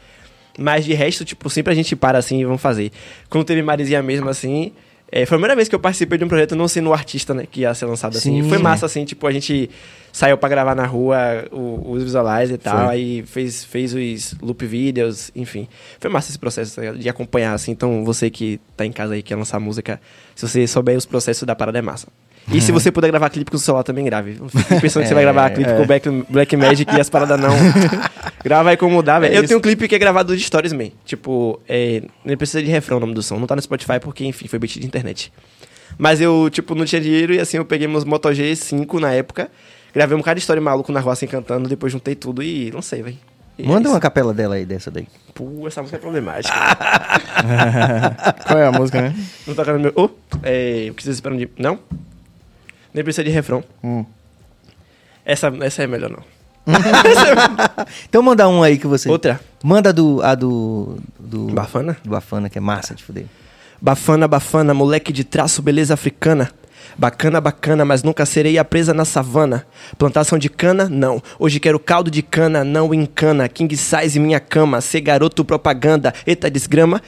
Mas 0.59 0.87
de 0.87 0.95
resto, 0.95 1.23
tipo, 1.23 1.51
sempre 1.51 1.71
a 1.71 1.77
gente 1.77 1.95
para 1.95 2.17
assim 2.17 2.41
e 2.41 2.45
vamos 2.47 2.63
fazer. 2.63 2.91
Quando 3.29 3.45
teve 3.45 3.61
Marizinha 3.61 4.03
mesmo, 4.03 4.31
assim, 4.31 4.73
é, 5.13 5.27
foi 5.27 5.37
a 5.37 5.39
primeira 5.39 5.55
vez 5.55 5.69
que 5.69 5.75
eu 5.75 5.79
participei 5.79 6.17
de 6.17 6.25
um 6.25 6.29
projeto 6.29 6.57
não 6.57 6.67
sendo 6.67 6.89
o 6.89 6.95
artista, 6.95 7.35
né? 7.35 7.45
Que 7.49 7.61
ia 7.61 7.75
ser 7.75 7.85
lançado 7.85 8.17
assim. 8.17 8.43
Sim. 8.43 8.49
Foi 8.49 8.57
massa, 8.59 8.87
assim, 8.87 9.05
tipo, 9.05 9.27
a 9.27 9.31
gente 9.33 9.69
saiu 10.11 10.39
pra 10.39 10.49
gravar 10.49 10.75
na 10.75 10.87
rua 10.87 11.17
o- 11.53 11.93
os 11.93 12.03
visualizer 12.03 12.55
e 12.55 12.59
tal, 12.59 12.87
Foi. 12.87 12.95
aí 12.95 13.23
fez, 13.27 13.63
fez 13.65 13.95
os 13.95 14.35
loop 14.41 14.65
videos, 14.67 15.31
enfim. 15.37 15.69
Foi 16.01 16.11
massa 16.11 16.31
esse 16.31 16.39
processo 16.39 16.81
de 16.97 17.09
acompanhar, 17.09 17.53
assim. 17.53 17.73
Então, 17.73 18.05
você 18.05 18.31
que 18.31 18.59
tá 18.77 18.87
em 18.87 18.93
casa 18.93 19.13
aí, 19.15 19.23
quer 19.23 19.37
lançar 19.37 19.61
música, 19.61 20.01
se 20.35 20.49
você 20.49 20.67
souber 20.67 20.97
os 20.97 21.05
processos 21.07 21.45
da 21.45 21.55
parada, 21.55 21.79
é 21.79 21.83
massa. 21.83 22.09
E 22.51 22.61
se 22.61 22.73
você 22.73 22.91
puder 22.91 23.09
gravar 23.09 23.31
clipe 23.31 23.51
com 23.51 23.57
o 23.57 23.61
celular, 23.61 23.83
também 23.83 24.05
grave. 24.05 24.37
Não 24.41 24.49
fique 24.49 24.81
pensando 24.81 25.03
que 25.03 25.09
você 25.09 25.15
vai 25.15 25.23
gravar 25.23 25.51
clipe 25.51 25.71
com 25.73 25.87
Black, 25.87 26.11
Black 26.29 26.57
Magic 26.57 26.95
e 26.95 27.01
as 27.01 27.09
paradas 27.09 27.39
não. 27.39 27.55
Grava 28.43 28.71
aí 28.71 28.77
como 28.77 29.03
dá, 29.03 29.21
velho. 29.21 29.33
É 29.33 29.37
eu 29.37 29.41
isso. 29.41 29.49
tenho 29.49 29.59
um 29.59 29.63
clipe 29.63 29.87
que 29.87 29.95
é 29.95 29.99
gravado 29.99 30.37
de 30.37 30.43
stories, 30.43 30.73
man. 30.73 30.91
Tipo, 31.05 31.61
é, 31.69 32.03
nem 32.25 32.37
precisa 32.37 32.63
de 32.63 32.69
refrão 32.69 32.97
o 32.97 33.01
nome 33.01 33.15
do 33.15 33.23
som. 33.23 33.39
Não 33.39 33.47
tá 33.47 33.55
no 33.55 33.63
Spotify 33.63 34.01
porque, 34.01 34.25
enfim, 34.25 34.49
foi 34.49 34.59
beat 34.59 34.79
de 34.79 34.87
internet. 34.87 35.33
Mas 35.97 36.21
eu, 36.21 36.49
tipo, 36.51 36.75
não 36.75 36.85
tinha 36.85 37.01
dinheiro 37.01 37.35
e 37.35 37.41
assim 37.41 37.59
eu 37.59 37.65
peguei 37.65 37.87
meus 37.87 38.05
Moto 38.05 38.29
G5 38.29 38.99
na 38.99 39.13
época. 39.13 39.51
Gravei 39.95 40.17
um 40.17 40.19
bocado 40.21 40.37
de 40.37 40.41
história 40.41 40.61
maluco 40.61 40.91
na 40.91 41.01
rua 41.01 41.13
assim 41.13 41.27
cantando, 41.27 41.69
depois 41.69 41.93
juntei 41.93 42.15
tudo 42.15 42.43
e 42.43 42.71
lancei, 42.71 43.03
velho. 43.03 43.19
E 43.59 43.65
é 43.65 43.69
Manda 43.69 43.91
uma 43.91 44.01
capela 44.01 44.33
dela 44.33 44.55
aí, 44.55 44.65
dessa 44.65 44.91
daí. 44.91 45.07
Pô, 45.35 45.67
essa 45.67 45.83
música 45.83 45.99
é 45.99 46.01
problemática. 46.01 46.55
Qual 48.47 48.59
é 48.59 48.67
a 48.67 48.73
música, 48.73 49.03
né? 49.03 49.15
não 49.47 49.55
toca 49.55 49.73
no 49.75 49.81
meu. 49.81 49.93
Ô, 49.95 50.09
é, 50.43 50.89
o 50.91 50.95
que 50.95 51.03
vocês 51.03 51.17
esperam 51.17 51.37
de. 51.37 51.51
Não? 51.59 51.79
Nem 52.93 53.03
precisa 53.03 53.25
de 53.25 53.31
refrão. 53.31 53.65
Hum. 53.83 54.05
Essa, 55.25 55.53
essa 55.61 55.83
é 55.83 55.87
melhor, 55.87 56.11
não. 56.11 56.23
Então 58.09 58.23
manda 58.23 58.49
um 58.49 58.63
aí 58.63 58.79
que 58.79 58.87
você. 58.87 59.09
Outra. 59.09 59.41
Manda 59.63 59.93
do, 59.93 60.23
a 60.23 60.35
do. 60.35 60.99
do 61.19 61.47
Bafana? 61.47 61.97
Do 62.05 62.11
Bafana, 62.11 62.49
que 62.49 62.59
é 62.59 62.61
massa 62.61 62.95
de 62.95 63.03
fuder. 63.03 63.27
Bafana, 63.81 64.29
bafana, 64.29 64.73
moleque 64.73 65.13
de 65.13 65.25
traço, 65.25 65.61
beleza 65.61 65.95
africana. 65.95 66.51
Bacana, 66.97 67.41
bacana, 67.41 67.85
mas 67.85 68.03
nunca 68.03 68.27
serei 68.27 68.59
a 68.59 68.65
presa 68.65 68.93
na 68.93 69.05
savana. 69.05 69.67
Plantação 69.99 70.39
de 70.39 70.49
cana? 70.49 70.89
Não. 70.89 71.23
Hoje 71.39 71.59
quero 71.59 71.81
caldo 71.81 72.11
de 72.11 72.23
cana, 72.23 72.63
não 72.65 72.93
encana. 72.93 73.49
King 73.49 73.75
size 73.77 74.21
minha 74.21 74.39
cama, 74.39 74.81
ser 74.81 75.01
garoto 75.01 75.45
propaganda. 75.45 76.13
Eita 76.27 76.51
desgrama. 76.51 77.01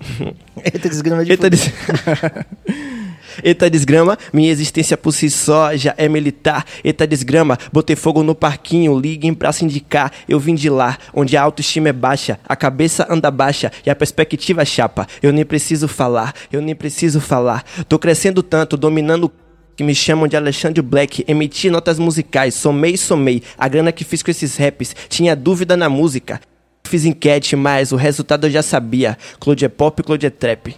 Eita, 0.62 0.88
desgrama 0.88 1.24
de 1.24 1.32
Eita, 1.32 1.44
fuder. 1.44 1.58
des... 1.58 1.72
Eita 3.42 3.70
desgrama, 3.70 4.18
minha 4.32 4.50
existência 4.50 4.96
por 4.96 5.12
si 5.12 5.30
só 5.30 5.74
já 5.76 5.94
é 5.96 6.08
militar. 6.08 6.64
Eita 6.84 7.06
desgrama, 7.06 7.58
botei 7.72 7.96
fogo 7.96 8.22
no 8.22 8.34
parquinho, 8.34 8.98
liguem 8.98 9.34
pra 9.34 9.52
sindicar. 9.52 10.12
Eu 10.28 10.38
vim 10.38 10.54
de 10.54 10.68
lá, 10.68 10.98
onde 11.14 11.36
a 11.36 11.42
autoestima 11.42 11.88
é 11.88 11.92
baixa, 11.92 12.38
a 12.48 12.56
cabeça 12.56 13.06
anda 13.10 13.30
baixa 13.30 13.70
e 13.84 13.90
a 13.90 13.96
perspectiva 13.96 14.64
chapa. 14.64 15.06
Eu 15.22 15.32
nem 15.32 15.44
preciso 15.44 15.88
falar, 15.88 16.34
eu 16.52 16.60
nem 16.60 16.74
preciso 16.74 17.20
falar. 17.20 17.64
Tô 17.88 17.98
crescendo 17.98 18.42
tanto, 18.42 18.76
dominando 18.76 19.30
que 19.76 19.84
me 19.84 19.94
chamam 19.94 20.28
de 20.28 20.36
Alexandre 20.36 20.82
Black, 20.82 21.24
emiti 21.26 21.70
notas 21.70 21.98
musicais, 21.98 22.54
somei, 22.54 22.96
somei. 22.98 23.42
A 23.56 23.66
grana 23.66 23.90
que 23.90 24.04
fiz 24.04 24.22
com 24.22 24.30
esses 24.30 24.56
raps, 24.56 24.94
tinha 25.08 25.34
dúvida 25.34 25.76
na 25.76 25.88
música. 25.88 26.40
Fiz 26.84 27.04
enquete, 27.04 27.56
mas 27.56 27.92
o 27.92 27.96
resultado 27.96 28.46
eu 28.46 28.50
já 28.50 28.62
sabia. 28.62 29.16
Claude 29.38 29.64
é 29.64 29.68
pop, 29.68 30.02
Claude 30.02 30.26
é 30.26 30.30
trap. 30.30 30.76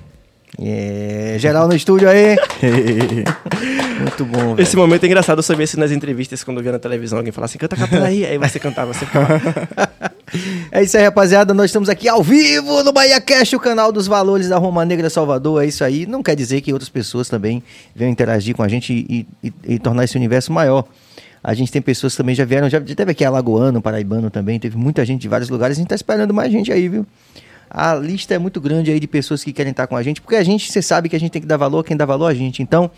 É, 0.60 1.36
geral 1.38 1.66
no 1.66 1.74
estúdio 1.74 2.08
aí. 2.08 2.36
Muito 4.00 4.24
bom, 4.24 4.54
velho. 4.54 4.60
Esse 4.60 4.76
momento 4.76 5.04
é 5.04 5.06
engraçado, 5.06 5.42
eu 5.46 5.56
via 5.56 5.64
isso 5.64 5.78
nas 5.78 5.90
entrevistas, 5.90 6.44
quando 6.44 6.58
eu 6.58 6.62
via 6.62 6.72
na 6.72 6.78
televisão, 6.78 7.18
alguém 7.18 7.32
falava 7.32 7.46
assim, 7.50 7.58
canta 7.58 7.74
a 7.74 7.78
capela 7.78 8.06
aí, 8.06 8.24
aí 8.26 8.38
você 8.38 8.58
cantava, 8.58 8.92
você. 8.92 9.06
É 10.70 10.82
isso 10.82 10.96
aí, 10.96 11.02
rapaziada. 11.04 11.52
Nós 11.52 11.66
estamos 11.66 11.90
aqui 11.90 12.08
ao 12.08 12.22
vivo 12.22 12.82
no 12.82 12.90
Bahia 12.90 13.20
Cast, 13.20 13.54
o 13.54 13.60
canal 13.60 13.92
dos 13.92 14.06
valores 14.06 14.48
da 14.48 14.56
Roma 14.56 14.82
Negra 14.82 15.10
Salvador. 15.10 15.62
É 15.62 15.66
isso 15.66 15.84
aí. 15.84 16.06
Não 16.06 16.22
quer 16.22 16.34
dizer 16.34 16.62
que 16.62 16.72
outras 16.72 16.88
pessoas 16.88 17.28
também 17.28 17.62
venham 17.94 18.10
interagir 18.10 18.56
com 18.56 18.62
a 18.62 18.68
gente 18.68 18.94
e, 18.94 19.26
e- 19.44 19.52
e 19.74 19.78
tornar 19.78 20.04
esse 20.04 20.16
universo 20.16 20.50
maior. 20.50 20.86
A 21.44 21.52
gente 21.52 21.70
tem 21.70 21.82
pessoas 21.82 22.14
que 22.14 22.16
também 22.16 22.34
já 22.34 22.46
vieram, 22.46 22.70
já 22.70 22.80
teve 22.80 23.10
aqui 23.10 23.22
Alagoano, 23.26 23.82
Paraibano 23.82 24.30
também, 24.30 24.58
teve 24.58 24.74
muita 24.78 25.04
gente 25.04 25.20
de 25.20 25.28
vários 25.28 25.50
lugares. 25.50 25.76
A 25.76 25.80
gente 25.80 25.88
tá 25.90 25.94
esperando 25.94 26.32
mais 26.32 26.50
gente 26.50 26.72
aí, 26.72 26.88
viu? 26.88 27.06
A 27.74 27.94
lista 27.94 28.34
é 28.34 28.38
muito 28.38 28.60
grande 28.60 28.90
aí 28.90 29.00
de 29.00 29.06
pessoas 29.06 29.42
que 29.42 29.50
querem 29.50 29.70
estar 29.70 29.86
com 29.86 29.96
a 29.96 30.02
gente, 30.02 30.20
porque 30.20 30.36
a 30.36 30.44
gente, 30.44 30.70
você 30.70 30.82
sabe 30.82 31.08
que 31.08 31.16
a 31.16 31.18
gente 31.18 31.32
tem 31.32 31.40
que 31.40 31.48
dar 31.48 31.56
valor 31.56 31.80
a 31.80 31.84
quem 31.84 31.96
dá 31.96 32.04
valor 32.04 32.26
a 32.26 32.34
gente. 32.34 32.62
Então, 32.62 32.90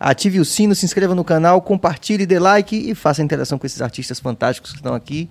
ative 0.00 0.40
o 0.40 0.46
sino, 0.46 0.74
se 0.74 0.86
inscreva 0.86 1.14
no 1.14 1.22
canal, 1.22 1.60
compartilhe, 1.60 2.24
dê 2.24 2.38
like 2.38 2.74
e 2.90 2.94
faça 2.94 3.22
interação 3.22 3.58
com 3.58 3.66
esses 3.66 3.82
artistas 3.82 4.18
fantásticos 4.18 4.70
que 4.70 4.78
estão 4.78 4.94
aqui, 4.94 5.28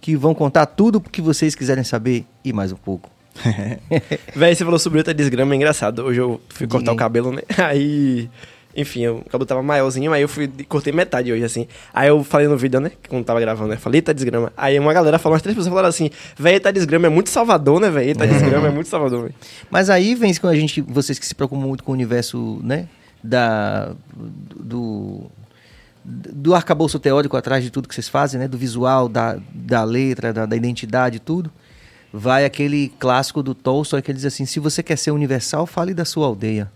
que 0.00 0.16
vão 0.16 0.34
contar 0.34 0.64
tudo 0.64 0.96
o 0.96 1.00
que 1.02 1.20
vocês 1.20 1.54
quiserem 1.54 1.84
saber 1.84 2.24
e 2.42 2.54
mais 2.54 2.72
um 2.72 2.76
pouco. 2.76 3.10
Véi, 4.34 4.54
você 4.54 4.64
falou 4.64 4.78
sobre 4.78 4.98
outra 4.98 5.12
desgrama, 5.12 5.52
é 5.52 5.56
engraçado. 5.56 6.02
Hoje 6.02 6.20
eu 6.20 6.40
fui 6.48 6.66
cortar 6.66 6.92
o 6.92 6.96
cabelo, 6.96 7.32
né? 7.32 7.42
Aí. 7.58 8.30
Enfim, 8.74 9.00
eu- 9.02 9.16
o 9.18 9.24
cabelo 9.28 9.44
tava 9.46 9.62
maiorzinho, 9.62 10.12
aí 10.12 10.22
eu 10.22 10.28
fui 10.28 10.50
cortei 10.68 10.92
metade 10.92 11.30
hoje, 11.30 11.44
assim. 11.44 11.66
Aí 11.92 12.08
eu 12.08 12.24
falei 12.24 12.48
no 12.48 12.56
vídeo, 12.56 12.80
né? 12.80 12.90
Quando 13.08 13.24
tava 13.24 13.38
gravando, 13.40 13.68
né? 13.70 13.76
Falei, 13.76 13.98
eita 13.98 14.14
desgrama. 14.14 14.52
Aí 14.56 14.78
uma 14.78 14.92
galera 14.94 15.18
falou, 15.18 15.34
umas 15.34 15.42
três 15.42 15.54
pessoas 15.54 15.68
falaram 15.70 15.88
assim, 15.90 16.08
véi, 16.38 16.54
eita 16.54 16.72
desgrama 16.72 17.06
é 17.06 17.10
muito 17.10 17.28
Salvador, 17.28 17.78
né, 17.80 17.90
véi? 17.90 18.08
Eita 18.08 18.26
desgrama 18.26 18.68
é 18.68 18.70
muito 18.70 18.88
Salvador, 18.88 19.24
véi. 19.24 19.32
Mas 19.70 19.90
aí 19.90 20.14
vem 20.14 20.34
com 20.36 20.46
a 20.48 20.54
gente, 20.54 20.80
vocês 20.80 21.18
que 21.18 21.26
se 21.26 21.34
preocupam 21.34 21.60
muito 21.66 21.84
com 21.84 21.92
o 21.92 21.94
universo, 21.94 22.60
né? 22.62 22.88
Da. 23.22 23.92
Do. 24.16 25.30
Do 26.04 26.52
arcabouço 26.54 26.98
teórico 26.98 27.36
atrás 27.36 27.62
de 27.62 27.70
tudo 27.70 27.86
que 27.86 27.94
vocês 27.94 28.08
fazem, 28.08 28.40
né? 28.40 28.48
Do 28.48 28.58
visual, 28.58 29.08
da, 29.08 29.38
da 29.54 29.84
letra, 29.84 30.32
da, 30.32 30.46
da 30.46 30.56
identidade, 30.56 31.20
tudo. 31.20 31.48
Vai 32.12 32.44
aquele 32.44 32.88
clássico 32.98 33.40
do 33.42 33.54
Tolstói 33.54 34.02
que 34.02 34.10
ele 34.10 34.16
diz 34.16 34.24
assim: 34.26 34.44
se 34.44 34.58
você 34.58 34.82
quer 34.82 34.96
ser 34.98 35.12
universal, 35.12 35.64
fale 35.66 35.94
da 35.94 36.04
sua 36.04 36.26
aldeia. 36.26 36.70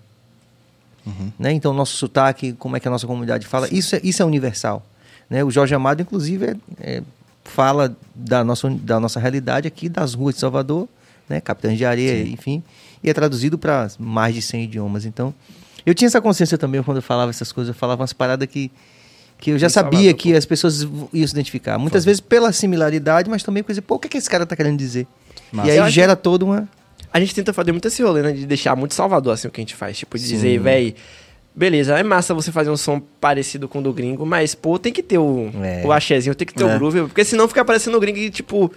Né? 1.39 1.53
Então, 1.53 1.73
nosso 1.73 1.97
sotaque, 1.97 2.53
como 2.55 2.77
é 2.77 2.81
que 2.81 2.89
a 2.89 2.91
nossa 2.91 3.07
comunidade 3.07 3.47
fala, 3.47 3.69
isso 3.73 3.95
é, 3.97 4.01
isso 4.03 4.23
é 4.23 4.25
universal. 4.25 4.85
Né? 5.31 5.45
O 5.45 5.51
Jorge 5.51 5.75
Amado, 5.75 6.03
inclusive, 6.03 6.47
é- 6.47 6.57
é- 6.81 7.03
fala 7.45 7.97
da 8.15 8.43
nossa, 8.45 8.69
da 8.71 8.99
nossa 8.99 9.21
realidade 9.21 9.69
aqui, 9.69 9.89
das 9.89 10.15
ruas 10.15 10.35
de 10.35 10.41
Salvador, 10.41 10.89
né? 11.29 11.41
Capitães 11.41 11.79
de 11.79 11.85
Areia, 11.85 12.27
enfim, 12.29 12.61
e 13.03 13.09
é 13.09 13.15
traduzido 13.15 13.57
para 13.57 13.89
mais 14.01 14.35
de 14.35 14.43
100 14.43 14.65
idiomas. 14.65 15.05
Então, 15.05 15.33
eu 15.85 15.95
tinha 15.95 16.07
essa 16.09 16.21
consciência 16.21 16.59
também 16.59 16.83
quando 16.83 16.97
eu 16.97 17.03
falava 17.03 17.31
essas 17.31 17.53
coisas, 17.53 17.73
eu 17.75 17.79
falava 17.79 18.03
umas 18.03 18.13
paradas 18.13 18.49
que, 18.49 18.71
que 19.39 19.51
eu 19.51 19.59
já 19.61 19.69
Em 19.69 19.71
sabia 19.71 19.99
Salvador, 19.99 20.15
que 20.21 20.33
pô. 20.33 20.39
as 20.39 20.45
pessoas 20.45 20.83
iam 20.83 21.27
se 21.27 21.33
identificar. 21.33 21.79
Muitas 21.79 22.05
vezes 22.05 22.21
pela 22.21 22.53
similaridade, 22.53 23.31
mas 23.31 23.45
também 23.45 23.63
dizer, 23.67 23.83
pô, 23.83 23.95
o 23.95 23.99
que, 24.01 24.07
é 24.09 24.11
que 24.11 24.19
esse 24.19 24.29
cara 24.29 24.45
tá 24.45 24.57
querendo 24.57 24.77
dizer? 24.79 25.07
Massa. 25.53 25.69
E 25.73 25.79
aí 25.79 25.91
gera 25.91 26.17
toda 26.17 26.45
uma. 26.45 26.69
A 27.17 27.21
gente 27.21 27.35
tenta 27.35 27.53
fazer 27.53 27.73
muito 27.73 27.89
esse 27.89 28.03
rolê, 28.03 28.21
né? 28.21 28.33
De 28.33 28.45
deixar 28.45 28.77
muito 28.77 28.93
Salvador, 28.93 29.33
assim, 29.33 29.49
o 29.49 29.51
que 29.51 29.59
a 29.61 29.63
gente 29.63 29.75
faz. 29.75 29.97
Tipo, 29.97 30.19
de 30.19 30.25
Sim. 30.25 30.35
dizer, 30.35 30.59
véi, 30.61 30.95
beleza, 31.55 31.99
é 31.99 32.03
massa 32.03 32.35
você 32.35 32.53
fazer 32.53 32.69
um 32.69 32.77
som 32.77 33.01
parecido 33.21 33.67
com 33.69 33.79
o 33.79 33.83
do 33.83 33.91
gringo, 33.93 34.27
mas, 34.27 34.55
pô, 34.55 34.79
tem 34.79 34.93
que 34.93 35.03
ter 35.03 35.17
o, 35.17 35.51
É. 35.63 35.83
o 35.87 35.91
axézinho, 35.93 36.35
tem 36.35 36.47
que 36.47 36.53
ter 36.53 36.65
É. 36.65 36.67
o 36.75 36.79
groove, 36.79 37.01
porque 37.03 37.25
senão 37.25 37.49
fica 37.49 37.65
parecendo 37.65 37.97
o 37.97 38.01
gringo 38.01 38.19
e, 38.19 38.29
tipo... 38.29 38.71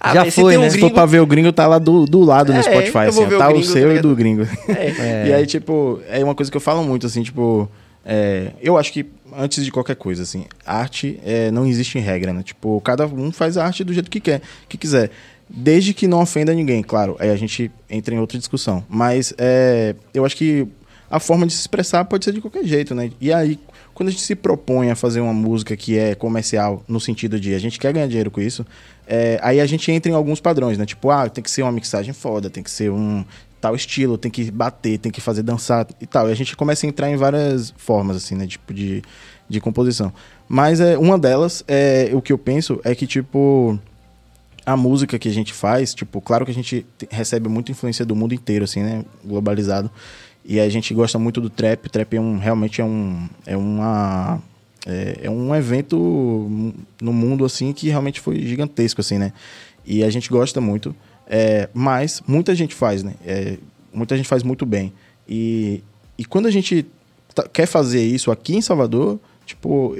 Ah, 0.00 0.14
Já 0.14 0.30
foi, 0.32 0.56
né? 0.56 0.68
Se 0.70 0.80
for 0.80 0.90
pra 0.90 1.04
ver 1.06 1.20
o 1.20 1.26
gringo, 1.26 1.52
tá 1.52 1.66
lá 1.66 1.78
do, 1.78 2.06
do 2.06 2.20
lado 2.24 2.52
no 2.52 2.58
É, 2.58 2.62
Spotify, 2.62 3.06
eu 3.06 3.12
vou 3.12 3.24
assim, 3.26 3.34
o 3.34 3.38
tá 3.38 3.48
o 3.48 3.52
gringo, 3.52 3.66
tá 3.66 3.72
seu 3.72 3.86
e 3.86 3.88
ligado? 3.90 4.08
do 4.08 4.16
gringo. 4.16 4.42
É. 4.68 5.28
E 5.28 5.32
aí, 5.34 5.46
tipo, 5.46 6.00
é 6.08 6.24
uma 6.24 6.34
coisa 6.34 6.50
que 6.50 6.56
eu 6.56 6.60
falo 6.60 6.82
muito, 6.82 7.06
assim, 7.06 7.22
tipo, 7.22 7.70
é, 8.04 8.52
eu 8.60 8.76
acho 8.76 8.92
que 8.92 9.06
antes 9.36 9.64
de 9.64 9.70
qualquer 9.70 9.94
coisa, 9.96 10.22
assim, 10.24 10.46
arte 10.66 11.20
é, 11.24 11.50
não 11.52 11.66
existe 11.66 11.98
em 11.98 12.00
regra, 12.00 12.32
né? 12.32 12.42
Tipo, 12.42 12.80
cada 12.80 13.06
um 13.06 13.30
faz 13.30 13.56
a 13.56 13.64
arte 13.64 13.84
do 13.84 13.92
jeito 13.92 14.10
que 14.10 14.18
quer, 14.20 14.40
que 14.68 14.76
quiser. 14.76 15.10
Desde 15.48 15.92
que 15.92 16.06
não 16.06 16.22
ofenda 16.22 16.54
ninguém, 16.54 16.82
claro. 16.82 17.16
Aí 17.18 17.30
a 17.30 17.36
gente 17.36 17.70
entra 17.88 18.14
em 18.14 18.18
outra 18.18 18.38
discussão. 18.38 18.84
Mas 18.88 19.34
é, 19.36 19.94
eu 20.14 20.24
acho 20.24 20.36
que 20.36 20.66
a 21.10 21.20
forma 21.20 21.46
de 21.46 21.52
se 21.52 21.60
expressar 21.60 22.06
pode 22.06 22.24
ser 22.24 22.32
de 22.32 22.40
qualquer 22.40 22.64
jeito, 22.64 22.94
né? 22.94 23.10
E 23.20 23.30
aí, 23.30 23.58
quando 23.92 24.08
a 24.08 24.10
gente 24.10 24.22
se 24.22 24.34
propõe 24.34 24.90
a 24.90 24.96
fazer 24.96 25.20
uma 25.20 25.34
música 25.34 25.76
que 25.76 25.98
é 25.98 26.14
comercial, 26.14 26.82
no 26.88 26.98
sentido 26.98 27.38
de 27.38 27.54
a 27.54 27.58
gente 27.58 27.78
quer 27.78 27.92
ganhar 27.92 28.06
dinheiro 28.06 28.30
com 28.30 28.40
isso, 28.40 28.64
é, 29.06 29.38
aí 29.42 29.60
a 29.60 29.66
gente 29.66 29.92
entra 29.92 30.10
em 30.10 30.14
alguns 30.14 30.40
padrões, 30.40 30.78
né? 30.78 30.86
Tipo, 30.86 31.10
ah, 31.10 31.28
tem 31.28 31.44
que 31.44 31.50
ser 31.50 31.62
uma 31.62 31.72
mixagem 31.72 32.14
foda, 32.14 32.48
tem 32.48 32.62
que 32.62 32.70
ser 32.70 32.90
um 32.90 33.22
tal 33.60 33.76
estilo, 33.76 34.16
tem 34.16 34.30
que 34.30 34.50
bater, 34.50 34.98
tem 34.98 35.12
que 35.12 35.20
fazer 35.20 35.42
dançar 35.42 35.86
e 36.00 36.06
tal. 36.06 36.30
E 36.30 36.32
a 36.32 36.34
gente 36.34 36.56
começa 36.56 36.86
a 36.86 36.88
entrar 36.88 37.10
em 37.10 37.16
várias 37.16 37.74
formas, 37.76 38.16
assim, 38.16 38.34
né? 38.34 38.46
Tipo, 38.46 38.72
de, 38.72 39.02
de 39.48 39.60
composição. 39.60 40.12
Mas 40.48 40.80
é, 40.80 40.96
uma 40.96 41.18
delas, 41.18 41.62
é, 41.68 42.10
o 42.14 42.22
que 42.22 42.32
eu 42.32 42.38
penso 42.38 42.80
é 42.84 42.94
que, 42.94 43.06
tipo, 43.06 43.78
a 44.64 44.76
música 44.76 45.18
que 45.18 45.28
a 45.28 45.32
gente 45.32 45.52
faz, 45.52 45.94
tipo, 45.94 46.20
claro 46.20 46.44
que 46.44 46.50
a 46.50 46.54
gente 46.54 46.86
te- 46.98 47.08
recebe 47.10 47.48
muita 47.48 47.72
influência 47.72 48.04
do 48.04 48.14
mundo 48.14 48.34
inteiro, 48.34 48.64
assim, 48.64 48.80
né? 48.82 49.04
Globalizado. 49.24 49.90
E 50.44 50.58
a 50.60 50.68
gente 50.68 50.92
gosta 50.94 51.18
muito 51.18 51.40
do 51.40 51.48
trap. 51.50 51.88
Trap 51.88 52.14
é 52.16 52.20
um, 52.20 52.38
realmente 52.38 52.80
é 52.80 52.84
um, 52.84 53.28
é 53.46 53.56
uma, 53.56 54.40
é, 54.86 55.20
é 55.22 55.30
um 55.30 55.54
evento 55.54 55.96
no 57.00 57.12
mundo, 57.12 57.44
assim, 57.44 57.72
que 57.72 57.88
realmente 57.88 58.20
foi 58.20 58.40
gigantesco, 58.46 59.00
assim, 59.00 59.18
né? 59.18 59.32
E 59.84 60.02
a 60.04 60.10
gente 60.10 60.28
gosta 60.28 60.60
muito. 60.60 60.94
É, 61.26 61.68
mas 61.72 62.22
muita 62.26 62.54
gente 62.54 62.74
faz, 62.74 63.02
né? 63.02 63.14
É, 63.24 63.56
muita 63.92 64.16
gente 64.16 64.28
faz 64.28 64.42
muito 64.42 64.66
bem. 64.66 64.92
E, 65.28 65.82
e 66.18 66.24
quando 66.24 66.46
a 66.46 66.50
gente 66.50 66.86
tá- 67.34 67.48
quer 67.52 67.66
fazer 67.66 68.04
isso 68.04 68.30
aqui 68.30 68.56
em 68.56 68.60
Salvador, 68.60 69.18
tipo, 69.52 69.94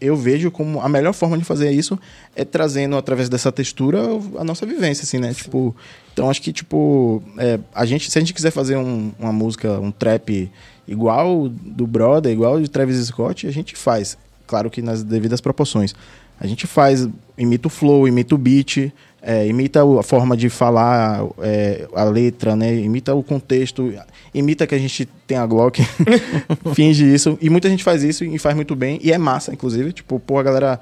eu, 0.00 0.16
vejo 0.16 0.50
como 0.50 0.80
a 0.80 0.88
melhor 0.88 1.12
forma 1.12 1.38
de 1.38 1.44
fazer 1.44 1.70
isso 1.70 1.98
é 2.34 2.44
trazendo 2.44 2.96
através 2.96 3.28
dessa 3.28 3.52
textura 3.52 4.00
a 4.36 4.42
nossa 4.44 4.66
vivência, 4.66 5.04
assim, 5.04 5.18
né? 5.18 5.32
Tipo, 5.32 5.74
então 6.12 6.28
acho 6.28 6.42
que 6.42 6.52
tipo, 6.52 7.22
é, 7.38 7.58
a 7.74 7.86
gente, 7.86 8.10
se 8.10 8.18
a 8.18 8.20
gente 8.20 8.34
quiser 8.34 8.50
fazer 8.50 8.76
um- 8.76 9.12
uma 9.18 9.32
música, 9.32 9.78
um 9.78 9.92
trap 9.92 10.50
igual 10.88 11.48
do 11.48 11.86
Brother, 11.86 12.32
igual 12.32 12.60
de 12.60 12.68
Travis 12.68 13.06
Scott, 13.06 13.46
a 13.46 13.52
gente 13.52 13.76
faz, 13.76 14.18
claro 14.46 14.68
que 14.70 14.82
nas 14.82 15.02
devidas 15.02 15.40
proporções. 15.40 15.94
A 16.38 16.46
gente 16.46 16.66
faz, 16.66 17.08
imita 17.38 17.68
o 17.68 17.70
flow, 17.70 18.06
imita 18.06 18.34
o 18.34 18.38
beat, 18.38 18.92
é, 19.28 19.44
imita 19.48 19.80
a 19.82 20.02
forma 20.04 20.36
de 20.36 20.48
falar, 20.48 21.26
é, 21.40 21.88
a 21.92 22.04
letra, 22.04 22.54
né? 22.54 22.72
Imita 22.76 23.12
o 23.12 23.24
contexto, 23.24 23.92
imita 24.32 24.66
que 24.68 24.74
a 24.74 24.78
gente 24.78 25.04
tem 25.26 25.36
a 25.36 25.44
Glock, 25.44 25.82
finge 26.74 27.04
isso. 27.12 27.36
E 27.42 27.50
muita 27.50 27.68
gente 27.68 27.82
faz 27.82 28.04
isso 28.04 28.24
e 28.24 28.38
faz 28.38 28.54
muito 28.54 28.76
bem. 28.76 29.00
E 29.02 29.10
é 29.12 29.18
massa, 29.18 29.52
inclusive. 29.52 29.92
Tipo, 29.92 30.20
pô, 30.20 30.38
a 30.38 30.42
galera 30.44 30.80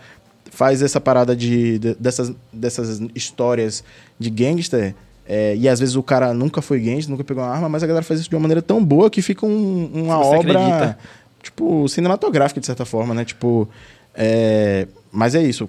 faz 0.51 0.83
essa 0.83 1.01
parada 1.01 1.35
de, 1.35 1.79
de- 1.79 1.95
dessas, 1.95 2.33
dessas 2.53 3.01
histórias 3.15 3.83
de 4.19 4.29
gangster. 4.29 4.95
é, 5.27 5.57
e 5.57 5.67
às 5.67 5.81
vezes 5.81 5.97
o 5.97 6.03
cara 6.03 6.35
nunca 6.35 6.61
foi 6.61 6.79
gangster, 6.81 7.11
nunca 7.11 7.25
pegou 7.25 7.43
uma 7.43 7.51
arma, 7.51 7.69
mas 7.69 7.83
a 7.83 7.87
galera 7.87 8.05
faz 8.05 8.21
isso 8.21 8.29
de 8.29 8.37
uma 8.37 8.43
maneira 8.43 8.61
tão 8.61 8.85
boa 8.85 9.09
que 9.09 9.23
fica 9.23 9.47
um- 9.47 9.91
uma 9.95 10.19
obra, 10.21 10.59
acredita. 10.61 10.99
tipo, 11.43 11.89
cinematográfica, 11.89 12.61
de 12.61 12.67
certa 12.67 12.85
forma, 12.85 13.15
né? 13.15 13.25
Tipo, 13.25 13.67
é, 14.15 14.87
mas 15.11 15.35
é 15.35 15.43
isso. 15.43 15.67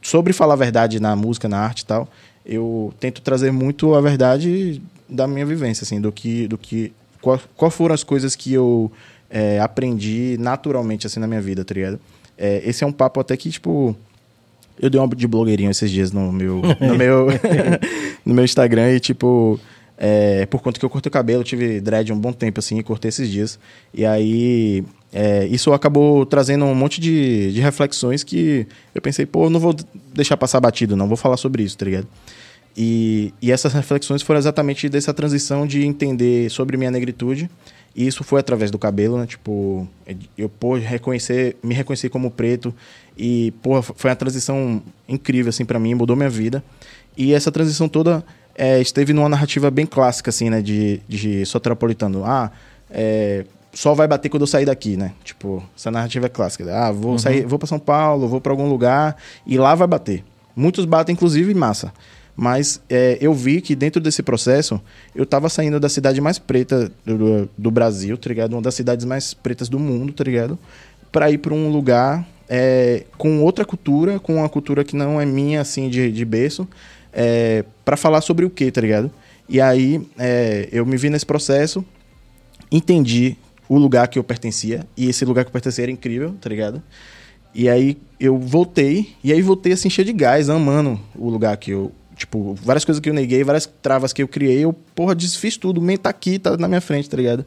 Sobre 0.00 0.32
falar 0.32 0.54
a 0.54 0.56
verdade 0.56 1.00
na 1.00 1.14
música, 1.16 1.48
na 1.48 1.58
arte 1.58 1.80
e 1.80 1.86
tal, 1.86 2.08
eu 2.44 2.94
tento 2.98 3.20
trazer 3.20 3.52
muito 3.52 3.94
a 3.94 4.00
verdade 4.00 4.80
da 5.08 5.26
minha 5.26 5.44
vivência, 5.44 5.84
assim, 5.84 6.00
do 6.00 6.12
que, 6.12 6.46
do 6.48 6.56
que, 6.56 6.92
qual, 7.20 7.40
qual 7.56 7.70
foram 7.70 7.94
as 7.94 8.02
coisas 8.02 8.36
que 8.36 8.52
eu 8.52 8.90
é, 9.30 9.60
aprendi 9.60 10.36
naturalmente, 10.38 11.06
assim, 11.06 11.20
na 11.20 11.26
minha 11.26 11.40
vida, 11.40 11.64
tá 11.64 11.74
ligado? 11.74 11.98
É, 12.36 12.62
esse 12.64 12.84
é 12.84 12.86
um 12.86 12.92
papo 12.92 13.20
até 13.20 13.36
que, 13.36 13.50
tipo, 13.50 13.96
eu 14.80 14.88
dei 14.88 15.00
uma 15.00 15.08
de 15.14 15.26
blogueirinho 15.26 15.70
esses 15.70 15.90
dias 15.90 16.12
no 16.12 16.32
meu, 16.32 16.62
no 16.80 16.96
meu, 16.96 17.26
no 18.24 18.34
meu 18.34 18.44
Instagram 18.44 18.92
e, 18.92 19.00
tipo, 19.00 19.58
é, 19.98 20.46
por 20.46 20.62
conta 20.62 20.78
que 20.78 20.84
eu 20.84 20.90
cortei 20.90 21.08
o 21.08 21.12
cabelo, 21.12 21.42
tive 21.42 21.80
dread 21.80 22.12
um 22.12 22.18
bom 22.18 22.32
tempo, 22.32 22.60
assim, 22.60 22.78
e 22.78 22.82
cortei 22.84 23.08
esses 23.08 23.28
dias. 23.28 23.58
E 23.92 24.06
aí, 24.06 24.84
é, 25.12 25.44
isso 25.46 25.72
acabou 25.72 26.24
trazendo 26.24 26.64
um 26.64 26.74
monte 26.74 27.00
de, 27.00 27.52
de 27.52 27.60
reflexões 27.60 28.22
que 28.22 28.66
eu 28.94 29.02
pensei, 29.02 29.26
pô, 29.26 29.50
não 29.50 29.58
vou 29.58 29.74
deixar 30.14 30.36
passar 30.36 30.60
batido, 30.60 30.96
não, 30.96 31.08
vou 31.08 31.16
falar 31.16 31.36
sobre 31.36 31.64
isso, 31.64 31.76
tá 31.76 31.84
ligado? 31.84 32.06
E, 32.76 33.34
e 33.42 33.50
essas 33.50 33.72
reflexões 33.72 34.22
foram 34.22 34.38
exatamente 34.38 34.88
dessa 34.88 35.12
transição 35.12 35.66
de 35.66 35.84
entender 35.84 36.48
sobre 36.48 36.76
minha 36.76 36.92
negritude. 36.92 37.50
E 37.96 38.06
isso 38.06 38.22
foi 38.22 38.38
através 38.38 38.70
do 38.70 38.78
cabelo, 38.78 39.18
né? 39.18 39.26
Tipo, 39.26 39.88
eu 40.36 40.48
pô, 40.48 40.76
reconhecer, 40.76 41.56
me 41.60 41.74
reconhecer 41.74 42.08
como 42.08 42.30
preto. 42.30 42.72
E, 43.16 43.52
pô, 43.60 43.82
foi 43.82 44.10
uma 44.10 44.16
transição 44.16 44.80
incrível, 45.08 45.50
assim, 45.50 45.64
para 45.64 45.80
mim, 45.80 45.94
mudou 45.94 46.14
minha 46.14 46.30
vida. 46.30 46.62
E 47.16 47.34
essa 47.34 47.50
transição 47.50 47.88
toda 47.88 48.24
é, 48.58 48.80
esteve 48.80 49.12
numa 49.12 49.28
narrativa 49.28 49.70
bem 49.70 49.86
clássica, 49.86 50.30
assim, 50.30 50.50
né? 50.50 50.60
De, 50.60 51.00
de 51.08 51.46
soteropolitano. 51.46 52.24
Ah, 52.24 52.50
é, 52.90 53.44
só 53.72 53.94
vai 53.94 54.08
bater 54.08 54.28
quando 54.28 54.42
eu 54.42 54.46
sair 54.48 54.64
daqui, 54.64 54.96
né? 54.96 55.12
Tipo, 55.22 55.62
essa 55.76 55.92
narrativa 55.92 56.26
é 56.26 56.28
clássica. 56.28 56.64
Ah, 56.74 56.90
vou 56.90 57.16
sair, 57.18 57.46
vou 57.46 57.58
para 57.58 57.68
São 57.68 57.78
Paulo, 57.78 58.26
vou 58.26 58.40
para 58.40 58.52
algum 58.52 58.68
lugar 58.68 59.16
e 59.46 59.56
lá 59.56 59.76
vai 59.76 59.86
bater. 59.86 60.24
Muitos 60.56 60.84
batem, 60.84 61.12
inclusive, 61.12 61.52
em 61.52 61.54
massa. 61.54 61.92
Mas 62.34 62.80
é, 62.90 63.16
eu 63.20 63.32
vi 63.32 63.60
que 63.60 63.76
dentro 63.76 64.00
desse 64.00 64.22
processo, 64.22 64.80
eu 65.14 65.24
tava 65.24 65.48
saindo 65.48 65.78
da 65.78 65.88
cidade 65.88 66.20
mais 66.20 66.38
preta 66.38 66.90
do, 67.04 67.48
do 67.56 67.70
Brasil, 67.70 68.18
tá 68.18 68.28
ligado? 68.28 68.54
Uma 68.54 68.62
das 68.62 68.74
cidades 68.74 69.04
mais 69.04 69.34
pretas 69.34 69.68
do 69.68 69.78
mundo, 69.78 70.12
tá 70.12 70.24
ligado? 70.24 70.58
Pra 71.12 71.30
ir 71.30 71.38
pra 71.38 71.54
um 71.54 71.70
lugar 71.70 72.26
é, 72.48 73.04
com 73.16 73.42
outra 73.42 73.64
cultura, 73.64 74.18
com 74.18 74.36
uma 74.36 74.48
cultura 74.48 74.82
que 74.82 74.96
não 74.96 75.20
é 75.20 75.26
minha, 75.26 75.60
assim, 75.60 75.88
de, 75.88 76.10
de 76.10 76.24
berço, 76.24 76.66
é, 77.20 77.64
para 77.84 77.96
falar 77.96 78.20
sobre 78.20 78.44
o 78.44 78.50
quê, 78.50 78.70
tá 78.70 78.80
ligado? 78.80 79.10
E 79.48 79.60
aí 79.60 80.00
é, 80.16 80.68
eu 80.70 80.86
me 80.86 80.96
vi 80.96 81.10
nesse 81.10 81.26
processo, 81.26 81.84
entendi 82.70 83.36
o 83.68 83.76
lugar 83.76 84.06
que 84.06 84.20
eu 84.20 84.24
pertencia, 84.24 84.86
e 84.96 85.08
esse 85.08 85.24
lugar 85.24 85.44
que 85.44 85.48
eu 85.48 85.52
pertencia 85.52 85.82
era 85.82 85.90
incrível, 85.90 86.36
tá 86.40 86.48
ligado? 86.48 86.80
E 87.52 87.68
aí 87.68 87.98
eu 88.20 88.38
voltei, 88.38 89.14
e 89.24 89.32
aí 89.32 89.42
voltei 89.42 89.72
assim 89.72 89.90
cheio 89.90 90.06
de 90.06 90.12
gás, 90.12 90.48
amando 90.48 91.00
o 91.16 91.28
lugar 91.28 91.56
que 91.56 91.72
eu. 91.72 91.90
Tipo, 92.14 92.54
várias 92.54 92.84
coisas 92.84 93.00
que 93.00 93.08
eu 93.08 93.14
neguei, 93.14 93.44
várias 93.44 93.66
travas 93.80 94.12
que 94.12 94.22
eu 94.22 94.28
criei, 94.28 94.64
eu, 94.64 94.72
porra, 94.72 95.14
desfiz 95.14 95.56
tudo. 95.56 95.80
O 95.80 95.98
tá 95.98 96.10
aqui, 96.10 96.38
tá 96.38 96.56
na 96.56 96.66
minha 96.66 96.80
frente, 96.80 97.08
tá 97.08 97.16
ligado? 97.16 97.44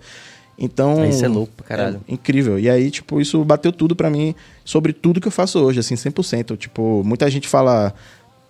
Então. 0.57 1.05
Isso 1.05 1.26
é 1.26 1.28
louco 1.28 1.51
pra 1.57 1.65
caralho. 1.65 2.01
É 2.07 2.13
incrível. 2.13 2.57
E 2.57 2.69
aí, 2.69 2.89
tipo, 2.89 3.19
isso 3.19 3.43
bateu 3.43 3.72
tudo 3.72 3.95
pra 3.95 4.09
mim 4.09 4.34
sobre 4.63 4.93
tudo 4.93 5.19
que 5.19 5.28
eu 5.28 5.32
faço 5.32 5.59
hoje, 5.59 5.80
assim, 5.80 5.95
100%. 5.95 6.57
Tipo, 6.57 7.03
muita 7.03 7.30
gente 7.30 7.49
fala 7.49 7.93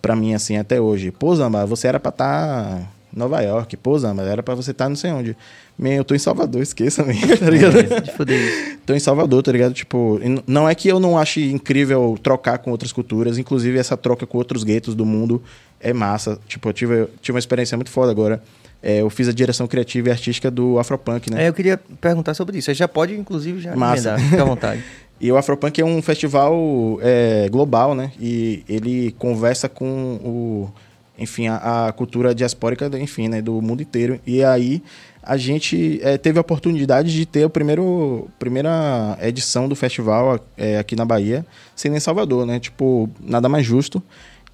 pra 0.02 0.16
mim, 0.16 0.34
assim, 0.34 0.58
até 0.58 0.80
hoje: 0.80 1.10
pô, 1.10 1.34
Zamba, 1.34 1.64
você 1.64 1.86
era 1.86 1.98
pra 1.98 2.10
estar. 2.10 2.76
Tá 2.76 2.88
em 3.14 3.18
Nova 3.18 3.40
York, 3.42 3.76
pô, 3.76 3.98
Zamba, 3.98 4.22
era 4.22 4.42
pra 4.42 4.54
você 4.54 4.70
estar 4.70 4.86
tá 4.86 4.88
não 4.88 4.96
sei 4.96 5.12
onde. 5.12 5.36
Man, 5.78 5.90
eu 5.90 6.04
tô 6.04 6.14
em 6.14 6.18
Salvador, 6.18 6.62
esqueça, 6.62 7.04
man, 7.04 7.12
tá 7.38 7.50
ligado? 7.50 7.78
É, 7.78 8.00
de 8.00 8.12
foder. 8.12 8.78
tô 8.84 8.94
em 8.94 8.98
Salvador, 8.98 9.42
tá 9.42 9.52
ligado? 9.52 9.72
Tipo, 9.72 10.20
não 10.46 10.68
é 10.68 10.74
que 10.74 10.88
eu 10.88 10.98
não 10.98 11.18
ache 11.18 11.50
incrível 11.50 12.18
trocar 12.22 12.58
com 12.58 12.70
outras 12.70 12.92
culturas, 12.92 13.38
inclusive 13.38 13.78
essa 13.78 13.96
troca 13.96 14.26
com 14.26 14.38
outros 14.38 14.64
guetos 14.64 14.94
do 14.94 15.04
mundo 15.04 15.42
é 15.80 15.92
massa. 15.92 16.38
Tipo, 16.46 16.68
eu 16.68 16.72
tive, 16.72 16.94
eu 17.00 17.10
tive 17.20 17.36
uma 17.36 17.38
experiência 17.38 17.76
muito 17.76 17.90
foda 17.90 18.10
agora. 18.10 18.42
É, 18.82 19.00
eu 19.00 19.10
fiz 19.10 19.28
a 19.28 19.32
direção 19.32 19.66
criativa 19.66 20.08
e 20.08 20.12
artística 20.12 20.50
do 20.50 20.78
Afropunk, 20.78 21.30
né? 21.30 21.44
É, 21.44 21.48
eu 21.48 21.52
queria 21.52 21.78
perguntar 22.00 22.34
sobre 22.34 22.58
isso. 22.58 22.66
Você 22.66 22.74
já 22.74 22.88
pode, 22.88 23.14
inclusive, 23.14 23.60
já 23.60 23.76
Massa. 23.76 24.10
emendar, 24.10 24.30
fica 24.30 24.42
à 24.42 24.44
vontade. 24.44 24.84
E 25.22 25.30
o 25.30 25.36
Afropunk 25.36 25.80
é 25.80 25.84
um 25.84 26.02
festival 26.02 26.98
é, 27.00 27.48
global, 27.48 27.94
né? 27.94 28.10
E 28.20 28.64
ele 28.68 29.12
conversa 29.12 29.68
com 29.68 29.86
o, 30.16 30.68
enfim, 31.16 31.46
a, 31.46 31.86
a, 31.86 31.92
cultura 31.92 32.34
diaspórica, 32.34 32.90
enfim, 32.98 33.28
né? 33.28 33.40
Do 33.40 33.62
mundo 33.62 33.80
inteiro. 33.80 34.18
E 34.26 34.42
aí 34.42 34.82
a 35.22 35.36
gente 35.36 36.00
é, 36.02 36.18
teve 36.18 36.38
a 36.38 36.40
oportunidade 36.40 37.12
de 37.12 37.24
ter 37.24 37.44
a 37.44 37.48
primeiro, 37.48 38.28
primeira 38.36 39.16
edição 39.22 39.68
do 39.68 39.76
festival 39.76 40.40
é, 40.56 40.76
aqui 40.76 40.96
na 40.96 41.04
Bahia, 41.04 41.46
sendo 41.76 41.96
em 41.96 42.00
Salvador, 42.00 42.44
né? 42.44 42.58
Tipo, 42.58 43.08
nada 43.20 43.48
mais 43.48 43.64
justo. 43.64 44.02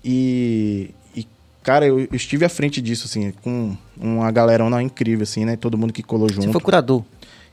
E, 0.04 0.90
e 1.16 1.26
cara, 1.62 1.86
eu, 1.86 2.00
eu, 2.00 2.08
estive 2.12 2.44
à 2.44 2.48
frente 2.50 2.82
disso, 2.82 3.06
assim, 3.06 3.32
com 3.42 3.74
uma 3.98 4.30
galerona 4.30 4.82
incrível, 4.82 5.22
assim, 5.22 5.46
né? 5.46 5.56
Todo 5.56 5.78
mundo 5.78 5.94
que 5.94 6.02
colou 6.02 6.28
junto. 6.28 6.42
Você 6.42 6.52
foi 6.52 6.60
curador? 6.60 7.02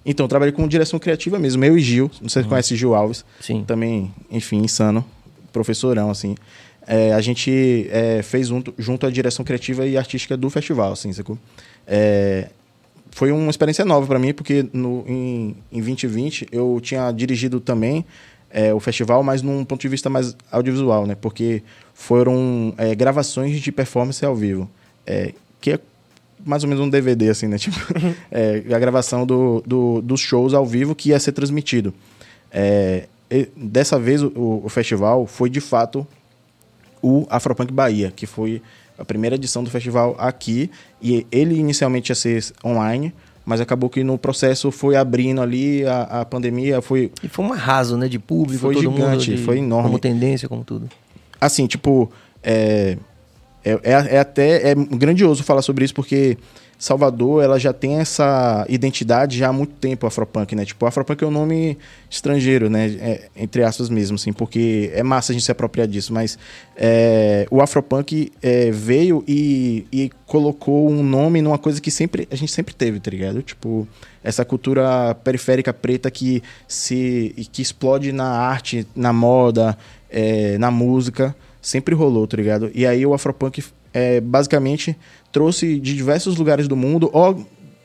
Então, 0.05 0.27
trabalhei 0.27 0.51
com 0.51 0.67
direção 0.67 0.99
criativa 0.99 1.39
mesmo. 1.39 1.63
Eu 1.65 1.77
e 1.77 1.81
Gil, 1.81 2.11
não 2.21 2.29
sei 2.29 2.41
se 2.41 2.45
uhum. 2.45 2.49
conhece 2.49 2.75
Gil 2.75 2.93
Alves. 2.93 3.25
Sim. 3.41 3.63
Também, 3.65 4.13
enfim, 4.29 4.57
insano. 4.57 5.03
Professorão, 5.51 6.11
assim. 6.11 6.35
É, 6.87 7.13
a 7.13 7.21
gente 7.21 7.87
é, 7.89 8.21
fez 8.21 8.49
junto, 8.49 8.73
junto 8.77 9.07
a 9.07 9.09
direção 9.09 9.43
criativa 9.43 9.87
e 9.87 9.97
artística 9.97 10.37
do 10.37 10.49
festival, 10.49 10.91
assim, 10.91 11.11
sacou? 11.11 11.37
É, 11.87 12.49
foi 13.09 13.31
uma 13.31 13.49
experiência 13.49 13.83
nova 13.83 14.05
para 14.05 14.19
mim, 14.19 14.33
porque 14.33 14.67
no, 14.71 15.03
em, 15.07 15.55
em 15.71 15.81
2020 15.81 16.47
eu 16.51 16.79
tinha 16.81 17.11
dirigido 17.11 17.59
também 17.59 18.05
é, 18.51 18.73
o 18.73 18.79
festival, 18.79 19.23
mas 19.23 19.41
num 19.41 19.65
ponto 19.65 19.81
de 19.81 19.87
vista 19.87 20.09
mais 20.09 20.35
audiovisual, 20.51 21.07
né? 21.07 21.15
Porque 21.15 21.63
foram 21.93 22.73
é, 22.77 22.93
gravações 22.93 23.59
de 23.59 23.71
performance 23.71 24.23
ao 24.23 24.35
vivo, 24.35 24.69
é, 25.07 25.33
que 25.59 25.71
é 25.71 25.79
mais 26.43 26.63
ou 26.63 26.69
menos 26.69 26.83
um 26.83 26.89
DVD, 26.89 27.29
assim, 27.29 27.47
né? 27.47 27.57
Tipo, 27.59 27.77
é, 28.31 28.63
a 28.73 28.79
gravação 28.79 29.25
do, 29.25 29.63
do, 29.65 30.01
dos 30.01 30.19
shows 30.19 30.53
ao 30.53 30.65
vivo 30.65 30.95
que 30.95 31.09
ia 31.09 31.19
ser 31.19 31.31
transmitido. 31.31 31.93
É, 32.51 33.07
dessa 33.55 33.99
vez, 33.99 34.21
o, 34.21 34.61
o, 34.63 34.69
festival 34.69 35.25
foi, 35.25 35.49
de 35.49 35.59
fato, 35.59 36.05
o 37.01 37.25
Afropunk 37.29 37.71
Bahia, 37.73 38.11
que 38.15 38.25
foi 38.25 38.61
a 38.97 39.03
primeira 39.03 39.35
edição 39.35 39.63
do 39.63 39.69
festival 39.69 40.15
aqui. 40.17 40.69
E 41.01 41.25
ele 41.31 41.55
inicialmente 41.55 42.11
ia 42.11 42.15
ser 42.15 42.43
online, 42.63 43.13
mas 43.45 43.59
acabou 43.59 43.89
que 43.89 44.03
no 44.03 44.17
processo 44.17 44.71
foi 44.71 44.95
abrindo 44.95 45.41
ali, 45.41 45.85
a, 45.85 46.21
a 46.21 46.25
pandemia 46.25 46.81
foi... 46.81 47.11
E 47.23 47.27
foi 47.27 47.45
um 47.45 47.53
arraso, 47.53 47.97
né? 47.97 48.07
De 48.07 48.19
público, 48.19 48.61
foi 48.61 48.75
todo 48.75 48.83
gigante, 48.83 49.31
mundo. 49.31 49.37
De, 49.39 49.43
foi 49.43 49.57
enorme. 49.59 49.89
Como 49.89 49.99
tendência, 49.99 50.47
como 50.47 50.63
tudo. 50.63 50.89
Assim, 51.39 51.67
tipo... 51.67 52.11
É, 52.43 52.97
é, 53.65 53.79
é, 53.83 54.15
é, 54.15 54.19
até 54.19 54.69
é 54.69 54.75
grandioso 54.75 55.43
falar 55.43 55.63
sobre 55.63 55.83
isso, 55.83 55.95
porque 55.95 56.37
Salvador 56.77 57.43
ela 57.43 57.57
já 57.57 57.73
tem 57.73 57.99
essa 57.99 58.63
identidade 58.69 59.39
já 59.39 59.47
há 59.47 59.53
muito 59.53 59.73
tempo, 59.73 60.05
Afropunk, 60.05 60.55
né? 60.55 60.65
Tipo, 60.65 60.85
Afropunk 60.85 61.23
é 61.23 61.27
um 61.27 61.31
nome 61.31 61.75
estrangeiro, 62.07 62.69
né? 62.69 62.85
É, 62.99 63.29
entre 63.35 63.63
aspas 63.63 63.89
mesmo, 63.89 64.15
assim, 64.15 64.31
porque 64.31 64.91
é 64.93 65.01
massa 65.01 65.31
a 65.31 65.33
gente 65.33 65.43
se 65.43 65.51
apropriar 65.51 65.87
disso, 65.87 66.13
mas 66.13 66.37
é, 66.75 67.47
o 67.49 67.59
Afropunk 67.59 68.31
é, 68.39 68.69
veio 68.69 69.23
e, 69.27 69.87
e 69.91 70.11
colocou 70.27 70.87
um 70.91 71.01
nome 71.01 71.41
numa 71.41 71.57
coisa 71.57 71.81
que 71.81 71.89
sempre 71.89 72.27
a 72.29 72.35
gente 72.35 72.51
sempre 72.51 72.75
teve, 72.75 72.99
tá 72.99 73.09
ligado? 73.09 73.41
Tipo, 73.41 73.87
essa 74.23 74.45
cultura 74.45 75.15
periférica 75.23 75.73
preta 75.73 76.11
que 76.11 76.43
se 76.67 77.33
que 77.51 77.63
explode 77.63 78.11
na 78.11 78.27
arte, 78.27 78.85
na 78.95 79.11
moda, 79.11 79.75
é, 80.07 80.55
na 80.59 80.69
música 80.69 81.35
sempre 81.65 81.95
rolou, 81.95 82.27
tá 82.27 82.37
ligado? 82.37 82.69
E 82.75 82.85
aí 82.85 83.03
o 83.07 83.13
Afropunk 83.13 83.63
é, 83.91 84.21
basicamente 84.21 84.95
trouxe 85.31 85.79
de 85.79 85.95
diversos 85.95 86.37
lugares 86.37 86.67
do 86.67 86.75
mundo, 86.75 87.09
ó, 87.11 87.33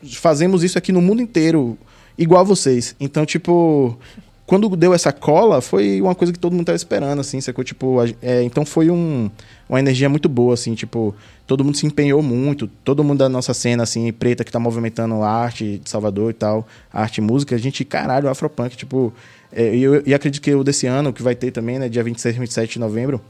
fazemos 0.04 0.62
isso 0.62 0.76
aqui 0.76 0.92
no 0.92 1.00
mundo 1.00 1.22
inteiro, 1.22 1.78
igual 2.18 2.44
vocês. 2.44 2.94
Então, 3.00 3.24
tipo, 3.24 3.98
quando 4.44 4.68
deu 4.76 4.92
essa 4.92 5.12
cola, 5.12 5.62
foi 5.62 5.98
uma 6.02 6.14
coisa 6.14 6.30
que 6.30 6.38
todo 6.38 6.52
mundo 6.52 6.66
tava 6.66 6.76
esperando, 6.76 7.20
assim, 7.20 7.40
sacou? 7.40 7.64
Tipo, 7.64 7.96
é, 8.20 8.42
então 8.42 8.66
foi 8.66 8.90
um, 8.90 9.30
uma 9.66 9.80
energia 9.80 10.10
muito 10.10 10.28
boa, 10.28 10.52
assim, 10.52 10.74
tipo, 10.74 11.14
todo 11.46 11.64
mundo 11.64 11.78
se 11.78 11.86
empenhou 11.86 12.22
muito, 12.22 12.66
todo 12.84 13.02
mundo 13.02 13.20
da 13.20 13.30
nossa 13.30 13.54
cena, 13.54 13.84
assim, 13.84 14.12
preta 14.12 14.44
que 14.44 14.52
tá 14.52 14.60
movimentando 14.60 15.22
a 15.22 15.30
arte 15.30 15.78
de 15.82 15.88
Salvador 15.88 16.32
e 16.32 16.34
tal, 16.34 16.68
arte 16.92 17.18
e 17.18 17.20
música, 17.22 17.54
a 17.54 17.58
gente, 17.58 17.82
caralho, 17.82 18.28
Afropunk, 18.28 18.76
tipo, 18.76 19.10
é, 19.50 19.74
e 19.74 19.82
eu, 19.82 20.02
eu 20.04 20.14
acredito 20.14 20.42
que 20.42 20.54
o 20.54 20.62
desse 20.62 20.86
ano, 20.86 21.14
que 21.14 21.22
vai 21.22 21.34
ter 21.34 21.50
também, 21.50 21.78
né, 21.78 21.88
dia 21.88 22.04
26 22.04 22.36
e 22.36 22.38
27 22.40 22.72
de 22.74 22.78
novembro, 22.78 23.22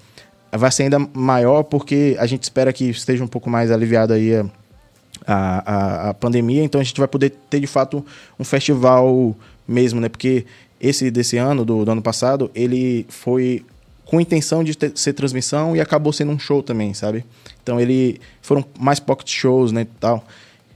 vai 0.53 0.70
ser 0.70 0.84
ainda 0.84 0.98
maior 1.14 1.62
porque 1.62 2.16
a 2.18 2.26
gente 2.26 2.42
espera 2.42 2.72
que 2.72 2.90
esteja 2.90 3.22
um 3.22 3.28
pouco 3.28 3.48
mais 3.48 3.70
aliviado 3.70 4.12
aí 4.12 4.34
a, 4.34 4.46
a, 5.26 6.11
a, 6.11 6.14
pandemia, 6.14 6.62
então 6.62 6.80
a 6.80 6.84
gente 6.84 6.98
vai 6.98 7.09
poder 7.09 7.30
ter 7.48 7.61
de 7.61 7.66
fato 7.66 8.05
um 8.38 8.44
festival 8.44 9.36
mesmo, 9.66 10.01
né? 10.01 10.09
Porque 10.09 10.46
esse 10.80 11.11
desse 11.11 11.36
ano, 11.36 11.64
do, 11.64 11.84
do 11.84 11.90
ano 11.90 12.03
passado, 12.03 12.51
ele 12.55 13.07
foi 13.09 13.64
com 14.05 14.20
intenção 14.20 14.64
de 14.64 14.76
ter, 14.76 14.92
ser 14.96 15.12
transmissão 15.12 15.76
e 15.76 15.80
acabou 15.80 16.12
sendo 16.12 16.32
um 16.32 16.38
show 16.38 16.62
também, 16.62 16.92
sabe? 16.94 17.24
Então 17.62 17.80
ele 17.80 18.20
foram 18.42 18.64
mais 18.78 18.98
pocket 18.98 19.30
shows, 19.30 19.70
né, 19.70 19.86
tal. 20.01 20.24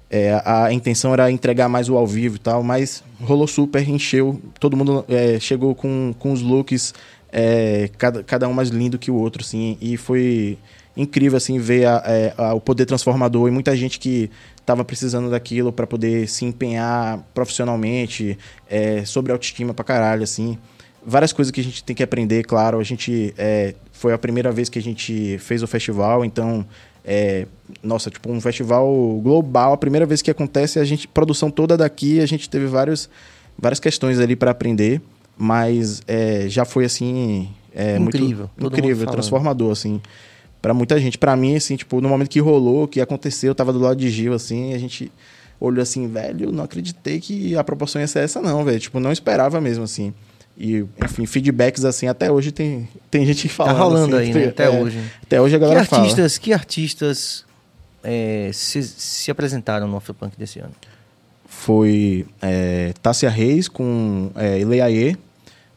É, 0.09 0.35
a, 0.45 0.67
a, 0.67 0.73
intenção 0.73 1.13
era 1.13 1.29
entregar 1.31 1.69
mais 1.69 1.89
o 1.89 1.97
ao 1.97 2.07
vivo 2.07 2.37
e 2.37 2.39
tal, 2.39 2.63
mas 2.63 3.03
rolou 3.21 3.49
super, 3.49 3.89
encheu, 3.89 4.41
todo 4.61 4.77
mundo 4.77 5.05
é, 5.09 5.41
chegou 5.41 5.75
com, 5.75 6.15
com 6.17 6.31
os 6.31 6.41
looks 6.41 6.95
é, 7.37 7.91
cada, 7.99 8.23
cada 8.23 8.49
um 8.49 8.53
mais 8.53 8.69
lindo 8.69 8.97
que 8.97 9.11
o 9.11 9.17
outro, 9.17 9.43
assim, 9.43 9.77
e 9.81 9.97
foi 9.97 10.57
incrível, 10.97 11.37
assim, 11.37 11.59
ver 11.59 11.85
a, 11.87 12.01
é, 12.07 12.33
a, 12.39 12.55
o 12.55 12.61
poder 12.61 12.87
transformador 12.87 13.49
e 13.49 13.51
muita 13.51 13.77
gente 13.77 13.99
que 13.99 14.31
estava 14.57 14.85
precisando 14.85 15.29
daquilo 15.29 15.73
para 15.73 15.85
poder 15.85 16.29
se 16.29 16.45
empenhar 16.45 17.19
profissionalmente, 17.35 18.39
é, 18.71 19.05
sobre 19.05 19.33
autoestima 19.33 19.75
pra 19.75 19.85
caralho, 19.85 20.23
assim. 20.23 20.57
Várias 21.05 21.33
coisas 21.33 21.51
que 21.51 21.61
a 21.61 21.65
gente 21.65 21.83
tem 21.83 21.97
que 21.97 22.05
aprender, 22.05 22.45
claro. 22.45 22.79
A 22.79 22.85
gente 22.85 23.35
é, 23.37 23.75
foi 23.93 24.13
a 24.13 24.19
primeira 24.19 24.53
vez 24.53 24.69
que 24.69 24.79
a 24.79 24.83
gente 24.83 25.37
fez 25.39 25.61
o 25.61 25.67
festival, 25.67 26.25
então 26.25 26.65
é, 27.05 27.49
nossa, 27.83 28.11
tipo 28.11 28.31
um 28.31 28.41
festival 28.41 28.89
global, 29.21 29.73
a 29.73 29.77
primeira 29.77 30.07
vez 30.07 30.23
que 30.23 30.31
acontece, 30.31 30.79
a 30.79 30.85
gente 30.85 31.09
produção 31.09 31.51
toda 31.51 31.77
daqui, 31.77 32.21
a 32.21 32.27
gente 32.27 32.49
teve 32.49 32.67
vários, 32.67 33.11
várias 33.59 33.81
questões 33.81 34.21
ali 34.21 34.37
para 34.37 34.53
aprender. 34.53 35.03
Mas 35.37 36.03
é, 36.07 36.47
já 36.49 36.65
foi 36.65 36.85
assim. 36.85 37.49
É, 37.75 37.97
incrível. 37.97 38.49
Muito 38.57 38.79
incrível, 38.79 39.07
transformador, 39.07 39.73
assim. 39.73 40.01
para 40.63 40.73
muita 40.73 40.99
gente. 41.01 41.19
para 41.19 41.37
mim, 41.37 41.57
assim, 41.57 41.77
tipo, 41.77 42.01
no 42.01 42.09
momento 42.09 42.29
que 42.29 42.41
rolou, 42.41 42.87
que 42.87 43.01
aconteceu, 43.01 43.51
eu 43.51 43.55
tava 43.55 43.73
do 43.73 43.81
lado 43.81 43.97
de 43.97 44.09
Gil, 44.11 44.33
assim, 44.33 44.75
a 44.75 44.79
gente 44.79 45.11
olhou 45.61 45.83
assim, 45.83 46.07
velho, 46.09 46.53
não 46.53 46.65
acreditei 46.65 47.21
que 47.21 47.57
a 47.57 47.65
proporção 47.65 48.01
ia 48.01 48.07
ser 48.07 48.21
essa, 48.21 48.41
não, 48.41 48.65
velho. 48.65 48.79
Tipo, 48.79 49.01
não 49.01 49.13
esperava 49.13 49.61
mesmo, 49.61 49.85
assim. 49.85 50.13
E, 50.57 50.85
enfim, 51.03 51.27
feedbacks 51.27 51.85
assim, 51.85 52.07
até 52.07 52.31
hoje 52.31 52.53
tem, 52.53 52.89
tem 53.11 53.27
gente 53.27 53.49
falando. 53.49 53.77
Tá 53.77 53.83
rolando 53.83 54.17
assim, 54.17 54.27
aí, 54.27 54.35
né? 54.35 54.45
Até 54.47 54.65
é, 54.65 54.71
hoje. 54.71 55.01
Até 55.23 55.41
hoje 55.41 55.57
a 55.57 55.59
galera 55.59 55.85
que 55.85 55.95
artistas, 55.95 56.37
fala. 56.37 56.45
Que 56.45 56.53
artistas 56.53 57.45
é, 58.05 58.51
se, 58.53 58.83
se 58.83 59.31
apresentaram 59.31 59.89
no 59.89 59.97
Afropunk 59.97 60.37
desse 60.39 60.61
ano? 60.61 60.73
Foi 61.65 62.27
é, 62.43 62.93
Tássia 63.01 63.31
Reis 63.31 63.69
com 63.69 64.31
é, 64.37 64.61
Ileaê, 64.61 65.17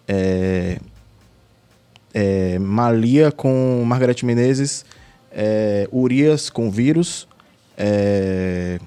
é, 0.06 0.80
é, 2.14 2.60
Malia 2.60 3.32
com 3.32 3.86
Margarete 3.86 4.26
Menezes, 4.26 4.84
é, 5.32 5.88
Urias 5.90 6.50
com 6.50 6.70
Vírus, 6.70 7.26
é, 7.78 8.80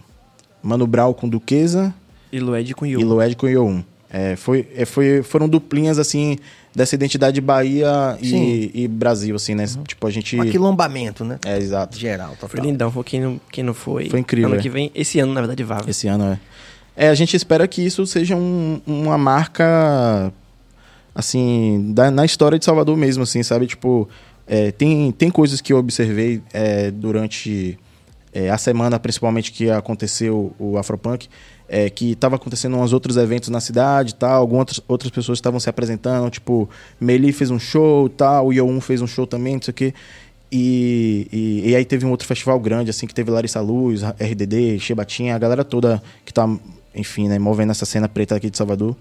Mano 0.62 0.86
Brau 0.86 1.14
com 1.14 1.26
Duquesa 1.26 1.94
e 2.30 2.38
Lued 2.38 2.74
com 2.74 2.84
Youm. 2.84 3.00
E 3.00 3.04
Lued 3.04 3.34
com 3.36 3.48
Youm. 3.48 3.82
É, 4.12 4.36
foi, 4.36 4.68
é, 4.74 4.84
foi, 4.84 5.22
foram 5.22 5.48
duplinhas, 5.48 5.98
assim, 5.98 6.36
dessa 6.74 6.96
identidade 6.96 7.40
Bahia 7.40 8.18
e, 8.20 8.70
e, 8.74 8.88
Brasil, 8.88 9.36
assim, 9.36 9.54
né? 9.54 9.64
Uhum. 9.76 9.84
Tipo, 9.84 10.06
a 10.06 10.10
gente... 10.10 10.36
Um 10.36 10.42
aquilombamento, 10.42 11.24
né? 11.24 11.38
É, 11.46 11.56
exato. 11.56 11.96
Geral, 11.96 12.32
total. 12.32 12.50
Foi 12.50 12.60
lindão, 12.60 12.90
foi 12.90 13.04
quem 13.04 13.20
não, 13.20 13.40
quem 13.50 13.62
não 13.62 13.72
foi. 13.72 14.10
Foi 14.10 14.18
incrível. 14.18 14.50
Ano 14.50 14.58
é. 14.58 14.62
que 14.62 14.68
vem, 14.68 14.90
esse 14.94 15.20
ano, 15.20 15.32
na 15.32 15.40
verdade, 15.40 15.62
vai. 15.62 15.80
Esse 15.86 16.08
ano, 16.08 16.24
é. 16.24 16.40
É, 17.00 17.08
a 17.08 17.14
gente 17.14 17.34
espera 17.34 17.66
que 17.66 17.80
isso 17.80 18.06
seja 18.06 18.36
um, 18.36 18.78
uma 18.86 19.16
marca 19.16 20.30
assim, 21.14 21.92
da, 21.94 22.10
na 22.10 22.26
história 22.26 22.58
de 22.58 22.64
Salvador 22.66 22.94
mesmo, 22.94 23.22
assim, 23.22 23.42
sabe? 23.42 23.66
Tipo, 23.66 24.06
é, 24.46 24.70
tem, 24.70 25.10
tem 25.10 25.30
coisas 25.30 25.62
que 25.62 25.72
eu 25.72 25.78
observei 25.78 26.42
é, 26.52 26.90
durante 26.90 27.78
é, 28.34 28.50
a 28.50 28.58
semana, 28.58 29.00
principalmente, 29.00 29.50
que 29.50 29.70
aconteceu 29.70 30.54
o 30.58 30.76
Afropunk, 30.76 31.26
é, 31.66 31.88
que 31.88 32.10
estava 32.12 32.36
acontecendo 32.36 32.76
uns 32.76 32.92
outros 32.92 33.16
eventos 33.16 33.48
na 33.48 33.60
cidade 33.60 34.14
tal, 34.14 34.38
algumas 34.38 34.78
outras 34.86 35.10
pessoas 35.10 35.38
estavam 35.38 35.58
se 35.58 35.70
apresentando, 35.70 36.28
tipo, 36.28 36.68
Meli 37.00 37.32
fez 37.32 37.50
um 37.50 37.58
show 37.58 38.10
tal, 38.10 38.48
o 38.48 38.50
Yo1 38.50 38.78
fez 38.82 39.00
um 39.00 39.06
show 39.06 39.26
também, 39.26 39.54
não 39.54 39.62
sei 39.62 39.72
o 39.72 39.74
quê. 39.74 39.94
E, 40.52 41.26
e, 41.32 41.70
e, 41.70 41.76
aí 41.76 41.84
teve 41.86 42.04
um 42.04 42.10
outro 42.10 42.26
festival 42.26 42.60
grande, 42.60 42.90
assim, 42.90 43.06
que 43.06 43.14
teve 43.14 43.30
Larissa 43.30 43.60
Luz, 43.62 44.02
RDD, 44.02 44.78
Chebatinha, 44.80 45.34
a 45.34 45.38
galera 45.38 45.64
toda 45.64 46.02
que 46.26 46.34
tá, 46.34 46.46
enfim, 46.94 47.28
né, 47.28 47.38
movendo 47.38 47.70
essa 47.70 47.86
cena 47.86 48.08
preta 48.08 48.36
aqui 48.36 48.50
de 48.50 48.56
Salvador. 48.56 48.96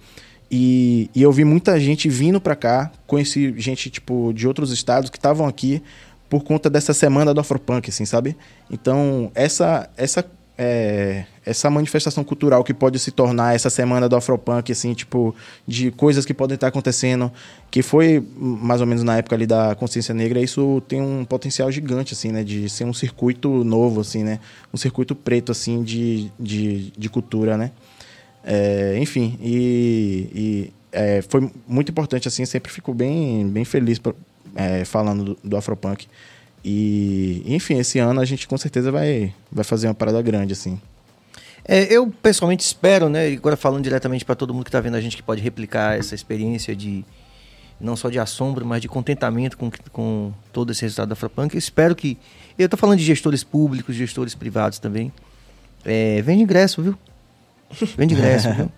E, 0.51 1.09
e 1.13 1.21
eu 1.21 1.31
vi 1.31 1.43
muita 1.43 1.79
gente 1.79 2.09
vindo 2.09 2.41
pra 2.41 2.55
cá, 2.55 2.91
conheci 3.05 3.53
gente, 3.57 3.89
tipo, 3.89 4.33
de 4.33 4.47
outros 4.47 4.71
estados 4.71 5.09
que 5.09 5.17
estavam 5.17 5.47
aqui 5.47 5.81
por 6.27 6.43
conta 6.43 6.69
dessa 6.69 6.93
semana 6.93 7.33
do 7.33 7.39
Afropunk, 7.39 7.89
assim, 7.89 8.05
sabe? 8.05 8.35
Então, 8.69 9.31
essa, 9.35 9.89
essa 9.97 10.23
é, 10.61 11.23
essa 11.45 11.69
manifestação 11.69 12.21
cultural 12.21 12.65
que 12.65 12.73
pode 12.73 12.99
se 12.99 13.11
tornar 13.11 13.55
essa 13.55 13.69
semana 13.69 14.09
do 14.09 14.15
Afropunk, 14.17 14.69
assim, 14.69 14.93
tipo, 14.93 15.33
de 15.65 15.89
coisas 15.89 16.25
que 16.25 16.33
podem 16.33 16.55
estar 16.55 16.67
acontecendo, 16.67 17.31
que 17.71 17.81
foi 17.81 18.21
mais 18.35 18.81
ou 18.81 18.85
menos 18.85 19.01
na 19.01 19.17
época 19.17 19.37
ali 19.37 19.47
da 19.47 19.73
consciência 19.75 20.13
negra, 20.13 20.41
isso 20.41 20.83
tem 20.85 21.01
um 21.01 21.23
potencial 21.23 21.71
gigante, 21.71 22.13
assim, 22.13 22.33
né, 22.33 22.43
de 22.43 22.67
ser 22.67 22.83
um 22.83 22.93
circuito 22.93 23.63
novo, 23.63 24.01
assim, 24.01 24.21
né, 24.21 24.41
um 24.73 24.75
circuito 24.77 25.15
preto, 25.15 25.53
assim, 25.53 25.81
de, 25.81 26.29
de, 26.37 26.91
de 26.91 27.09
cultura, 27.09 27.55
né. 27.55 27.71
É, 28.43 28.97
enfim, 28.99 29.39
e, 29.41 30.29
e 30.35 30.73
é, 30.91 31.21
foi 31.21 31.49
muito 31.65 31.89
importante, 31.89 32.27
assim, 32.27 32.43
sempre 32.45 32.69
fico 32.69 32.93
bem, 32.93 33.47
bem 33.47 33.63
feliz 33.63 33.97
pra, 33.97 34.11
é, 34.55 34.83
falando 34.83 35.23
do, 35.23 35.37
do 35.41 35.55
Afropunk. 35.55 36.05
E, 36.63 37.43
enfim, 37.45 37.77
esse 37.77 37.99
ano 37.99 38.19
a 38.19 38.25
gente 38.25 38.47
com 38.47 38.57
certeza 38.57 38.91
vai, 38.91 39.33
vai 39.51 39.63
fazer 39.63 39.87
uma 39.87 39.93
parada 39.93 40.21
grande, 40.21 40.53
assim. 40.53 40.79
É, 41.65 41.83
eu 41.93 42.11
pessoalmente 42.21 42.63
espero, 42.63 43.09
né, 43.09 43.27
agora 43.27 43.55
falando 43.55 43.83
diretamente 43.83 44.25
para 44.25 44.35
todo 44.35 44.53
mundo 44.53 44.63
que 44.63 44.69
está 44.69 44.79
vendo 44.79 44.95
a 44.95 45.01
gente 45.01 45.15
que 45.15 45.23
pode 45.23 45.41
replicar 45.41 45.97
essa 45.97 46.15
experiência 46.15 46.75
de 46.75 47.05
não 47.79 47.95
só 47.95 48.09
de 48.09 48.19
assombro, 48.19 48.65
mas 48.65 48.81
de 48.81 48.87
contentamento 48.87 49.57
com, 49.57 49.71
com 49.91 50.33
todo 50.51 50.71
esse 50.71 50.81
resultado 50.81 51.09
da 51.09 51.15
Frapunk. 51.15 51.55
Eu 51.55 51.59
espero 51.59 51.95
que. 51.95 52.17
Eu 52.57 52.65
estou 52.65 52.77
falando 52.77 52.97
de 52.97 53.05
gestores 53.05 53.43
públicos, 53.43 53.95
gestores 53.95 54.35
privados 54.35 54.79
também. 54.79 55.13
É, 55.85 56.21
vende 56.21 56.43
ingresso, 56.43 56.81
viu? 56.81 56.97
Vende 57.95 58.15
ingresso, 58.15 58.51
viu? 58.53 58.71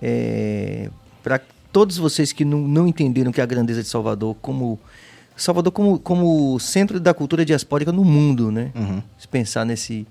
É, 0.00 0.90
para 1.22 1.40
todos 1.72 1.96
vocês 1.96 2.32
que 2.32 2.44
não, 2.44 2.58
não 2.58 2.86
entenderam 2.86 3.32
que 3.32 3.40
é 3.40 3.44
a 3.44 3.46
grandeza 3.46 3.82
de 3.82 3.88
Salvador 3.88 4.36
como 4.42 4.78
Salvador 5.36 5.72
como, 5.72 5.98
como 5.98 6.58
centro 6.60 7.00
da 7.00 7.14
cultura 7.14 7.44
diaspórica 7.44 7.92
no 7.92 8.04
mundo, 8.04 8.50
né? 8.50 8.70
Uhum. 8.74 9.02
Se 9.18 9.26
pensar 9.26 9.64
nesse, 9.64 10.06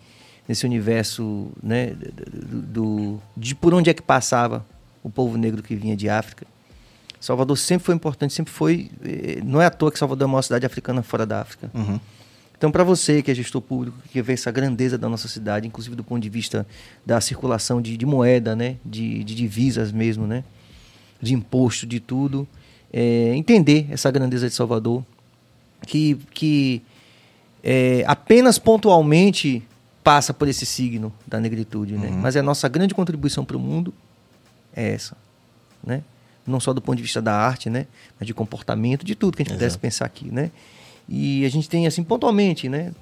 nesse 0.48 0.66
universo, 0.66 1.52
né? 1.62 1.88
Do, 1.88 2.62
do, 2.62 3.22
de 3.38 3.56
por 3.56 3.74
onde 3.74 3.90
é 3.90 3.94
que 3.94 4.02
passava 4.02 4.66
o 5.04 5.10
povo 5.10 5.38
negro 5.38 5.62
que 5.62 5.76
vinha 5.76 5.96
de 5.96 6.10
África. 6.10 6.46
Salvador 7.20 7.58
sempre 7.58 7.86
foi 7.86 7.96
importante, 7.96 8.34
sempre 8.34 8.52
foi. 8.52 8.90
Eh, 9.04 9.42
não 9.44 9.62
é 9.62 9.66
à 9.68 9.70
toa 9.70 9.92
que 9.92 10.00
Salvador 10.00 10.24
é 10.24 10.26
a 10.26 10.32
maior 10.32 10.42
cidade 10.42 10.66
africana 10.66 11.04
fora 11.04 11.26
da 11.26 11.42
África. 11.42 11.70
Uhum. 11.74 12.00
Então, 12.58 12.72
para 12.72 12.84
você 12.84 13.22
que 13.22 13.32
é 13.32 13.34
gestor 13.34 13.62
público, 13.62 13.98
que 14.12 14.22
vê 14.22 14.34
essa 14.34 14.52
grandeza 14.52 14.98
da 14.98 15.08
nossa 15.08 15.28
cidade, 15.28 15.68
inclusive 15.68 15.96
do 15.96 16.04
ponto 16.04 16.22
de 16.22 16.30
vista 16.30 16.66
da 17.06 17.20
circulação 17.22 17.82
de, 17.82 17.96
de 17.96 18.06
moeda, 18.06 18.56
né? 18.56 18.78
De, 18.84 19.24
de 19.24 19.36
divisas 19.36 19.92
mesmo, 19.92 20.26
né? 20.26 20.44
De 21.22 21.34
imposto, 21.34 21.86
de 21.86 22.00
tudo 22.00 22.48
é, 22.92 23.34
entender 23.36 23.88
essa 23.90 24.12
grandeza 24.12 24.48
de 24.48 24.54
Salvador, 24.54 25.04
que, 25.88 26.16
que 26.34 26.82
é, 27.64 28.04
apenas 28.06 28.60
pontualmente 28.60 29.64
passa 30.04 30.34
por 30.34 30.48
esse 30.48 30.66
signo 30.66 31.14
da 31.28 31.40
negritude, 31.40 31.94
né? 31.94 32.08
uhum. 32.08 32.18
Mas 32.18 32.36
a 32.36 32.44
nossa 32.44 32.68
grande 32.68 32.94
contribuição 32.94 33.46
para 33.46 33.56
o 33.56 33.60
mundo 33.60 33.94
é 34.76 34.94
essa, 34.94 35.16
né? 35.84 36.04
Não 36.46 36.60
só 36.60 36.74
do 36.74 36.82
ponto 36.82 36.96
de 36.98 37.04
vista 37.04 37.22
da 37.22 37.36
arte, 37.36 37.70
né? 37.70 37.86
Mas 38.20 38.26
de 38.26 38.34
comportamento, 38.34 39.06
de 39.06 39.14
tudo 39.14 39.38
que 39.38 39.44
a 39.44 39.46
gente 39.46 39.52
Exato. 39.52 39.60
pudesse 39.60 39.78
pensar 39.78 40.06
aqui, 40.06 40.32
né? 40.32 40.50
E 41.08 41.46
a 41.46 41.50
gente 41.50 41.70
tem, 41.70 41.86
assim, 41.86 42.04
pontualmente, 42.04 42.68
né? 42.68 42.94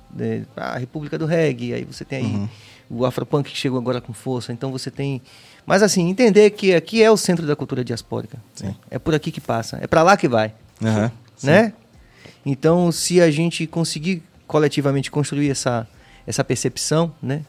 A 0.58 0.78
República 0.78 1.18
do 1.18 1.26
Reggae, 1.26 1.74
aí 1.74 1.84
você 1.86 2.04
tem 2.04 2.20
aí 2.20 2.26
uhum. 2.26 2.50
o 2.90 3.06
Afropunk 3.06 3.50
que 3.50 3.58
chegou 3.58 3.80
agora 3.80 4.02
com 4.02 4.12
força, 4.12 4.52
então 4.52 4.72
você 4.72 4.92
tem 4.92 5.22
mas 5.66 5.84
assim, 5.84 6.10
entender 6.10 6.50
que 6.52 6.74
aqui 6.74 7.04
é 7.04 7.12
o 7.12 7.18
centro 7.18 7.46
da 7.46 7.56
cultura 7.56 7.84
diaspórica. 7.84 8.38
Sim. 8.56 8.76
É 8.90 8.98
por 8.98 9.14
aqui 9.14 9.32
que 9.32 9.42
passa. 9.42 9.78
É 9.82 9.88
para 9.88 10.04
lá 10.04 10.18
que 10.18 10.28
vai. 10.28 10.54
Uhum, 10.82 11.12
né? 11.44 11.74
Então, 12.46 12.92
se 12.92 13.22
a 13.22 13.30
gente 13.30 13.68
conseguir 13.68 14.24
coletivamente 14.48 15.12
construir 15.12 15.50
essa, 15.50 15.88
essa 16.26 16.44
percepção, 16.44 17.14
né? 17.22 17.44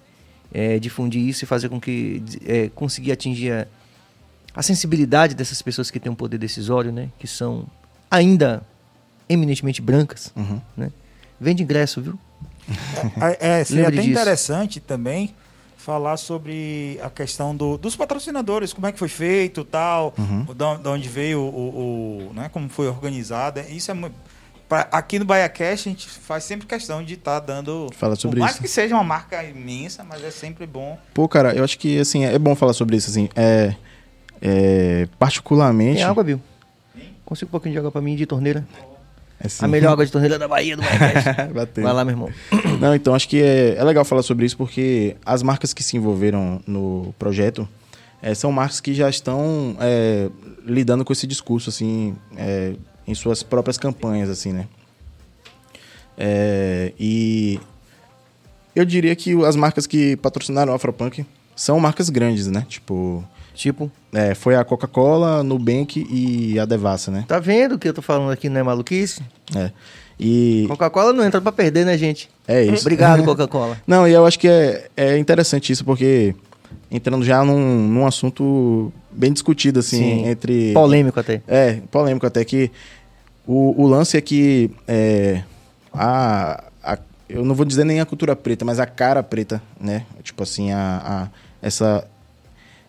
É, 0.52 0.80
difundir 0.80 1.22
isso 1.22 1.44
e 1.44 1.46
fazer 1.46 1.68
com 1.68 1.80
que 1.80 2.22
é, 2.44 2.68
conseguir 2.74 3.12
atingir 3.12 3.52
a, 3.52 3.66
a, 4.52 4.62
sensibilidade 4.62 5.32
dessas 5.32 5.62
pessoas 5.62 5.92
que 5.92 6.00
têm 6.00 6.10
um 6.10 6.14
poder 6.14 6.38
decisório, 6.38 6.90
né? 6.90 7.08
Que 7.18 7.26
são 7.28 7.66
ainda 8.10 8.60
eminentemente 9.28 9.80
brancas, 9.80 10.32
uhum. 10.36 10.60
né? 10.76 10.90
Vende 11.40 11.62
ingresso, 11.62 12.02
viu? 12.02 12.18
É, 13.40 13.60
é 13.60 13.64
seria 13.64 13.88
até 13.88 13.96
disso. 13.96 14.10
interessante 14.10 14.80
também 14.80 15.34
falar 15.80 16.16
sobre 16.18 17.00
a 17.02 17.08
questão 17.08 17.56
do, 17.56 17.78
dos 17.78 17.96
patrocinadores, 17.96 18.72
como 18.72 18.86
é 18.86 18.92
que 18.92 18.98
foi 18.98 19.08
feito, 19.08 19.64
tal, 19.64 20.14
uhum. 20.18 20.44
de, 20.44 20.88
onde 20.88 21.08
veio 21.08 21.40
o, 21.40 22.28
o, 22.28 22.34
né, 22.34 22.50
como 22.52 22.68
foi 22.68 22.86
organizado. 22.86 23.60
Isso 23.60 23.90
é 23.90 23.94
muito 23.94 24.14
aqui 24.92 25.18
no 25.18 25.24
BaiaCast 25.24 25.88
a 25.88 25.92
gente 25.92 26.08
faz 26.08 26.44
sempre 26.44 26.66
questão 26.66 27.02
de 27.02 27.14
estar 27.14 27.40
tá 27.40 27.46
dando. 27.46 27.88
Fala 27.92 28.14
sobre 28.14 28.36
por 28.36 28.42
mais 28.42 28.52
isso. 28.52 28.62
que 28.62 28.68
seja 28.68 28.94
uma 28.94 29.02
marca 29.02 29.42
imensa, 29.42 30.04
mas 30.04 30.22
é 30.22 30.30
sempre 30.30 30.66
bom. 30.66 30.98
Pô, 31.12 31.26
cara, 31.26 31.54
eu 31.54 31.64
acho 31.64 31.78
que 31.78 31.98
assim, 31.98 32.24
é 32.24 32.38
bom 32.38 32.54
falar 32.54 32.72
sobre 32.72 32.96
isso, 32.96 33.10
assim. 33.10 33.28
É, 33.34 33.74
é 34.40 35.08
particularmente. 35.18 35.96
Tem 35.96 36.04
água, 36.04 36.22
Bill? 36.22 36.40
Consigo 37.24 37.48
um 37.48 37.50
pouquinho 37.50 37.72
de 37.72 37.78
água 37.78 37.90
pra 37.90 38.00
mim 38.00 38.14
de 38.14 38.26
torneira? 38.26 38.66
É 39.42 39.64
a 39.64 39.68
melhor 39.68 39.92
água 39.92 40.04
de 40.04 40.12
torneira 40.12 40.38
da 40.38 40.46
Bahia 40.46 40.76
do 40.76 40.82
Vai 41.82 41.92
lá, 41.94 42.04
meu 42.04 42.12
irmão. 42.12 42.28
Não, 42.78 42.94
então 42.94 43.14
acho 43.14 43.26
que 43.26 43.42
é, 43.42 43.74
é 43.74 43.82
legal 43.84 44.04
falar 44.04 44.22
sobre 44.22 44.44
isso 44.44 44.56
porque 44.56 45.16
as 45.24 45.42
marcas 45.42 45.72
que 45.72 45.82
se 45.82 45.96
envolveram 45.96 46.60
no 46.66 47.14
projeto 47.18 47.66
é, 48.20 48.34
são 48.34 48.52
marcas 48.52 48.80
que 48.80 48.92
já 48.92 49.08
estão 49.08 49.76
é, 49.80 50.28
lidando 50.66 51.06
com 51.06 51.12
esse 51.12 51.26
discurso, 51.26 51.70
assim, 51.70 52.14
é, 52.36 52.74
em 53.06 53.14
suas 53.14 53.42
próprias 53.42 53.78
campanhas, 53.78 54.28
assim, 54.28 54.52
né? 54.52 54.66
É, 56.18 56.92
e 57.00 57.58
eu 58.76 58.84
diria 58.84 59.16
que 59.16 59.32
as 59.44 59.56
marcas 59.56 59.86
que 59.86 60.16
patrocinaram 60.18 60.72
o 60.72 60.76
Afropunk 60.76 61.24
são 61.56 61.80
marcas 61.80 62.10
grandes, 62.10 62.46
né? 62.46 62.66
Tipo, 62.68 63.24
Tipo? 63.54 63.90
É, 64.12 64.34
foi 64.34 64.56
a 64.56 64.64
Coca-Cola, 64.64 65.42
Nubank 65.42 66.06
e 66.10 66.58
a 66.58 66.64
Devassa, 66.64 67.10
né? 67.10 67.24
Tá 67.26 67.38
vendo 67.38 67.74
o 67.74 67.78
que 67.78 67.88
eu 67.88 67.94
tô 67.94 68.02
falando 68.02 68.30
aqui, 68.30 68.48
não 68.48 68.60
é 68.60 68.62
maluquice? 68.62 69.22
É. 69.54 69.70
E... 70.18 70.66
Coca-Cola 70.68 71.12
não 71.12 71.24
entra 71.24 71.40
pra 71.40 71.50
perder, 71.50 71.86
né, 71.86 71.96
gente? 71.96 72.28
É 72.46 72.62
isso. 72.62 72.82
Obrigado, 72.82 73.22
Coca-Cola. 73.24 73.78
não, 73.86 74.06
e 74.06 74.12
eu 74.12 74.26
acho 74.26 74.38
que 74.38 74.48
é, 74.48 74.88
é 74.96 75.18
interessante 75.18 75.72
isso, 75.72 75.84
porque 75.84 76.34
entrando 76.90 77.24
já 77.24 77.44
num, 77.44 77.88
num 77.88 78.06
assunto 78.06 78.92
bem 79.10 79.32
discutido, 79.32 79.80
assim, 79.80 79.98
Sim. 79.98 80.28
entre... 80.28 80.72
Polêmico 80.72 81.18
até. 81.18 81.40
É, 81.48 81.80
polêmico 81.90 82.26
até, 82.26 82.44
que 82.44 82.70
o, 83.46 83.82
o 83.82 83.86
lance 83.86 84.16
é 84.16 84.20
que 84.20 84.70
é, 84.86 85.42
a, 85.92 86.64
a, 86.82 86.98
eu 87.28 87.44
não 87.44 87.54
vou 87.54 87.64
dizer 87.64 87.84
nem 87.84 88.00
a 88.00 88.06
cultura 88.06 88.36
preta, 88.36 88.64
mas 88.64 88.78
a 88.78 88.86
cara 88.86 89.22
preta, 89.22 89.62
né? 89.80 90.04
Tipo 90.22 90.42
assim, 90.42 90.70
a, 90.72 91.02
a 91.04 91.28
essa 91.62 92.06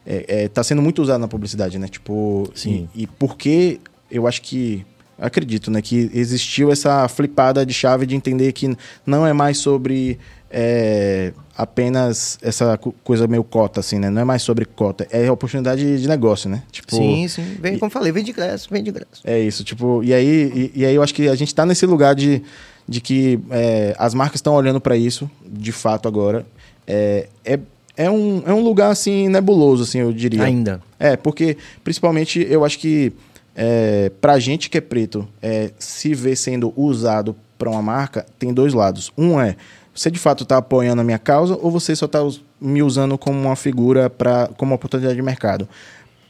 é, 0.06 0.44
é, 0.44 0.48
tá 0.48 0.64
sendo 0.64 0.82
muito 0.82 1.02
usado 1.02 1.22
na 1.22 1.28
publicidade, 1.28 1.78
né? 1.78 1.88
Tipo, 1.88 2.50
Sim. 2.56 2.90
E, 2.96 3.04
e 3.04 3.08
porque 3.08 3.80
eu 4.10 4.28
acho 4.28 4.42
que 4.42 4.86
acredito, 5.22 5.70
né, 5.70 5.82
que 5.84 6.10
existiu 6.14 6.72
essa 6.72 7.08
flipada 7.08 7.64
de 7.64 7.74
chave 7.74 8.08
de 8.08 8.16
entender 8.16 8.52
que 8.54 8.76
não 9.06 9.26
é 9.26 9.32
mais 9.32 9.60
sobre 9.60 10.18
é, 10.50 11.32
apenas 11.56 12.40
essa 12.42 12.78
coisa 13.04 13.28
meio 13.28 13.44
cota, 13.44 13.80
assim, 13.80 14.00
né? 14.00 14.10
Não 14.10 14.22
é 14.22 14.26
mais 14.26 14.42
sobre 14.42 14.66
cota, 14.66 15.08
é 15.12 15.32
oportunidade 15.32 16.02
de 16.02 16.08
negócio, 16.08 16.50
né? 16.50 16.64
Tipo, 16.72 16.96
sim, 16.96 17.28
sim. 17.28 17.56
Vem, 17.60 17.76
e, 17.76 17.80
como 17.80 17.92
falei, 17.92 18.12
vem 18.12 18.24
de 18.24 18.32
ingresso, 18.32 18.68
vem 18.70 18.84
de 18.84 18.90
ingresso. 18.90 19.22
É 19.24 19.40
isso, 19.40 19.64
tipo, 19.64 20.04
e 20.04 20.14
aí, 20.14 20.72
e, 20.76 20.82
e 20.82 20.86
aí 20.86 20.96
eu 20.96 21.04
acho 21.04 21.14
que 21.14 21.30
a 21.30 21.36
gente 21.36 21.54
tá 21.54 21.66
nesse 21.66 21.86
lugar 21.86 22.16
de, 22.16 22.42
de 22.90 23.00
que 23.00 23.40
é, 23.52 23.96
as 23.98 24.14
marcas 24.14 24.40
estão 24.40 24.54
olhando 24.56 24.82
para 24.82 24.98
isso, 24.98 25.30
de 25.46 25.72
fato, 25.72 26.08
agora. 26.08 26.46
É, 26.88 27.30
é 27.46 27.60
é 28.04 28.10
um, 28.10 28.44
é 28.46 28.54
um 28.54 28.62
lugar, 28.62 28.92
assim, 28.92 29.28
nebuloso, 29.28 29.84
assim, 29.84 30.00
eu 30.00 30.12
diria. 30.12 30.44
Ainda. 30.44 30.82
É, 31.00 31.16
porque, 31.16 31.58
principalmente, 31.84 32.46
eu 32.50 32.64
acho 32.64 32.80
que 32.80 33.14
é, 33.56 34.12
pra 34.22 34.40
gente 34.40 34.70
que 34.70 34.78
é 34.78 34.82
preto, 34.82 35.28
é, 35.42 35.72
se 35.78 36.14
ver 36.14 36.36
sendo 36.36 36.74
usado 36.76 37.36
para 37.58 37.70
uma 37.70 37.82
marca, 37.82 38.26
tem 38.40 38.54
dois 38.54 38.74
lados. 38.74 39.12
Um 39.18 39.40
é, 39.40 39.56
você 39.94 40.10
de 40.10 40.20
fato 40.20 40.44
está 40.44 40.58
apoiando 40.58 41.02
a 41.02 41.04
minha 41.04 41.20
causa 41.20 41.58
ou 41.62 41.70
você 41.70 41.96
só 41.96 42.06
está 42.06 42.20
me 42.60 42.82
usando 42.82 43.18
como 43.18 43.40
uma 43.40 43.56
figura, 43.56 44.10
pra, 44.10 44.50
como 44.58 44.72
uma 44.72 44.76
oportunidade 44.76 45.16
de 45.16 45.22
mercado? 45.22 45.68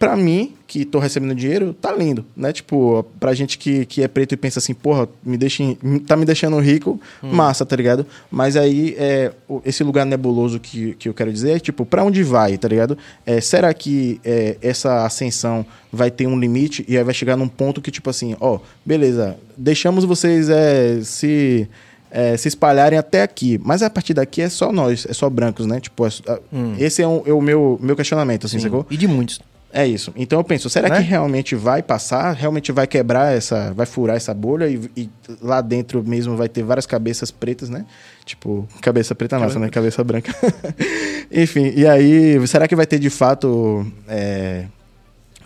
Pra 0.01 0.17
mim, 0.17 0.53
que 0.65 0.83
tô 0.83 0.97
recebendo 0.97 1.35
dinheiro, 1.35 1.75
tá 1.79 1.91
lindo, 1.91 2.25
né? 2.35 2.51
Tipo, 2.51 3.05
pra 3.19 3.35
gente 3.35 3.55
que, 3.55 3.85
que 3.85 4.01
é 4.01 4.07
preto 4.07 4.33
e 4.33 4.35
pensa 4.35 4.57
assim, 4.57 4.73
porra, 4.73 5.07
me 5.23 5.37
deixa, 5.37 5.63
tá 6.07 6.17
me 6.17 6.25
deixando 6.25 6.57
rico, 6.57 6.99
hum. 7.21 7.31
massa, 7.31 7.63
tá 7.63 7.75
ligado? 7.75 8.03
Mas 8.31 8.57
aí, 8.57 8.95
é, 8.97 9.31
esse 9.63 9.83
lugar 9.83 10.03
nebuloso 10.03 10.59
que, 10.59 10.95
que 10.95 11.07
eu 11.07 11.13
quero 11.13 11.31
dizer 11.31 11.57
é, 11.57 11.59
tipo, 11.59 11.85
pra 11.85 12.03
onde 12.03 12.23
vai, 12.23 12.57
tá 12.57 12.67
ligado? 12.67 12.97
É, 13.23 13.39
será 13.39 13.71
que 13.75 14.19
é, 14.25 14.57
essa 14.59 15.05
ascensão 15.05 15.63
vai 15.93 16.09
ter 16.09 16.25
um 16.25 16.39
limite 16.39 16.83
e 16.87 16.97
aí 16.97 17.03
vai 17.03 17.13
chegar 17.13 17.37
num 17.37 17.47
ponto 17.47 17.79
que, 17.79 17.91
tipo 17.91 18.09
assim, 18.09 18.35
ó, 18.39 18.57
beleza, 18.83 19.37
deixamos 19.55 20.03
vocês 20.03 20.49
é, 20.49 20.99
se 21.03 21.69
é, 22.09 22.35
se 22.35 22.47
espalharem 22.47 22.97
até 22.97 23.21
aqui. 23.21 23.59
Mas 23.63 23.83
a 23.83 23.89
partir 23.89 24.15
daqui 24.15 24.41
é 24.41 24.49
só 24.49 24.71
nós, 24.71 25.05
é 25.07 25.13
só 25.13 25.29
brancos, 25.29 25.67
né? 25.67 25.79
Tipo, 25.79 26.07
é, 26.07 26.09
hum. 26.51 26.75
esse 26.79 27.03
é, 27.03 27.07
um, 27.07 27.21
é, 27.23 27.31
o 27.31 27.39
meu, 27.39 27.79
meu 27.79 27.95
questionamento, 27.95 28.47
assim, 28.47 28.57
Sim. 28.57 28.63
sacou? 28.63 28.85
E 28.89 28.97
de 28.97 29.07
muitos. 29.07 29.39
É 29.73 29.87
isso. 29.87 30.13
Então 30.15 30.39
eu 30.39 30.43
penso, 30.43 30.69
será 30.69 30.89
né? 30.89 30.97
que 30.97 31.03
realmente 31.03 31.55
vai 31.55 31.81
passar? 31.81 32.33
Realmente 32.33 32.71
vai 32.71 32.85
quebrar 32.85 33.35
essa. 33.35 33.73
Vai 33.73 33.85
furar 33.85 34.17
essa 34.17 34.33
bolha 34.33 34.67
e, 34.67 34.89
e, 34.97 35.09
lá 35.41 35.61
dentro 35.61 36.03
mesmo 36.03 36.35
vai 36.35 36.49
ter 36.49 36.63
várias 36.63 36.85
cabeças 36.85 37.31
pretas, 37.31 37.69
né? 37.69 37.85
Tipo, 38.25 38.67
cabeça 38.81 39.15
preta 39.15 39.39
nossa, 39.39 39.59
né? 39.59 39.69
Cabeça 39.69 40.03
branca. 40.03 40.33
Enfim, 41.31 41.71
e 41.75 41.87
aí, 41.87 42.45
será 42.47 42.67
que 42.67 42.75
vai 42.75 42.85
ter 42.85 42.99
de 42.99 43.09
fato. 43.09 43.85
É, 44.07 44.65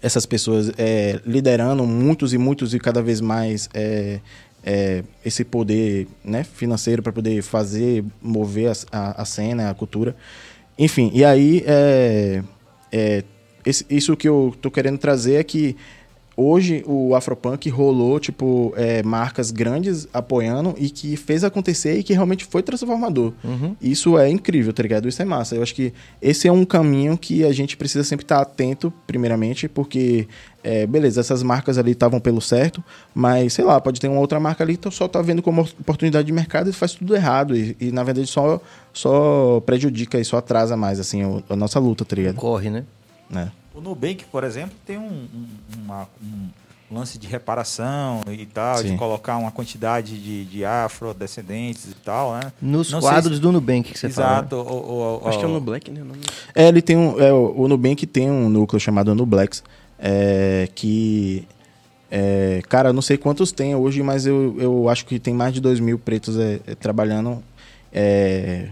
essas 0.02 0.26
pessoas 0.27 0.72
é, 0.77 1.19
liderando 1.26 1.84
muitos 1.84 2.31
e 2.31 2.38
muitos 2.38 2.76
e 2.76 2.80
cada 2.80 3.02
vez 3.02 3.19
mais 3.19 3.68
é, 3.73 4.19
é, 4.64 5.03
esse 5.26 5.43
poder 5.43 6.07
né, 6.23 6.43
financeiro 6.43 7.02
para 7.02 7.11
poder 7.11 7.41
fazer, 7.41 8.03
mover 8.22 8.72
a, 8.72 8.73
a, 8.91 9.22
a, 9.23 9.26
cena, 9.26 9.69
a 9.69 9.73
cultura. 9.73 10.15
Enfim, 10.77 11.10
e 11.11 11.26
aí 11.26 11.64
é, 11.65 12.43
é, 12.91 13.23
esse, 13.66 13.86
isso 13.90 14.16
que 14.16 14.28
eu 14.28 14.54
tô 14.62 14.70
querendo 14.70 14.98
trazer 14.98 15.36
é 15.36 15.44
que 15.44 15.76
hoje 16.38 16.84
o 16.86 17.16
Afropunk 17.16 17.70
rolou, 17.70 18.20
tipo, 18.20 18.74
é, 18.76 19.02
marcas 19.04 19.52
grandes 19.52 20.08
apoiando 20.14 20.76
e 20.78 20.90
que 20.90 21.16
fez 21.16 21.44
acontecer 21.44 21.98
e 21.98 22.04
que 22.04 22.14
realmente 22.14 22.46
foi 22.46 22.62
transformador. 22.62 23.32
Uhum. 23.44 23.76
Isso 23.82 24.18
é 24.18 24.30
incrível, 24.30 24.74
tá 24.74 24.84
ligado? 24.84 25.08
Isso 25.08 25.22
é 25.22 25.26
massa. 25.26 25.56
Eu 25.56 25.64
acho 25.64 25.74
que 25.74 25.94
esse 26.22 26.48
é 26.48 26.52
um 26.52 26.66
caminho 26.66 27.18
que 27.18 27.46
a 27.46 27.52
gente 27.52 27.78
precisa 27.78 28.04
sempre 28.04 28.26
estar 28.26 28.42
atento, 28.42 28.92
primeiramente, 29.08 29.70
porque, 29.70 30.28
é, 30.64 30.86
beleza, 30.86 31.22
essas 31.22 31.42
marcas 31.42 31.78
ali 31.78 31.92
estavam 31.92 32.20
pelo 32.20 32.42
certo, 32.42 32.84
mas, 33.14 33.54
sei 33.54 33.64
lá, 33.64 33.80
pode 33.80 34.00
ter 34.02 34.08
uma 34.08 34.20
outra 34.20 34.40
marca 34.40 34.64
ali 34.64 34.76
que 34.76 34.92
só 34.92 35.08
tá 35.08 35.22
vendo 35.22 35.42
como 35.42 35.62
oportunidade 35.62 36.26
de 36.26 36.34
mercado 36.34 36.70
e 36.70 36.74
faz 36.74 36.94
tudo 36.94 37.16
errado. 37.16 37.56
E, 37.56 37.76
e 37.80 37.92
na 37.92 38.04
verdade, 38.04 38.28
só, 38.28 38.60
só 38.94 39.62
prejudica 39.66 40.20
e 40.20 40.26
só 40.26 40.38
atrasa 40.38 40.76
mais, 40.76 41.00
assim, 41.00 41.22
a 41.50 41.56
nossa 41.56 41.80
luta, 41.80 42.04
tá 42.04 42.16
ligado? 42.16 42.36
Corre, 42.36 42.70
né? 42.70 42.84
É. 43.34 43.47
O 43.73 43.81
Nubank, 43.81 44.26
por 44.31 44.43
exemplo, 44.43 44.76
tem 44.85 44.97
um, 44.97 45.27
um, 45.34 45.47
uma, 45.84 46.07
um 46.23 46.49
lance 46.89 47.18
de 47.18 47.27
reparação 47.27 48.22
e 48.30 48.45
tal, 48.45 48.77
Sim. 48.77 48.91
de 48.91 48.97
colocar 48.97 49.38
uma 49.38 49.52
quantidade 49.52 50.18
de, 50.18 50.45
de 50.45 50.64
afrodescendentes 50.64 51.91
e 51.91 51.95
tal, 51.95 52.34
né? 52.35 52.52
Nos 52.61 52.91
Não 52.91 53.02
quadros 53.02 53.35
se... 53.35 53.41
do 53.41 53.52
Nubank 53.52 53.91
que 53.91 53.99
você 53.99 54.07
Exato, 54.07 54.64
fala. 54.64 54.72
O, 54.72 55.23
o, 55.23 55.27
Acho 55.27 55.39
que 55.39 55.43
é 55.43 55.47
o 55.47 55.52
Nubank, 55.52 55.91
né? 55.91 56.02
É, 56.53 56.68
ele 56.68 56.81
tem 56.81 56.95
um, 56.95 57.19
é, 57.19 57.34
o 57.34 57.68
Nubank 57.68 58.06
tem 58.06 58.30
um 58.30 58.49
núcleo 58.49 58.80
chamado 58.80 59.14
Nublex, 59.14 59.64
é, 59.99 60.69
que... 60.73 61.47
É, 62.10 62.61
cara, 62.69 62.93
não 62.93 63.02
sei 63.02 63.18
quantos 63.18 63.52
tem 63.52 63.76
hoje, 63.76 64.02
mas 64.02 64.26
eu, 64.26 64.56
eu 64.60 64.88
acho 64.88 65.06
que 65.06 65.19
tem 65.19 65.34
mais 65.34 65.53
de 65.53 65.60
2 65.60 65.80
mil 65.80 65.97
pretos 65.97 66.38
é, 66.38 66.61
é 66.65 66.76
trabalhando 66.76 67.43
é, 67.91 68.69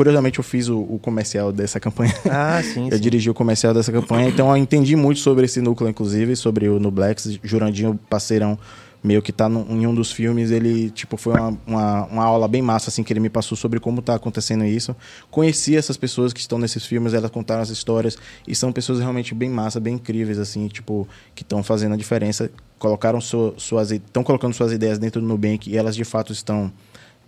Curiosamente, 0.00 0.38
eu 0.38 0.42
fiz 0.42 0.66
o, 0.66 0.78
o, 0.78 0.98
comercial 0.98 1.52
dessa 1.52 1.78
campanha. 1.78 2.14
Ah, 2.24 2.62
sim. 2.62 2.86
eu 2.90 2.96
sim. 2.96 3.02
dirigi 3.02 3.28
o 3.28 3.34
comercial 3.34 3.74
dessa 3.74 3.92
campanha, 3.92 4.30
então 4.30 4.48
eu 4.48 4.56
entendi 4.56 4.96
muito 4.96 5.20
sobre 5.20 5.44
esse 5.44 5.60
núcleo, 5.60 5.90
inclusive, 5.90 6.34
sobre 6.36 6.70
o 6.70 6.80
Nublex. 6.80 7.38
Jurandinho, 7.44 8.00
parceirão 8.08 8.58
meu 9.02 9.20
que 9.20 9.30
tá 9.30 9.46
no, 9.46 9.60
em 9.70 9.86
um 9.86 9.94
dos 9.94 10.10
filmes, 10.10 10.50
ele, 10.50 10.88
tipo, 10.88 11.18
foi 11.18 11.34
uma, 11.34 11.58
uma, 11.66 12.04
uma, 12.06 12.24
aula 12.24 12.48
bem 12.48 12.62
massa, 12.62 12.88
assim, 12.88 13.02
que 13.02 13.12
ele 13.12 13.20
me 13.20 13.28
passou 13.28 13.58
sobre 13.58 13.78
como 13.78 14.00
tá 14.00 14.14
acontecendo 14.14 14.64
isso. 14.64 14.96
Conheci 15.30 15.76
essas 15.76 15.98
pessoas 15.98 16.32
que 16.32 16.40
estão 16.40 16.58
nesses 16.58 16.86
filmes, 16.86 17.12
elas 17.12 17.30
contaram 17.30 17.60
as 17.60 17.68
histórias, 17.68 18.16
e 18.48 18.54
são 18.54 18.72
pessoas 18.72 19.00
realmente 19.00 19.34
bem 19.34 19.50
massa, 19.50 19.78
bem 19.78 19.96
incríveis, 19.96 20.38
assim, 20.38 20.66
tipo, 20.68 21.06
que 21.34 21.42
estão 21.42 21.62
fazendo 21.62 21.92
a 21.92 21.96
diferença, 21.96 22.50
colocaram 22.78 23.20
suas... 23.20 23.90
estão 23.90 24.24
colocando 24.24 24.54
suas 24.54 24.72
ideias 24.72 24.98
dentro 24.98 25.20
do 25.20 25.26
Nubank, 25.26 25.70
e 25.70 25.76
elas, 25.76 25.94
de 25.94 26.04
fato, 26.04 26.32
estão 26.32 26.72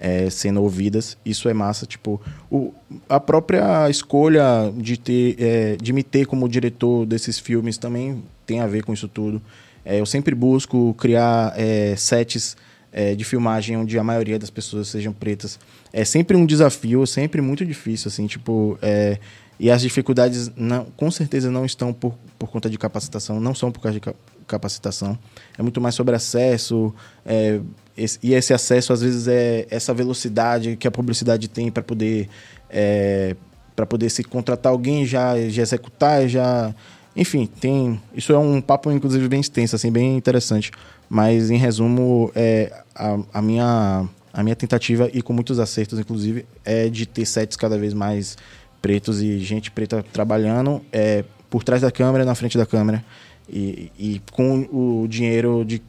é, 0.02 0.28
sendo 0.28 0.60
ouvidas. 0.60 1.16
Isso 1.24 1.48
é 1.48 1.54
massa. 1.54 1.86
Tipo, 1.86 2.20
o, 2.50 2.74
a 3.08 3.20
própria 3.20 3.88
escolha 3.88 4.72
de, 4.76 4.96
ter, 4.96 5.36
é, 5.38 5.76
de 5.80 5.92
me 5.92 6.02
ter 6.02 6.26
como 6.26 6.48
diretor 6.48 7.06
desses 7.06 7.38
filmes 7.38 7.78
também 7.78 8.24
tem 8.44 8.58
a 8.60 8.66
ver 8.66 8.82
com 8.82 8.92
isso 8.92 9.06
tudo. 9.06 9.40
É, 9.84 10.00
eu 10.00 10.04
sempre 10.04 10.34
busco 10.34 10.92
criar 10.94 11.54
é, 11.56 11.94
sets 11.96 12.56
é, 12.90 13.14
de 13.14 13.22
filmagem 13.22 13.76
onde 13.76 13.96
a 13.96 14.02
maioria 14.02 14.40
das 14.40 14.50
pessoas 14.50 14.88
sejam 14.88 15.12
pretas. 15.12 15.56
É 15.92 16.04
sempre 16.04 16.36
um 16.36 16.44
desafio, 16.44 17.06
sempre 17.06 17.40
muito 17.40 17.64
difícil, 17.64 18.08
assim, 18.08 18.26
tipo... 18.26 18.76
É, 18.82 19.18
e 19.60 19.70
as 19.70 19.82
dificuldades, 19.82 20.50
não, 20.56 20.86
com 20.96 21.08
certeza, 21.08 21.48
não 21.48 21.64
estão 21.64 21.92
por, 21.92 22.18
por 22.36 22.50
conta 22.50 22.68
de 22.68 22.76
capacitação, 22.76 23.38
não 23.38 23.54
são 23.54 23.70
por 23.70 23.80
causa 23.80 24.00
de 24.00 24.14
capacitação. 24.48 25.16
É 25.56 25.62
muito 25.62 25.80
mais 25.80 25.94
sobre 25.94 26.16
acesso, 26.16 26.92
é, 27.24 27.60
esse, 27.96 28.18
e 28.22 28.34
esse 28.34 28.54
acesso, 28.54 28.92
às 28.92 29.02
vezes, 29.02 29.28
é 29.28 29.66
essa 29.70 29.92
velocidade 29.92 30.76
que 30.76 30.86
a 30.86 30.90
publicidade 30.90 31.48
tem 31.48 31.70
para 31.70 31.82
poder, 31.82 32.28
é, 32.70 33.36
para 33.76 33.86
poder 33.86 34.10
se 34.10 34.24
contratar 34.24 34.72
alguém, 34.72 35.04
já, 35.04 35.38
já 35.48 35.62
executar, 35.62 36.28
já... 36.28 36.74
Enfim, 37.14 37.46
tem... 37.46 38.00
Isso 38.14 38.32
é 38.32 38.38
um 38.38 38.60
papo, 38.60 38.90
inclusive, 38.90 39.28
bem 39.28 39.40
extenso, 39.40 39.76
assim, 39.76 39.90
bem 39.92 40.16
interessante. 40.16 40.70
Mas, 41.08 41.50
em 41.50 41.58
resumo, 41.58 42.32
é, 42.34 42.72
a, 42.94 43.18
a, 43.34 43.42
minha, 43.42 44.08
a 44.32 44.42
minha 44.42 44.56
tentativa, 44.56 45.10
e 45.12 45.20
com 45.20 45.34
muitos 45.34 45.58
acertos, 45.58 45.98
inclusive, 45.98 46.46
é 46.64 46.88
de 46.88 47.04
ter 47.04 47.26
sets 47.26 47.56
cada 47.56 47.76
vez 47.76 47.92
mais 47.92 48.38
pretos 48.80 49.20
e 49.20 49.38
gente 49.38 49.70
preta 49.70 50.02
trabalhando 50.12 50.82
é, 50.90 51.24
por 51.50 51.62
trás 51.62 51.82
da 51.82 51.92
câmera, 51.92 52.24
na 52.24 52.34
frente 52.34 52.56
da 52.56 52.64
câmera. 52.64 53.04
E, 53.48 53.92
e 53.98 54.22
com 54.32 54.66
o 54.72 55.06
dinheiro 55.06 55.64
de 55.64 55.82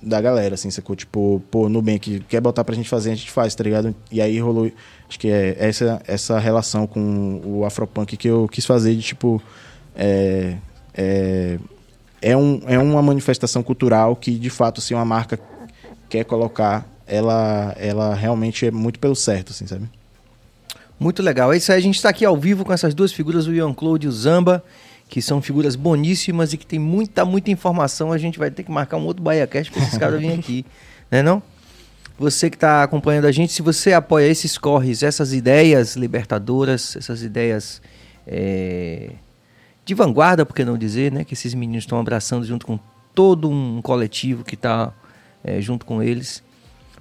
da 0.00 0.20
galera, 0.20 0.54
assim, 0.54 0.70
sacou? 0.70 0.94
Tipo, 0.94 1.42
pô, 1.50 1.68
Nubank 1.68 2.20
quer 2.28 2.40
botar 2.40 2.62
pra 2.64 2.74
gente 2.74 2.88
fazer, 2.88 3.10
a 3.10 3.14
gente 3.14 3.30
faz, 3.30 3.54
tá 3.54 3.64
ligado? 3.64 3.94
E 4.10 4.20
aí 4.20 4.38
rolou, 4.38 4.70
acho 5.08 5.18
que 5.18 5.28
é 5.28 5.56
essa, 5.58 6.00
essa 6.06 6.38
relação 6.38 6.86
com 6.86 7.40
o 7.44 7.64
Afropunk 7.64 8.16
que 8.16 8.28
eu 8.28 8.48
quis 8.48 8.64
fazer 8.64 8.94
de, 8.94 9.02
tipo, 9.02 9.42
é, 9.96 10.56
é, 10.94 11.58
é, 12.22 12.36
um, 12.36 12.60
é 12.66 12.78
uma 12.78 13.02
manifestação 13.02 13.62
cultural 13.62 14.14
que, 14.14 14.32
de 14.32 14.50
fato, 14.50 14.80
se 14.80 14.86
assim, 14.86 14.94
uma 14.94 15.04
marca 15.04 15.38
quer 16.08 16.24
colocar, 16.24 16.86
ela, 17.06 17.74
ela 17.78 18.14
realmente 18.14 18.66
é 18.66 18.70
muito 18.70 18.98
pelo 18.98 19.16
certo, 19.16 19.50
assim, 19.50 19.66
sabe? 19.66 19.88
Muito 20.98 21.22
legal. 21.22 21.52
É 21.52 21.56
isso 21.56 21.72
aí, 21.72 21.78
a 21.78 21.82
gente 21.82 21.96
está 21.96 22.10
aqui 22.10 22.24
ao 22.24 22.36
vivo 22.36 22.64
com 22.64 22.72
essas 22.72 22.94
duas 22.94 23.12
figuras, 23.12 23.46
o 23.46 23.52
Ian 23.52 23.74
Claude 23.74 24.06
e 24.06 24.08
o 24.08 24.12
Zamba 24.12 24.62
que 25.08 25.20
são 25.22 25.40
figuras 25.40 25.76
boníssimas 25.76 26.52
e 26.52 26.56
que 26.56 26.66
tem 26.66 26.78
muita, 26.78 27.24
muita 27.24 27.50
informação. 27.50 28.12
A 28.12 28.18
gente 28.18 28.38
vai 28.38 28.50
ter 28.50 28.62
que 28.62 28.70
marcar 28.70 28.96
um 28.96 29.04
outro 29.04 29.22
BahiaCast 29.22 29.70
para 29.70 29.82
esses 29.82 29.98
caras 29.98 30.20
virem 30.20 30.38
aqui, 30.40 30.64
né 31.10 31.22
não? 31.22 31.42
Você 32.18 32.48
que 32.48 32.56
está 32.56 32.84
acompanhando 32.84 33.24
a 33.24 33.32
gente, 33.32 33.52
se 33.52 33.60
você 33.60 33.92
apoia 33.92 34.26
esses 34.26 34.56
corres, 34.56 35.02
essas 35.02 35.32
ideias 35.32 35.96
libertadoras, 35.96 36.94
essas 36.94 37.22
ideias 37.22 37.82
é, 38.24 39.10
de 39.84 39.94
vanguarda, 39.94 40.46
por 40.46 40.54
que 40.54 40.64
não 40.64 40.78
dizer, 40.78 41.10
né? 41.10 41.24
Que 41.24 41.34
esses 41.34 41.54
meninos 41.54 41.84
estão 41.84 41.98
abraçando 41.98 42.44
junto 42.46 42.66
com 42.66 42.78
todo 43.14 43.50
um 43.50 43.82
coletivo 43.82 44.44
que 44.44 44.54
está 44.54 44.92
é, 45.42 45.60
junto 45.60 45.84
com 45.84 46.02
eles. 46.02 46.42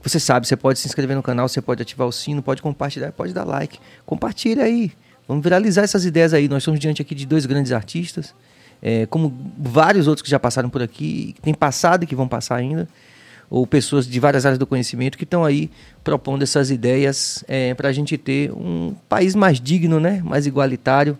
Você 0.01 0.19
sabe, 0.19 0.47
você 0.47 0.57
pode 0.57 0.80
se 0.80 0.88
inscrever 0.88 1.15
no 1.15 1.23
canal, 1.23 1.47
você 1.47 1.61
pode 1.61 1.81
ativar 1.81 2.07
o 2.07 2.11
sino, 2.11 2.41
pode 2.41 2.61
compartilhar, 2.61 3.11
pode 3.11 3.34
dar 3.34 3.45
like. 3.45 3.80
Compartilha 4.05 4.63
aí. 4.63 4.91
Vamos 5.27 5.43
viralizar 5.43 5.83
essas 5.83 6.05
ideias 6.05 6.33
aí. 6.33 6.47
Nós 6.47 6.63
estamos 6.63 6.79
diante 6.79 7.01
aqui 7.01 7.15
de 7.15 7.25
dois 7.25 7.45
grandes 7.45 7.71
artistas, 7.71 8.33
é, 8.81 9.05
como 9.05 9.33
vários 9.57 10.07
outros 10.07 10.23
que 10.23 10.29
já 10.29 10.39
passaram 10.39 10.69
por 10.69 10.81
aqui, 10.81 11.33
que 11.35 11.41
têm 11.41 11.53
passado 11.53 12.03
e 12.03 12.07
que 12.07 12.15
vão 12.15 12.27
passar 12.27 12.57
ainda, 12.57 12.87
ou 13.49 13.65
pessoas 13.65 14.07
de 14.07 14.19
várias 14.19 14.45
áreas 14.45 14.59
do 14.59 14.67
conhecimento 14.67 15.17
que 15.17 15.23
estão 15.23 15.45
aí 15.45 15.69
propondo 16.03 16.43
essas 16.43 16.71
ideias 16.71 17.43
é, 17.47 17.73
para 17.73 17.89
a 17.89 17.91
gente 17.91 18.17
ter 18.17 18.51
um 18.51 18.95
país 19.07 19.35
mais 19.35 19.59
digno, 19.59 19.99
né? 19.99 20.21
mais 20.23 20.45
igualitário, 20.45 21.17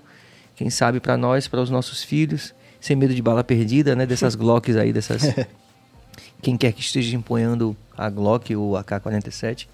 quem 0.55 0.69
sabe 0.69 0.99
para 0.99 1.15
nós, 1.15 1.47
para 1.47 1.61
os 1.61 1.69
nossos 1.69 2.03
filhos, 2.03 2.53
sem 2.81 2.95
medo 2.95 3.13
de 3.13 3.21
bala 3.21 3.43
perdida, 3.43 3.95
né? 3.95 4.05
dessas 4.05 4.35
Glocks 4.35 4.75
aí, 4.75 4.91
dessas... 4.91 5.23
quem 6.41 6.57
quer 6.57 6.73
que 6.73 6.81
esteja 6.81 7.15
empunhando 7.15 7.75
a 7.97 8.09
Glock 8.09 8.53
ou 8.55 8.75
a 8.75 8.81
AK-47. 8.81 9.67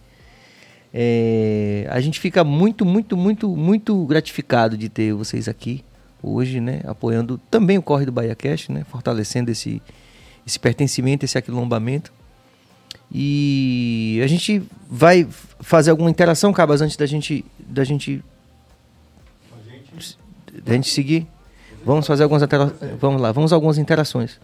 É, 0.93 1.87
a 1.89 1.99
gente 1.99 2.19
fica 2.19 2.43
muito, 2.43 2.85
muito, 2.85 3.15
muito, 3.15 3.55
muito 3.55 4.05
gratificado 4.05 4.77
de 4.77 4.89
ter 4.89 5.13
vocês 5.13 5.47
aqui 5.47 5.83
hoje, 6.21 6.59
né? 6.59 6.81
Apoiando 6.85 7.39
também 7.49 7.77
o 7.77 7.81
Corre 7.81 8.05
do 8.05 8.11
Bahia 8.11 8.35
Cash, 8.35 8.69
né? 8.69 8.83
Fortalecendo 8.89 9.51
esse, 9.51 9.81
esse 10.45 10.59
pertencimento, 10.59 11.25
esse 11.25 11.37
aquilombamento. 11.37 12.11
E 13.11 14.19
a 14.23 14.27
gente 14.27 14.61
vai 14.89 15.27
fazer 15.59 15.91
alguma 15.91 16.09
interação, 16.09 16.53
Cabas, 16.53 16.81
antes 16.81 16.95
da 16.95 17.05
gente, 17.05 17.43
da 17.59 17.83
gente, 17.83 18.23
da 20.63 20.73
gente 20.73 20.89
seguir. 20.89 21.27
Vamos 21.83 22.05
fazer 22.05 22.23
algumas 22.23 22.43
interações. 22.43 22.79
Vamos 22.99 23.21
lá, 23.21 23.31
vamos 23.31 23.53
algumas 23.53 23.77
interações. 23.77 24.39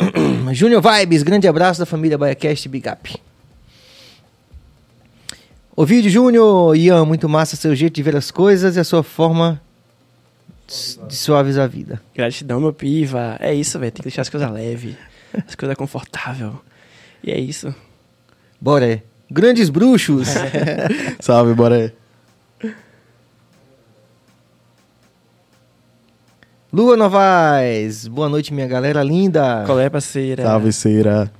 Júnior 0.52 0.82
Vibes, 0.82 1.22
grande 1.22 1.46
abraço 1.46 1.78
da 1.80 1.86
família 1.86 2.18
BaiaCast 2.18 2.68
Big 2.68 2.88
Up. 2.88 3.29
Ovidio 5.80 6.10
Júnior, 6.10 6.76
Ian, 6.76 7.06
muito 7.06 7.26
massa 7.26 7.56
seu 7.56 7.74
jeito 7.74 7.94
de 7.94 8.02
ver 8.02 8.14
as 8.14 8.30
coisas 8.30 8.76
e 8.76 8.80
a 8.80 8.84
sua 8.84 9.02
forma 9.02 9.58
de 11.08 11.16
suavizar 11.16 11.64
a 11.64 11.66
vida. 11.66 12.02
Gratidão, 12.14 12.60
meu 12.60 12.70
piva. 12.70 13.38
É 13.40 13.54
isso, 13.54 13.78
velho. 13.78 13.90
Tem 13.90 14.02
que 14.02 14.08
deixar 14.10 14.20
as 14.20 14.28
coisas 14.28 14.50
leves, 14.52 14.94
as 15.48 15.54
coisas 15.54 15.74
confortáveis. 15.78 16.52
E 17.24 17.30
é 17.30 17.40
isso. 17.40 17.74
Boré. 18.60 19.04
Grandes 19.30 19.70
bruxos. 19.70 20.28
Salve, 21.18 21.54
Boré. 21.54 21.94
Lua 26.70 26.94
Novaes, 26.94 28.06
boa 28.06 28.28
noite, 28.28 28.52
minha 28.52 28.68
galera 28.68 29.02
linda. 29.02 29.62
Qual 29.64 29.80
é, 29.80 29.88
parceira? 29.88 30.42
Salve, 30.42 30.74
Ceira. 30.74 31.32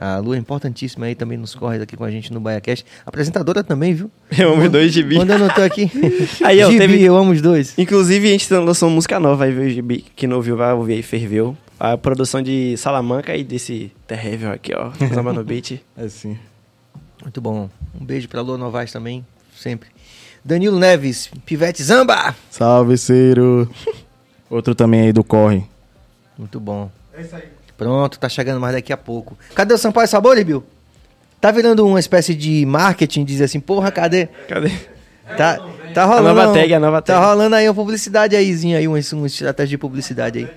A 0.00 0.18
Lua 0.18 0.36
é 0.36 0.38
importantíssima 0.38 1.06
aí, 1.06 1.16
também 1.16 1.36
nos 1.36 1.56
corre 1.56 1.82
aqui 1.82 1.96
com 1.96 2.04
a 2.04 2.10
gente 2.10 2.32
no 2.32 2.38
BaiaCast. 2.38 2.86
Apresentadora 3.04 3.64
também, 3.64 3.94
viu? 3.94 4.08
Eu 4.38 4.52
amo 4.52 4.62
os 4.62 4.70
dois 4.70 4.92
Gibi. 4.92 5.16
Quando 5.16 5.32
eu 5.32 5.40
não 5.40 5.48
tô 5.48 5.60
aqui. 5.60 5.90
aí, 6.44 6.62
ó, 6.62 6.70
Gibi, 6.70 6.78
teve... 6.78 7.02
eu 7.02 7.16
amo 7.16 7.32
os 7.32 7.42
dois. 7.42 7.76
Inclusive, 7.76 8.28
a 8.28 8.30
gente 8.30 8.54
lançou 8.54 8.88
uma 8.88 8.94
música 8.94 9.18
nova 9.18 9.44
aí, 9.44 9.52
viu, 9.52 9.68
Gibi? 9.68 10.04
Que 10.14 10.28
não 10.28 10.36
ouviu, 10.36 10.56
vai 10.56 10.72
ouvir 10.72 10.94
aí, 10.94 11.02
Ferveu. 11.02 11.56
A 11.80 11.98
produção 11.98 12.40
de 12.40 12.76
Salamanca 12.76 13.36
e 13.36 13.42
desse 13.42 13.90
Terrível 14.06 14.52
aqui, 14.52 14.72
ó. 14.72 14.92
Samba 15.12 15.32
no 15.32 15.42
beat. 15.42 15.80
É 15.96 16.08
sim. 16.08 16.38
Muito 17.20 17.40
bom. 17.40 17.68
Um 18.00 18.04
beijo 18.04 18.28
pra 18.28 18.40
Lua 18.40 18.56
Novaes 18.56 18.92
também, 18.92 19.26
sempre. 19.56 19.88
Danilo 20.44 20.78
Neves, 20.78 21.28
Pivete 21.44 21.82
Zamba! 21.82 22.36
Salve, 22.50 22.96
Ciro. 22.96 23.68
Outro 24.48 24.76
também 24.76 25.00
aí 25.00 25.12
do 25.12 25.24
Corre. 25.24 25.64
Muito 26.38 26.60
bom. 26.60 26.88
É 27.12 27.20
isso 27.20 27.34
aí. 27.34 27.57
Pronto, 27.78 28.18
tá 28.18 28.28
chegando 28.28 28.60
mais 28.60 28.74
daqui 28.74 28.92
a 28.92 28.96
pouco. 28.96 29.38
Cadê 29.54 29.72
o 29.72 29.78
Sampaio 29.78 30.08
Sabor, 30.08 30.44
Bill? 30.44 30.64
Tá 31.40 31.52
virando 31.52 31.86
uma 31.86 32.00
espécie 32.00 32.34
de 32.34 32.66
marketing, 32.66 33.24
dizer 33.24 33.44
assim, 33.44 33.60
porra, 33.60 33.92
cadê? 33.92 34.26
Cadê? 34.48 34.72
Tá, 35.36 35.64
tá 35.94 36.04
rolando. 36.04 36.28
A 36.28 36.34
nova 36.34 36.52
tag, 36.52 36.74
a 36.74 36.80
nova 36.80 37.00
tá 37.00 37.12
tag. 37.12 37.20
Tá 37.20 37.26
rolando 37.32 37.54
aí 37.54 37.68
uma 37.68 37.74
publicidade 37.74 38.34
aízinha 38.34 38.78
aí, 38.78 38.88
uma, 38.88 38.98
uma 39.12 39.26
estratégia 39.28 39.70
de 39.70 39.78
publicidade 39.78 40.40
aí. 40.40 40.48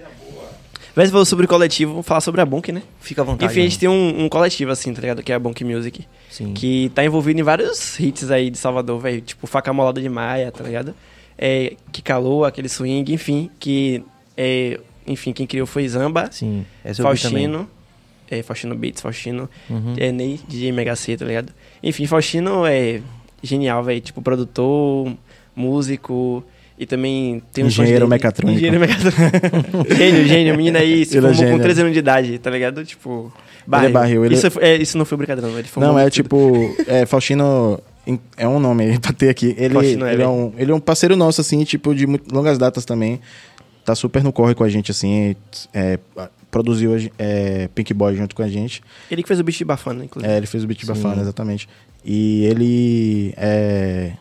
Mas 0.95 1.09
falou 1.11 1.25
sobre 1.25 1.45
o 1.45 1.47
coletivo, 1.47 1.91
vamos 1.91 2.05
falar 2.07 2.21
sobre 2.21 2.41
a 2.41 2.45
Bonk, 2.45 2.71
né? 2.71 2.81
Fica 2.99 3.21
à 3.21 3.25
vontade. 3.25 3.51
Enfim, 3.51 3.61
a 3.61 3.63
gente 3.63 3.79
tem 3.79 3.87
um, 3.87 4.23
um, 4.23 4.27
coletivo, 4.27 4.71
assim, 4.71 4.91
tá 4.91 4.99
ligado? 5.01 5.23
Que 5.23 5.31
é 5.31 5.35
a 5.35 5.39
Bonk 5.39 5.63
Music. 5.63 6.05
Sim. 6.29 6.53
Que 6.53 6.91
tá 6.93 7.05
envolvido 7.05 7.39
em 7.39 7.43
vários 7.43 7.99
hits 7.99 8.31
aí 8.31 8.49
de 8.49 8.57
Salvador, 8.57 8.99
velho. 8.99 9.21
Tipo, 9.21 9.45
Faca 9.45 9.71
Molada 9.71 10.01
de 10.01 10.09
Maia, 10.09 10.51
tá 10.51 10.63
ligado? 10.63 10.95
É, 11.37 11.75
que 11.91 12.01
calou, 12.01 12.43
aquele 12.43 12.67
swing, 12.67 13.13
enfim. 13.13 13.49
Que, 13.57 14.03
é, 14.35 14.79
enfim, 15.05 15.33
quem 15.33 15.45
criou 15.47 15.65
foi 15.67 15.87
Zamba. 15.87 16.29
Sim, 16.31 16.65
Faustino. 17.01 17.67
É, 18.29 18.41
Faustino 18.41 18.73
Beats, 18.75 19.01
Faustino. 19.01 19.49
Uhum. 19.69 19.93
É, 19.97 20.11
Ney, 20.11 20.39
DJ 20.47 20.71
Mega 20.71 20.95
C, 20.95 21.17
tá 21.17 21.25
ligado? 21.25 21.51
Enfim, 21.83 22.05
Faustino 22.07 22.65
é 22.65 23.01
genial, 23.43 23.83
velho. 23.83 23.99
Tipo, 24.01 24.21
produtor, 24.21 25.11
músico... 25.55 26.43
E 26.79 26.85
também 26.87 27.43
tem 27.53 27.63
um 27.63 27.67
Engenheiro 27.67 28.07
mecatrônico. 28.07 28.57
Engenheiro 28.57 28.79
mecatrônico. 28.79 29.93
gênio, 29.95 30.25
gênio. 30.25 30.57
Menina 30.57 30.79
aí 30.79 31.05
se 31.05 31.15
Ele 31.15 31.27
é 31.27 31.29
formou 31.29 31.43
com 31.43 31.49
gênio. 31.51 31.61
13 31.61 31.81
anos 31.81 31.93
de 31.93 31.99
idade, 31.99 32.39
tá 32.39 32.49
ligado? 32.49 32.83
Tipo. 32.83 33.31
Ele 33.71 33.85
é 33.85 33.89
barril, 33.89 34.25
ele- 34.25 34.33
Isso, 34.33 34.47
é, 34.59 34.77
isso 34.77 34.97
não 34.97 35.05
foi 35.05 35.15
brincadeira, 35.15 35.47
não. 35.47 35.59
Ele 35.59 35.67
Não, 35.77 35.99
é 35.99 36.05
tudo. 36.05 36.13
tipo. 36.13 36.75
É, 36.87 37.05
Faustino. 37.05 37.79
É 38.35 38.47
um 38.47 38.59
nome 38.59 38.83
aí 38.85 38.97
pra 38.99 39.13
ter 39.13 39.29
aqui. 39.29 39.53
Ele, 39.59 39.75
Faustino 39.75 40.05
ele, 40.07 40.23
é 40.23 40.25
Heber. 40.25 40.29
um, 40.31 40.53
ele 40.57 40.71
é 40.71 40.73
um 40.73 40.79
parceiro 40.79 41.15
nosso, 41.15 41.39
assim, 41.39 41.63
tipo, 41.63 41.93
de 41.93 42.07
longas 42.33 42.57
datas 42.57 42.83
também. 42.83 43.19
Tá 43.91 43.95
super 43.95 44.23
no 44.23 44.31
corre 44.31 44.55
com 44.55 44.63
a 44.63 44.69
gente, 44.69 44.89
assim. 44.89 45.35
é, 45.73 45.99
produziu 46.49 46.91
é, 47.19 47.67
Pink 47.75 47.93
Boy 47.93 48.15
junto 48.15 48.33
com 48.33 48.41
a 48.41 48.47
gente. 48.47 48.81
Ele 49.09 49.21
que 49.21 49.27
fez 49.27 49.37
o 49.39 49.43
beat 49.43 49.57
de 49.57 49.65
Bafana, 49.65 50.05
inclusive. 50.05 50.31
É, 50.33 50.37
ele 50.37 50.47
fez 50.47 50.63
o 50.63 50.67
Beat 50.67 50.79
Sim. 50.79 50.87
Bafana, 50.87 51.21
exatamente. 51.21 51.67
E 52.05 52.45
ele. 52.45 53.33
É... 53.35 54.13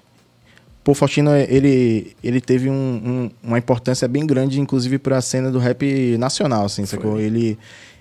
Pô, 0.83 0.93
Faustino, 0.93 1.31
ele, 1.37 2.17
ele 2.25 2.41
teve 2.41 2.69
um- 2.69 2.75
um- 2.75 3.31
uma 3.45 3.59
importância 3.59 4.09
bem 4.09 4.27
grande, 4.27 4.59
inclusive, 4.61 4.99
para 4.99 5.19
a 5.19 5.21
cena 5.21 5.53
do 5.53 5.59
rap 5.61 6.17
nacional, 6.19 6.65
assim, 6.65 6.85
sacou? 6.85 7.21
Ele, 7.21 7.57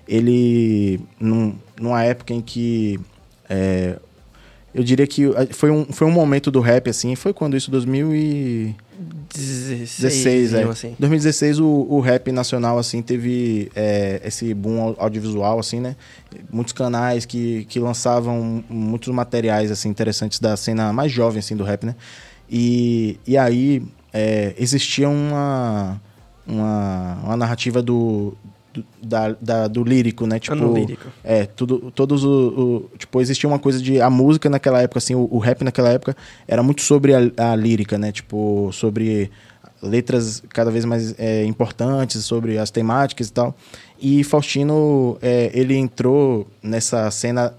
ele 0.08 0.98
num, 1.20 1.54
numa 1.80 2.02
época 2.02 2.34
em 2.34 2.40
que. 2.40 2.98
é, 3.48 3.96
eu 4.74 4.84
diria 4.84 5.06
que 5.06 5.24
foi 5.52 5.70
um, 5.70 5.84
foi 5.86 6.06
um 6.06 6.12
momento 6.12 6.50
do 6.50 6.60
rap, 6.60 6.88
assim, 6.88 7.14
foi 7.16 7.32
quando 7.32 7.56
isso, 7.56 7.70
2016, 7.70 10.00
16, 10.00 10.54
é. 10.54 10.62
assim. 10.64 10.94
2016 10.98 11.58
o, 11.58 11.66
o 11.66 12.00
rap 12.00 12.30
nacional, 12.30 12.78
assim, 12.78 13.02
teve 13.02 13.70
é, 13.74 14.20
esse 14.24 14.54
boom 14.54 14.80
au- 14.80 14.96
audiovisual, 14.98 15.58
assim, 15.58 15.80
né? 15.80 15.96
Muitos 16.52 16.72
canais 16.72 17.26
que, 17.26 17.64
que 17.68 17.80
lançavam 17.80 18.62
muitos 18.68 19.12
materiais, 19.12 19.72
assim, 19.72 19.88
interessantes 19.88 20.38
da 20.38 20.56
cena 20.56 20.92
mais 20.92 21.10
jovem, 21.10 21.40
assim, 21.40 21.56
do 21.56 21.64
rap, 21.64 21.84
né? 21.84 21.96
E, 22.48 23.18
e 23.26 23.36
aí 23.36 23.82
é, 24.12 24.54
existia 24.56 25.08
uma, 25.08 26.00
uma, 26.46 27.18
uma 27.24 27.36
narrativa 27.36 27.82
do, 27.82 28.36
do, 28.72 28.84
da, 29.02 29.36
da- 29.40 29.68
do 29.68 29.82
lírico, 29.84 30.26
né? 30.26 30.38
Tipo, 30.38 30.54
Ano 30.54 30.74
lírico. 30.74 31.06
é, 31.24 31.46
tudo, 31.46 31.90
todos 31.90 32.24
o, 32.24 32.30
o- 32.90 32.90
Tipo, 32.98 33.20
existia 33.20 33.48
uma 33.48 33.58
coisa 33.58 33.80
de. 33.80 34.00
A 34.00 34.08
música 34.10 34.48
naquela 34.48 34.80
época, 34.82 34.98
assim, 34.98 35.14
o, 35.14 35.28
o 35.30 35.38
rap 35.38 35.62
naquela 35.64 35.88
época 35.90 36.16
era 36.46 36.62
muito 36.62 36.82
sobre 36.82 37.14
a, 37.14 37.50
a 37.52 37.56
lírica, 37.56 37.98
né? 37.98 38.12
Tipo, 38.12 38.70
sobre 38.72 39.30
letras 39.82 40.42
cada 40.50 40.70
vez 40.70 40.84
mais 40.84 41.14
é, 41.18 41.44
importantes, 41.44 42.24
sobre 42.24 42.58
as 42.58 42.70
temáticas 42.70 43.28
e 43.28 43.32
tal. 43.32 43.56
E 43.98 44.22
Faustino, 44.24 45.16
é, 45.22 45.50
ele 45.54 45.74
entrou 45.76 46.46
nessa 46.62 47.10
cena 47.10 47.54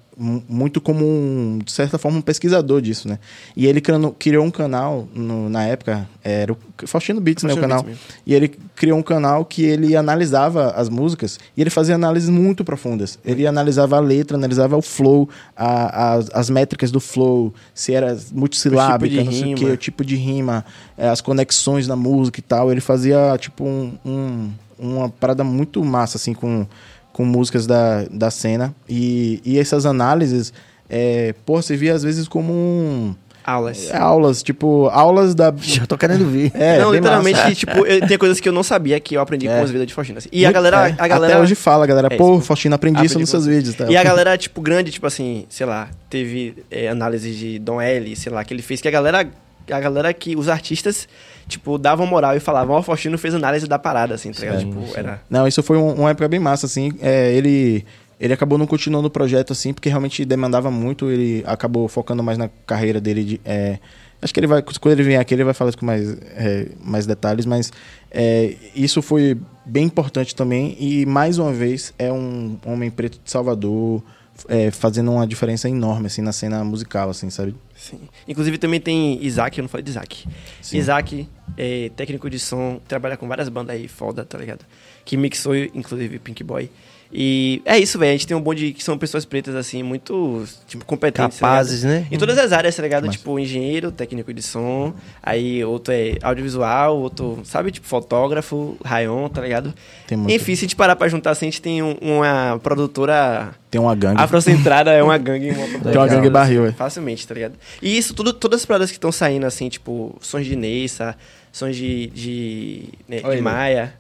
muito 0.48 0.80
como, 0.80 1.04
um, 1.06 1.60
de 1.64 1.72
certa 1.72 1.98
forma, 1.98 2.20
um 2.20 2.22
pesquisador 2.22 2.80
disso, 2.82 3.08
né? 3.08 3.18
E 3.58 3.66
ele 3.66 3.82
criou, 4.20 4.46
um 4.46 4.52
canal, 4.52 5.08
no- 5.16 5.50
na 5.50 5.64
época, 5.66 6.08
era 6.24 6.54
o 6.54 6.58
Faustino 6.86 7.20
Beats, 7.20 7.44
né? 7.44 7.54
O 7.54 7.58
canal. 7.58 7.84
Beats. 7.84 8.00
E 8.26 8.34
ele 8.36 8.50
criou 8.76 9.00
um 9.00 9.02
canal 9.04 9.44
que 9.44 9.64
ele 9.64 9.96
analisava 9.96 10.72
as 10.72 10.90
músicas 10.90 11.40
e 11.58 11.62
ele 11.62 11.70
fazia 11.72 11.96
análises 11.96 12.30
muito 12.30 12.64
profundas. 12.64 13.18
Ele 13.26 13.48
analisava 13.48 13.98
a 13.98 14.00
letra, 14.00 14.38
analisava 14.38 14.78
o 14.78 14.82
flow, 14.82 15.28
a- 15.56 16.14
as, 16.14 16.30
as 16.34 16.50
métricas 16.50 16.92
do 16.92 17.00
flow, 17.00 17.54
se 17.74 17.94
era 17.94 18.16
multissilábica, 18.32 19.22
O 19.22 19.24
tipo 19.24 19.24
de 19.24 19.24
não 19.26 19.32
sei 19.32 19.54
o 19.54 19.58
que, 19.58 19.66
o 19.66 19.78
tipo 19.78 20.06
de 20.06 20.16
rima, 20.16 20.64
eh, 20.98 21.10
as 21.10 21.22
conexões 21.22 21.88
na 21.88 21.96
música 21.96 22.40
e 22.40 22.44
tal. 22.44 22.72
Ele 22.72 22.82
fazia, 22.82 23.36
tipo, 23.40 23.64
um, 23.64 23.94
um- 24.06 24.52
uma 24.78 25.10
parada 25.10 25.44
muito 25.44 25.84
massa, 25.86 26.18
assim, 26.18 26.34
com, 26.34 26.66
com 27.14 27.26
músicas 27.26 27.68
da, 27.68 28.06
da 28.12 28.32
cena. 28.32 28.74
E, 28.88 29.42
e 29.46 29.58
essas 29.60 29.86
análises, 29.86 30.54
é, 30.90 31.34
pô, 31.46 31.62
você 31.62 31.76
via 31.76 31.94
às 31.94 32.04
vezes 32.04 32.28
como 32.28 32.54
um, 32.54 33.16
Aulas. 33.44 33.92
aulas, 33.92 34.44
tipo, 34.44 34.88
aulas 34.90 35.34
da... 35.34 35.52
Já 35.60 35.86
tô 35.86 35.98
querendo 35.98 36.26
ver. 36.30 36.52
É, 36.54 36.80
não, 36.80 36.94
literalmente, 36.94 37.40
massa. 37.40 37.54
tipo, 37.56 37.86
eu, 37.86 38.08
tem 38.08 38.18
coisas 38.18 38.40
que 38.40 38.48
eu 38.48 38.54
não 38.54 38.62
sabia 38.64 39.00
que 39.00 39.16
eu 39.16 39.22
aprendi 39.22 39.48
É. 39.48 39.58
com 39.58 39.64
os 39.64 39.72
vídeos 39.72 39.88
de 39.88 39.94
Faustino. 39.94 40.20
assim. 40.20 40.30
E 40.32 40.46
a 40.46 40.52
galera, 40.52 40.90
É, 40.90 40.96
a 40.98 41.08
galera. 41.08 41.34
Até 41.34 41.44
hoje 41.44 41.56
fala, 41.56 41.86
galera. 41.88 42.08
É, 42.12 42.18
Pô, 42.18 42.38
isso. 42.38 42.46
Faustino, 42.46 42.76
aprendi, 42.76 42.98
isso 43.06 43.14
Aprendi 43.16 43.22
nos 43.22 43.30
com 43.32 43.42
seus 43.42 43.46
vídeos. 43.48 43.76
Tá? 43.76 43.90
E 43.90 43.98
a 43.98 44.04
galera, 44.04 44.38
tipo, 44.38 44.62
grande, 44.62 44.92
tipo 44.92 45.08
assim, 45.08 45.46
sei 45.50 45.66
lá, 45.66 45.90
teve 46.10 46.56
é, 46.70 46.88
análise 46.88 47.32
de 47.32 47.58
Dom 47.58 47.82
L, 47.82 48.16
sei 48.16 48.32
lá, 48.32 48.44
que 48.44 48.54
ele 48.54 48.62
fez, 48.62 48.80
que 48.80 48.88
a 48.88 48.92
galera. 48.92 49.28
A 49.70 49.80
galera 49.80 50.14
que. 50.14 50.36
Os 50.36 50.48
artistas, 50.50 51.08
tipo, 51.52 51.78
davam 51.78 52.06
moral 52.08 52.36
e 52.36 52.40
falavam, 52.40 52.76
ó, 52.76 52.80
o 52.80 52.84
Faustino 52.84 53.18
fez 53.18 53.34
análise 53.36 53.68
da 53.68 53.78
parada, 53.78 54.16
assim, 54.16 54.32
tá 54.32 54.40
ligado? 54.42 54.60
Sim, 54.62 54.70
Tipo, 54.70 54.88
sim. 54.88 54.94
era. 54.96 55.22
Não, 55.30 55.48
isso 55.48 55.62
foi 55.62 55.78
um- 55.78 55.94
uma 55.94 56.10
época 56.10 56.28
bem 56.28 56.40
massa, 56.40 56.66
assim. 56.66 56.92
É, 57.02 57.32
ele, 57.34 57.86
ele 58.20 58.34
acabou 58.34 58.58
não 58.58 58.66
continuando 58.66 59.08
o 59.08 59.12
projeto, 59.12 59.54
assim, 59.54 59.74
porque 59.74 59.90
realmente 59.90 60.26
demandava 60.26 60.72
muito. 60.72 61.10
Ele 61.12 61.44
acabou 61.46 61.88
focando 61.88 62.24
mais 62.24 62.38
na 62.38 62.50
carreira 62.66 63.00
dele. 63.00 63.24
De, 63.24 63.42
é, 63.46 63.78
acho 64.22 64.34
que 64.34 64.40
ele 64.40 64.48
vai, 64.48 64.62
quando 64.62 64.94
ele 64.94 65.04
vier 65.04 65.20
aqui, 65.20 65.34
ele 65.34 65.44
vai 65.44 65.54
falar 65.54 65.70
isso 65.70 65.78
com 65.78 65.86
mais, 65.86 66.10
é, 66.36 66.68
mais 66.84 67.06
detalhes, 67.06 67.46
mas 67.46 67.72
é, 68.10 68.56
isso 68.76 69.02
foi 69.02 69.38
bem 69.66 69.86
importante 69.86 70.36
também. 70.36 70.76
E, 70.80 71.06
mais 71.06 71.38
uma 71.38 71.52
vez, 71.54 71.94
é 72.00 72.12
um 72.12 72.58
homem 72.66 72.90
preto 72.90 73.20
de 73.24 73.30
Salvador 73.32 74.02
é, 74.48 74.72
fazendo 74.72 75.12
uma 75.12 75.28
diferença 75.28 75.70
enorme, 75.70 76.08
assim, 76.08 76.22
na 76.22 76.32
cena 76.32 76.64
musical, 76.64 77.10
assim, 77.10 77.30
sabe? 77.30 77.56
Sim. 77.76 78.00
Inclusive 78.28 78.58
também 78.58 78.80
tem 78.80 79.24
Isaac, 79.24 79.58
eu 79.58 79.64
não 79.64 79.70
falei 79.70 79.84
de 79.84 79.92
Isaac. 79.92 80.28
Sim. 80.62 80.78
Isaac 80.78 81.28
é 81.58 81.90
técnico 81.96 82.30
de 82.30 82.40
som, 82.40 82.80
trabalha 82.88 83.18
com 83.18 83.28
várias 83.28 83.50
bandas 83.50 83.76
aí 83.76 83.88
foda, 83.88 84.24
tá 84.24 84.38
ligado? 84.38 84.66
Que 85.04 85.18
mixou, 85.18 85.56
inclusive, 85.56 86.20
Pink 86.20 86.44
Boy. 86.44 86.70
E 87.14 87.62
é 87.66 87.78
isso, 87.78 88.00
velho. 88.00 88.10
A 88.10 88.14
gente 88.14 88.26
tem 88.28 88.38
um 88.38 88.42
bonde 88.42 88.72
que 88.72 88.82
são 88.84 88.98
pessoas 88.98 89.26
pretas, 89.26 89.54
assim, 89.56 89.84
muito, 89.84 90.46
tipo, 90.68 90.86
competentes. 90.86 91.38
tá? 91.40 91.48
Capazes, 91.48 91.84
né? 91.84 92.08
Em 92.10 92.18
todas 92.18 92.38
as 92.38 92.52
áreas, 92.54 92.76
tá 92.76 92.82
ligado? 92.82 93.06
Mas- 93.08 93.16
Tipo, 93.18 93.38
engenheiro, 93.38 93.92
técnico 93.92 94.34
de 94.34 94.42
som, 94.42 94.94
aí 95.22 95.64
outro 95.66 95.94
é 95.94 96.14
audiovisual, 96.24 96.98
outro, 96.98 97.42
sabe, 97.44 97.70
tipo, 97.72 97.86
fotógrafo, 97.86 98.78
rayon, 98.84 99.28
tá 99.28 99.42
ligado? 99.42 99.74
Tem 100.08 100.18
muito- 100.18 100.32
Enfim, 100.34 100.56
se 100.56 100.62
a 100.62 100.68
gente 100.68 100.76
parar 100.76 100.96
pra 100.96 101.08
juntar, 101.10 101.32
assim, 101.32 101.48
a 101.48 101.50
gente 101.50 101.62
tem 101.62 101.84
um- 101.84 101.98
uma 102.02 102.58
produtora 102.64 103.54
Tem 103.70 103.80
uma 103.82 103.94
gangue. 103.96 104.22
afrocentrada, 104.22 104.92
é 104.92 105.04
uma 105.04 105.18
gangue. 105.18 105.50
Uma 105.52 105.68
Tem 105.92 105.98
uma 105.98 106.08
gangue 106.08 106.30
barril, 106.30 106.66
é. 106.66 106.72
Facilmente, 106.72 107.28
tá 107.28 107.34
ligado? 107.34 107.56
E 107.82 107.98
isso, 107.98 108.14
tudo, 108.14 108.32
todas 108.34 108.62
as 108.62 108.66
paradas 108.66 108.90
que 108.90 108.98
estão 108.98 109.12
saindo, 109.12 109.46
assim, 109.46 109.68
tipo, 109.70 110.16
sons 110.22 110.46
de 110.46 110.56
Nessa, 110.56 111.16
sons 111.52 111.76
de, 111.76 112.08
de, 112.08 112.84
né, 113.08 113.20
de 113.20 113.42
Maia. 113.42 113.94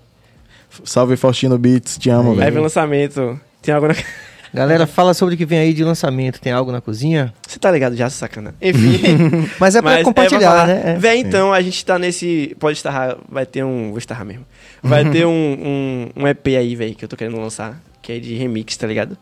Salve 0.83 1.15
Faustino 1.15 1.57
Beats, 1.57 1.97
te 1.97 2.09
amo, 2.09 2.35
velho. 2.35 2.53
Vem 2.53 2.61
lançamento. 2.61 3.39
Tem 3.61 3.73
algo 3.73 3.87
na. 3.87 3.95
Galera, 4.53 4.85
fala 4.85 5.13
sobre 5.13 5.35
o 5.35 5.37
que 5.37 5.45
vem 5.45 5.59
aí 5.59 5.73
de 5.73 5.83
lançamento. 5.83 6.41
Tem 6.41 6.51
algo 6.51 6.73
na 6.73 6.81
cozinha? 6.81 7.33
Você 7.47 7.57
tá 7.57 7.71
ligado 7.71 7.95
já, 7.95 8.09
sacana. 8.09 8.53
Enfim. 8.61 9.47
Mas 9.57 9.75
é 9.75 9.81
pra 9.81 9.91
Mas 9.91 10.03
compartilhar, 10.03 10.69
é 10.69 10.73
né? 10.73 10.91
É. 10.91 10.97
Véi, 10.97 11.19
então, 11.19 11.53
a 11.53 11.61
gente 11.61 11.85
tá 11.85 11.97
nesse. 11.97 12.55
Pode 12.59 12.77
estar. 12.77 13.17
Vai 13.29 13.45
ter 13.45 13.63
um. 13.63 13.89
Vou 13.89 13.97
estar 13.97 14.25
mesmo. 14.25 14.45
Vai 14.83 15.09
ter 15.09 15.25
um, 15.25 15.31
um, 15.31 16.09
um 16.23 16.27
EP 16.27 16.47
aí, 16.47 16.75
velho, 16.75 16.95
que 16.95 17.05
eu 17.05 17.09
tô 17.09 17.15
querendo 17.15 17.39
lançar. 17.39 17.81
Que 18.01 18.13
é 18.13 18.19
de 18.19 18.33
remix, 18.35 18.75
tá 18.75 18.87
ligado? 18.87 19.17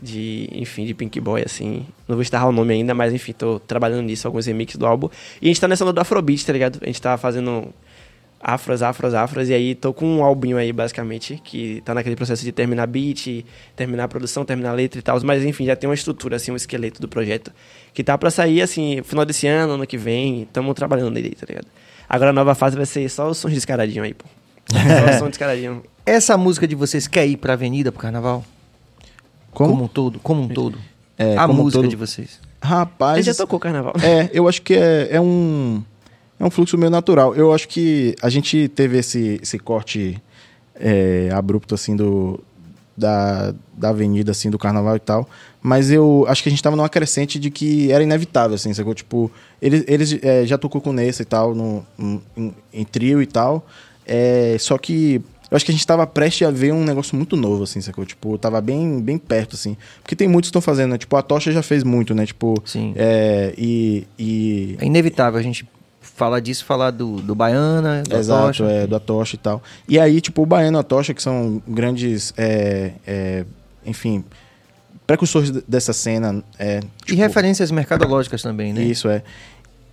De, 0.00 0.48
enfim, 0.52 0.86
de 0.86 0.94
Pink 0.94 1.20
Boy, 1.20 1.42
assim. 1.44 1.84
Não 2.08 2.16
vou 2.16 2.22
estar 2.22 2.44
o 2.46 2.52
nome 2.52 2.72
ainda, 2.72 2.94
mas 2.94 3.12
enfim, 3.12 3.32
tô 3.32 3.60
trabalhando 3.60 4.02
nisso, 4.02 4.26
alguns 4.26 4.46
remixes 4.46 4.76
do 4.76 4.86
álbum. 4.86 5.08
E 5.42 5.46
a 5.46 5.48
gente 5.48 5.60
tá 5.60 5.68
nessa 5.68 5.84
onda 5.84 5.92
do 5.92 6.00
Afrobeat, 6.00 6.44
tá 6.46 6.52
ligado? 6.52 6.78
A 6.82 6.86
gente 6.86 7.02
tá 7.02 7.18
fazendo 7.18 7.68
afros, 8.44 8.82
afros, 8.82 9.14
afros. 9.14 9.48
E 9.48 9.54
aí 9.54 9.74
tô 9.74 9.94
com 9.94 10.06
um 10.06 10.22
albinho 10.22 10.58
aí, 10.58 10.70
basicamente, 10.70 11.40
que 11.42 11.80
tá 11.84 11.94
naquele 11.94 12.14
processo 12.14 12.44
de 12.44 12.52
terminar 12.52 12.86
beat, 12.86 13.44
terminar 13.74 14.04
a 14.04 14.08
produção, 14.08 14.44
terminar 14.44 14.70
a 14.70 14.74
letra 14.74 14.98
e 14.98 15.02
tal. 15.02 15.18
Mas 15.24 15.42
enfim, 15.42 15.64
já 15.64 15.74
tem 15.74 15.88
uma 15.88 15.94
estrutura, 15.94 16.36
assim, 16.36 16.52
um 16.52 16.56
esqueleto 16.56 17.00
do 17.00 17.08
projeto. 17.08 17.50
Que 17.94 18.04
tá 18.04 18.18
pra 18.18 18.30
sair, 18.30 18.60
assim, 18.60 19.00
final 19.02 19.24
desse 19.24 19.46
ano, 19.46 19.72
ano 19.72 19.86
que 19.86 19.96
vem. 19.96 20.46
Tamo 20.52 20.74
trabalhando 20.74 21.10
nele, 21.10 21.30
tá 21.30 21.46
ligado? 21.48 21.66
Agora 22.06 22.30
a 22.30 22.32
nova 22.34 22.54
fase 22.54 22.76
vai 22.76 22.84
ser 22.84 23.08
só 23.08 23.28
os 23.30 23.38
sons 23.38 23.54
descaradinhos 23.54 24.04
aí, 24.04 24.12
pô. 24.12 24.26
Só 24.70 25.10
os 25.10 25.18
sons 25.18 25.28
descaradinhos. 25.30 25.82
Essa 26.04 26.36
música 26.36 26.68
de 26.68 26.74
vocês 26.74 27.08
quer 27.08 27.26
ir 27.26 27.38
pra 27.38 27.54
avenida 27.54 27.90
pro 27.90 28.00
carnaval? 28.00 28.44
Como, 29.50 29.70
como 29.70 29.84
um 29.84 29.88
todo? 29.88 30.20
Como 30.20 30.42
um 30.42 30.48
todo. 30.48 30.78
É, 31.16 31.36
a 31.36 31.48
música 31.48 31.80
todo... 31.80 31.88
de 31.88 31.96
vocês. 31.96 32.40
Rapaz. 32.60 33.16
Ele 33.16 33.22
já 33.22 33.34
tocou 33.34 33.58
carnaval. 33.58 33.94
É, 34.02 34.28
eu 34.32 34.46
acho 34.46 34.60
que 34.60 34.74
é, 34.74 35.08
é 35.12 35.20
um 35.20 35.82
é 36.38 36.44
um 36.44 36.50
fluxo 36.50 36.76
meio 36.76 36.90
natural. 36.90 37.34
Eu 37.34 37.52
acho 37.52 37.68
que 37.68 38.14
a 38.22 38.28
gente 38.28 38.68
teve 38.68 38.98
esse, 38.98 39.38
esse 39.42 39.58
corte 39.58 40.20
é, 40.74 41.30
abrupto, 41.32 41.74
assim, 41.74 41.94
do, 41.94 42.40
da, 42.96 43.54
da 43.72 43.90
avenida, 43.90 44.32
assim, 44.32 44.50
do 44.50 44.58
carnaval 44.58 44.96
e 44.96 45.00
tal. 45.00 45.28
Mas 45.62 45.90
eu 45.90 46.24
acho 46.28 46.42
que 46.42 46.48
a 46.48 46.50
gente 46.50 46.62
tava 46.62 46.76
numa 46.76 46.88
crescente 46.88 47.38
de 47.38 47.50
que 47.50 47.90
era 47.90 48.02
inevitável, 48.02 48.54
assim, 48.54 48.72
sacou? 48.74 48.94
Tipo, 48.94 49.30
eles, 49.60 49.84
eles 49.86 50.18
é, 50.22 50.44
já 50.44 50.58
tocou 50.58 50.80
com 50.80 50.92
Nessa 50.92 51.22
e 51.22 51.24
tal, 51.24 51.54
no, 51.54 51.84
em, 51.98 52.52
em 52.72 52.84
trio 52.84 53.22
e 53.22 53.26
tal. 53.26 53.66
É, 54.06 54.56
só 54.58 54.76
que 54.76 55.22
eu 55.50 55.56
acho 55.56 55.64
que 55.64 55.70
a 55.70 55.74
gente 55.74 55.86
tava 55.86 56.06
prestes 56.06 56.46
a 56.46 56.50
ver 56.50 56.72
um 56.72 56.84
negócio 56.84 57.16
muito 57.16 57.36
novo, 57.36 57.62
assim, 57.62 57.80
sacou? 57.80 58.04
Tipo, 58.04 58.36
tava 58.38 58.60
bem, 58.60 59.00
bem 59.00 59.16
perto, 59.16 59.54
assim. 59.54 59.76
Porque 60.02 60.16
tem 60.16 60.26
muitos 60.26 60.48
que 60.48 60.50
estão 60.50 60.60
fazendo, 60.60 60.90
né? 60.92 60.98
Tipo, 60.98 61.16
a 61.16 61.22
Tocha 61.22 61.52
já 61.52 61.62
fez 61.62 61.84
muito, 61.84 62.14
né? 62.14 62.26
Tipo, 62.26 62.54
Sim. 62.64 62.92
É, 62.96 63.54
e, 63.56 64.06
e... 64.18 64.76
É 64.80 64.86
inevitável 64.86 65.38
a 65.38 65.42
gente 65.42 65.66
falar 66.14 66.40
disso, 66.40 66.64
falar 66.64 66.90
do, 66.90 67.16
do 67.20 67.34
Baiana, 67.34 68.02
do 68.02 68.16
Exato, 68.16 68.44
Atocha. 68.44 68.64
é, 68.64 68.86
do 68.86 68.96
Atocha 68.96 69.34
e 69.34 69.38
tal. 69.38 69.62
E 69.88 69.98
aí, 69.98 70.20
tipo, 70.20 70.42
o 70.42 70.46
Baiano 70.46 70.76
e 70.76 70.78
a 70.78 70.80
Atocha, 70.80 71.12
que 71.12 71.22
são 71.22 71.60
grandes, 71.66 72.32
é, 72.36 72.92
é, 73.06 73.44
enfim, 73.84 74.24
precursores 75.06 75.50
dessa 75.50 75.92
cena. 75.92 76.42
É, 76.58 76.80
tipo, 76.80 77.12
e 77.12 77.14
referências 77.14 77.70
mercadológicas 77.70 78.42
também, 78.42 78.72
né? 78.72 78.82
Isso, 78.82 79.08
é. 79.08 79.22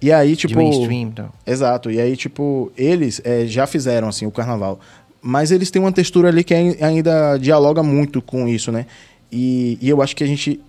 E 0.02 0.12
aí, 0.12 0.36
tipo... 0.36 0.54
De 0.54 0.56
mainstream, 0.58 1.02
então. 1.02 1.30
Exato. 1.46 1.92
E 1.92 2.00
aí, 2.00 2.16
tipo, 2.16 2.72
eles 2.78 3.22
é, 3.24 3.46
já 3.46 3.68
fizeram, 3.68 4.08
assim, 4.08 4.26
o 4.26 4.32
carnaval. 4.32 4.80
Mas 5.22 5.52
eles 5.52 5.70
têm 5.70 5.80
uma 5.80 5.92
textura 5.92 6.30
ali 6.30 6.44
que 6.44 6.54
ainda 6.54 7.38
dialoga 7.38 7.84
muito 7.84 8.22
com 8.22 8.48
isso, 8.48 8.72
né? 8.72 8.88
E, 9.32 9.78
e 9.82 9.90
eu 9.90 10.02
acho 10.02 10.16
que 10.16 10.24
a 10.24 10.28
gente... 10.28 10.60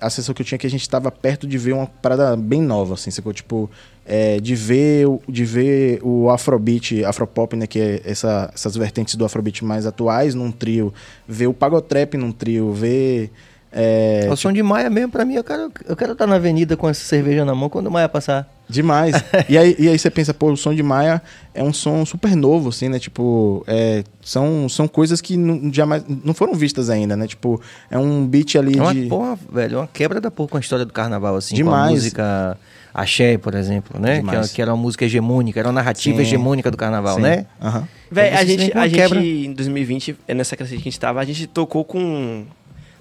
A 0.00 0.10
sensação 0.10 0.34
que 0.34 0.42
eu 0.42 0.46
tinha 0.46 0.56
é 0.56 0.58
que 0.58 0.66
a 0.66 0.70
gente 0.70 0.82
estava 0.82 1.10
perto 1.10 1.46
de 1.46 1.56
ver 1.56 1.72
uma 1.72 1.86
parada 1.86 2.36
bem 2.36 2.60
nova, 2.60 2.94
assim, 2.94 3.10
sacou? 3.10 3.32
Tipo, 3.32 3.70
é, 4.08 4.40
de 4.40 4.54
ver 4.54 5.06
de 5.28 5.44
ver 5.44 6.00
o 6.02 6.30
afrobeat, 6.30 7.04
afropop, 7.04 7.54
né, 7.54 7.66
que 7.66 7.78
é 7.78 8.00
essa, 8.04 8.50
essas 8.54 8.74
vertentes 8.74 9.14
do 9.14 9.24
afrobeat 9.24 9.62
mais 9.62 9.84
atuais 9.84 10.34
num 10.34 10.50
trio, 10.50 10.92
ver 11.28 11.46
o 11.46 11.52
pagotrap 11.52 12.14
num 12.14 12.32
trio, 12.32 12.72
ver 12.72 13.30
é, 13.70 14.26
o 14.30 14.36
som 14.36 14.50
de 14.50 14.62
Maia 14.62 14.88
mesmo, 14.88 15.12
pra 15.12 15.26
mim, 15.26 15.34
eu 15.34 15.44
quero 15.44 15.70
eu 15.86 15.94
quero 15.94 16.12
estar 16.12 16.26
na 16.26 16.36
avenida 16.36 16.74
com 16.74 16.88
essa 16.88 17.04
cerveja 17.04 17.44
na 17.44 17.54
mão 17.54 17.68
quando 17.68 17.88
o 17.88 17.90
Maia 17.90 18.08
passar. 18.08 18.48
Demais. 18.66 19.14
e, 19.46 19.58
aí, 19.58 19.76
e 19.78 19.88
aí 19.88 19.98
você 19.98 20.10
pensa, 20.10 20.32
pô, 20.32 20.50
o 20.52 20.56
som 20.56 20.74
de 20.74 20.82
Maia 20.82 21.20
é 21.54 21.62
um 21.62 21.72
som 21.72 22.04
super 22.06 22.34
novo, 22.34 22.70
assim, 22.70 22.88
né? 22.88 22.98
Tipo, 22.98 23.62
é, 23.66 24.04
são, 24.22 24.70
são 24.70 24.88
coisas 24.88 25.20
que 25.20 25.36
não, 25.36 25.70
jamais, 25.72 26.02
não 26.24 26.32
foram 26.32 26.54
vistas 26.54 26.88
ainda, 26.88 27.14
né? 27.14 27.26
Tipo, 27.26 27.60
é 27.90 27.98
um 27.98 28.26
beat 28.26 28.56
ali 28.56 28.78
é 28.78 28.82
uma, 28.82 28.94
de... 28.94 29.06
Porra, 29.06 29.38
velho, 29.52 29.74
é 29.74 29.78
uma 29.80 29.86
quebra 29.86 30.18
da 30.18 30.30
porra 30.30 30.48
com 30.48 30.56
a 30.56 30.60
história 30.60 30.86
do 30.86 30.92
carnaval, 30.92 31.36
assim, 31.36 31.54
Demais. 31.54 31.78
com 31.78 31.88
a 31.88 31.90
música 31.90 32.58
axé, 32.98 33.38
por 33.38 33.54
exemplo, 33.54 33.98
né? 34.00 34.22
Que, 34.22 34.54
que, 34.54 34.62
era 34.62 34.72
uma 34.72 34.82
música 34.82 35.04
hegemônica, 35.04 35.58
era 35.58 35.68
uma 35.68 35.74
narrativa 35.74 36.16
Sim. 36.16 36.22
hegemônica 36.22 36.70
do 36.70 36.76
carnaval, 36.76 37.16
Sim. 37.16 37.22
né? 37.22 37.46
Uhum. 37.62 37.84
Véi, 38.10 38.32
a 38.34 38.44
gente, 38.44 38.76
a 38.76 38.88
gente, 38.88 39.46
em 39.46 39.52
2020, 39.52 40.16
é 40.26 40.34
nessa 40.34 40.56
classe 40.56 40.74
que 40.74 40.80
a 40.80 40.84
gente 40.84 40.98
tava, 40.98 41.20
a 41.20 41.24
gente 41.24 41.46
tocou 41.46 41.84
com 41.84 42.44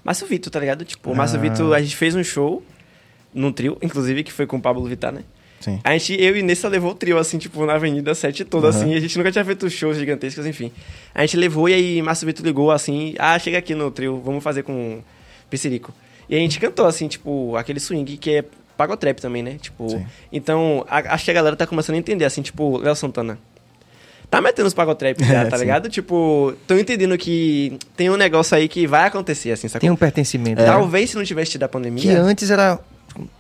Márcio 0.04 0.28
Vitor, 0.28 0.52
tá 0.52 0.60
ligado? 0.60 0.86
Tipo, 0.86 1.12
o 1.12 1.16
Márcio 1.16 1.40
ah. 1.40 1.42
Vitor, 1.42 1.74
a 1.74 1.82
gente 1.82 1.96
fez 1.96 2.16
um 2.16 2.24
show 2.24 2.64
num 3.34 3.52
trio, 3.52 3.78
inclusive, 3.82 4.24
que 4.24 4.32
foi 4.32 4.46
com 4.46 4.58
o 4.58 4.62
Pablo 4.62 4.86
Vittar, 4.86 5.12
né? 5.12 5.22
Sim. 5.60 5.80
A 5.84 5.98
gente, 5.98 6.14
eu 6.22 6.38
e 6.38 6.44
Nessa 6.44 6.68
levou 6.68 6.92
o 6.92 6.96
trio, 6.96 7.18
assim, 7.18 7.40
tipo, 7.40 7.66
na 7.66 7.74
Avenida 7.74 8.14
7 8.14 8.46
toda, 8.46 8.68
uhum. 8.68 8.70
assim. 8.70 8.94
A 8.94 9.00
gente 9.00 9.18
nunca 9.18 9.32
tinha 9.32 9.44
feito 9.44 9.68
shows 9.68 9.98
gigantescos, 9.98 10.46
enfim. 10.46 10.72
A 11.16 11.22
gente 11.22 11.38
levou 11.38 11.68
e 11.68 11.74
aí 11.74 12.02
Márcio 12.04 12.28
Vitor 12.28 12.46
ligou, 12.46 12.70
assim, 12.70 13.16
ah, 13.18 13.38
chega 13.40 13.58
aqui 13.58 13.74
no 13.74 13.90
trio, 13.90 14.22
vamos 14.24 14.44
fazer 14.44 14.62
com 14.62 15.02
Pissirico. 15.50 15.92
E 16.30 16.36
a 16.36 16.40
gente 16.40 16.60
cantou, 16.60 16.86
assim, 16.86 17.08
tipo, 17.08 17.56
aquele 17.56 17.80
swing 17.80 18.18
que 18.18 18.32
é 18.32 18.46
pagotrap 18.78 19.20
também, 19.20 19.44
né? 19.44 19.58
Tipo, 19.60 19.90
Sim. 19.90 20.06
então, 20.32 20.86
a, 20.90 21.14
acho 21.14 21.26
que 21.26 21.32
a 21.32 21.34
galera 21.34 21.56
tá 21.56 21.66
começando 21.66 21.96
a 21.96 22.00
entender, 22.00 22.26
assim, 22.26 22.42
tipo, 22.42 22.78
Léo 22.78 22.96
Santana. 22.96 23.38
Tá 24.30 24.42
metendo 24.42 24.68
os 24.68 24.74
pagotrap 24.74 25.18
já, 25.24 25.44
é, 25.44 25.46
tá 25.46 25.58
ligado? 25.58 25.90
Tipo, 25.90 26.54
tô 26.68 26.76
entendendo 26.76 27.18
que 27.18 27.78
tem 27.96 28.10
um 28.10 28.18
negócio 28.18 28.56
aí 28.56 28.68
que 28.68 28.86
vai 28.86 29.08
acontecer, 29.08 29.52
assim, 29.52 29.68
sacou? 29.68 29.82
Tem 29.82 29.90
um 29.90 29.96
pertencimento. 29.96 30.62
É. 30.62 30.66
Talvez 30.66 31.10
se 31.10 31.16
não 31.16 31.24
tivesse 31.24 31.52
tido 31.52 31.64
a 31.64 31.70
pandemia... 31.70 32.02
Que 32.02 32.10
antes 32.10 32.50
era... 32.52 32.80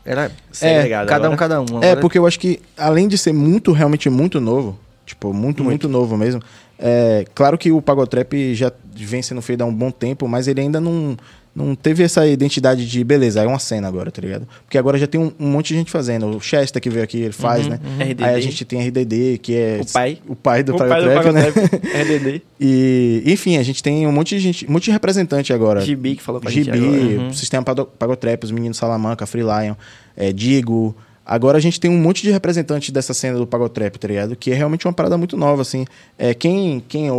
Era 0.04 0.32
é, 0.62 1.06
cada 1.06 1.30
um, 1.30 1.36
cada 1.36 1.62
um. 1.62 1.66
Agora... 1.66 1.86
É, 1.86 1.96
porque 1.96 2.18
eu 2.18 2.26
acho 2.26 2.40
que, 2.40 2.60
além 2.76 3.08
de 3.08 3.16
ser 3.16 3.32
muito, 3.32 3.72
realmente 3.74 4.10
muito 4.10 4.42
novo, 4.42 4.80
tipo, 5.06 5.28
muito, 5.28 5.64
muito, 5.64 5.64
muito 5.64 5.90
novo 5.90 6.18
mesmo, 6.18 6.42
é, 6.80 7.26
claro 7.34 7.58
que 7.58 7.72
o 7.72 7.82
Pagotrap 7.82 8.34
já 8.54 8.72
vem 8.94 9.22
sendo 9.22 9.42
feito 9.42 9.62
há 9.62 9.66
um 9.66 9.74
bom 9.74 9.90
tempo, 9.92 10.28
mas 10.28 10.48
ele 10.48 10.62
ainda 10.62 10.80
não, 10.80 11.18
não 11.58 11.76
teve 11.76 12.04
essa 12.04 12.28
identidade 12.28 12.88
de 12.88 13.04
beleza, 13.04 13.42
é 13.42 13.48
uma 13.48 13.58
cena 13.58 13.88
agora, 13.88 14.12
tá 14.12 14.22
ligado? 14.22 14.48
Porque 14.64 14.78
agora 14.78 14.98
já 14.98 15.08
tem 15.08 15.20
um, 15.20 15.32
um 15.40 15.48
monte 15.48 15.70
de 15.70 15.76
gente 15.76 15.90
fazendo. 15.90 16.28
O 16.28 16.40
Chester 16.40 16.80
que 16.80 16.90
veio 16.90 17.04
aqui, 17.04 17.18
ele 17.18 17.32
faz, 17.32 17.64
uhum, 17.66 17.72
né? 17.72 17.80
Uhum. 17.84 18.26
Aí 18.26 18.36
a 18.36 18.40
gente 18.40 18.64
tem 18.64 18.88
RDD, 18.88 19.40
que 19.40 19.56
é 19.56 19.80
o 19.82 19.92
pai, 19.92 20.18
o 20.28 20.36
pai 20.36 20.64
do 20.64 20.76
o 20.76 20.78
Pago 20.78 20.94
Trap, 21.02 21.32
né? 21.32 21.50
RDD. 21.50 22.42
E, 22.60 23.22
enfim, 23.28 23.58
a 23.58 23.64
gente 23.64 23.84
tem 23.84 24.08
um 24.08 24.12
monte 24.12 24.30
de 24.30 24.40
gente, 24.40 24.66
um 24.68 24.72
monte 24.72 24.86
de 24.86 24.92
representante 24.92 25.54
agora. 25.54 25.82
GB 25.82 26.16
que 26.16 26.24
falou 26.24 26.42
com 26.42 26.48
a 26.48 26.52
gente 26.52 26.66
GB, 26.66 27.18
uhum. 27.18 27.32
Sistema 27.32 27.64
Pagotrap, 27.64 28.44
os 28.44 28.50
meninos 28.50 28.78
Salamanca, 28.78 29.28
Free 29.28 29.44
Lion, 29.44 29.76
é, 30.16 30.34
Digo, 30.34 30.96
Agora 31.24 31.58
a 31.58 31.62
gente 31.62 31.78
tem 31.78 31.92
um 31.92 31.98
monte 31.98 32.24
de 32.24 32.32
representantes 32.32 32.90
dessa 32.90 33.14
cena 33.14 33.38
do 33.38 33.46
Pagotrap, 33.46 33.98
tá 33.98 34.08
ligado? 34.08 34.34
Que 34.34 34.52
é 34.52 34.56
realmente 34.56 34.88
uma 34.88 34.94
parada 34.94 35.18
muito 35.18 35.36
nova, 35.36 35.62
assim. 35.62 35.86
É, 36.18 36.34
quem, 36.34 36.82
quem 36.88 37.10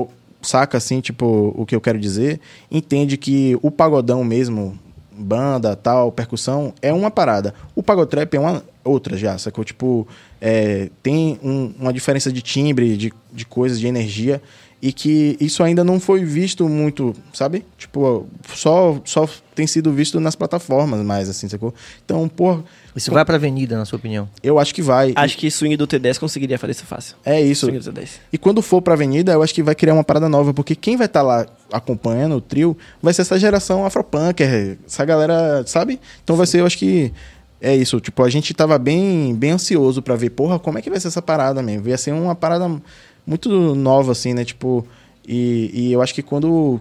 saca, 0.41 0.79
assim, 0.79 1.01
tipo, 1.01 1.53
o 1.57 1.67
que 1.67 1.75
eu 1.75 1.81
quero 1.81 1.99
dizer, 1.99 2.41
entende 2.71 3.17
que 3.17 3.59
o 3.63 3.71
pagodão 3.71 4.23
mesmo, 4.25 4.79
banda, 5.13 5.75
tal, 5.75 6.13
percussão, 6.13 6.73
é 6.81 6.93
uma 6.93 7.11
parada. 7.11 7.55
O 7.75 7.83
pagotrap 7.83 8.33
é 8.35 8.41
uma 8.41 8.63
outra 8.85 9.17
já, 9.17 9.37
sacou? 9.37 9.65
Tipo, 9.65 10.07
é, 10.41 10.91
tem 11.03 11.39
um, 11.43 11.73
uma 11.79 11.93
diferença 11.93 12.33
de 12.33 12.41
timbre, 12.41 12.97
de, 12.97 13.13
de 13.33 13.45
coisas, 13.45 13.81
de 13.81 13.87
energia, 13.87 14.41
e 14.81 14.93
que 14.93 15.37
isso 15.41 15.63
ainda 15.63 15.83
não 15.83 15.99
foi 15.99 16.25
visto 16.25 16.69
muito, 16.69 17.13
sabe? 17.33 17.65
Tipo, 17.77 18.27
só, 18.55 19.01
só 19.05 19.29
tem 19.55 19.67
sido 19.67 19.93
visto 19.93 20.21
nas 20.21 20.37
plataformas 20.37 21.05
mais, 21.05 21.29
assim, 21.29 21.49
sacou? 21.49 21.75
Então, 22.05 22.29
pô... 22.29 22.61
Isso 22.95 23.11
vai 23.11 23.25
pra 23.25 23.35
avenida, 23.35 23.77
na 23.77 23.85
sua 23.85 23.97
opinião? 23.97 24.29
Eu 24.41 24.57
acho 24.59 24.73
que 24.73 24.81
vai. 24.81 25.13
Acho 25.17 25.35
e... 25.35 25.39
que 25.39 25.51
swing 25.51 25.77
do 25.77 25.87
T10 25.87 26.19
conseguiria 26.19 26.59
fazer 26.59 26.73
isso 26.73 26.87
fácil. 26.87 27.17
É 27.25 27.41
isso. 27.41 27.67
Swing 27.67 27.79
do 27.81 27.93
T10. 27.93 28.09
E 28.33 28.39
quando 28.39 28.63
for 28.63 28.81
pra 28.81 28.95
avenida, 28.95 29.33
eu 29.33 29.43
acho 29.43 29.53
que 29.53 29.65
vai 29.65 29.75
criar 29.75 29.95
uma 29.95 30.05
parada 30.05 30.29
nova, 30.29 30.55
porque 30.55 30.77
quem 30.77 30.97
vai 30.97 31.07
estar 31.07 31.21
tá 31.21 31.27
lá 31.27 31.47
acompanhando 31.73 32.37
o 32.37 32.41
trio 32.41 32.77
vai 33.03 33.13
ser 33.13 33.23
essa 33.23 33.39
geração 33.39 33.85
afropunk, 33.85 34.43
essa 34.87 35.05
galera, 35.05 35.65
sabe? 35.67 35.99
Então 36.23 36.37
vai 36.37 36.47
ser, 36.47 36.61
eu 36.61 36.67
acho 36.67 36.79
que... 36.79 37.13
É 37.61 37.75
isso, 37.75 37.99
tipo, 37.99 38.23
a 38.23 38.31
gente 38.31 38.55
tava 38.55 38.79
bem, 38.79 39.35
bem 39.35 39.51
ansioso 39.51 40.01
para 40.01 40.15
ver, 40.15 40.31
porra, 40.31 40.61
como 40.61 40.79
é 40.79 40.83
que 40.83 40.89
vai 40.89 41.01
ser 41.01 41.09
essa 41.09 41.21
parada 41.21 41.61
mesmo? 41.61 41.89
Ia 41.89 41.99
ser 41.99 42.13
uma 42.13 42.33
parada 42.33 42.81
muito 43.29 43.75
nova, 43.75 44.13
assim, 44.13 44.33
né? 44.33 44.43
Tipo, 44.43 44.87
e, 45.27 45.71
e 45.75 45.93
eu 45.93 46.01
acho 46.01 46.15
que 46.15 46.23
quando 46.23 46.81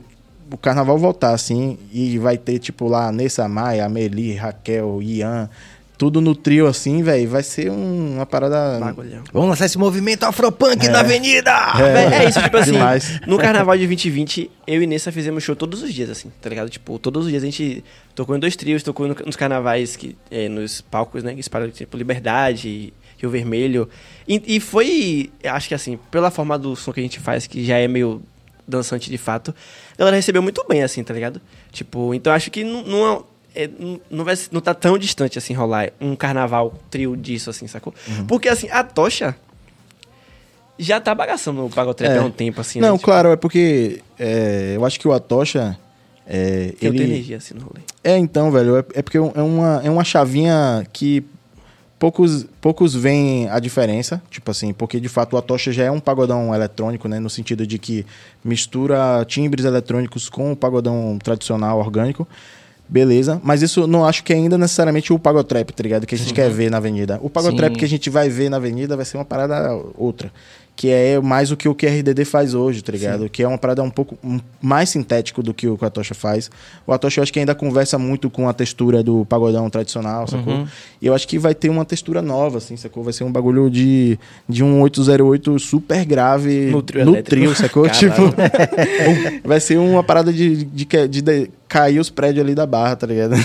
o 0.50 0.58
carnaval 0.58 0.98
voltar, 0.98 1.34
assim, 1.34 1.78
e 1.92 2.18
vai 2.18 2.38
ter, 2.38 2.58
tipo, 2.58 2.88
lá 2.88 3.12
Nessa 3.12 3.50
Maia, 3.50 3.86
Amelie, 3.86 4.34
Raquel, 4.34 5.02
Ian, 5.02 5.50
tudo 5.98 6.22
no 6.22 6.34
trio 6.34 6.68
assim, 6.68 7.04
velho, 7.04 7.30
vai 7.30 7.44
ser 7.44 7.70
um, 7.70 8.16
uma 8.16 8.26
parada. 8.26 8.80
Bagulhão. 8.80 9.24
Vamos 9.34 9.50
lançar 9.50 9.66
esse 9.66 9.78
movimento 9.78 10.24
afropunk 10.24 10.86
é. 10.86 10.90
na 10.90 11.02
avenida! 11.02 11.52
É, 11.80 12.24
é 12.24 12.30
isso, 12.30 12.42
tipo 12.42 12.56
assim. 12.56 12.74
Demais. 12.74 13.20
No 13.28 13.38
carnaval 13.38 13.76
de 13.76 13.86
2020, 13.86 14.50
eu 14.66 14.82
e 14.82 14.88
Nessa 14.88 15.12
fizemos 15.12 15.44
show 15.44 15.56
todos 15.56 15.84
os 15.84 15.94
dias, 15.94 16.10
assim, 16.10 16.32
tá 16.42 16.48
ligado? 16.50 16.70
Tipo, 16.70 16.98
todos 16.98 17.26
os 17.26 17.30
dias 17.30 17.44
a 17.44 17.46
gente 17.46 17.84
tocou 18.16 18.38
em 18.38 18.40
dois 18.40 18.56
trios, 18.56 18.84
tocou 18.84 19.06
nos 19.08 19.36
carnavais, 19.36 19.98
que, 19.98 20.16
é, 20.32 20.48
nos 20.48 20.80
palcos, 20.80 21.24
né? 21.24 21.34
Que 21.34 21.42
espalham, 21.42 21.70
tipo, 21.72 21.98
Liberdade, 21.98 22.94
Rio 23.18 23.30
Vermelho. 23.30 23.90
E, 24.28 24.42
e 24.56 24.60
foi, 24.60 25.32
acho 25.44 25.68
que 25.68 25.76
assim, 25.76 25.98
pela 26.12 26.30
forma 26.32 26.58
do 26.58 26.76
som 26.76 26.92
que 26.94 27.00
a 27.00 27.04
gente 27.04 27.20
faz, 27.20 27.48
que 27.48 27.66
já 27.66 27.78
é 27.78 27.88
meio 27.88 28.22
dançante 28.68 29.10
de 29.10 29.18
fato, 29.18 29.54
a 29.94 29.98
galera 29.98 30.16
recebeu 30.16 30.42
muito 30.42 30.66
bem, 30.68 30.84
assim, 30.84 31.04
tá 31.04 31.14
ligado? 31.14 31.42
Tipo, 31.72 32.14
então 32.14 32.34
acho 32.34 32.52
que 32.52 32.64
não, 32.64 32.84
não 32.84 33.26
é, 33.56 33.70
não, 34.10 34.24
vai, 34.24 34.36
não 34.52 34.62
tá 34.62 34.74
tão 34.74 34.98
distante 34.98 35.38
assim 35.38 35.54
rolar 35.54 35.92
um 36.00 36.16
carnaval 36.16 36.74
trio 36.92 37.16
disso, 37.16 37.50
assim, 37.50 37.68
sacou? 37.68 37.94
Uhum. 38.08 38.28
Porque 38.28 38.50
assim, 38.50 38.70
a 38.70 38.84
tocha 38.84 39.36
já 40.78 41.00
tá 41.00 41.16
bagaçando 41.16 41.66
o 41.66 41.70
Pagotrap 41.70 42.12
é. 42.12 42.18
há 42.18 42.24
um 42.24 42.32
tempo, 42.32 42.62
assim. 42.62 42.80
Não, 42.80 42.94
né? 42.94 43.00
claro, 43.02 43.32
é 43.32 43.36
porque 43.36 44.02
é, 44.20 44.74
eu 44.76 44.86
acho 44.86 45.00
que 45.00 45.08
o 45.08 45.14
Atocha. 45.14 45.78
É, 46.30 46.74
Tem 46.80 46.90
ele... 46.90 47.04
energia 47.04 47.38
assim 47.38 47.54
no 47.54 47.62
rolê. 47.62 47.80
É, 48.04 48.18
então, 48.18 48.52
velho, 48.52 48.78
é, 48.78 48.80
é 48.96 49.02
porque 49.02 49.18
é 49.18 49.22
uma, 49.22 49.82
é 49.84 49.90
uma 49.90 50.04
chavinha 50.04 50.86
que 50.92 51.26
poucos, 52.00 52.46
poucos 52.62 52.94
veem 52.94 53.50
a 53.50 53.60
diferença, 53.60 54.22
tipo 54.30 54.52
assim, 54.52 54.74
porque 54.74 55.00
de 55.00 55.10
fato 55.10 55.34
o 55.34 55.38
Atocha 55.38 55.72
já 55.72 55.84
é 55.84 55.92
um 55.92 56.00
pagodão 56.00 56.54
eletrônico, 56.54 57.08
né, 57.08 57.20
no 57.20 57.30
sentido 57.30 57.66
de 57.66 57.78
que 57.78 58.06
mistura 58.44 59.26
timbres 59.28 59.66
eletrônicos 59.66 60.30
com 60.30 60.52
o 60.52 60.56
pagodão 60.56 61.18
tradicional 61.22 61.80
orgânico. 61.80 62.28
Beleza, 62.90 63.42
mas 63.44 63.62
isso 63.62 63.86
não 63.86 64.06
acho 64.06 64.24
que 64.24 64.32
é 64.32 64.38
ainda 64.38 64.58
necessariamente 64.58 65.12
o 65.12 65.20
pagotrap, 65.20 65.72
tá 65.72 65.84
ligado? 65.84 66.06
Que 66.06 66.16
a 66.16 66.18
gente 66.18 66.30
Sim. 66.30 66.34
quer 66.34 66.50
ver 66.50 66.72
na 66.72 66.78
avenida. 66.78 67.20
O 67.22 67.30
pagotrap 67.30 67.74
Sim. 67.74 67.80
que 67.80 67.84
a 67.84 67.88
gente 67.90 68.10
vai 68.10 68.30
ver 68.30 68.50
na 68.50 68.56
avenida 68.56 68.96
vai 68.96 69.04
ser 69.04 69.18
uma 69.18 69.26
parada 69.26 69.74
outra 69.98 70.32
que 70.78 70.92
é 70.92 71.20
mais 71.20 71.52
o 71.52 71.58
que 71.58 71.68
o 71.68 71.74
QRDD 71.74 72.24
faz 72.24 72.54
hoje, 72.54 72.84
tá 72.84 72.92
ligado? 72.92 73.24
Sim. 73.24 73.30
Que 73.30 73.42
é 73.42 73.48
uma 73.48 73.58
parada 73.58 73.82
um 73.82 73.90
pouco 73.90 74.16
mais 74.62 74.90
sintético 74.90 75.42
do 75.42 75.52
que 75.52 75.68
o 75.68 75.76
que 75.76 75.84
a 75.84 75.90
Tocha 75.90 76.14
faz. 76.14 76.52
O 76.86 76.94
Atocha 76.94 77.20
eu 77.20 77.24
acho 77.24 77.34
que 77.34 77.40
ainda 77.40 77.56
conversa 77.56 77.98
muito 77.98 78.30
com 78.30 78.48
a 78.48 78.54
textura 78.54 79.02
do 79.02 79.26
pagodão 79.26 79.68
tradicional, 79.72 80.28
sacou? 80.28 80.54
Uhum. 80.54 80.68
E 81.02 81.08
eu 81.08 81.16
acho 81.16 81.28
que 81.28 81.40
vai 81.40 81.56
ter 81.56 81.70
uma 81.70 81.84
textura 81.84 82.22
nova, 82.22 82.60
assim, 82.60 82.78
sacou? 82.78 83.04
Vai 83.04 83.12
ser 83.12 83.24
um 83.24 83.32
bagulho 83.32 83.72
de, 83.72 84.20
de 84.48 84.64
um 84.64 84.80
808 84.82 85.58
super 85.58 86.06
grave 86.06 86.68
no 86.68 86.84
trio, 86.84 87.06
no 87.06 87.24
trio 87.24 87.56
sacou? 87.56 87.90
tipo, 87.90 88.22
vai 89.44 89.60
ser 89.60 89.80
uma 89.80 90.04
parada 90.04 90.32
de, 90.32 90.64
de, 90.64 90.86
de, 90.86 91.22
de 91.24 91.50
cair 91.68 92.00
os 92.00 92.10
prédios 92.10 92.44
ali 92.44 92.56
da 92.56 92.66
barra, 92.66 92.96
tá 92.96 93.08
ligado? 93.08 93.36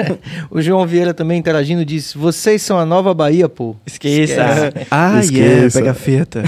o 0.50 0.60
João 0.62 0.86
Vieira 0.86 1.12
também 1.12 1.38
interagindo 1.38 1.84
disse: 1.84 2.16
Vocês 2.16 2.62
são 2.62 2.78
a 2.78 2.86
nova 2.86 3.12
Bahia, 3.12 3.48
pô. 3.48 3.76
Esqueça. 3.86 4.32
Esqueça. 4.32 4.86
Ah, 4.90 5.20
Esqueça. 5.20 5.42
yeah, 5.42 5.72
pega 5.72 5.90
a 5.90 5.94
fita. 5.94 6.42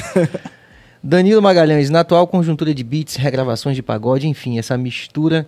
Danilo 1.02 1.42
Magalhães, 1.42 1.90
na 1.90 2.00
atual 2.00 2.26
conjuntura 2.26 2.72
de 2.72 2.82
beats, 2.82 3.16
regravações 3.16 3.76
de 3.76 3.82
pagode, 3.82 4.26
enfim, 4.26 4.58
essa 4.58 4.76
mistura 4.78 5.46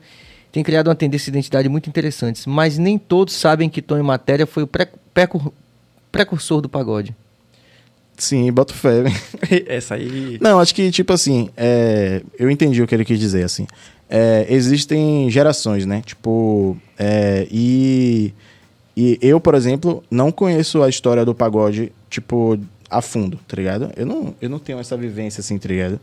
tem 0.52 0.62
criado 0.62 0.88
uma 0.88 0.94
tendência 0.94 1.32
de 1.32 1.38
identidade 1.38 1.68
muito 1.68 1.88
interessante, 1.88 2.46
mas 2.46 2.76
nem 2.76 2.98
todos 2.98 3.34
sabem 3.34 3.68
que 3.68 3.80
Tom 3.80 3.98
e 3.98 4.02
Matéria 4.02 4.46
foi 4.46 4.64
o 4.64 4.68
precursor 6.12 6.60
do 6.60 6.68
pagode. 6.68 7.14
Sim, 8.18 8.50
boto 8.50 8.74
fé. 8.74 9.04
Essa 9.66 9.94
aí. 9.94 10.38
Não, 10.40 10.58
acho 10.58 10.74
que, 10.74 10.90
tipo 10.90 11.12
assim, 11.12 11.50
é... 11.56 12.22
eu 12.38 12.50
entendi 12.50 12.82
o 12.82 12.86
que 12.86 12.94
ele 12.94 13.04
quis 13.04 13.18
dizer, 13.18 13.44
assim. 13.44 13.66
É... 14.08 14.46
Existem 14.48 15.30
gerações, 15.30 15.86
né? 15.86 16.02
Tipo, 16.04 16.76
é... 16.98 17.46
e... 17.50 18.32
e 18.96 19.18
eu, 19.20 19.40
por 19.40 19.54
exemplo, 19.54 20.02
não 20.10 20.30
conheço 20.30 20.82
a 20.82 20.88
história 20.88 21.24
do 21.24 21.34
pagode, 21.34 21.92
tipo, 22.10 22.58
a 22.90 23.02
fundo, 23.02 23.38
tá 23.48 23.56
ligado? 23.56 23.90
Eu 23.96 24.06
não, 24.06 24.34
eu 24.40 24.48
não 24.48 24.58
tenho 24.58 24.78
essa 24.78 24.96
vivência 24.96 25.40
assim, 25.40 25.58
tá 25.58 25.68
ligado? 25.68 26.00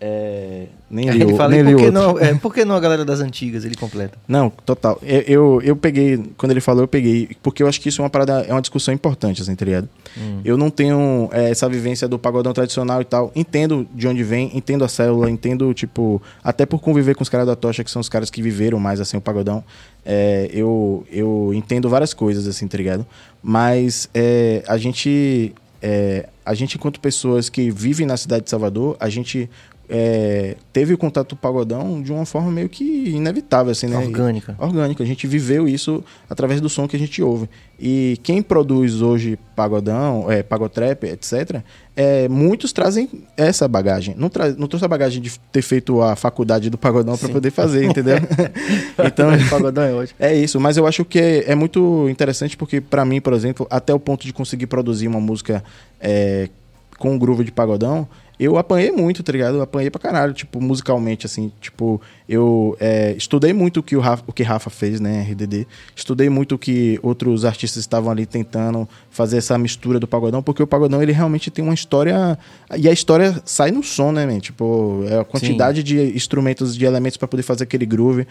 É, 0.00 0.66
nem 0.88 1.10
li, 1.10 1.22
ele 1.22 1.34
fala, 1.34 1.48
nem 1.50 1.62
li 1.62 1.72
por, 1.72 1.80
que 1.80 1.90
não, 1.90 2.18
é, 2.18 2.34
por 2.38 2.54
que 2.54 2.64
não 2.64 2.76
a 2.76 2.80
galera 2.80 3.04
das 3.04 3.20
antigas? 3.20 3.64
Ele 3.64 3.74
completa. 3.74 4.16
Não, 4.28 4.48
total. 4.48 4.98
Eu, 5.02 5.20
eu, 5.22 5.62
eu, 5.62 5.76
peguei, 5.76 6.22
quando 6.36 6.52
ele 6.52 6.60
falou, 6.60 6.84
eu 6.84 6.88
peguei, 6.88 7.30
porque 7.42 7.64
eu 7.64 7.68
acho 7.68 7.80
que 7.80 7.88
isso 7.88 8.00
é 8.00 8.04
uma 8.04 8.10
parada, 8.10 8.42
é 8.42 8.52
uma 8.52 8.60
discussão 8.60 8.94
importante, 8.94 9.42
assim, 9.42 9.56
tá 9.56 9.64
ligado? 9.64 9.88
Hum. 10.16 10.40
Eu 10.44 10.56
não 10.56 10.70
tenho 10.70 11.28
é, 11.32 11.50
essa 11.50 11.68
vivência 11.68 12.06
do 12.06 12.16
pagodão 12.16 12.52
tradicional 12.52 13.00
e 13.00 13.04
tal. 13.04 13.32
Entendo 13.34 13.88
de 13.92 14.06
onde 14.06 14.22
vem, 14.22 14.56
entendo 14.56 14.84
a 14.84 14.88
célula, 14.88 15.28
entendo, 15.28 15.74
tipo, 15.74 16.22
até 16.44 16.64
por 16.64 16.80
conviver 16.80 17.16
com 17.16 17.22
os 17.24 17.28
caras 17.28 17.46
da 17.46 17.56
tocha, 17.56 17.82
que 17.82 17.90
são 17.90 18.00
os 18.00 18.08
caras 18.08 18.30
que 18.30 18.40
viveram 18.40 18.78
mais, 18.78 19.00
assim, 19.00 19.16
o 19.16 19.20
pagodão. 19.20 19.64
É, 20.06 20.48
eu, 20.52 21.04
eu 21.10 21.50
entendo 21.52 21.88
várias 21.88 22.14
coisas, 22.14 22.46
assim, 22.46 22.68
tá 22.68 22.78
ligado? 22.78 23.04
Mas 23.42 24.08
é, 24.14 24.62
a 24.68 24.78
gente 24.78 25.52
é, 25.82 26.28
a 26.44 26.54
gente, 26.54 26.76
enquanto 26.76 26.98
pessoas 26.98 27.48
que 27.48 27.70
vivem 27.70 28.06
na 28.06 28.16
cidade 28.16 28.44
de 28.44 28.50
Salvador, 28.50 28.96
a 28.98 29.08
gente 29.08 29.48
é, 29.88 30.56
teve 30.70 30.92
o 30.92 30.98
contato 30.98 31.30
com 31.30 31.36
o 31.36 31.38
pagodão 31.38 32.02
de 32.02 32.12
uma 32.12 32.26
forma 32.26 32.50
meio 32.50 32.68
que 32.68 32.84
inevitável, 33.08 33.72
assim, 33.72 33.86
né? 33.86 33.96
Orgânica. 33.96 34.54
Orgânica. 34.58 35.02
A 35.02 35.06
gente 35.06 35.26
viveu 35.26 35.66
isso 35.66 36.04
através 36.28 36.60
do 36.60 36.68
som 36.68 36.86
que 36.86 36.94
a 36.94 36.98
gente 36.98 37.22
ouve. 37.22 37.48
E 37.80 38.18
quem 38.22 38.42
produz 38.42 39.00
hoje 39.00 39.38
pagodão, 39.56 40.30
é, 40.30 40.42
pagotrap, 40.42 41.04
etc., 41.04 41.62
é, 41.96 42.28
muitos 42.28 42.72
trazem 42.72 43.08
essa 43.36 43.66
bagagem. 43.66 44.14
Não, 44.18 44.28
tra 44.28 44.50
não 44.52 44.68
trouxe 44.68 44.84
a 44.84 44.88
bagagem 44.88 45.22
de 45.22 45.38
ter 45.50 45.62
feito 45.62 46.02
a 46.02 46.14
faculdade 46.14 46.68
do 46.68 46.76
pagodão 46.76 47.16
para 47.16 47.28
poder 47.30 47.50
fazer, 47.50 47.84
entendeu? 47.84 48.16
então, 49.04 49.34
o 49.34 49.48
pagodão 49.48 49.84
é 49.84 49.94
ótimo. 49.94 50.16
É 50.20 50.34
isso, 50.34 50.60
mas 50.60 50.76
eu 50.76 50.86
acho 50.86 51.04
que 51.04 51.18
é, 51.18 51.52
é 51.52 51.54
muito 51.54 52.08
interessante 52.10 52.56
porque, 52.56 52.80
para 52.80 53.04
mim, 53.04 53.20
por 53.20 53.32
exemplo, 53.32 53.66
até 53.70 53.94
o 53.94 53.98
ponto 53.98 54.26
de 54.26 54.32
conseguir 54.32 54.66
produzir 54.66 55.08
uma 55.08 55.20
música 55.20 55.64
é, 56.00 56.50
com 56.98 57.12
um 57.12 57.18
groove 57.18 57.44
de 57.44 57.52
pagodão, 57.52 58.06
eu 58.38 58.56
apanhei 58.56 58.92
muito, 58.92 59.22
tá 59.22 59.32
ligado? 59.32 59.56
Eu 59.56 59.62
apanhei 59.62 59.90
pra 59.90 60.00
caralho, 60.00 60.32
tipo, 60.32 60.60
musicalmente, 60.60 61.26
assim. 61.26 61.50
Tipo, 61.60 62.00
eu 62.28 62.76
é, 62.78 63.12
estudei 63.16 63.52
muito 63.52 63.80
o 63.80 63.82
que 63.82 63.96
o, 63.96 64.00
Rafa, 64.00 64.22
o 64.26 64.32
que 64.32 64.44
Rafa 64.44 64.70
fez, 64.70 65.00
né, 65.00 65.22
RDD. 65.28 65.66
Estudei 65.96 66.28
muito 66.28 66.54
o 66.54 66.58
que 66.58 67.00
outros 67.02 67.44
artistas 67.44 67.80
estavam 67.80 68.12
ali 68.12 68.26
tentando 68.26 68.88
fazer 69.10 69.38
essa 69.38 69.58
mistura 69.58 69.98
do 69.98 70.06
pagodão, 70.06 70.40
porque 70.40 70.62
o 70.62 70.66
pagodão, 70.66 71.02
ele 71.02 71.12
realmente 71.12 71.50
tem 71.50 71.64
uma 71.64 71.74
história... 71.74 72.38
E 72.76 72.88
a 72.88 72.92
história 72.92 73.42
sai 73.44 73.72
no 73.72 73.82
som, 73.82 74.12
né, 74.12 74.24
man? 74.24 74.38
Tipo, 74.38 75.04
é 75.08 75.18
a 75.18 75.24
quantidade 75.24 75.78
Sim. 75.78 75.84
de 75.84 76.16
instrumentos, 76.16 76.76
de 76.76 76.84
elementos 76.84 77.16
para 77.16 77.26
poder 77.26 77.42
fazer 77.42 77.64
aquele 77.64 77.86
groove. 77.86 78.24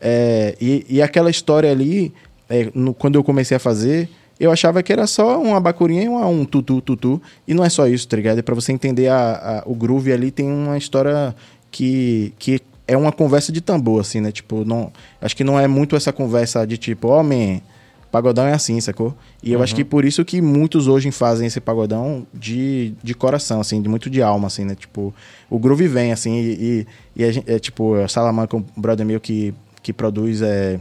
É, 0.00 0.56
e, 0.60 0.84
e 0.88 1.00
aquela 1.00 1.30
história 1.30 1.70
ali, 1.70 2.12
é, 2.50 2.68
no, 2.74 2.92
quando 2.92 3.14
eu 3.14 3.22
comecei 3.22 3.56
a 3.56 3.60
fazer 3.60 4.08
eu 4.42 4.50
achava 4.50 4.82
que 4.82 4.92
era 4.92 5.06
só 5.06 5.40
uma 5.40 5.60
bacurinha 5.60 6.02
e 6.02 6.08
uma, 6.08 6.26
um 6.26 6.44
tutu, 6.44 6.80
tutu. 6.80 7.22
E 7.46 7.54
não 7.54 7.64
é 7.64 7.68
só 7.68 7.86
isso, 7.86 8.08
tá 8.08 8.16
ligado? 8.16 8.38
É 8.38 8.42
pra 8.42 8.56
você 8.56 8.72
entender 8.72 9.06
a, 9.06 9.60
a, 9.60 9.62
o 9.70 9.72
groove 9.72 10.12
ali, 10.12 10.32
tem 10.32 10.50
uma 10.50 10.76
história 10.76 11.32
que, 11.70 12.34
que 12.40 12.60
é 12.88 12.96
uma 12.96 13.12
conversa 13.12 13.52
de 13.52 13.60
tambor, 13.60 14.00
assim, 14.00 14.20
né? 14.20 14.32
Tipo, 14.32 14.64
não, 14.64 14.92
acho 15.20 15.36
que 15.36 15.44
não 15.44 15.60
é 15.60 15.68
muito 15.68 15.94
essa 15.94 16.12
conversa 16.12 16.66
de 16.66 16.76
tipo, 16.76 17.06
homem, 17.06 17.62
oh, 17.64 18.06
pagodão 18.10 18.44
é 18.44 18.52
assim, 18.52 18.80
sacou? 18.80 19.14
E 19.44 19.52
eu 19.52 19.58
uhum. 19.58 19.62
acho 19.62 19.76
que 19.76 19.84
por 19.84 20.04
isso 20.04 20.24
que 20.24 20.42
muitos 20.42 20.88
hoje 20.88 21.08
fazem 21.12 21.46
esse 21.46 21.60
pagodão 21.60 22.26
de, 22.34 22.94
de 23.00 23.14
coração, 23.14 23.60
assim, 23.60 23.80
de 23.80 23.88
muito 23.88 24.10
de 24.10 24.20
alma, 24.20 24.48
assim, 24.48 24.64
né? 24.64 24.74
Tipo, 24.74 25.14
o 25.48 25.56
groove 25.56 25.86
vem, 25.86 26.10
assim, 26.10 26.34
e, 26.40 26.50
e, 26.50 26.86
e 27.14 27.24
a 27.24 27.30
gente, 27.30 27.48
é 27.48 27.60
tipo, 27.60 27.94
a 27.94 28.08
Salamanca, 28.08 28.56
um 28.56 28.64
brother 28.76 29.06
meu 29.06 29.20
que, 29.20 29.54
que 29.84 29.92
produz 29.92 30.42
é, 30.42 30.80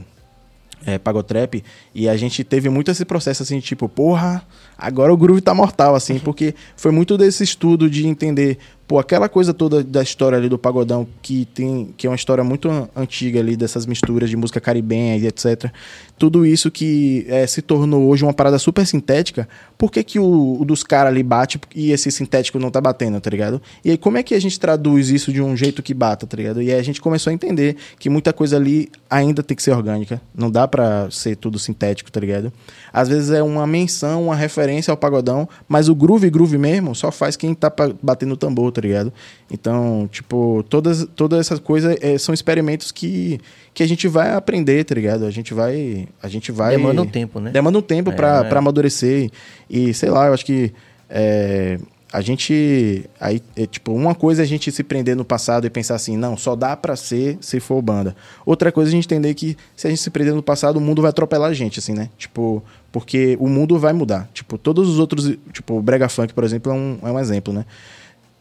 é, 0.85 0.97
Pagotrap, 0.97 1.63
e 1.93 2.09
a 2.09 2.17
gente 2.17 2.43
teve 2.43 2.69
muito 2.69 2.91
esse 2.91 3.05
processo 3.05 3.43
assim, 3.43 3.59
tipo, 3.59 3.87
porra, 3.87 4.45
agora 4.77 5.13
o 5.13 5.17
groove 5.17 5.41
tá 5.41 5.53
mortal, 5.53 5.95
assim, 5.95 6.19
porque 6.19 6.55
foi 6.75 6.91
muito 6.91 7.17
desse 7.17 7.43
estudo 7.43 7.89
de 7.89 8.07
entender 8.07 8.57
Pô, 8.87 8.99
aquela 8.99 9.29
coisa 9.29 9.53
toda 9.53 9.83
da 9.83 10.03
história 10.03 10.37
ali 10.37 10.49
do 10.49 10.57
pagodão, 10.57 11.07
que 11.21 11.45
tem 11.45 11.93
que 11.95 12.07
é 12.07 12.09
uma 12.09 12.15
história 12.15 12.43
muito 12.43 12.69
antiga 12.95 13.39
ali, 13.39 13.55
dessas 13.55 13.85
misturas 13.85 14.29
de 14.29 14.35
música 14.35 14.59
caribenha 14.59 15.15
e 15.15 15.27
etc. 15.27 15.71
Tudo 16.17 16.45
isso 16.45 16.69
que 16.69 17.25
é, 17.29 17.47
se 17.47 17.61
tornou 17.61 18.07
hoje 18.07 18.23
uma 18.23 18.33
parada 18.33 18.59
super 18.59 18.85
sintética, 18.85 19.47
por 19.77 19.91
que, 19.91 20.03
que 20.03 20.19
o, 20.19 20.61
o 20.61 20.65
dos 20.65 20.83
caras 20.83 21.11
ali 21.11 21.23
bate 21.23 21.59
e 21.73 21.91
esse 21.91 22.11
sintético 22.11 22.59
não 22.59 22.69
tá 22.69 22.79
batendo, 22.79 23.19
tá 23.19 23.29
ligado? 23.29 23.61
E 23.83 23.91
aí, 23.91 23.97
como 23.97 24.17
é 24.17 24.23
que 24.23 24.35
a 24.35 24.39
gente 24.39 24.59
traduz 24.59 25.09
isso 25.09 25.31
de 25.31 25.41
um 25.41 25.55
jeito 25.55 25.81
que 25.81 25.93
bata, 25.93 26.27
tá 26.27 26.37
ligado? 26.37 26.61
E 26.61 26.71
aí 26.71 26.79
a 26.79 26.83
gente 26.83 27.01
começou 27.01 27.31
a 27.31 27.33
entender 27.33 27.77
que 27.97 28.09
muita 28.09 28.31
coisa 28.33 28.57
ali 28.57 28.89
ainda 29.09 29.41
tem 29.41 29.55
que 29.55 29.63
ser 29.63 29.71
orgânica. 29.71 30.21
Não 30.35 30.51
dá 30.51 30.67
pra 30.67 31.09
ser 31.09 31.35
tudo 31.37 31.57
sintético, 31.57 32.11
tá 32.11 32.19
ligado? 32.19 32.51
Às 32.93 33.09
vezes 33.09 33.31
é 33.31 33.41
uma 33.41 33.65
menção, 33.65 34.25
uma 34.25 34.35
referência 34.35 34.91
ao 34.91 34.97
pagodão, 34.97 35.47
mas 35.67 35.89
o 35.89 35.95
groove, 35.95 36.29
groove 36.29 36.57
mesmo, 36.57 36.93
só 36.93 37.11
faz 37.11 37.35
quem 37.35 37.55
tá 37.55 37.73
batendo 38.01 38.33
o 38.33 38.37
tambor, 38.37 38.71
tá 38.71 38.80
ligado? 38.81 39.13
Então, 39.49 40.09
tipo, 40.11 40.63
todas, 40.69 41.07
todas 41.15 41.39
essas 41.39 41.59
coisas 41.59 41.95
é, 42.01 42.17
são 42.17 42.33
experimentos 42.33 42.91
que, 42.91 43.39
que 43.73 43.83
a 43.83 43.87
gente 43.87 44.07
vai 44.07 44.33
aprender, 44.33 44.83
tá 44.83 44.95
ligado? 44.95 45.25
A 45.25 45.31
gente 45.31 45.53
vai. 45.53 46.07
A 46.21 46.27
gente 46.27 46.51
vai. 46.51 46.75
Demanda 46.75 47.01
um 47.01 47.07
tempo, 47.07 47.39
né? 47.39 47.51
Demanda 47.51 47.77
um 47.77 47.81
tempo 47.81 48.11
é, 48.11 48.13
pra, 48.13 48.37
é. 48.37 48.43
pra 48.43 48.59
amadurecer. 48.59 49.29
E, 49.69 49.93
sei 49.93 50.09
lá, 50.09 50.27
eu 50.27 50.33
acho 50.33 50.45
que. 50.45 50.73
É, 51.09 51.77
a 52.13 52.19
gente 52.19 53.09
aí 53.19 53.41
é, 53.55 53.65
tipo 53.65 53.93
uma 53.93 54.13
coisa 54.13 54.41
é 54.41 54.43
a 54.43 54.47
gente 54.47 54.69
se 54.69 54.83
prender 54.83 55.15
no 55.15 55.23
passado 55.23 55.65
e 55.65 55.69
pensar 55.69 55.95
assim 55.95 56.17
não 56.17 56.35
só 56.35 56.57
dá 56.57 56.75
para 56.75 56.93
ser 56.97 57.37
se 57.39 57.57
for 57.61 57.81
banda 57.81 58.13
outra 58.45 58.69
coisa 58.69 58.89
é 58.89 58.91
a 58.91 58.95
gente 58.95 59.05
entender 59.05 59.33
que 59.33 59.55
se 59.77 59.87
a 59.87 59.89
gente 59.89 60.01
se 60.01 60.09
prender 60.09 60.33
no 60.33 60.43
passado 60.43 60.75
o 60.75 60.81
mundo 60.81 61.01
vai 61.01 61.07
atropelar 61.07 61.49
a 61.49 61.53
gente 61.53 61.79
assim 61.79 61.93
né 61.93 62.09
tipo 62.17 62.61
Porque 62.91 63.37
o 63.39 63.47
mundo 63.47 63.79
vai 63.79 63.93
mudar. 63.93 64.29
Tipo, 64.33 64.57
todos 64.57 64.89
os 64.89 64.99
outros. 64.99 65.37
Tipo, 65.53 65.77
o 65.77 65.81
Brega 65.81 66.09
Funk, 66.09 66.33
por 66.33 66.43
exemplo, 66.43 66.71
é 66.71 66.75
um, 66.75 66.99
é 67.03 67.11
um 67.11 67.19
exemplo, 67.19 67.53
né? 67.53 67.65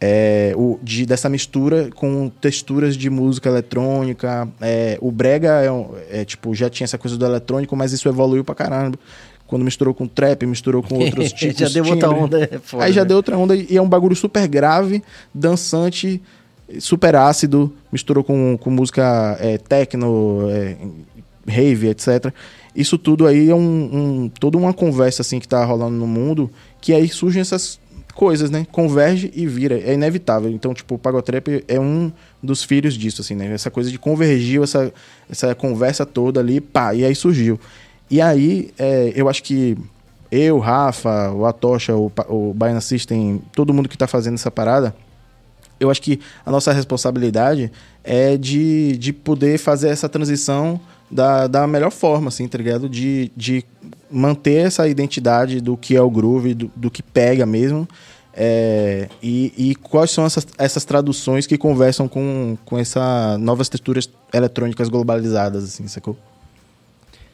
É, 0.00 0.54
o, 0.56 0.78
de, 0.82 1.04
dessa 1.04 1.28
mistura 1.28 1.90
com 1.94 2.30
texturas 2.40 2.96
de 2.96 3.10
música 3.10 3.50
eletrônica. 3.50 4.48
É, 4.60 4.96
o 5.00 5.10
Brega 5.12 5.60
é, 5.62 6.20
é, 6.20 6.24
tipo, 6.24 6.54
já 6.54 6.70
tinha 6.70 6.86
essa 6.86 6.96
coisa 6.96 7.18
do 7.18 7.26
eletrônico, 7.26 7.76
mas 7.76 7.92
isso 7.92 8.08
evoluiu 8.08 8.42
pra 8.42 8.54
caramba. 8.54 8.98
Quando 9.46 9.64
misturou 9.64 9.92
com 9.92 10.06
trap, 10.06 10.46
misturou 10.46 10.82
com 10.82 10.98
outros 11.00 11.32
tipos. 11.34 11.58
já 11.58 11.68
deu 11.68 11.84
outra 11.84 12.08
onda. 12.08 12.48
É 12.50 12.58
foda, 12.58 12.84
Aí 12.84 12.92
já 12.92 13.02
né? 13.02 13.08
deu 13.08 13.16
outra 13.16 13.36
onda 13.36 13.54
e 13.54 13.76
é 13.76 13.82
um 13.82 13.88
bagulho 13.88 14.16
super 14.16 14.46
grave, 14.48 15.02
dançante, 15.34 16.22
super 16.78 17.16
ácido, 17.16 17.74
misturou 17.92 18.24
com, 18.24 18.56
com 18.58 18.70
música 18.70 19.36
é, 19.40 19.58
techno, 19.58 20.48
é, 20.50 20.76
rave, 21.46 21.88
etc. 21.88 22.32
Isso 22.74 22.96
tudo 22.96 23.26
aí 23.26 23.50
é 23.50 23.54
um, 23.54 23.58
um, 23.92 24.28
toda 24.28 24.56
uma 24.56 24.72
conversa 24.72 25.22
assim 25.22 25.40
que 25.40 25.48
tá 25.48 25.64
rolando 25.64 25.96
no 25.96 26.06
mundo, 26.06 26.50
que 26.80 26.94
aí 26.94 27.08
surgem 27.08 27.40
essas 27.40 27.80
coisas, 28.20 28.50
né? 28.50 28.66
Converge 28.70 29.32
e 29.34 29.46
vira, 29.46 29.80
é 29.80 29.94
inevitável. 29.94 30.50
Então, 30.50 30.74
tipo, 30.74 30.96
o 30.96 30.98
Pagotrap 30.98 31.64
é 31.66 31.80
um 31.80 32.12
dos 32.42 32.62
filhos 32.62 32.92
disso, 32.92 33.22
assim, 33.22 33.34
né? 33.34 33.50
Essa 33.50 33.70
coisa 33.70 33.90
de 33.90 33.98
convergiu, 33.98 34.62
essa, 34.62 34.92
essa 35.26 35.54
conversa 35.54 36.04
toda 36.04 36.38
ali, 36.38 36.60
pá, 36.60 36.94
e 36.94 37.02
aí 37.02 37.14
surgiu. 37.14 37.58
E 38.10 38.20
aí, 38.20 38.74
é, 38.78 39.10
eu 39.16 39.26
acho 39.26 39.42
que 39.42 39.74
eu, 40.30 40.58
Rafa, 40.58 41.32
o 41.32 41.46
Atocha, 41.46 41.96
o, 41.96 42.12
o 42.28 42.52
Baiana 42.52 42.82
System, 42.82 43.40
todo 43.54 43.72
mundo 43.72 43.88
que 43.88 43.96
está 43.96 44.06
fazendo 44.06 44.34
essa 44.34 44.50
parada, 44.50 44.94
eu 45.80 45.90
acho 45.90 46.02
que 46.02 46.20
a 46.44 46.50
nossa 46.50 46.74
responsabilidade 46.74 47.72
é 48.04 48.36
de, 48.36 48.98
de 48.98 49.14
poder 49.14 49.56
fazer 49.56 49.88
essa 49.88 50.10
transição 50.10 50.78
da, 51.10 51.46
da 51.46 51.66
melhor 51.66 51.90
forma, 51.90 52.28
assim, 52.28 52.46
tá 52.46 52.56
ligado? 52.56 52.88
De, 52.88 53.32
de 53.36 53.64
manter 54.10 54.66
essa 54.66 54.88
identidade 54.88 55.60
do 55.60 55.76
que 55.76 55.96
é 55.96 56.00
o 56.00 56.10
groove, 56.10 56.54
do, 56.54 56.70
do 56.76 56.90
que 56.90 57.02
pega 57.02 57.44
mesmo. 57.44 57.88
É, 58.32 59.08
e, 59.22 59.52
e, 59.56 59.74
quais 59.74 60.12
são 60.12 60.24
essas, 60.24 60.46
essas 60.56 60.84
traduções 60.84 61.46
que 61.46 61.58
conversam 61.58 62.06
com, 62.08 62.56
com 62.64 62.78
essas 62.78 63.38
novas 63.40 63.68
texturas 63.68 64.08
eletrônicas 64.32 64.88
globalizadas, 64.88 65.64
assim, 65.64 65.88
sacou? 65.88 66.16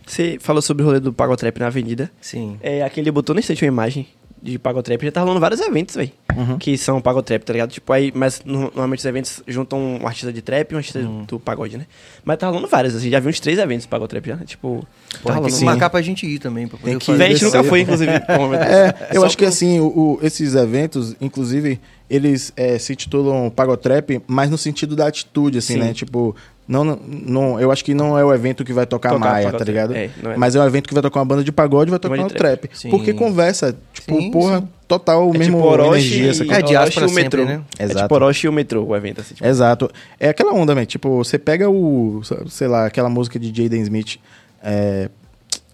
Você 0.07 0.39
falou 0.41 0.63
sobre 0.63 0.83
o 0.83 0.87
rolê 0.87 1.01
do 1.01 1.13
Pagotrap 1.13 1.59
na 1.59 1.67
avenida. 1.67 2.11
Sim. 2.21 2.59
É, 2.63 2.83
aquele 2.83 3.11
botou 3.11 3.35
no 3.35 3.41
instante 3.41 3.63
uma 3.63 3.69
imagem 3.69 4.07
de 4.43 4.59
Pagotrap 4.59 5.03
já 5.03 5.11
tá 5.11 5.21
rolando 5.21 5.41
vários 5.41 5.61
eventos, 5.61 5.95
velho. 5.95 6.13
Uhum. 6.37 6.59
Que 6.59 6.77
são 6.77 7.01
Pagotrap, 7.01 7.43
tá 7.43 7.53
ligado? 7.53 7.71
Tipo, 7.71 7.93
aí, 7.93 8.13
mas 8.15 8.43
normalmente 8.45 9.01
os 9.01 9.05
eventos 9.05 9.43
juntam 9.47 9.79
um 9.79 10.07
artista 10.07 10.33
de 10.33 10.43
trap 10.43 10.71
e 10.71 10.75
um 10.75 10.79
artista 10.79 10.99
uhum. 10.99 11.25
do 11.25 11.41
pagode, 11.41 11.79
né? 11.79 11.87
Mas 12.25 12.37
tá 12.39 12.49
rolando 12.49 12.69
vários, 12.69 12.95
assim, 12.95 13.11
já 13.11 13.19
vi 13.19 13.29
uns 13.29 13.41
três 13.41 13.59
eventos 13.59 13.87
Pagotrap 13.87 14.27
já, 14.27 14.37
né? 14.37 14.45
Tipo, 14.45 14.87
Pô, 15.23 15.29
tá 15.29 15.41
tem 15.41 15.53
que 15.53 15.65
marcar 15.65 15.91
pra 15.91 16.03
gente 16.03 16.27
ir 16.27 16.39
também, 16.39 16.69
pra 16.69 16.79
poder 16.79 16.91
tem 16.91 16.99
que 16.99 17.07
fazer. 17.07 17.25
A 17.25 17.29
gente 17.29 17.45
nunca 17.45 17.65
foi, 17.65 17.81
inclusive. 17.81 18.13
é, 18.13 19.09
eu 19.13 19.21
Só 19.21 19.27
acho 19.27 19.39
que, 19.39 19.45
assim, 19.45 19.81
o, 19.81 19.87
o, 19.87 20.19
esses 20.23 20.55
eventos, 20.55 21.17
inclusive, 21.21 21.81
eles 22.09 22.53
é, 22.57 22.79
se 22.79 22.95
titulam 22.95 23.51
Pagotrap, 23.51 24.23
mas 24.27 24.51
no 24.51 24.59
sentido 24.59 24.95
da 24.95 25.07
atitude, 25.07 25.59
assim, 25.59 25.75
Sim. 25.75 25.81
né? 25.81 25.95
Tipo, 25.95 26.37
não, 26.69 26.99
não, 27.07 27.61
eu 27.61 27.71
acho 27.71 27.85
que 27.85 27.95
não 27.95 28.19
é 28.19 28.25
o 28.25 28.35
evento 28.35 28.65
que 28.65 28.73
vai 28.73 28.85
tocar, 28.85 29.11
tocar 29.11 29.31
Maia, 29.31 29.53
tá 29.53 29.65
ligado? 29.65 29.95
É, 29.95 30.07
é. 30.07 30.37
Mas 30.37 30.57
é 30.57 30.61
um 30.61 30.67
evento 30.67 30.89
que 30.89 30.95
vai 30.95 31.03
tocar 31.03 31.21
uma 31.21 31.27
banda 31.27 31.45
de 31.45 31.53
pagode 31.53 31.89
e 31.89 31.93
vai 31.93 32.01
tocar 32.01 32.19
um 32.19 32.29
trap. 32.29 32.67
trap. 32.67 32.91
Porque 32.91 33.13
conversa, 33.13 33.77
tipo, 33.93 34.21
sim, 34.21 34.33
porra, 34.33 34.61
sim. 34.61 34.69
total, 34.89 35.33
é 35.33 35.39
mesmo 35.39 35.59
tipo 35.59 35.69
Orochi 35.69 36.19
energia. 36.19 36.31
Essa 36.31 36.45
é 36.45 36.81
Orochi 36.81 37.01
e 37.01 37.05
o 37.05 37.11
metrô. 37.13 37.45
Né? 37.45 37.63
Exato. 37.79 37.99
É 37.99 38.03
tipo 38.03 38.15
Orochi 38.17 38.47
e 38.47 38.49
o 38.49 38.53
metrô, 38.53 38.85
o 38.85 38.97
evento. 38.97 39.21
Assim, 39.21 39.35
tipo. 39.35 39.47
Exato. 39.47 39.91
É 40.19 40.29
aquela 40.29 40.53
onda, 40.53 40.75
né? 40.75 40.85
Tipo, 40.85 41.19
você 41.19 41.39
pega 41.39 41.71
o, 41.71 42.21
sei 42.49 42.67
lá, 42.67 42.87
aquela 42.87 43.09
música 43.09 43.39
de 43.39 43.47
Jaden 43.47 43.83
Smith, 43.83 44.19
é... 44.61 45.09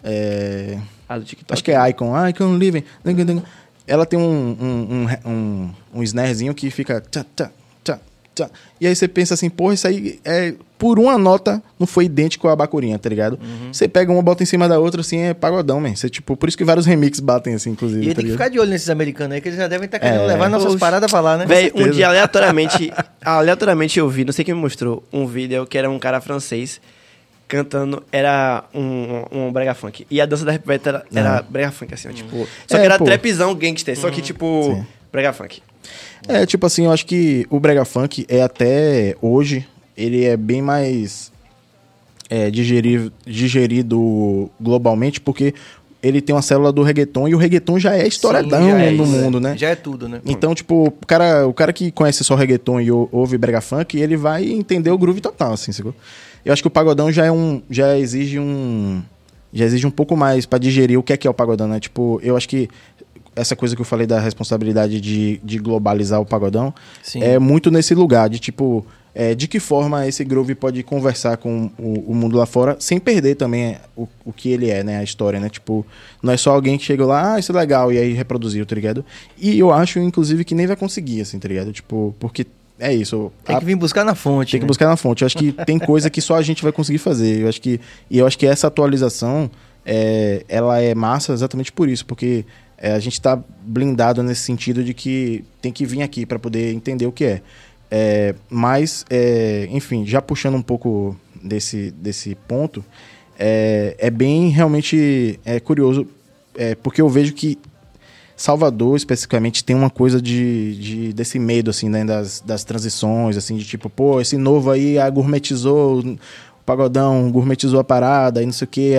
é 0.05 0.79
ah, 1.09 1.19
do 1.19 1.25
TikTok. 1.25 1.55
Acho 1.55 1.65
que 1.65 1.73
é 1.73 1.89
Icon, 1.89 2.29
Icon 2.29 2.55
Living. 2.57 2.85
Ela 3.87 4.05
tem 4.05 4.19
um, 4.19 4.57
um, 4.61 5.09
um, 5.27 5.31
um, 5.31 5.71
um 5.95 6.03
snarezinho 6.03 6.55
que 6.55 6.71
fica... 6.71 7.03
Tcha, 7.11 7.25
tcha, 7.35 7.51
tcha. 8.35 8.51
E 8.81 8.87
aí 8.87 8.97
você 8.97 9.07
pensa 9.07 9.35
assim, 9.35 9.51
porra, 9.51 9.75
isso 9.75 9.87
aí 9.87 10.19
é 10.25 10.55
por 10.83 10.99
uma 10.99 11.17
nota 11.17 11.63
não 11.79 11.87
foi 11.87 12.07
idêntico 12.07 12.49
à 12.49 12.57
Bacurinha, 12.57 12.99
tá 12.99 13.09
ligado? 13.09 13.35
Uhum. 13.35 13.73
Você 13.73 13.87
pega 13.87 14.11
uma, 14.11 14.21
bota 14.21 14.43
em 14.43 14.47
cima 14.47 14.69
da 14.69 14.81
outra, 14.81 15.01
assim, 15.01 15.17
é 15.17 15.33
pagodão, 15.33 15.81
man. 15.81 15.95
Você, 15.95 16.11
tipo, 16.11 16.37
por 16.37 16.49
isso 16.49 16.59
que 16.59 16.65
vários 16.65 16.87
remixes 16.87 17.21
batem, 17.21 17.55
assim, 17.55 17.71
inclusive. 17.71 18.05
E 18.05 18.09
tá 18.09 18.17
tem 18.17 18.25
que 18.25 18.33
ficar 18.33 18.49
de 18.49 18.59
olho 18.59 18.69
nesses 18.69 18.91
americanos 18.91 19.37
aí, 19.37 19.41
que 19.41 19.49
eles 19.49 19.61
já 19.61 19.69
devem 19.69 19.85
estar 19.85 20.01
tá 20.01 20.05
querendo 20.05 20.25
é. 20.25 20.27
levar 20.27 20.51
nossas 20.51 20.75
paradas 20.75 21.09
pra 21.09 21.21
lá, 21.21 21.37
né? 21.37 21.47
Véi, 21.47 21.71
um 21.73 21.89
dia 21.89 22.09
aleatoriamente, 22.09 22.93
aleatoriamente 23.25 23.97
eu 23.97 24.09
vi, 24.09 24.25
não 24.25 24.33
sei 24.33 24.45
quem 24.45 24.57
me 24.57 24.61
mostrou, 24.61 25.05
um 25.13 25.25
vídeo 25.25 25.65
que 25.67 25.79
era 25.79 25.89
um 25.89 26.01
cara 26.01 26.21
francês 26.21 26.81
cantando, 27.47 28.03
era 28.11 28.65
um, 28.75 29.25
um, 29.31 29.47
um 29.47 29.53
brega 29.53 29.75
funk. 29.75 30.05
E 30.11 30.21
a 30.21 30.27
dança 30.27 30.45
da 30.45 30.51
Rap 30.51 30.69
era, 30.69 31.05
era 31.15 31.37
uhum. 31.37 31.47
brega 31.49 31.71
funk, 31.71 31.95
assim, 31.95 32.09
ó, 32.09 32.13
tipo... 32.13 32.49
Só 32.67 32.77
é, 32.77 32.81
que 32.81 32.87
era 32.87 32.99
pô. 32.99 33.05
trapzão 33.05 33.55
gangster, 33.55 33.97
só 33.97 34.11
que, 34.11 34.17
uhum. 34.17 34.27
tipo, 34.27 34.63
Sim. 34.65 34.87
brega 35.13 35.33
funk. 35.33 35.63
É, 36.27 36.45
tipo 36.45 36.67
assim, 36.67 36.87
eu 36.87 36.93
acho 36.93 37.07
que 37.07 37.47
o 37.51 37.61
brega 37.61 37.85
funk 37.85 38.27
é 38.29 38.43
até 38.43 39.15
hoje, 39.21 39.67
ele 39.97 40.25
é 40.25 40.37
bem 40.37 40.63
mais 40.63 41.33
é, 42.29 42.51
digerido, 42.51 43.13
digerido 43.27 44.51
globalmente, 44.61 45.21
porque 45.21 45.55
ele 46.03 46.21
tem 46.21 46.35
uma 46.35 46.43
célula 46.43 46.73
do 46.73 46.83
reggaeton 46.83 47.29
e 47.29 47.35
o 47.35 47.39
reggaeton 47.39 47.79
já 47.79 47.97
é 47.97 48.07
estouradão 48.07 48.71
já 48.71 48.79
é 48.81 48.91
no 48.91 49.05
isso, 49.05 49.13
mundo, 49.13 49.41
né? 49.41 49.57
Já 49.57 49.69
é 49.69 49.77
tudo, 49.77 50.09
né? 50.09 50.21
Então, 50.27 50.55
tipo, 50.55 50.87
o 50.89 51.07
cara, 51.07 51.47
o 51.47 51.55
cara 51.55 51.73
que 51.73 51.93
conhece 51.93 52.25
só 52.25 52.35
reggaeton 52.35 52.81
e 52.81 52.91
ouve 52.91 53.39
brega 53.39 53.61
funk, 53.61 53.97
ele 53.97 54.17
vai 54.17 54.51
entender 54.51 54.91
o 54.91 54.99
groove 54.99 55.21
total, 55.21 55.53
assim, 55.53 55.71
sacou? 55.71 55.95
Eu 56.45 56.53
acho 56.53 56.61
que 56.61 56.67
o 56.67 56.71
pagodão 56.71 57.13
já 57.13 57.25
é 57.25 57.31
um 57.31 57.63
já 57.71 57.97
exige 57.97 58.39
um 58.39 59.01
já 59.53 59.65
exige 59.65 59.87
um 59.87 59.91
pouco 59.91 60.17
mais 60.17 60.45
para 60.45 60.59
digerir 60.59 60.99
o 60.99 61.03
que 61.03 61.13
é 61.13 61.17
que 61.17 61.27
é 61.27 61.31
o 61.31 61.35
pagodão, 61.35 61.69
né? 61.69 61.79
Tipo, 61.79 62.19
eu 62.23 62.37
acho 62.37 62.49
que 62.49 62.69
essa 63.37 63.55
coisa 63.55 63.77
que 63.77 63.81
eu 63.81 63.87
falei 63.87 64.07
da 64.07 64.19
responsabilidade 64.19 65.01
de, 65.01 65.41
de 65.43 65.59
globalizar 65.59 66.21
o 66.21 66.27
pagodão 66.27 66.75
Sim. 67.03 67.23
é 67.23 67.39
muito 67.39 67.71
nesse 67.71 67.95
lugar 67.95 68.29
de 68.29 68.39
tipo 68.39 68.85
é, 69.15 69.35
de 69.35 69.47
que 69.47 69.61
forma 69.61 70.07
esse 70.07 70.25
groove 70.25 70.55
pode 70.55 70.83
conversar 70.83 71.37
com 71.37 71.71
o, 71.79 72.11
o, 72.11 72.15
mundo 72.15 72.37
lá 72.37 72.47
fora 72.47 72.77
sem 72.81 72.99
perder 72.99 73.35
também 73.35 73.77
o, 73.95 74.09
o 74.25 74.33
que 74.33 74.51
ele 74.51 74.71
é, 74.71 74.83
né? 74.83 74.99
A 74.99 75.03
história, 75.03 75.39
né? 75.39 75.49
Tipo, 75.49 75.85
não 76.23 76.33
é 76.33 76.37
só 76.37 76.53
alguém 76.53 76.79
que 76.79 76.85
chegou 76.85 77.07
lá, 77.07 77.35
ah, 77.35 77.39
isso 77.39 77.53
é 77.53 77.55
legal, 77.55 77.93
e 77.93 77.99
aí 77.99 78.13
reproduziu, 78.13 78.65
tá 78.65 78.75
ligado? 78.75 79.05
E 79.39 79.59
eu 79.59 79.71
acho, 79.71 79.99
inclusive, 79.99 80.45
que 80.45 80.55
nem 80.55 80.67
vai 80.67 80.77
conseguir, 80.77 81.21
assim, 81.21 81.39
tá 81.39 81.49
ligado? 81.49 81.73
Tipo, 81.73 82.15
porque 82.19 82.47
é 82.79 82.93
isso. 82.93 83.31
Tem 83.45 83.59
que 83.59 83.65
vir 83.65 83.77
buscar 83.77 84.05
na 84.05 84.15
fonte. 84.15 84.53
Tem 84.53 84.61
né? 84.61 84.65
que 84.65 84.67
buscar 84.67 84.89
na 84.89 84.97
fonte. 84.97 85.23
Eu 85.23 85.27
acho 85.27 85.37
que 85.37 85.53
tem 85.65 85.79
coisa 85.79 86.11
que 86.11 86.21
só 86.21 86.37
a 86.37 86.43
gente 86.43 86.63
vai 86.63 86.73
conseguir 86.73 86.99
fazer. 86.99 87.43
Eu 87.43 87.49
acho 87.49 87.61
que, 87.61 87.81
e 88.11 88.19
eu 88.19 88.27
acho 88.27 88.39
que 88.39 88.47
essa 88.47 88.67
atualização, 88.67 89.51
é, 89.85 90.45
ela 90.49 90.81
é 90.81 90.95
massa 90.95 91.33
exatamente 91.33 91.71
por 91.71 91.89
isso, 91.89 92.05
porque 92.07 92.45
é, 92.79 92.93
a 92.93 92.99
gente 92.99 93.13
está 93.13 93.41
blindado 93.63 94.23
nesse 94.23 94.41
sentido 94.41 94.83
de 94.83 94.93
que 94.93 95.45
tem 95.61 95.71
que 95.71 95.87
vir 95.87 96.03
aqui 96.03 96.27
para 96.27 96.39
poder 96.39 96.73
entender 96.73 97.07
o 97.07 97.13
que 97.13 97.25
é. 97.25 97.43
É, 97.95 98.35
mas, 98.49 99.05
é, 99.11 99.69
enfim, 99.71 100.07
já 100.07 100.23
puxando 100.23 100.55
um 100.55 100.63
pouco 100.63 101.15
desse, 101.43 101.91
desse 101.91 102.35
ponto, 102.35 102.83
é, 103.39 103.95
é 103.99 104.09
bem 104.09 104.49
realmente 104.49 105.39
é, 105.45 105.61
curioso, 105.61 106.07
é, 106.57 106.75
porque 106.75 107.03
eu 107.03 107.09
vejo 107.11 107.35
que 107.35 107.59
Salvador, 108.35 108.97
especificamente, 108.97 109.63
tem 109.63 109.77
uma 109.77 109.91
coisa 109.91 110.23
de, 110.23 110.75
de 110.77 111.13
desse 111.13 111.39
medo, 111.39 111.69
assim, 111.69 111.91
né, 111.91 112.03
das, 112.03 112.41
das 112.41 112.65
transições, 112.65 113.37
assim, 113.37 113.59
de 113.59 113.65
tipo, 113.67 113.91
pô, 113.91 114.23
esse 114.23 114.39
novo 114.39 114.71
aí 114.71 114.99
ah, 114.99 115.11
gourmetizou 115.11 116.01
o 116.01 116.19
pagodão, 116.65 117.31
gourmetizou 117.31 117.79
a 117.79 117.85
parada, 117.85 118.43
e 118.43 118.47
não 118.47 118.55
sei 118.55 118.65
o 118.65 118.69
quê. 118.69 118.95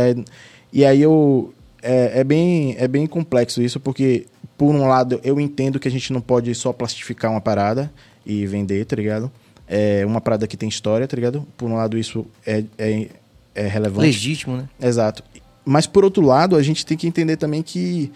e 0.72 0.86
aí 0.86 1.02
eu... 1.02 1.52
É, 1.82 2.20
é, 2.20 2.24
bem, 2.24 2.76
é 2.78 2.88
bem 2.88 3.07
complexo 3.07 3.61
isso, 3.61 3.80
porque, 3.80 4.28
por 4.56 4.74
um 4.74 4.88
lado, 4.88 5.20
eu 5.24 5.38
entendo 5.38 5.80
que 5.80 5.88
a 5.88 5.91
gente 5.91 6.14
não 6.14 6.22
pode 6.22 6.53
só 6.56 6.72
plastificar 6.72 7.30
uma 7.30 7.41
parada, 7.41 7.91
e 8.26 8.45
vender, 8.48 8.86
tá 8.86 8.95
ligado? 8.95 9.32
É 9.68 10.06
uma 10.06 10.22
parada 10.22 10.48
que 10.48 10.58
tem 10.58 10.70
história, 10.70 11.08
tá 11.08 11.16
ligado? 11.16 11.45
Por 11.58 11.70
um 11.70 11.76
lado, 11.76 11.98
isso 11.98 12.26
é, 12.45 12.64
é, 12.78 13.08
é 13.56 13.68
relevante. 13.68 14.08
Legítimo, 14.08 14.58
né? 14.58 14.70
Exato. 14.82 15.24
Mas, 15.66 15.88
por 15.88 16.04
outro 16.04 16.24
lado, 16.24 16.56
a 16.56 16.62
gente 16.62 16.86
tem 16.86 16.98
que 16.98 17.08
entender 17.08 17.38
também 17.38 17.64
que, 17.64 18.12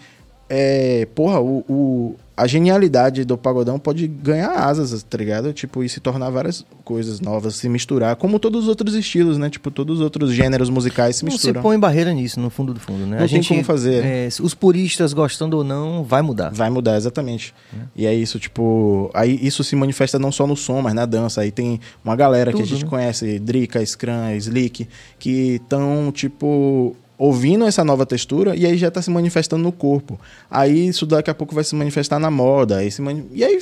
é, 0.48 1.06
porra, 1.14 1.40
o, 1.40 1.64
o 1.68 2.16
a 2.38 2.46
genialidade 2.46 3.24
do 3.24 3.36
pagodão 3.36 3.80
pode 3.80 4.06
ganhar 4.06 4.52
asas, 4.52 5.02
tá 5.02 5.18
ligado? 5.18 5.52
Tipo, 5.52 5.82
e 5.82 5.88
se 5.88 5.98
tornar 5.98 6.30
várias 6.30 6.64
coisas 6.84 7.20
novas, 7.20 7.56
se 7.56 7.68
misturar, 7.68 8.14
como 8.14 8.38
todos 8.38 8.62
os 8.62 8.68
outros 8.68 8.94
estilos, 8.94 9.36
né? 9.36 9.50
Tipo, 9.50 9.72
todos 9.72 9.98
os 9.98 10.04
outros 10.04 10.32
gêneros 10.32 10.70
musicais 10.70 11.16
se 11.16 11.24
misturam. 11.24 11.54
Não 11.54 11.60
se 11.60 11.62
põe 11.64 11.76
barreira 11.76 12.12
nisso, 12.12 12.38
no 12.38 12.48
fundo 12.48 12.72
do 12.72 12.78
fundo, 12.78 13.00
né? 13.00 13.16
Não 13.16 13.24
a 13.24 13.28
tem 13.28 13.28
gente, 13.28 13.48
como 13.48 13.64
fazer. 13.64 14.04
É, 14.04 14.28
os 14.40 14.54
puristas 14.54 15.12
gostando 15.12 15.56
ou 15.56 15.64
não, 15.64 16.04
vai 16.04 16.22
mudar. 16.22 16.50
Vai 16.50 16.70
mudar, 16.70 16.96
exatamente. 16.96 17.52
É. 17.74 17.82
E 17.96 18.06
é 18.06 18.14
isso, 18.14 18.38
tipo... 18.38 19.10
Aí 19.12 19.36
isso 19.42 19.64
se 19.64 19.74
manifesta 19.74 20.16
não 20.16 20.30
só 20.30 20.46
no 20.46 20.54
som, 20.54 20.80
mas 20.80 20.94
na 20.94 21.06
dança. 21.06 21.40
Aí 21.40 21.50
tem 21.50 21.80
uma 22.04 22.14
galera 22.14 22.52
Tudo, 22.52 22.58
que 22.58 22.62
a 22.62 22.72
gente 22.72 22.84
né? 22.84 22.90
conhece, 22.90 23.40
Drica, 23.40 23.84
Scrum, 23.84 24.30
Slick, 24.36 24.86
que 25.18 25.56
estão, 25.56 26.12
tipo 26.12 26.96
ouvindo 27.18 27.66
essa 27.66 27.84
nova 27.84 28.06
textura 28.06 28.54
e 28.54 28.64
aí 28.64 28.78
já 28.78 28.88
está 28.88 29.02
se 29.02 29.10
manifestando 29.10 29.62
no 29.62 29.72
corpo. 29.72 30.18
Aí 30.48 30.86
isso 30.86 31.04
daqui 31.04 31.28
a 31.28 31.34
pouco 31.34 31.54
vai 31.54 31.64
se 31.64 31.74
manifestar 31.74 32.18
na 32.18 32.30
moda. 32.30 32.76
Aí 32.76 32.90
se 32.90 33.02
mani... 33.02 33.26
E 33.32 33.44
aí 33.44 33.60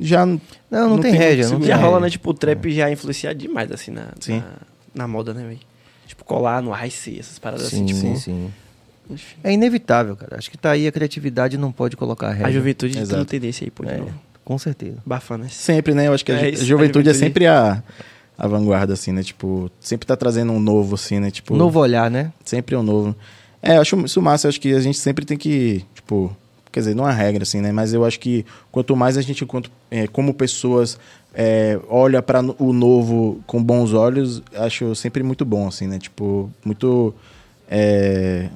já. 0.00 0.26
Não, 0.26 0.40
não, 0.70 0.88
não 0.90 0.98
tem, 0.98 1.12
tem 1.12 1.20
rédea. 1.20 1.48
Não 1.48 1.62
já 1.62 1.76
rola, 1.76 2.00
né? 2.00 2.10
Tipo, 2.10 2.30
o 2.30 2.34
trap 2.34 2.66
é. 2.66 2.72
já 2.72 2.90
influencia 2.90 3.34
demais, 3.34 3.70
assim, 3.70 3.90
na, 3.90 4.08
na, 4.28 4.42
na, 4.94 5.08
moda, 5.08 5.32
né, 5.32 5.46
velho? 5.46 5.60
Tipo, 6.06 6.24
colar 6.24 6.62
no 6.62 6.72
Ice, 6.84 7.18
essas 7.18 7.38
paradas 7.38 7.68
sim, 7.68 7.84
assim, 7.84 7.86
tipo. 7.86 8.00
Sim, 8.00 8.16
sim. 8.16 8.52
Enfim. 9.10 9.36
É 9.44 9.52
inevitável, 9.52 10.16
cara. 10.16 10.36
Acho 10.38 10.50
que 10.50 10.56
tá 10.56 10.70
aí 10.70 10.86
a 10.86 10.92
criatividade 10.92 11.58
não 11.58 11.70
pode 11.70 11.96
colocar 11.96 12.28
a 12.28 12.32
regra. 12.32 12.48
A 12.48 12.52
juventude 12.52 12.98
Exato. 12.98 13.20
tudo 13.20 13.28
tendência 13.28 13.64
aí, 13.64 13.70
pô, 13.70 13.84
é, 13.84 14.02
Com 14.44 14.56
certeza. 14.58 14.96
Bafana. 15.04 15.48
Sempre, 15.48 15.94
né? 15.94 16.08
Eu 16.08 16.14
acho 16.14 16.24
que 16.24 16.32
a, 16.32 16.36
é 16.36 16.50
isso, 16.50 16.64
juventude, 16.64 16.64
a 16.64 16.66
juventude 16.66 17.10
é 17.10 17.14
sempre 17.14 17.46
a, 17.46 17.82
a 18.36 18.46
vanguarda, 18.46 18.92
assim, 18.92 19.12
né? 19.12 19.22
Tipo, 19.22 19.70
sempre 19.80 20.06
tá 20.06 20.16
trazendo 20.16 20.52
um 20.52 20.60
novo, 20.60 20.94
assim, 20.96 21.20
né? 21.20 21.30
Tipo, 21.30 21.54
novo 21.54 21.78
olhar, 21.78 22.10
né? 22.10 22.32
Sempre 22.44 22.76
um 22.76 22.82
novo. 22.82 23.14
É, 23.62 23.76
eu 23.76 23.80
acho 23.80 23.98
isso 24.04 24.20
massa. 24.20 24.46
Eu 24.46 24.50
acho 24.50 24.60
que 24.60 24.74
a 24.74 24.80
gente 24.80 24.98
sempre 24.98 25.24
tem 25.24 25.36
que, 25.36 25.84
tipo, 25.94 26.34
quer 26.70 26.80
dizer, 26.80 26.94
não 26.94 27.08
é 27.08 27.12
regra, 27.12 27.44
assim, 27.44 27.60
né? 27.60 27.72
Mas 27.72 27.94
eu 27.94 28.04
acho 28.04 28.18
que 28.18 28.44
quanto 28.72 28.96
mais 28.96 29.16
a 29.16 29.22
gente, 29.22 29.46
quanto, 29.46 29.70
é, 29.90 30.06
como 30.08 30.34
pessoas, 30.34 30.98
é, 31.32 31.78
olha 31.88 32.20
para 32.20 32.40
o 32.58 32.72
novo 32.72 33.40
com 33.46 33.62
bons 33.62 33.92
olhos, 33.92 34.42
acho 34.56 34.94
sempre 34.94 35.22
muito 35.22 35.44
bom, 35.44 35.68
assim, 35.68 35.86
né? 35.86 35.98
Tipo, 35.98 36.50
muito 36.64 37.14
é, 37.70 38.48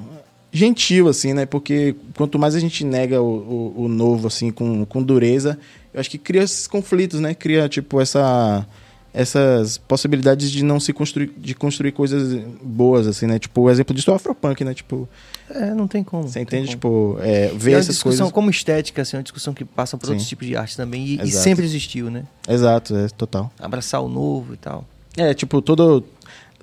gentil, 0.53 1.09
assim, 1.09 1.33
né? 1.33 1.47
Porque 1.47 1.95
quanto 2.17 2.39
mais 2.39 2.55
a 2.57 2.61
gente 2.61 2.85
nega 2.85 3.23
o, 3.23 3.75
o, 3.77 3.85
o 3.85 3.89
novo, 3.89 4.27
assim, 4.27 4.51
com, 4.51 4.85
com 4.85 5.03
dureza, 5.03 5.59
eu 5.95 6.01
acho 6.01 6.11
que 6.11 6.19
cria 6.19 6.43
esses 6.43 6.67
conflitos, 6.67 7.21
né? 7.21 7.35
Cria, 7.35 7.69
tipo, 7.69 8.01
essa 8.01 8.67
essas 9.13 9.79
possibilidades 9.79 10.51
de 10.51 10.63
não 10.63 10.79
se 10.79 10.93
construir 10.93 11.33
de 11.37 11.55
construir 11.55 11.93
coisas 11.93 12.41
boas 12.63 13.07
assim 13.07 13.27
né? 13.27 13.39
Tipo 13.39 13.63
o 13.63 13.71
exemplo 13.71 13.95
disso 13.95 14.11
é 14.11 14.13
o 14.13 14.17
afropunk 14.17 14.63
né? 14.65 14.75
Tipo 14.75 15.09
é 15.51 15.73
não 15.75 15.89
tem 15.89 16.05
como 16.05 16.29
você 16.29 16.41
entende? 16.41 16.77
como. 16.77 17.17
tipo 17.17 17.19
é, 17.21 17.49
ver 17.55 17.71
e 17.71 17.75
é 17.75 17.79
essas 17.79 17.97
discussão 17.97 18.19
coisas 18.19 18.33
como 18.33 18.51
estética 18.51 19.03
assim 19.03 19.17
é 19.17 19.19
uma 19.19 19.23
discussão 19.23 19.55
que 19.55 19.65
passa 19.65 19.97
por 19.97 20.07
Sim. 20.07 20.13
outros 20.13 20.29
tipos 20.29 20.47
de 20.47 20.57
arte 20.57 20.77
também 20.77 21.05
e, 21.05 21.23
e, 21.23 21.31
sempre 21.31 21.65
existiu 21.65 22.11
né? 22.11 22.25
Exato 22.47 22.95
é 22.97 23.09
total. 23.09 23.51
Abraçar 23.59 24.03
o 24.03 24.09
novo 24.09 24.55
e 24.55 24.57
tal. 24.57 24.85
É 25.17 25.33
tipo 25.33 25.63
todo 25.63 26.05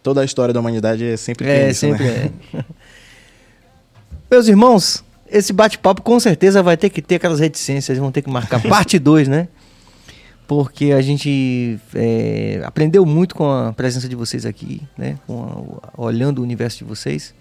toda 0.03 0.21
a 0.21 0.25
história 0.25 0.53
da 0.53 0.59
humanidade 0.59 1.03
é 1.03 1.17
sempre 1.17 1.47
é 1.47 1.71
isso, 1.71 1.79
sempre 1.79 2.03
né? 2.03 2.31
é. 2.53 2.63
Meus 4.29 4.47
irmãos 4.47 5.03
esse 5.27 5.51
bate-papo 5.51 6.03
com 6.03 6.19
certeza 6.19 6.61
vai 6.61 6.77
ter 6.77 6.89
que 6.89 7.01
ter 7.01 7.15
aquelas 7.15 7.39
reticências 7.39 7.97
vão 7.97 8.11
ter 8.11 8.21
que 8.21 8.29
marcar 8.29 8.61
parte 8.69 8.99
2 8.99 9.27
né 9.27 9.47
porque 10.47 10.91
a 10.91 11.01
gente 11.01 11.79
é, 11.93 12.61
aprendeu 12.63 13.05
muito 13.05 13.35
com 13.35 13.49
a 13.49 13.73
presença 13.73 14.07
de 14.07 14.15
vocês 14.15 14.45
aqui, 14.45 14.81
né? 14.97 15.17
A, 15.27 16.01
olhando 16.01 16.39
o 16.39 16.43
universo 16.43 16.79
de 16.79 16.83
vocês. 16.83 17.33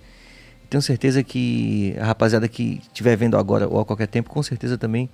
Tenho 0.71 0.83
certeza 0.83 1.23
que 1.23 1.95
a 2.01 2.07
rapaziada 2.07 2.49
que 2.49 2.81
estiver 2.83 3.17
vendo 3.17 3.37
agora 3.37 3.69
ou 3.69 3.81
a 3.81 3.85
qualquer 3.85 4.09
tempo, 4.09 4.31
com 4.31 4.43
certeza 4.43 4.79
também 4.79 5.09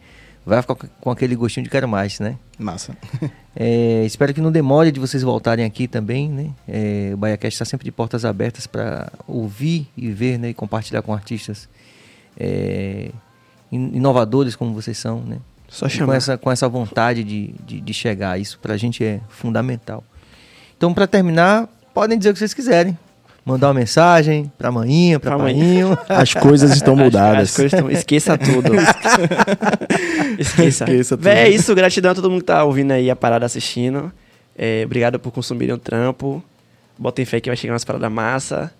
vai 0.44 0.62
ficar 0.62 0.74
com 0.74 1.10
aquele 1.10 1.36
gostinho 1.36 1.64
de 1.64 1.70
quero 1.70 1.88
mais, 1.88 2.18
né? 2.20 2.36
Massa. 2.58 2.96
É, 3.56 4.04
espero 4.06 4.32
que 4.32 4.40
não 4.40 4.52
demore 4.52 4.92
de 4.92 5.00
vocês 5.00 5.24
voltarem 5.24 5.64
aqui 5.64 5.88
também, 5.88 6.30
né? 6.30 6.50
É, 6.68 7.10
o 7.12 7.16
BaiaCast 7.16 7.52
está 7.56 7.64
sempre 7.64 7.84
de 7.84 7.90
portas 7.90 8.24
abertas 8.24 8.64
para 8.64 9.10
ouvir 9.26 9.88
e 9.96 10.08
ver, 10.12 10.38
né? 10.38 10.50
E 10.50 10.54
compartilhar 10.54 11.02
com 11.02 11.12
artistas 11.12 11.68
é, 12.38 13.10
inovadores 13.72 14.54
como 14.54 14.72
vocês 14.72 14.96
são, 14.96 15.20
né? 15.22 15.38
Só 15.70 15.88
chamar. 15.88 16.06
Com 16.06 16.12
essa, 16.14 16.36
com 16.36 16.50
essa 16.50 16.68
vontade 16.68 17.22
de, 17.22 17.54
de, 17.64 17.80
de 17.80 17.94
chegar. 17.94 18.38
Isso 18.38 18.58
pra 18.60 18.76
gente 18.76 19.04
é 19.04 19.20
fundamental. 19.28 20.02
Então, 20.76 20.92
para 20.92 21.06
terminar, 21.06 21.68
podem 21.94 22.18
dizer 22.18 22.30
o 22.30 22.32
que 22.32 22.40
vocês 22.40 22.52
quiserem. 22.52 22.98
Mandar 23.44 23.68
uma 23.68 23.74
mensagem 23.74 24.52
pra 24.58 24.70
manhinha, 24.70 25.18
pra, 25.18 25.36
pra 25.36 25.44
painho. 25.44 25.96
As 26.08 26.34
coisas 26.34 26.72
estão 26.72 26.94
mudadas. 26.94 27.42
As, 27.42 27.50
as 27.50 27.56
coisas 27.56 27.72
estão... 27.72 27.90
Esqueça 27.90 28.36
tudo. 28.36 28.72
Esqueça. 30.38 30.84
Esqueça 30.84 31.16
tudo. 31.16 31.24
Véi, 31.24 31.38
é 31.38 31.48
isso. 31.48 31.74
Gratidão 31.74 32.10
a 32.10 32.14
todo 32.14 32.28
mundo 32.28 32.40
que 32.40 32.46
tá 32.46 32.64
ouvindo 32.64 32.90
aí 32.90 33.08
a 33.08 33.16
parada 33.16 33.46
assistindo. 33.46 34.12
É, 34.56 34.82
obrigado 34.84 35.18
por 35.18 35.32
consumirem 35.32 35.74
o 35.74 35.78
trampo. 35.78 36.42
Botem 36.98 37.24
fé 37.24 37.40
que 37.40 37.48
vai 37.48 37.56
chegar 37.56 37.72
umas 37.72 37.84
paradas 37.84 38.12
massa. 38.12 38.72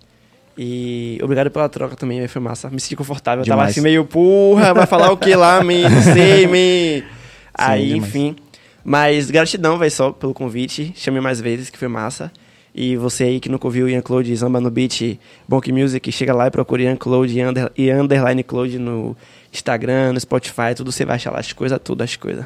E 0.63 1.17
obrigado 1.23 1.49
pela 1.49 1.67
troca 1.67 1.95
também, 1.95 2.27
foi 2.27 2.39
massa. 2.39 2.69
Me 2.69 2.79
senti 2.79 2.95
confortável. 2.95 3.43
Demais. 3.43 3.59
tava 3.59 3.71
assim 3.71 3.81
meio, 3.81 4.05
porra, 4.05 4.75
vai 4.75 4.85
falar 4.85 5.11
o 5.11 5.17
que 5.17 5.33
lá, 5.35 5.63
me, 5.63 5.81
não 5.81 6.01
sei, 6.13 6.45
me. 6.45 7.03
Aí, 7.51 7.93
demais. 7.93 8.07
enfim. 8.07 8.35
Mas 8.83 9.31
gratidão, 9.31 9.79
vai 9.79 9.89
só 9.89 10.11
pelo 10.11 10.35
convite. 10.35 10.93
Chame 10.95 11.19
mais 11.19 11.41
vezes, 11.41 11.71
que 11.71 11.79
foi 11.79 11.87
massa. 11.87 12.31
E 12.75 12.95
você 12.95 13.23
aí 13.23 13.39
que 13.39 13.49
nunca 13.49 13.65
ouviu 13.65 13.89
Ian 13.89 14.01
Claude 14.01 14.35
Zamba 14.35 14.61
no 14.61 14.69
Beat, 14.69 15.17
Bonk 15.49 15.71
Music, 15.71 16.11
chega 16.11 16.31
lá 16.31 16.45
e 16.45 16.51
procura 16.51 16.83
Ian 16.83 16.95
Claude 16.95 17.39
e, 17.39 17.43
under, 17.43 17.71
e 17.75 17.91
Underline 17.91 18.43
Claude 18.43 18.77
no 18.77 19.17
Instagram, 19.51 20.13
no 20.13 20.19
Spotify, 20.19 20.75
tudo 20.75 20.91
você 20.91 21.03
vai 21.03 21.15
achar 21.15 21.31
lá 21.31 21.39
as 21.39 21.51
coisas, 21.51 21.79
tudo 21.83 22.03
as 22.03 22.15
coisas. 22.15 22.45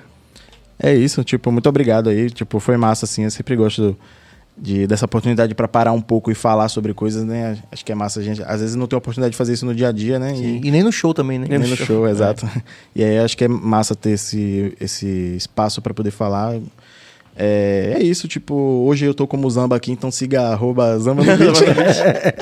É 0.81 0.95
isso, 0.95 1.21
tipo, 1.21 1.51
muito 1.51 1.67
obrigado 1.67 2.09
aí. 2.09 2.29
Tipo, 2.29 2.61
foi 2.61 2.77
massa, 2.77 3.03
assim. 3.03 3.25
Eu 3.25 3.31
sempre 3.31 3.57
gosto 3.57 3.81
do 3.81 3.97
de, 4.57 4.87
dessa 4.87 5.05
oportunidade 5.05 5.53
para 5.53 5.67
parar 5.67 5.91
um 5.91 6.01
pouco 6.01 6.31
e 6.31 6.35
falar 6.35 6.69
sobre 6.69 6.93
coisas, 6.93 7.23
né? 7.23 7.57
Acho 7.71 7.83
que 7.83 7.91
é 7.91 7.95
massa 7.95 8.19
a 8.19 8.23
gente. 8.23 8.41
Às 8.43 8.61
vezes 8.61 8.75
não 8.75 8.87
tem 8.87 8.95
a 8.95 8.99
oportunidade 8.99 9.31
de 9.31 9.37
fazer 9.37 9.53
isso 9.53 9.65
no 9.65 9.75
dia 9.75 9.89
a 9.89 9.91
dia, 9.91 10.17
né? 10.17 10.33
E, 10.35 10.65
e, 10.65 10.71
nem 10.71 10.83
no 10.83 10.91
show 10.91 11.13
também, 11.13 11.37
né? 11.37 11.47
Nem, 11.49 11.59
nem 11.59 11.69
no 11.69 11.75
show, 11.75 11.85
show 11.85 12.07
exato. 12.07 12.45
É. 12.45 12.63
E 12.95 13.03
aí 13.03 13.19
acho 13.19 13.37
que 13.37 13.43
é 13.43 13.47
massa 13.47 13.95
ter 13.95 14.11
esse, 14.11 14.75
esse 14.79 15.35
espaço 15.35 15.81
para 15.81 15.93
poder 15.93 16.11
falar. 16.11 16.57
É, 17.37 17.97
é, 17.97 18.03
isso, 18.03 18.29
tipo, 18.29 18.53
hoje 18.87 19.05
eu 19.05 19.13
tô 19.13 19.27
como 19.27 19.49
Zamba 19.49 19.75
aqui, 19.75 19.91
então 19.91 20.09
siga 20.09 20.49
arroba 20.49 20.97
Zamba 20.99 21.21
no 21.21 21.37
Beat. 21.37 21.57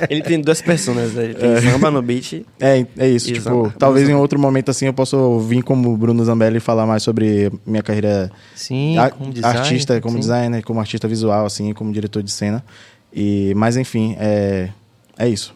Ele 0.08 0.22
tem 0.22 0.40
duas 0.40 0.62
personas, 0.62 1.14
né? 1.14 1.24
Ele 1.24 1.34
tem 1.34 1.52
é. 1.52 1.62
Zamba 1.62 1.90
no 1.90 2.02
Beat. 2.02 2.46
É, 2.60 2.86
é 2.98 3.10
isso, 3.10 3.34
tipo, 3.34 3.42
Zamba. 3.42 3.74
talvez 3.80 4.08
em 4.08 4.14
outro 4.14 4.40
momento 4.40 4.70
assim 4.70 4.86
eu 4.86 4.94
possa 4.94 5.18
vir 5.48 5.64
como 5.64 5.98
Bruno 5.98 6.24
Zambelli 6.24 6.58
e 6.58 6.60
falar 6.60 6.86
mais 6.86 7.02
sobre 7.02 7.52
minha 7.66 7.82
carreira 7.82 8.32
sim, 8.56 8.96
como 9.18 9.34
design, 9.34 9.58
artista, 9.58 10.00
como 10.00 10.14
sim. 10.14 10.20
designer, 10.20 10.64
como 10.64 10.80
artista 10.80 11.08
visual, 11.08 11.46
assim, 11.46 11.74
como 11.74 11.92
diretor 11.92 12.22
de 12.22 12.32
cena. 12.32 12.64
E, 13.12 13.52
mas 13.56 13.78
enfim, 13.78 14.16
é, 14.20 14.70
é 15.18 15.28
isso. 15.28 15.56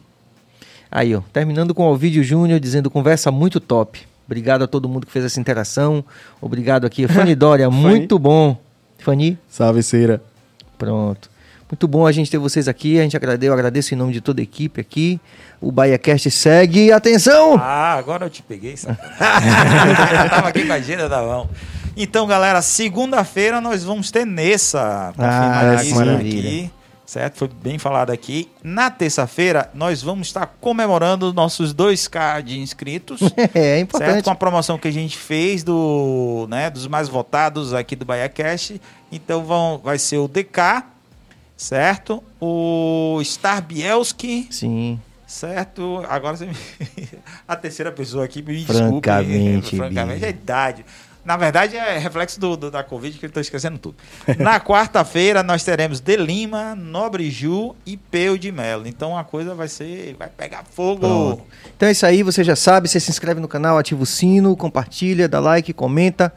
Aí, 0.89 1.14
ó, 1.14 1.22
terminando 1.31 1.76
com 1.76 1.88
o 1.88 1.95
Vídeo 1.95 2.23
Júnior 2.23 2.59
dizendo 2.59 2.89
conversa 2.89 3.30
muito 3.30 3.59
top. 3.59 3.99
Obrigado 4.26 4.64
a 4.64 4.68
todo 4.68 4.89
mundo 4.89 5.05
que 5.05 5.11
fez 5.11 5.23
essa 5.23 5.39
interação. 5.39 6.03
Obrigado 6.41 6.85
aqui, 6.85 7.07
Fanny 7.07 7.35
Dória, 7.35 7.69
muito 7.72 8.18
bom. 8.18 8.57
Fanny? 9.07 9.39
Salve, 9.47 9.81
Ceira. 9.81 10.21
Pronto. 10.77 11.29
Muito 11.71 11.88
bom 11.88 12.05
a 12.05 12.11
gente 12.11 12.29
ter 12.29 12.38
vocês 12.38 12.67
aqui. 12.67 12.99
A 12.99 13.03
gente 13.03 13.15
agradece, 13.15 13.49
eu 13.49 13.53
agradeço 13.53 13.93
em 13.93 13.97
nome 13.97 14.11
de 14.11 14.19
toda 14.19 14.41
a 14.41 14.43
equipe 14.43 14.81
aqui. 14.81 15.17
O 15.61 15.71
BahiaCast 15.71 16.29
segue. 16.29 16.91
Atenção! 16.91 17.55
Ah, 17.57 17.93
agora 17.93 18.25
eu 18.25 18.29
te 18.29 18.43
peguei, 18.43 18.75
já 18.75 20.29
tava 20.29 20.49
aqui 20.49 20.65
com 20.65 20.73
a 20.73 20.75
agenda 20.75 21.07
da 21.07 21.21
mão. 21.21 21.49
Então, 21.95 22.27
galera, 22.27 22.61
segunda-feira 22.61 23.61
nós 23.61 23.81
vamos 23.81 24.11
ter 24.11 24.25
Nessa. 24.25 25.13
Ah, 25.17 25.77
que 25.81 25.93
maravilha. 25.93 26.49
Aqui 26.49 26.71
certo? 27.07 27.38
Foi 27.38 27.47
bem 27.47 27.79
falado 27.79 28.11
aqui. 28.11 28.51
Na 28.61 28.91
terça-feira, 28.91 29.71
nós 29.73 30.01
vamos 30.03 30.27
estar 30.27 30.45
comemorando 30.59 31.34
nossos 31.34 31.73
2K 31.73 32.43
de 32.43 32.59
inscritos. 32.59 33.21
é, 33.55 33.77
é 33.77 33.79
importante. 33.79 34.11
Certo? 34.11 34.25
Com 34.25 34.31
a 34.31 34.35
promoção 34.35 34.77
que 34.77 34.89
a 34.89 34.91
gente 34.91 35.17
fez 35.17 35.63
do, 35.63 36.45
né, 36.49 36.69
dos 36.69 36.85
mais 36.85 37.07
votados 37.07 37.73
aqui 37.73 37.95
do 37.95 38.05
Bahia 38.05 38.27
Cash. 38.27 38.73
Então 39.11 39.43
vão, 39.43 39.77
vai 39.77 39.97
ser 39.97 40.17
o 40.17 40.27
DK, 40.27 40.84
certo? 41.55 42.23
O 42.39 43.19
Star 43.23 43.61
Bielski. 43.61 44.47
Sim. 44.51 44.99
Certo? 45.25 46.03
Agora 46.07 46.38
você 46.38 46.45
me... 46.45 46.55
a 47.47 47.55
terceira 47.55 47.91
pessoa 47.91 48.23
aqui 48.25 48.41
me 48.41 48.65
francamente, 48.65 49.61
desculpe. 49.61 49.77
Francamente, 49.77 50.23
é 50.25 50.29
idade. 50.29 50.85
Na 51.27 51.35
verdade, 51.35 51.75
é 51.75 51.97
reflexo 51.97 52.39
do, 52.39 52.55
do 52.55 52.71
da 52.71 52.85
Covid 52.85 53.19
que 53.19 53.25
eu 53.25 53.27
estou 53.27 53.41
esquecendo 53.41 53.77
tudo. 53.77 53.97
Na 54.39 54.61
quarta-feira, 54.61 55.43
nós 55.43 55.61
teremos 55.61 55.99
De 55.99 56.15
Lima, 56.15 56.73
Nobre 56.73 57.29
Ju 57.29 57.75
e 57.85 57.97
Peu 57.97 58.38
de 58.38 58.49
Melo. 58.49 58.88
Então 58.88 59.17
a 59.17 59.25
coisa 59.25 59.53
vai 59.53 59.67
ser. 59.67 60.15
Vai 60.17 60.29
pegar 60.29 60.63
fogo. 60.63 61.01
Pronto. 61.01 61.43
Então 61.75 61.89
é 61.89 61.91
isso 61.91 62.05
aí, 62.05 62.23
você 62.23 62.45
já 62.45 62.55
sabe. 62.55 62.88
Você 62.88 62.97
se 62.97 63.11
inscreve 63.11 63.41
no 63.41 63.47
canal, 63.49 63.77
ativa 63.77 64.01
o 64.01 64.05
sino, 64.05 64.55
compartilha, 64.55 65.27
dá 65.27 65.41
like, 65.41 65.73
comenta. 65.73 66.34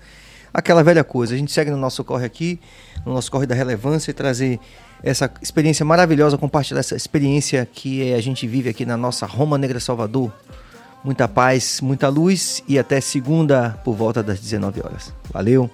Aquela 0.53 0.83
velha 0.83 1.05
coisa. 1.05 1.35
A 1.35 1.39
gente 1.39 1.53
segue 1.53 1.71
no 1.71 1.77
nosso 1.77 2.03
corre 2.05 2.27
aqui, 2.27 2.61
no 3.05 3.15
nosso 3.15 3.31
corre 3.31 3.47
da 3.47 3.55
relevância 3.55 4.11
e 4.11 4.15
trazer 4.15 4.59
essa 5.03 5.31
experiência 5.41 5.85
maravilhosa, 5.85 6.37
compartilhar 6.37 6.81
essa 6.81 6.97
experiência 6.97 7.67
que 7.71 8.13
a 8.13 8.21
gente 8.21 8.47
vive 8.47 8.69
aqui 8.69 8.85
na 8.85 8.97
nossa 8.97 9.27
Roma 9.27 9.57
Negra 9.57 9.81
Salvador 9.81 10.33
muita 11.05 11.27
paz, 11.27 11.81
muita 11.81 12.09
luz 12.09 12.63
e 12.69 12.79
até 12.79 13.01
segunda 13.01 13.79
por 13.85 13.95
volta 13.95 14.23
das 14.23 14.41
19 14.41 14.81
horas. 14.83 15.13
Valeu! 15.33 15.71